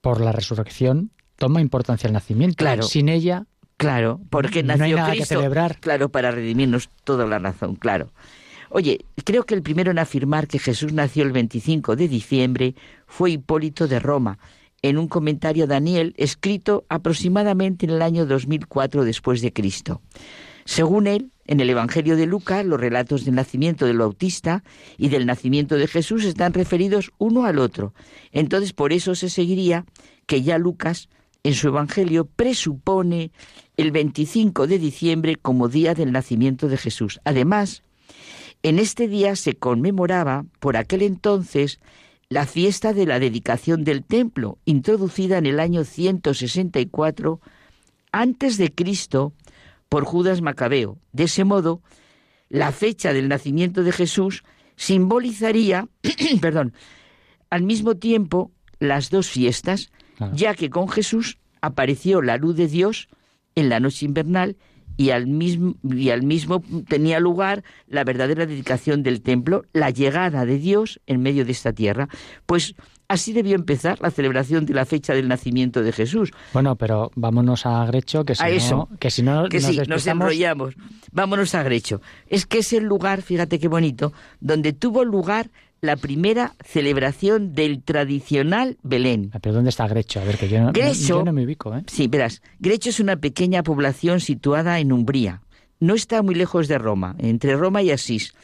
por 0.00 0.20
la 0.20 0.32
resurrección, 0.32 1.12
toma 1.36 1.60
importancia 1.60 2.06
el 2.06 2.14
nacimiento. 2.14 2.56
Claro. 2.56 2.84
Sin 2.84 3.08
ella, 3.08 3.46
Claro, 3.78 4.20
porque 4.28 4.64
No 4.64 4.72
hay 4.72 4.78
nació 4.80 4.96
nada 4.96 5.12
que 5.12 5.24
celebrar. 5.24 5.78
Claro, 5.78 6.08
para 6.08 6.32
redimirnos 6.32 6.90
toda 7.04 7.26
la 7.26 7.38
razón, 7.38 7.76
claro. 7.76 8.10
Oye, 8.70 9.04
creo 9.24 9.44
que 9.44 9.54
el 9.54 9.62
primero 9.62 9.92
en 9.92 10.00
afirmar 10.00 10.48
que 10.48 10.58
Jesús 10.58 10.92
nació 10.92 11.22
el 11.22 11.30
25 11.30 11.94
de 11.94 12.08
diciembre 12.08 12.74
fue 13.06 13.30
Hipólito 13.30 13.86
de 13.86 14.00
Roma, 14.00 14.38
en 14.82 14.98
un 14.98 15.08
comentario 15.08 15.66
Daniel 15.66 16.14
escrito 16.16 16.84
aproximadamente 16.88 17.86
en 17.86 17.92
el 17.92 18.02
año 18.02 18.26
2004 18.26 19.04
después 19.04 19.40
de 19.40 19.52
Cristo. 19.52 20.00
Según 20.64 21.06
él, 21.06 21.30
en 21.46 21.60
el 21.60 21.70
Evangelio 21.70 22.14
de 22.16 22.26
Lucas, 22.26 22.64
los 22.66 22.78
relatos 22.78 23.24
del 23.24 23.34
nacimiento 23.34 23.86
del 23.86 23.98
Bautista 23.98 24.62
y 24.98 25.08
del 25.08 25.24
nacimiento 25.24 25.76
de 25.76 25.86
Jesús 25.86 26.24
están 26.24 26.52
referidos 26.52 27.10
uno 27.16 27.46
al 27.46 27.58
otro. 27.58 27.94
Entonces, 28.32 28.74
por 28.74 28.92
eso 28.92 29.14
se 29.14 29.30
seguiría 29.30 29.86
que 30.26 30.42
ya 30.42 30.58
Lucas, 30.58 31.08
en 31.42 31.54
su 31.54 31.68
Evangelio, 31.68 32.26
presupone 32.26 33.32
el 33.78 33.92
25 33.92 34.66
de 34.66 34.78
diciembre 34.78 35.36
como 35.36 35.68
día 35.68 35.94
del 35.94 36.12
nacimiento 36.12 36.68
de 36.68 36.76
Jesús. 36.76 37.18
Además, 37.24 37.82
en 38.62 38.78
este 38.78 39.08
día 39.08 39.36
se 39.36 39.54
conmemoraba, 39.54 40.44
por 40.60 40.76
aquel 40.76 41.00
entonces, 41.00 41.80
la 42.30 42.44
fiesta 42.46 42.92
de 42.92 43.06
la 43.06 43.18
dedicación 43.18 43.84
del 43.84 44.04
templo, 44.04 44.58
introducida 44.66 45.38
en 45.38 45.46
el 45.46 45.60
año 45.60 45.84
164 45.84 47.40
antes 48.12 48.58
de 48.58 48.74
Cristo 48.74 49.32
por 49.88 50.04
Judas 50.04 50.42
Macabeo. 50.42 50.98
De 51.12 51.24
ese 51.24 51.44
modo, 51.44 51.82
la 52.50 52.72
fecha 52.72 53.12
del 53.12 53.28
nacimiento 53.28 53.82
de 53.82 53.92
Jesús 53.92 54.44
simbolizaría, 54.76 55.88
perdón, 56.40 56.74
al 57.48 57.62
mismo 57.62 57.96
tiempo 57.96 58.52
las 58.78 59.10
dos 59.10 59.28
fiestas, 59.28 59.90
ya 60.32 60.54
que 60.54 60.68
con 60.68 60.88
Jesús 60.88 61.38
apareció 61.60 62.20
la 62.22 62.36
luz 62.36 62.56
de 62.56 62.68
Dios 62.68 63.08
en 63.54 63.68
la 63.68 63.80
noche 63.80 64.04
invernal 64.04 64.56
y 64.98 65.10
al 65.10 65.26
mismo 65.26 65.76
y 65.82 66.10
al 66.10 66.22
mismo 66.22 66.62
tenía 66.88 67.20
lugar 67.20 67.62
la 67.86 68.04
verdadera 68.04 68.44
dedicación 68.44 69.02
del 69.02 69.22
templo, 69.22 69.64
la 69.72 69.88
llegada 69.90 70.44
de 70.44 70.58
Dios 70.58 71.00
en 71.06 71.22
medio 71.22 71.46
de 71.46 71.52
esta 71.52 71.72
tierra. 71.72 72.08
Pues 72.44 72.74
así 73.06 73.32
debió 73.32 73.54
empezar 73.54 74.00
la 74.00 74.10
celebración 74.10 74.66
de 74.66 74.74
la 74.74 74.84
fecha 74.84 75.14
del 75.14 75.28
nacimiento 75.28 75.82
de 75.82 75.92
Jesús. 75.92 76.32
bueno, 76.52 76.76
pero 76.76 77.10
vámonos 77.14 77.64
a 77.64 77.86
Grecho, 77.86 78.24
que 78.24 78.34
si 78.34 78.42
A 78.42 78.48
no, 78.48 78.52
eso. 78.52 78.88
que 78.98 79.10
si 79.10 79.22
no 79.22 79.48
que 79.48 79.60
nos 79.60 79.70
sí, 79.70 79.80
nos 79.86 80.06
enrollamos. 80.06 80.74
Vámonos 81.12 81.54
a 81.54 81.62
Grecho. 81.62 82.02
Es 82.26 82.44
que 82.44 82.58
es 82.58 82.72
el 82.72 82.84
lugar, 82.84 83.22
fíjate 83.22 83.58
qué 83.58 83.68
bonito, 83.68 84.12
donde 84.40 84.72
tuvo 84.72 85.04
lugar 85.04 85.50
la 85.80 85.96
primera 85.96 86.54
celebración 86.64 87.54
del 87.54 87.82
tradicional 87.82 88.78
Belén. 88.82 89.30
Pero 89.40 89.54
¿dónde 89.54 89.70
está 89.70 89.86
Grecho? 89.86 90.20
A 90.20 90.24
ver, 90.24 90.36
que 90.36 90.48
yo 90.48 90.58
no, 90.58 90.66
no- 90.66 90.72
Grecho- 90.72 91.18
yo 91.18 91.24
no 91.24 91.32
me 91.32 91.44
ubico, 91.44 91.74
¿eh? 91.76 91.84
Sí, 91.86 92.08
verás, 92.08 92.42
Grecho 92.58 92.90
es 92.90 93.00
una 93.00 93.16
pequeña 93.16 93.62
población 93.62 94.20
situada 94.20 94.80
en 94.80 94.92
Umbría. 94.92 95.42
No 95.80 95.94
está 95.94 96.22
muy 96.22 96.34
lejos 96.34 96.66
de 96.66 96.78
Roma, 96.78 97.14
entre 97.18 97.56
Roma 97.56 97.82
y 97.82 97.90
Asís, 97.92 98.34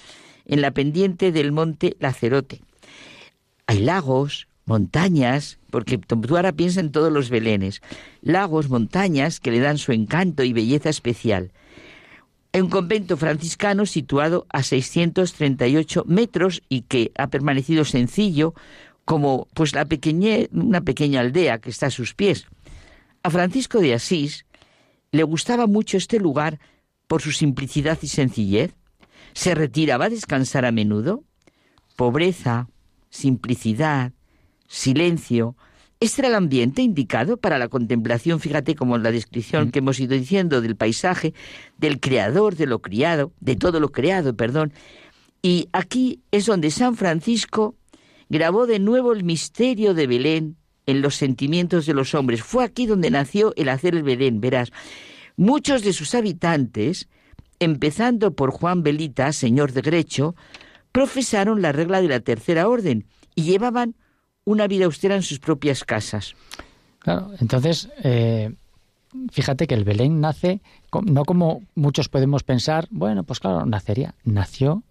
en 0.47 0.61
la 0.61 0.71
pendiente 0.71 1.33
del 1.33 1.51
monte 1.51 1.97
Lacerote. 1.99 2.61
Hay 3.67 3.81
lagos, 3.81 4.47
montañas, 4.67 5.59
porque 5.71 5.99
tú 5.99 6.21
ahora 6.37 6.53
piensa 6.53 6.81
en 6.81 6.93
todos 6.93 7.13
los 7.13 7.31
belenes, 7.31 7.83
lagos, 8.23 8.69
montañas 8.69 9.41
que 9.41 9.51
le 9.51 9.59
dan 9.61 9.79
su 9.79 9.93
encanto 9.93 10.45
y 10.45 10.53
belleza 10.53 10.89
especial. 10.91 11.51
Un 12.55 12.69
convento 12.71 13.17
franciscano 13.17 13.85
situado 13.85 14.47
a 14.49 14.63
638 14.63 16.05
metros 16.07 16.63
y 16.69 16.83
que 16.83 17.11
ha 17.19 17.27
permanecido 17.27 17.85
sencillo 17.85 18.55
como 19.05 19.49
pues 19.55 19.75
la 19.75 19.85
pequeñe- 19.87 20.49
una 20.53 20.81
pequeña 20.81 21.21
aldea 21.21 21.59
que 21.59 21.71
está 21.71 21.87
a 21.87 21.91
sus 21.91 22.15
pies. 22.15 22.47
A 23.23 23.31
Francisco 23.31 23.81
de 23.81 23.95
Asís 23.95 24.47
le 25.11 25.25
gustaba 25.25 25.67
mucho 25.67 25.97
este 25.97 26.19
lugar 26.21 26.61
por 27.09 27.21
su 27.23 27.33
simplicidad 27.33 27.99
y 28.03 28.07
sencillez. 28.09 28.73
Se 29.33 29.55
retiraba 29.55 30.07
a 30.07 30.11
descansar 30.11 30.65
a 30.65 30.73
menudo. 30.73 31.25
Pobreza, 31.97 32.69
simplicidad, 33.11 34.13
silencio. 34.69 35.57
Este 36.05 36.21
era 36.21 36.29
el 36.29 36.35
ambiente 36.35 36.83
indicado 36.83 37.39
para 37.39 37.57
la 37.57 37.69
contemplación, 37.69 38.39
fíjate 38.39 38.75
como 38.75 38.95
en 38.97 39.03
la 39.03 39.11
descripción 39.11 39.71
que 39.71 39.79
hemos 39.79 39.99
ido 39.99 40.15
diciendo 40.15 40.61
del 40.61 40.77
paisaje, 40.77 41.33
del 41.79 41.99
creador, 41.99 42.57
de 42.57 42.67
lo 42.67 42.83
criado, 42.83 43.33
de 43.41 43.57
todo 43.57 43.81
lo 43.81 43.91
creado, 43.91 44.37
perdón. 44.37 44.75
Y 45.41 45.71
aquí 45.73 46.21
es 46.31 46.45
donde 46.45 46.71
San 46.71 46.97
Francisco 46.97 47.75
grabó 48.29 48.67
de 48.67 48.81
nuevo 48.81 49.15
el 49.15 49.25
misterio 49.25 49.95
de 49.95 50.07
Belén 50.07 50.57
en 50.85 51.01
los 51.01 51.15
sentimientos 51.15 51.87
de 51.87 51.95
los 51.95 52.15
hombres. 52.15 52.43
Fue 52.43 52.65
aquí 52.65 52.85
donde 52.85 53.11
nació 53.11 53.55
el 53.57 53.71
hacer 53.71 53.95
el 53.95 54.03
Belén, 54.03 54.43
verás. 54.43 54.73
Muchos 55.39 55.85
de 55.85 55.95
sus 55.95 56.15
habitantes, 56.15 57.09
empezando 57.61 58.35
por 58.35 58.51
Juan 58.51 58.83
Belita, 58.83 59.33
señor 59.33 59.73
de 59.73 59.81
Grecho, 59.81 60.37
profesaron 60.93 61.63
la 61.63 61.73
regla 61.73 62.03
de 62.03 62.09
la 62.09 62.21
tercera 62.21 62.69
orden 62.69 63.07
y 63.35 63.45
llevaban 63.45 63.95
una 64.45 64.67
vida 64.67 64.87
austera 64.87 65.15
en 65.15 65.23
sus 65.23 65.39
propias 65.39 65.85
casas. 65.85 66.35
Claro, 66.99 67.31
entonces, 67.39 67.89
eh, 68.03 68.55
fíjate 69.31 69.67
que 69.67 69.75
el 69.75 69.85
Belén 69.85 70.21
nace, 70.21 70.61
no 71.05 71.25
como 71.25 71.63
muchos 71.75 72.09
podemos 72.09 72.43
pensar, 72.43 72.89
bueno, 72.91 73.25
pues 73.25 73.41
claro, 73.41 73.67
nacería, 73.67 74.15
nació 74.25 74.83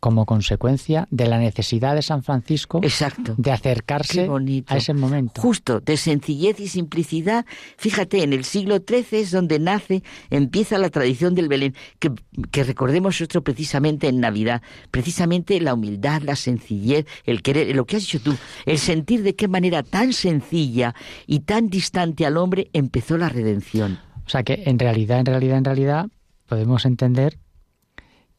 como 0.00 0.26
consecuencia 0.26 1.08
de 1.10 1.26
la 1.26 1.38
necesidad 1.38 1.94
de 1.94 2.02
San 2.02 2.22
Francisco 2.22 2.80
Exacto. 2.82 3.34
de 3.36 3.50
acercarse 3.50 4.28
a 4.66 4.76
ese 4.76 4.94
momento. 4.94 5.40
Justo, 5.40 5.80
de 5.80 5.96
sencillez 5.96 6.60
y 6.60 6.68
simplicidad. 6.68 7.46
Fíjate, 7.76 8.22
en 8.22 8.32
el 8.32 8.44
siglo 8.44 8.76
XIII 8.76 9.20
es 9.20 9.30
donde 9.30 9.58
nace, 9.58 10.02
empieza 10.30 10.78
la 10.78 10.90
tradición 10.90 11.34
del 11.34 11.48
Belén, 11.48 11.74
que, 11.98 12.12
que 12.50 12.64
recordemos 12.64 13.20
esto 13.20 13.42
precisamente 13.42 14.08
en 14.08 14.20
Navidad, 14.20 14.62
precisamente 14.90 15.60
la 15.60 15.74
humildad, 15.74 16.22
la 16.22 16.36
sencillez, 16.36 17.06
el 17.24 17.42
querer, 17.42 17.74
lo 17.74 17.86
que 17.86 17.96
has 17.96 18.02
dicho 18.02 18.20
tú, 18.20 18.36
el 18.66 18.78
sentir 18.78 19.22
de 19.22 19.34
qué 19.34 19.48
manera 19.48 19.82
tan 19.82 20.12
sencilla 20.12 20.94
y 21.26 21.40
tan 21.40 21.68
distante 21.68 22.26
al 22.26 22.36
hombre 22.36 22.70
empezó 22.72 23.16
la 23.16 23.28
redención. 23.28 23.98
O 24.26 24.28
sea 24.28 24.42
que 24.42 24.64
en 24.66 24.78
realidad, 24.78 25.20
en 25.20 25.26
realidad, 25.26 25.58
en 25.58 25.64
realidad, 25.64 26.06
podemos 26.46 26.84
entender 26.84 27.38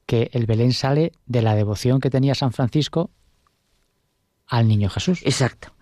que 0.08 0.30
el 0.34 0.48
Belén 0.48 0.74
sale 0.74 1.12
de 1.28 1.44
la 1.44 1.54
devoción 1.54 2.00
que 2.00 2.10
tenía 2.10 2.34
San 2.34 2.52
Francisco 2.52 3.12
al 4.48 4.68
niño 4.68 4.90
Jesús. 4.90 5.22
Exacto. 5.24 5.74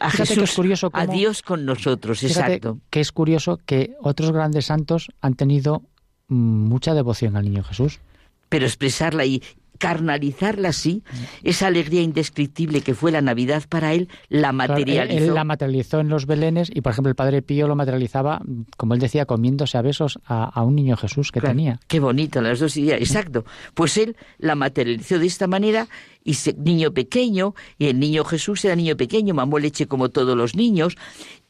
A 0.00 0.10
Fíjate 0.10 0.28
que 0.30 0.34
Jesús, 0.40 0.50
es 0.50 0.56
curioso 0.56 0.86
a 0.92 1.06
cómo- 1.06 1.12
Dios 1.12 1.42
con 1.42 1.64
nosotros, 1.64 2.22
exacto. 2.24 2.80
que 2.90 3.00
es 3.00 3.12
curioso 3.12 3.60
que 3.64 3.94
otros 4.00 4.32
grandes 4.32 4.66
santos 4.66 5.08
han 5.20 5.34
tenido 5.34 5.82
mm, 6.28 6.34
mucha 6.68 6.94
devoción 6.94 7.36
al 7.36 7.44
niño 7.44 7.62
Jesús. 7.62 8.00
pero 8.48 8.66
expresarla 8.66 9.24
y 9.24 9.42
carnalizarla 9.78 10.68
así, 10.70 11.02
esa 11.42 11.66
alegría 11.66 12.00
indescriptible 12.02 12.80
que 12.80 12.94
fue 12.94 13.10
la 13.12 13.20
Navidad 13.20 13.64
para 13.68 13.92
él, 13.94 14.08
la 14.28 14.48
él- 14.50 14.54
materializó. 14.54 15.24
Él, 15.24 15.34
la 15.34 15.44
materializó 15.44 16.00
en 16.00 16.08
los 16.08 16.26
belenes 16.26 16.70
y, 16.72 16.80
por 16.80 16.92
ejemplo, 16.92 17.08
el 17.10 17.16
Padre 17.16 17.42
Pío 17.42 17.66
lo 17.68 17.76
materializaba, 17.76 18.40
como 18.76 18.94
él 18.94 19.00
decía, 19.00 19.26
comiéndose 19.26 19.76
a 19.76 19.82
besos 19.82 20.18
a, 20.26 20.44
a 20.44 20.62
un 20.62 20.74
niño 20.76 20.96
Jesús 20.96 21.32
que 21.32 21.40
Claro, 21.40 21.54
tenía. 21.56 21.80
Qué 21.86 22.00
bonito, 22.00 22.40
las 22.40 22.60
dos 22.60 22.76
ideas. 22.76 23.00
Exacto. 23.00 23.44
Pues 23.74 23.96
él 23.98 24.16
la 24.38 24.54
materializó 24.54 25.18
de 25.18 25.26
esta 25.26 25.46
manera 25.46 25.88
y 26.22 26.34
se, 26.34 26.54
niño 26.54 26.92
pequeño, 26.94 27.54
y 27.78 27.86
el 27.86 27.98
niño 27.98 28.24
Jesús 28.24 28.64
era 28.64 28.76
niño 28.76 28.96
pequeño, 28.96 29.34
mamó 29.34 29.58
leche 29.58 29.86
como 29.86 30.08
todos 30.08 30.36
los 30.36 30.54
niños. 30.54 30.96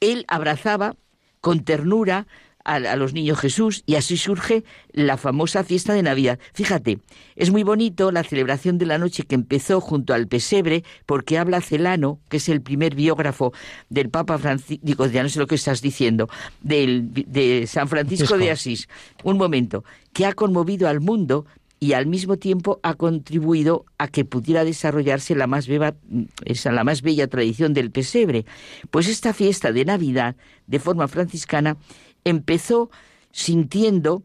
Él 0.01 0.25
abrazaba 0.29 0.97
con 1.41 1.61
ternura 1.65 2.27
a, 2.65 2.75
a 2.77 2.97
los 2.97 3.13
niños 3.13 3.39
Jesús 3.39 3.83
y 3.87 3.95
así 3.97 4.17
surge 4.17 4.65
la 4.93 5.17
famosa 5.17 5.65
fiesta 5.65 5.93
de 5.93 6.03
Navidad. 6.03 6.39
Fíjate, 6.53 6.99
es 7.37 7.51
muy 7.51 7.63
bonito 7.63 8.11
la 8.11 8.25
celebración 8.25 8.79
de 8.79 8.87
la 8.87 8.99
noche 8.99 9.25
que 9.25 9.35
empezó 9.35 9.81
junto 9.81 10.15
al 10.15 10.27
pesebre 10.29 10.85
porque 11.07 11.39
habla 11.39 11.61
Celano, 11.61 12.21
que 12.29 12.39
es 12.39 12.49
el 12.49 12.63
primer 12.63 12.95
biógrafo 12.95 13.53
del 13.89 14.09
Papa 14.11 14.39
Francisco, 14.39 14.83
digo, 14.85 15.07
ya 15.07 15.23
no 15.23 15.29
sé 15.29 15.39
lo 15.39 15.47
que 15.47 15.57
estás 15.57 15.83
diciendo, 15.83 16.29
del, 16.63 17.13
de 17.13 17.67
San 17.67 17.89
Francisco 17.89 18.39
de. 18.39 18.51
Asís. 18.51 18.89
Un 19.23 19.37
momento, 19.37 19.85
que 20.13 20.27
ha 20.27 20.33
conmovido 20.33 20.89
al 20.89 21.01
mundo 21.01 21.45
y 21.81 21.93
al 21.93 22.07
mismo 22.07 22.39
tiempo 22.39 22.81
ha 22.83 22.95
contribuido 22.95 23.85
a 23.99 24.09
que 24.09 24.25
pudiera 24.25 24.65
desarrollarse 24.65 25.35
la 25.35 25.47
más, 25.47 25.69
beba- 25.69 25.97
esa, 26.45 26.73
la 26.73 26.85
más 26.85 27.03
bella 27.03 27.27
tradición 27.27 27.75
del 27.75 27.91
pesebre. 27.91 28.47
Pues 28.91 29.09
esta 29.09 29.35
fiesta 29.35 29.71
de 29.73 29.85
Navidad, 29.85 30.37
de 30.67 30.79
forma 30.79 31.09
franciscana, 31.09 31.77
empezó 32.25 32.91
sintiendo 33.33 34.25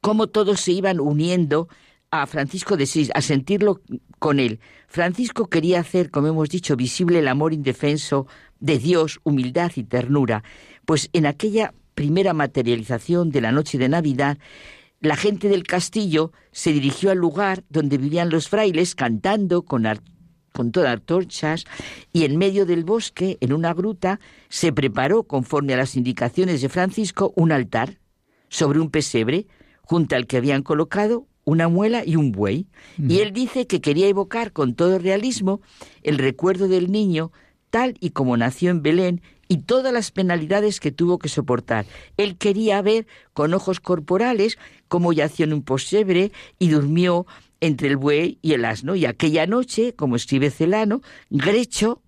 cómo 0.00 0.28
todos 0.28 0.60
se 0.60 0.72
iban 0.72 1.00
uniendo 1.00 1.68
a 2.10 2.26
Francisco 2.26 2.76
de 2.76 2.84
Asís, 2.84 3.10
a 3.14 3.22
sentirlo 3.22 3.82
con 4.18 4.40
él. 4.40 4.60
Francisco 4.88 5.46
quería 5.46 5.80
hacer, 5.80 6.10
como 6.10 6.28
hemos 6.28 6.48
dicho, 6.48 6.76
visible 6.76 7.20
el 7.20 7.28
amor 7.28 7.52
indefenso 7.52 8.26
de 8.58 8.78
Dios, 8.78 9.20
humildad 9.22 9.72
y 9.76 9.84
ternura, 9.84 10.42
pues 10.84 11.08
en 11.12 11.26
aquella 11.26 11.72
primera 11.94 12.32
materialización 12.32 13.30
de 13.30 13.40
la 13.40 13.52
noche 13.52 13.78
de 13.78 13.88
Navidad, 13.88 14.38
la 15.00 15.16
gente 15.16 15.48
del 15.48 15.62
castillo 15.62 16.32
se 16.50 16.72
dirigió 16.72 17.10
al 17.10 17.18
lugar 17.18 17.64
donde 17.68 17.96
vivían 17.96 18.30
los 18.30 18.48
frailes 18.48 18.94
cantando 18.94 19.62
con, 19.62 19.86
con 20.52 20.72
todas 20.72 20.92
antorchas 20.92 21.64
y 22.12 22.24
en 22.24 22.36
medio 22.36 22.66
del 22.66 22.84
bosque, 22.84 23.38
en 23.40 23.52
una 23.52 23.74
gruta, 23.74 24.20
se 24.48 24.72
preparó, 24.72 25.24
conforme 25.24 25.74
a 25.74 25.76
las 25.76 25.96
indicaciones 25.96 26.60
de 26.60 26.68
Francisco, 26.68 27.32
un 27.36 27.52
altar 27.52 27.98
sobre 28.48 28.80
un 28.80 28.90
pesebre, 28.90 29.46
junto 29.82 30.16
al 30.16 30.26
que 30.26 30.36
habían 30.36 30.62
colocado 30.62 31.26
una 31.44 31.68
muela 31.68 32.02
y 32.04 32.16
un 32.16 32.32
buey. 32.32 32.66
Y 32.98 33.20
él 33.20 33.32
dice 33.32 33.66
que 33.66 33.80
quería 33.80 34.06
evocar 34.08 34.52
con 34.52 34.74
todo 34.74 34.98
realismo 34.98 35.60
el 36.02 36.18
recuerdo 36.18 36.68
del 36.68 36.92
niño 36.92 37.32
tal 37.70 37.96
y 38.00 38.10
como 38.10 38.36
nació 38.36 38.70
en 38.70 38.82
Belén 38.82 39.22
y 39.48 39.58
todas 39.58 39.92
las 39.92 40.10
penalidades 40.12 40.78
que 40.78 40.92
tuvo 40.92 41.18
que 41.18 41.28
soportar. 41.28 41.86
Él 42.16 42.36
quería 42.36 42.80
ver 42.82 43.06
con 43.32 43.54
ojos 43.54 43.80
corporales 43.80 44.58
cómo 44.86 45.12
yació 45.12 45.44
en 45.44 45.54
un 45.54 45.62
posebre 45.62 46.30
y 46.58 46.68
durmió 46.68 47.26
entre 47.60 47.88
el 47.88 47.96
buey 47.96 48.38
y 48.42 48.52
el 48.52 48.64
asno. 48.64 48.94
Y 48.96 49.06
aquella 49.06 49.46
noche, 49.46 49.94
como 49.94 50.16
escribe 50.16 50.50
Celano, 50.50 51.02
Grecho 51.30 52.02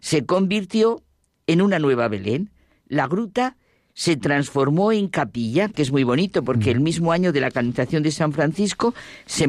se 0.00 0.24
convirtió 0.24 1.02
en 1.46 1.62
una 1.62 1.78
nueva 1.78 2.08
Belén. 2.08 2.50
La 2.86 3.06
gruta 3.06 3.56
se 3.94 4.16
transformó 4.16 4.92
en 4.92 5.08
capilla, 5.08 5.68
que 5.68 5.82
es 5.82 5.90
muy 5.90 6.04
bonito, 6.04 6.44
porque 6.44 6.70
el 6.70 6.80
mismo 6.80 7.10
año 7.10 7.32
de 7.32 7.40
la 7.40 7.50
canonización 7.50 8.04
de 8.04 8.12
San 8.12 8.32
Francisco 8.32 8.94
se, 9.26 9.48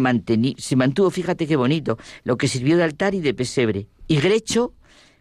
se 0.58 0.76
mantuvo, 0.76 1.12
fíjate 1.12 1.46
qué 1.46 1.56
bonito, 1.56 2.00
lo 2.24 2.38
que 2.38 2.48
sirvió 2.48 2.76
de 2.76 2.84
altar 2.84 3.14
y 3.14 3.22
de 3.22 3.36
pesebre. 3.36 3.88
Y 4.08 4.20
Grecho 4.20 4.74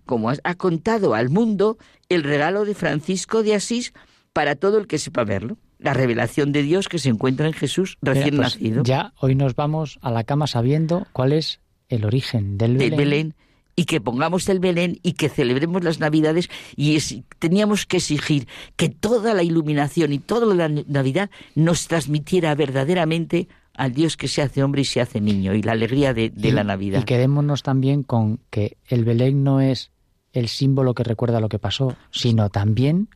como 0.08 0.30
ha 0.30 0.54
contado 0.54 1.14
al 1.14 1.28
mundo 1.28 1.76
el 2.08 2.24
regalo 2.24 2.64
de 2.64 2.74
Francisco 2.74 3.42
de 3.42 3.54
Asís 3.54 3.92
para 4.32 4.56
todo 4.56 4.78
el 4.78 4.86
que 4.86 4.98
sepa 4.98 5.22
verlo. 5.24 5.58
La 5.78 5.94
revelación 5.94 6.52
de 6.52 6.62
Dios 6.62 6.88
que 6.88 6.98
se 6.98 7.08
encuentra 7.08 7.46
en 7.46 7.52
Jesús 7.52 7.98
recién 8.02 8.36
pues 8.36 8.54
nacido. 8.54 8.82
Ya 8.82 9.12
hoy 9.20 9.34
nos 9.34 9.54
vamos 9.54 9.98
a 10.02 10.10
la 10.10 10.24
cama 10.24 10.46
sabiendo 10.46 11.06
cuál 11.12 11.32
es 11.32 11.60
el 11.88 12.04
origen 12.04 12.58
del 12.58 12.76
Belén. 12.76 12.96
Belén 12.96 13.34
y 13.78 13.84
que 13.84 14.00
pongamos 14.00 14.48
el 14.48 14.58
Belén 14.58 14.98
y 15.04 15.12
que 15.12 15.28
celebremos 15.28 15.84
las 15.84 16.00
Navidades 16.00 16.50
y 16.74 16.98
teníamos 17.38 17.86
que 17.86 17.98
exigir 17.98 18.48
que 18.74 18.88
toda 18.88 19.34
la 19.34 19.44
iluminación 19.44 20.12
y 20.12 20.18
toda 20.18 20.52
la 20.52 20.68
Navidad 20.68 21.30
nos 21.54 21.86
transmitiera 21.86 22.52
verdaderamente 22.56 23.46
al 23.74 23.92
Dios 23.92 24.16
que 24.16 24.26
se 24.26 24.42
hace 24.42 24.64
hombre 24.64 24.82
y 24.82 24.84
se 24.84 25.00
hace 25.00 25.20
niño 25.20 25.54
y 25.54 25.62
la 25.62 25.72
alegría 25.72 26.12
de, 26.12 26.32
la 26.50 26.64
Navidad. 26.64 27.02
Y 27.02 27.04
quedémonos 27.04 27.62
también 27.62 28.02
con 28.02 28.40
que 28.50 28.78
el 28.88 29.04
Belén 29.04 29.44
no 29.44 29.60
es 29.60 29.92
el 30.32 30.48
símbolo 30.48 30.94
que 30.94 31.04
recuerda 31.04 31.38
lo 31.38 31.48
que 31.48 31.60
pasó, 31.60 31.96
sino 32.10 32.50
también 32.50 33.08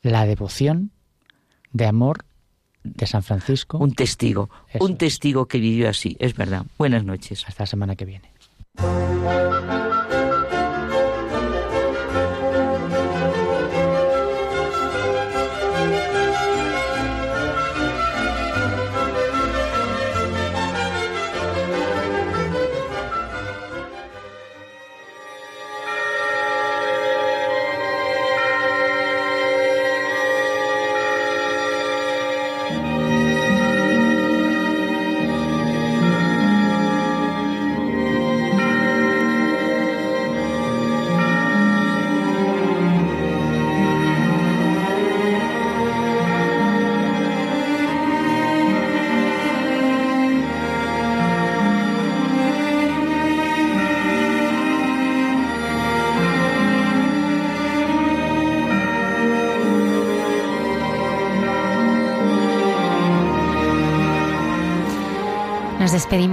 la 0.00 0.24
devoción 0.24 0.92
de 1.72 1.86
amor 1.86 2.24
de 2.82 3.06
San 3.06 3.22
Francisco. 3.22 3.78
Un 3.78 3.94
testigo, 3.94 4.50
un 4.78 4.96
testigo 4.96 5.46
que 5.46 5.58
vivió 5.58 5.88
así, 5.88 6.16
es 6.18 6.34
verdad. 6.34 6.64
Buenas 6.78 7.04
noches. 7.04 7.44
Hasta 7.46 7.64
la 7.64 7.66
semana 7.66 7.96
que 7.96 8.04
viene. 8.04 8.30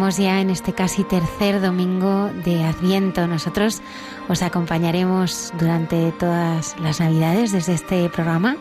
Despedimos 0.08 0.32
ya 0.32 0.40
en 0.40 0.50
este 0.52 0.72
casi 0.72 1.04
tercer 1.04 1.60
domingo 1.60 2.30
de 2.46 2.64
Adviento. 2.64 3.28
Nosotros 3.28 3.82
os 4.30 4.42
acompañaremos 4.42 5.52
durante 5.60 6.14
todas 6.14 6.80
las 6.80 7.02
Navidades 7.02 7.52
desde 7.52 7.74
este 7.74 8.08
programa. 8.08 8.56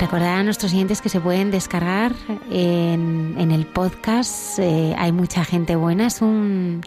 Recordar 0.00 0.38
a 0.38 0.42
nuestros 0.42 0.70
siguientes 0.70 1.02
que 1.02 1.10
se 1.10 1.20
pueden 1.20 1.50
descargar 1.50 2.14
en, 2.50 3.50
el 3.50 3.66
podcast. 3.66 4.58
Eh, 4.60 4.94
hay 4.96 5.12
mucha 5.12 5.44
gente 5.44 5.76
buena. 5.76 6.06
Es 6.06 6.22
un 6.22 6.80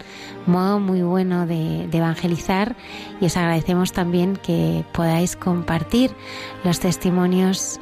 modo 0.47 0.79
muy 0.79 1.03
bueno 1.03 1.45
de, 1.45 1.83
evangelizar 1.91 2.75
y 3.21 3.25
os 3.25 3.37
agradecemos 3.37 3.91
también 3.91 4.35
que 4.35 4.83
podáis 4.93 5.35
compartir 5.35 6.09
los 6.63 6.79
testimonios 6.79 7.79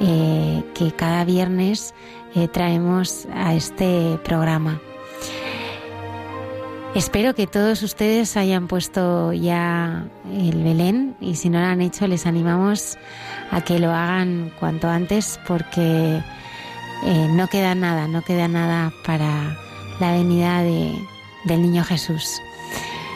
eh, 0.00 0.64
que 0.74 0.90
cada 0.90 1.24
viernes 1.24 1.94
eh, 2.34 2.48
traemos 2.48 3.28
a 3.32 3.54
este 3.54 4.18
programa. 4.24 4.80
Espero 6.94 7.34
que 7.34 7.48
todos 7.48 7.82
ustedes 7.82 8.36
hayan 8.36 8.68
puesto 8.68 9.32
ya 9.32 10.06
el 10.32 10.62
Belén 10.62 11.16
y 11.20 11.34
si 11.34 11.50
no 11.50 11.58
lo 11.58 11.66
han 11.66 11.80
hecho 11.80 12.06
les 12.06 12.24
animamos 12.24 12.96
a 13.50 13.62
que 13.62 13.80
lo 13.80 13.90
hagan 13.90 14.52
cuanto 14.60 14.88
antes 14.88 15.40
porque 15.48 16.22
eh, 17.04 17.28
no 17.32 17.48
queda 17.48 17.74
nada, 17.74 18.06
no 18.06 18.22
queda 18.22 18.46
nada 18.46 18.92
para 19.04 19.58
la 19.98 20.12
venida 20.12 20.62
del 20.62 21.62
niño 21.62 21.82
Jesús. 21.82 22.40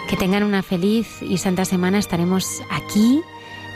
Que 0.09 0.17
tengan 0.17 0.43
una 0.43 0.65
feliz 0.65 1.23
y 1.23 1.39
santa 1.39 1.65
semana. 1.65 1.99
Estaremos 1.99 2.63
aquí 2.71 3.23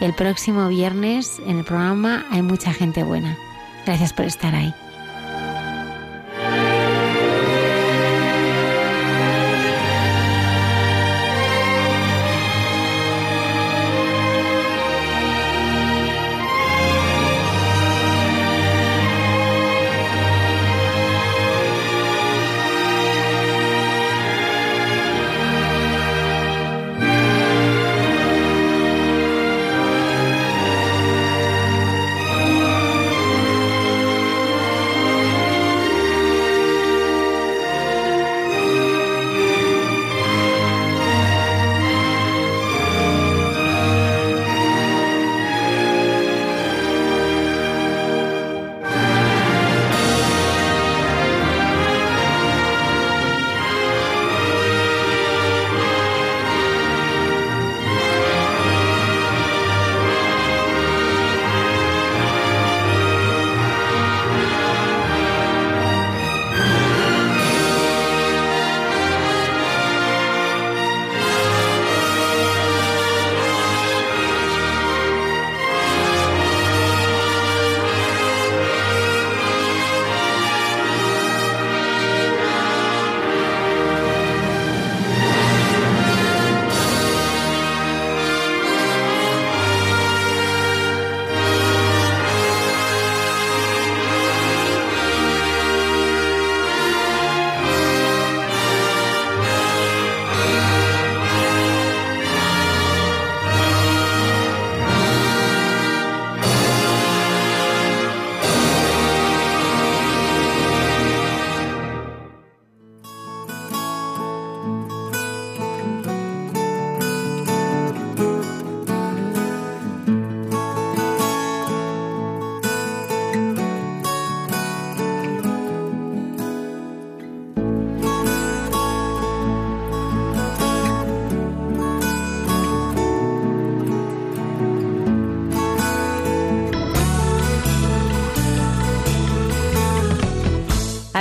el 0.01 0.15
próximo 0.15 0.67
viernes 0.69 1.41
en 1.47 1.59
el 1.59 1.65
programa 1.65 2.27
Hay 2.31 2.43
mucha 2.43 2.73
gente 2.73 3.05
buena. 3.05 3.39
Gracias 3.87 4.13
por 4.13 4.25
estar 4.25 4.55
ahí. 4.55 4.75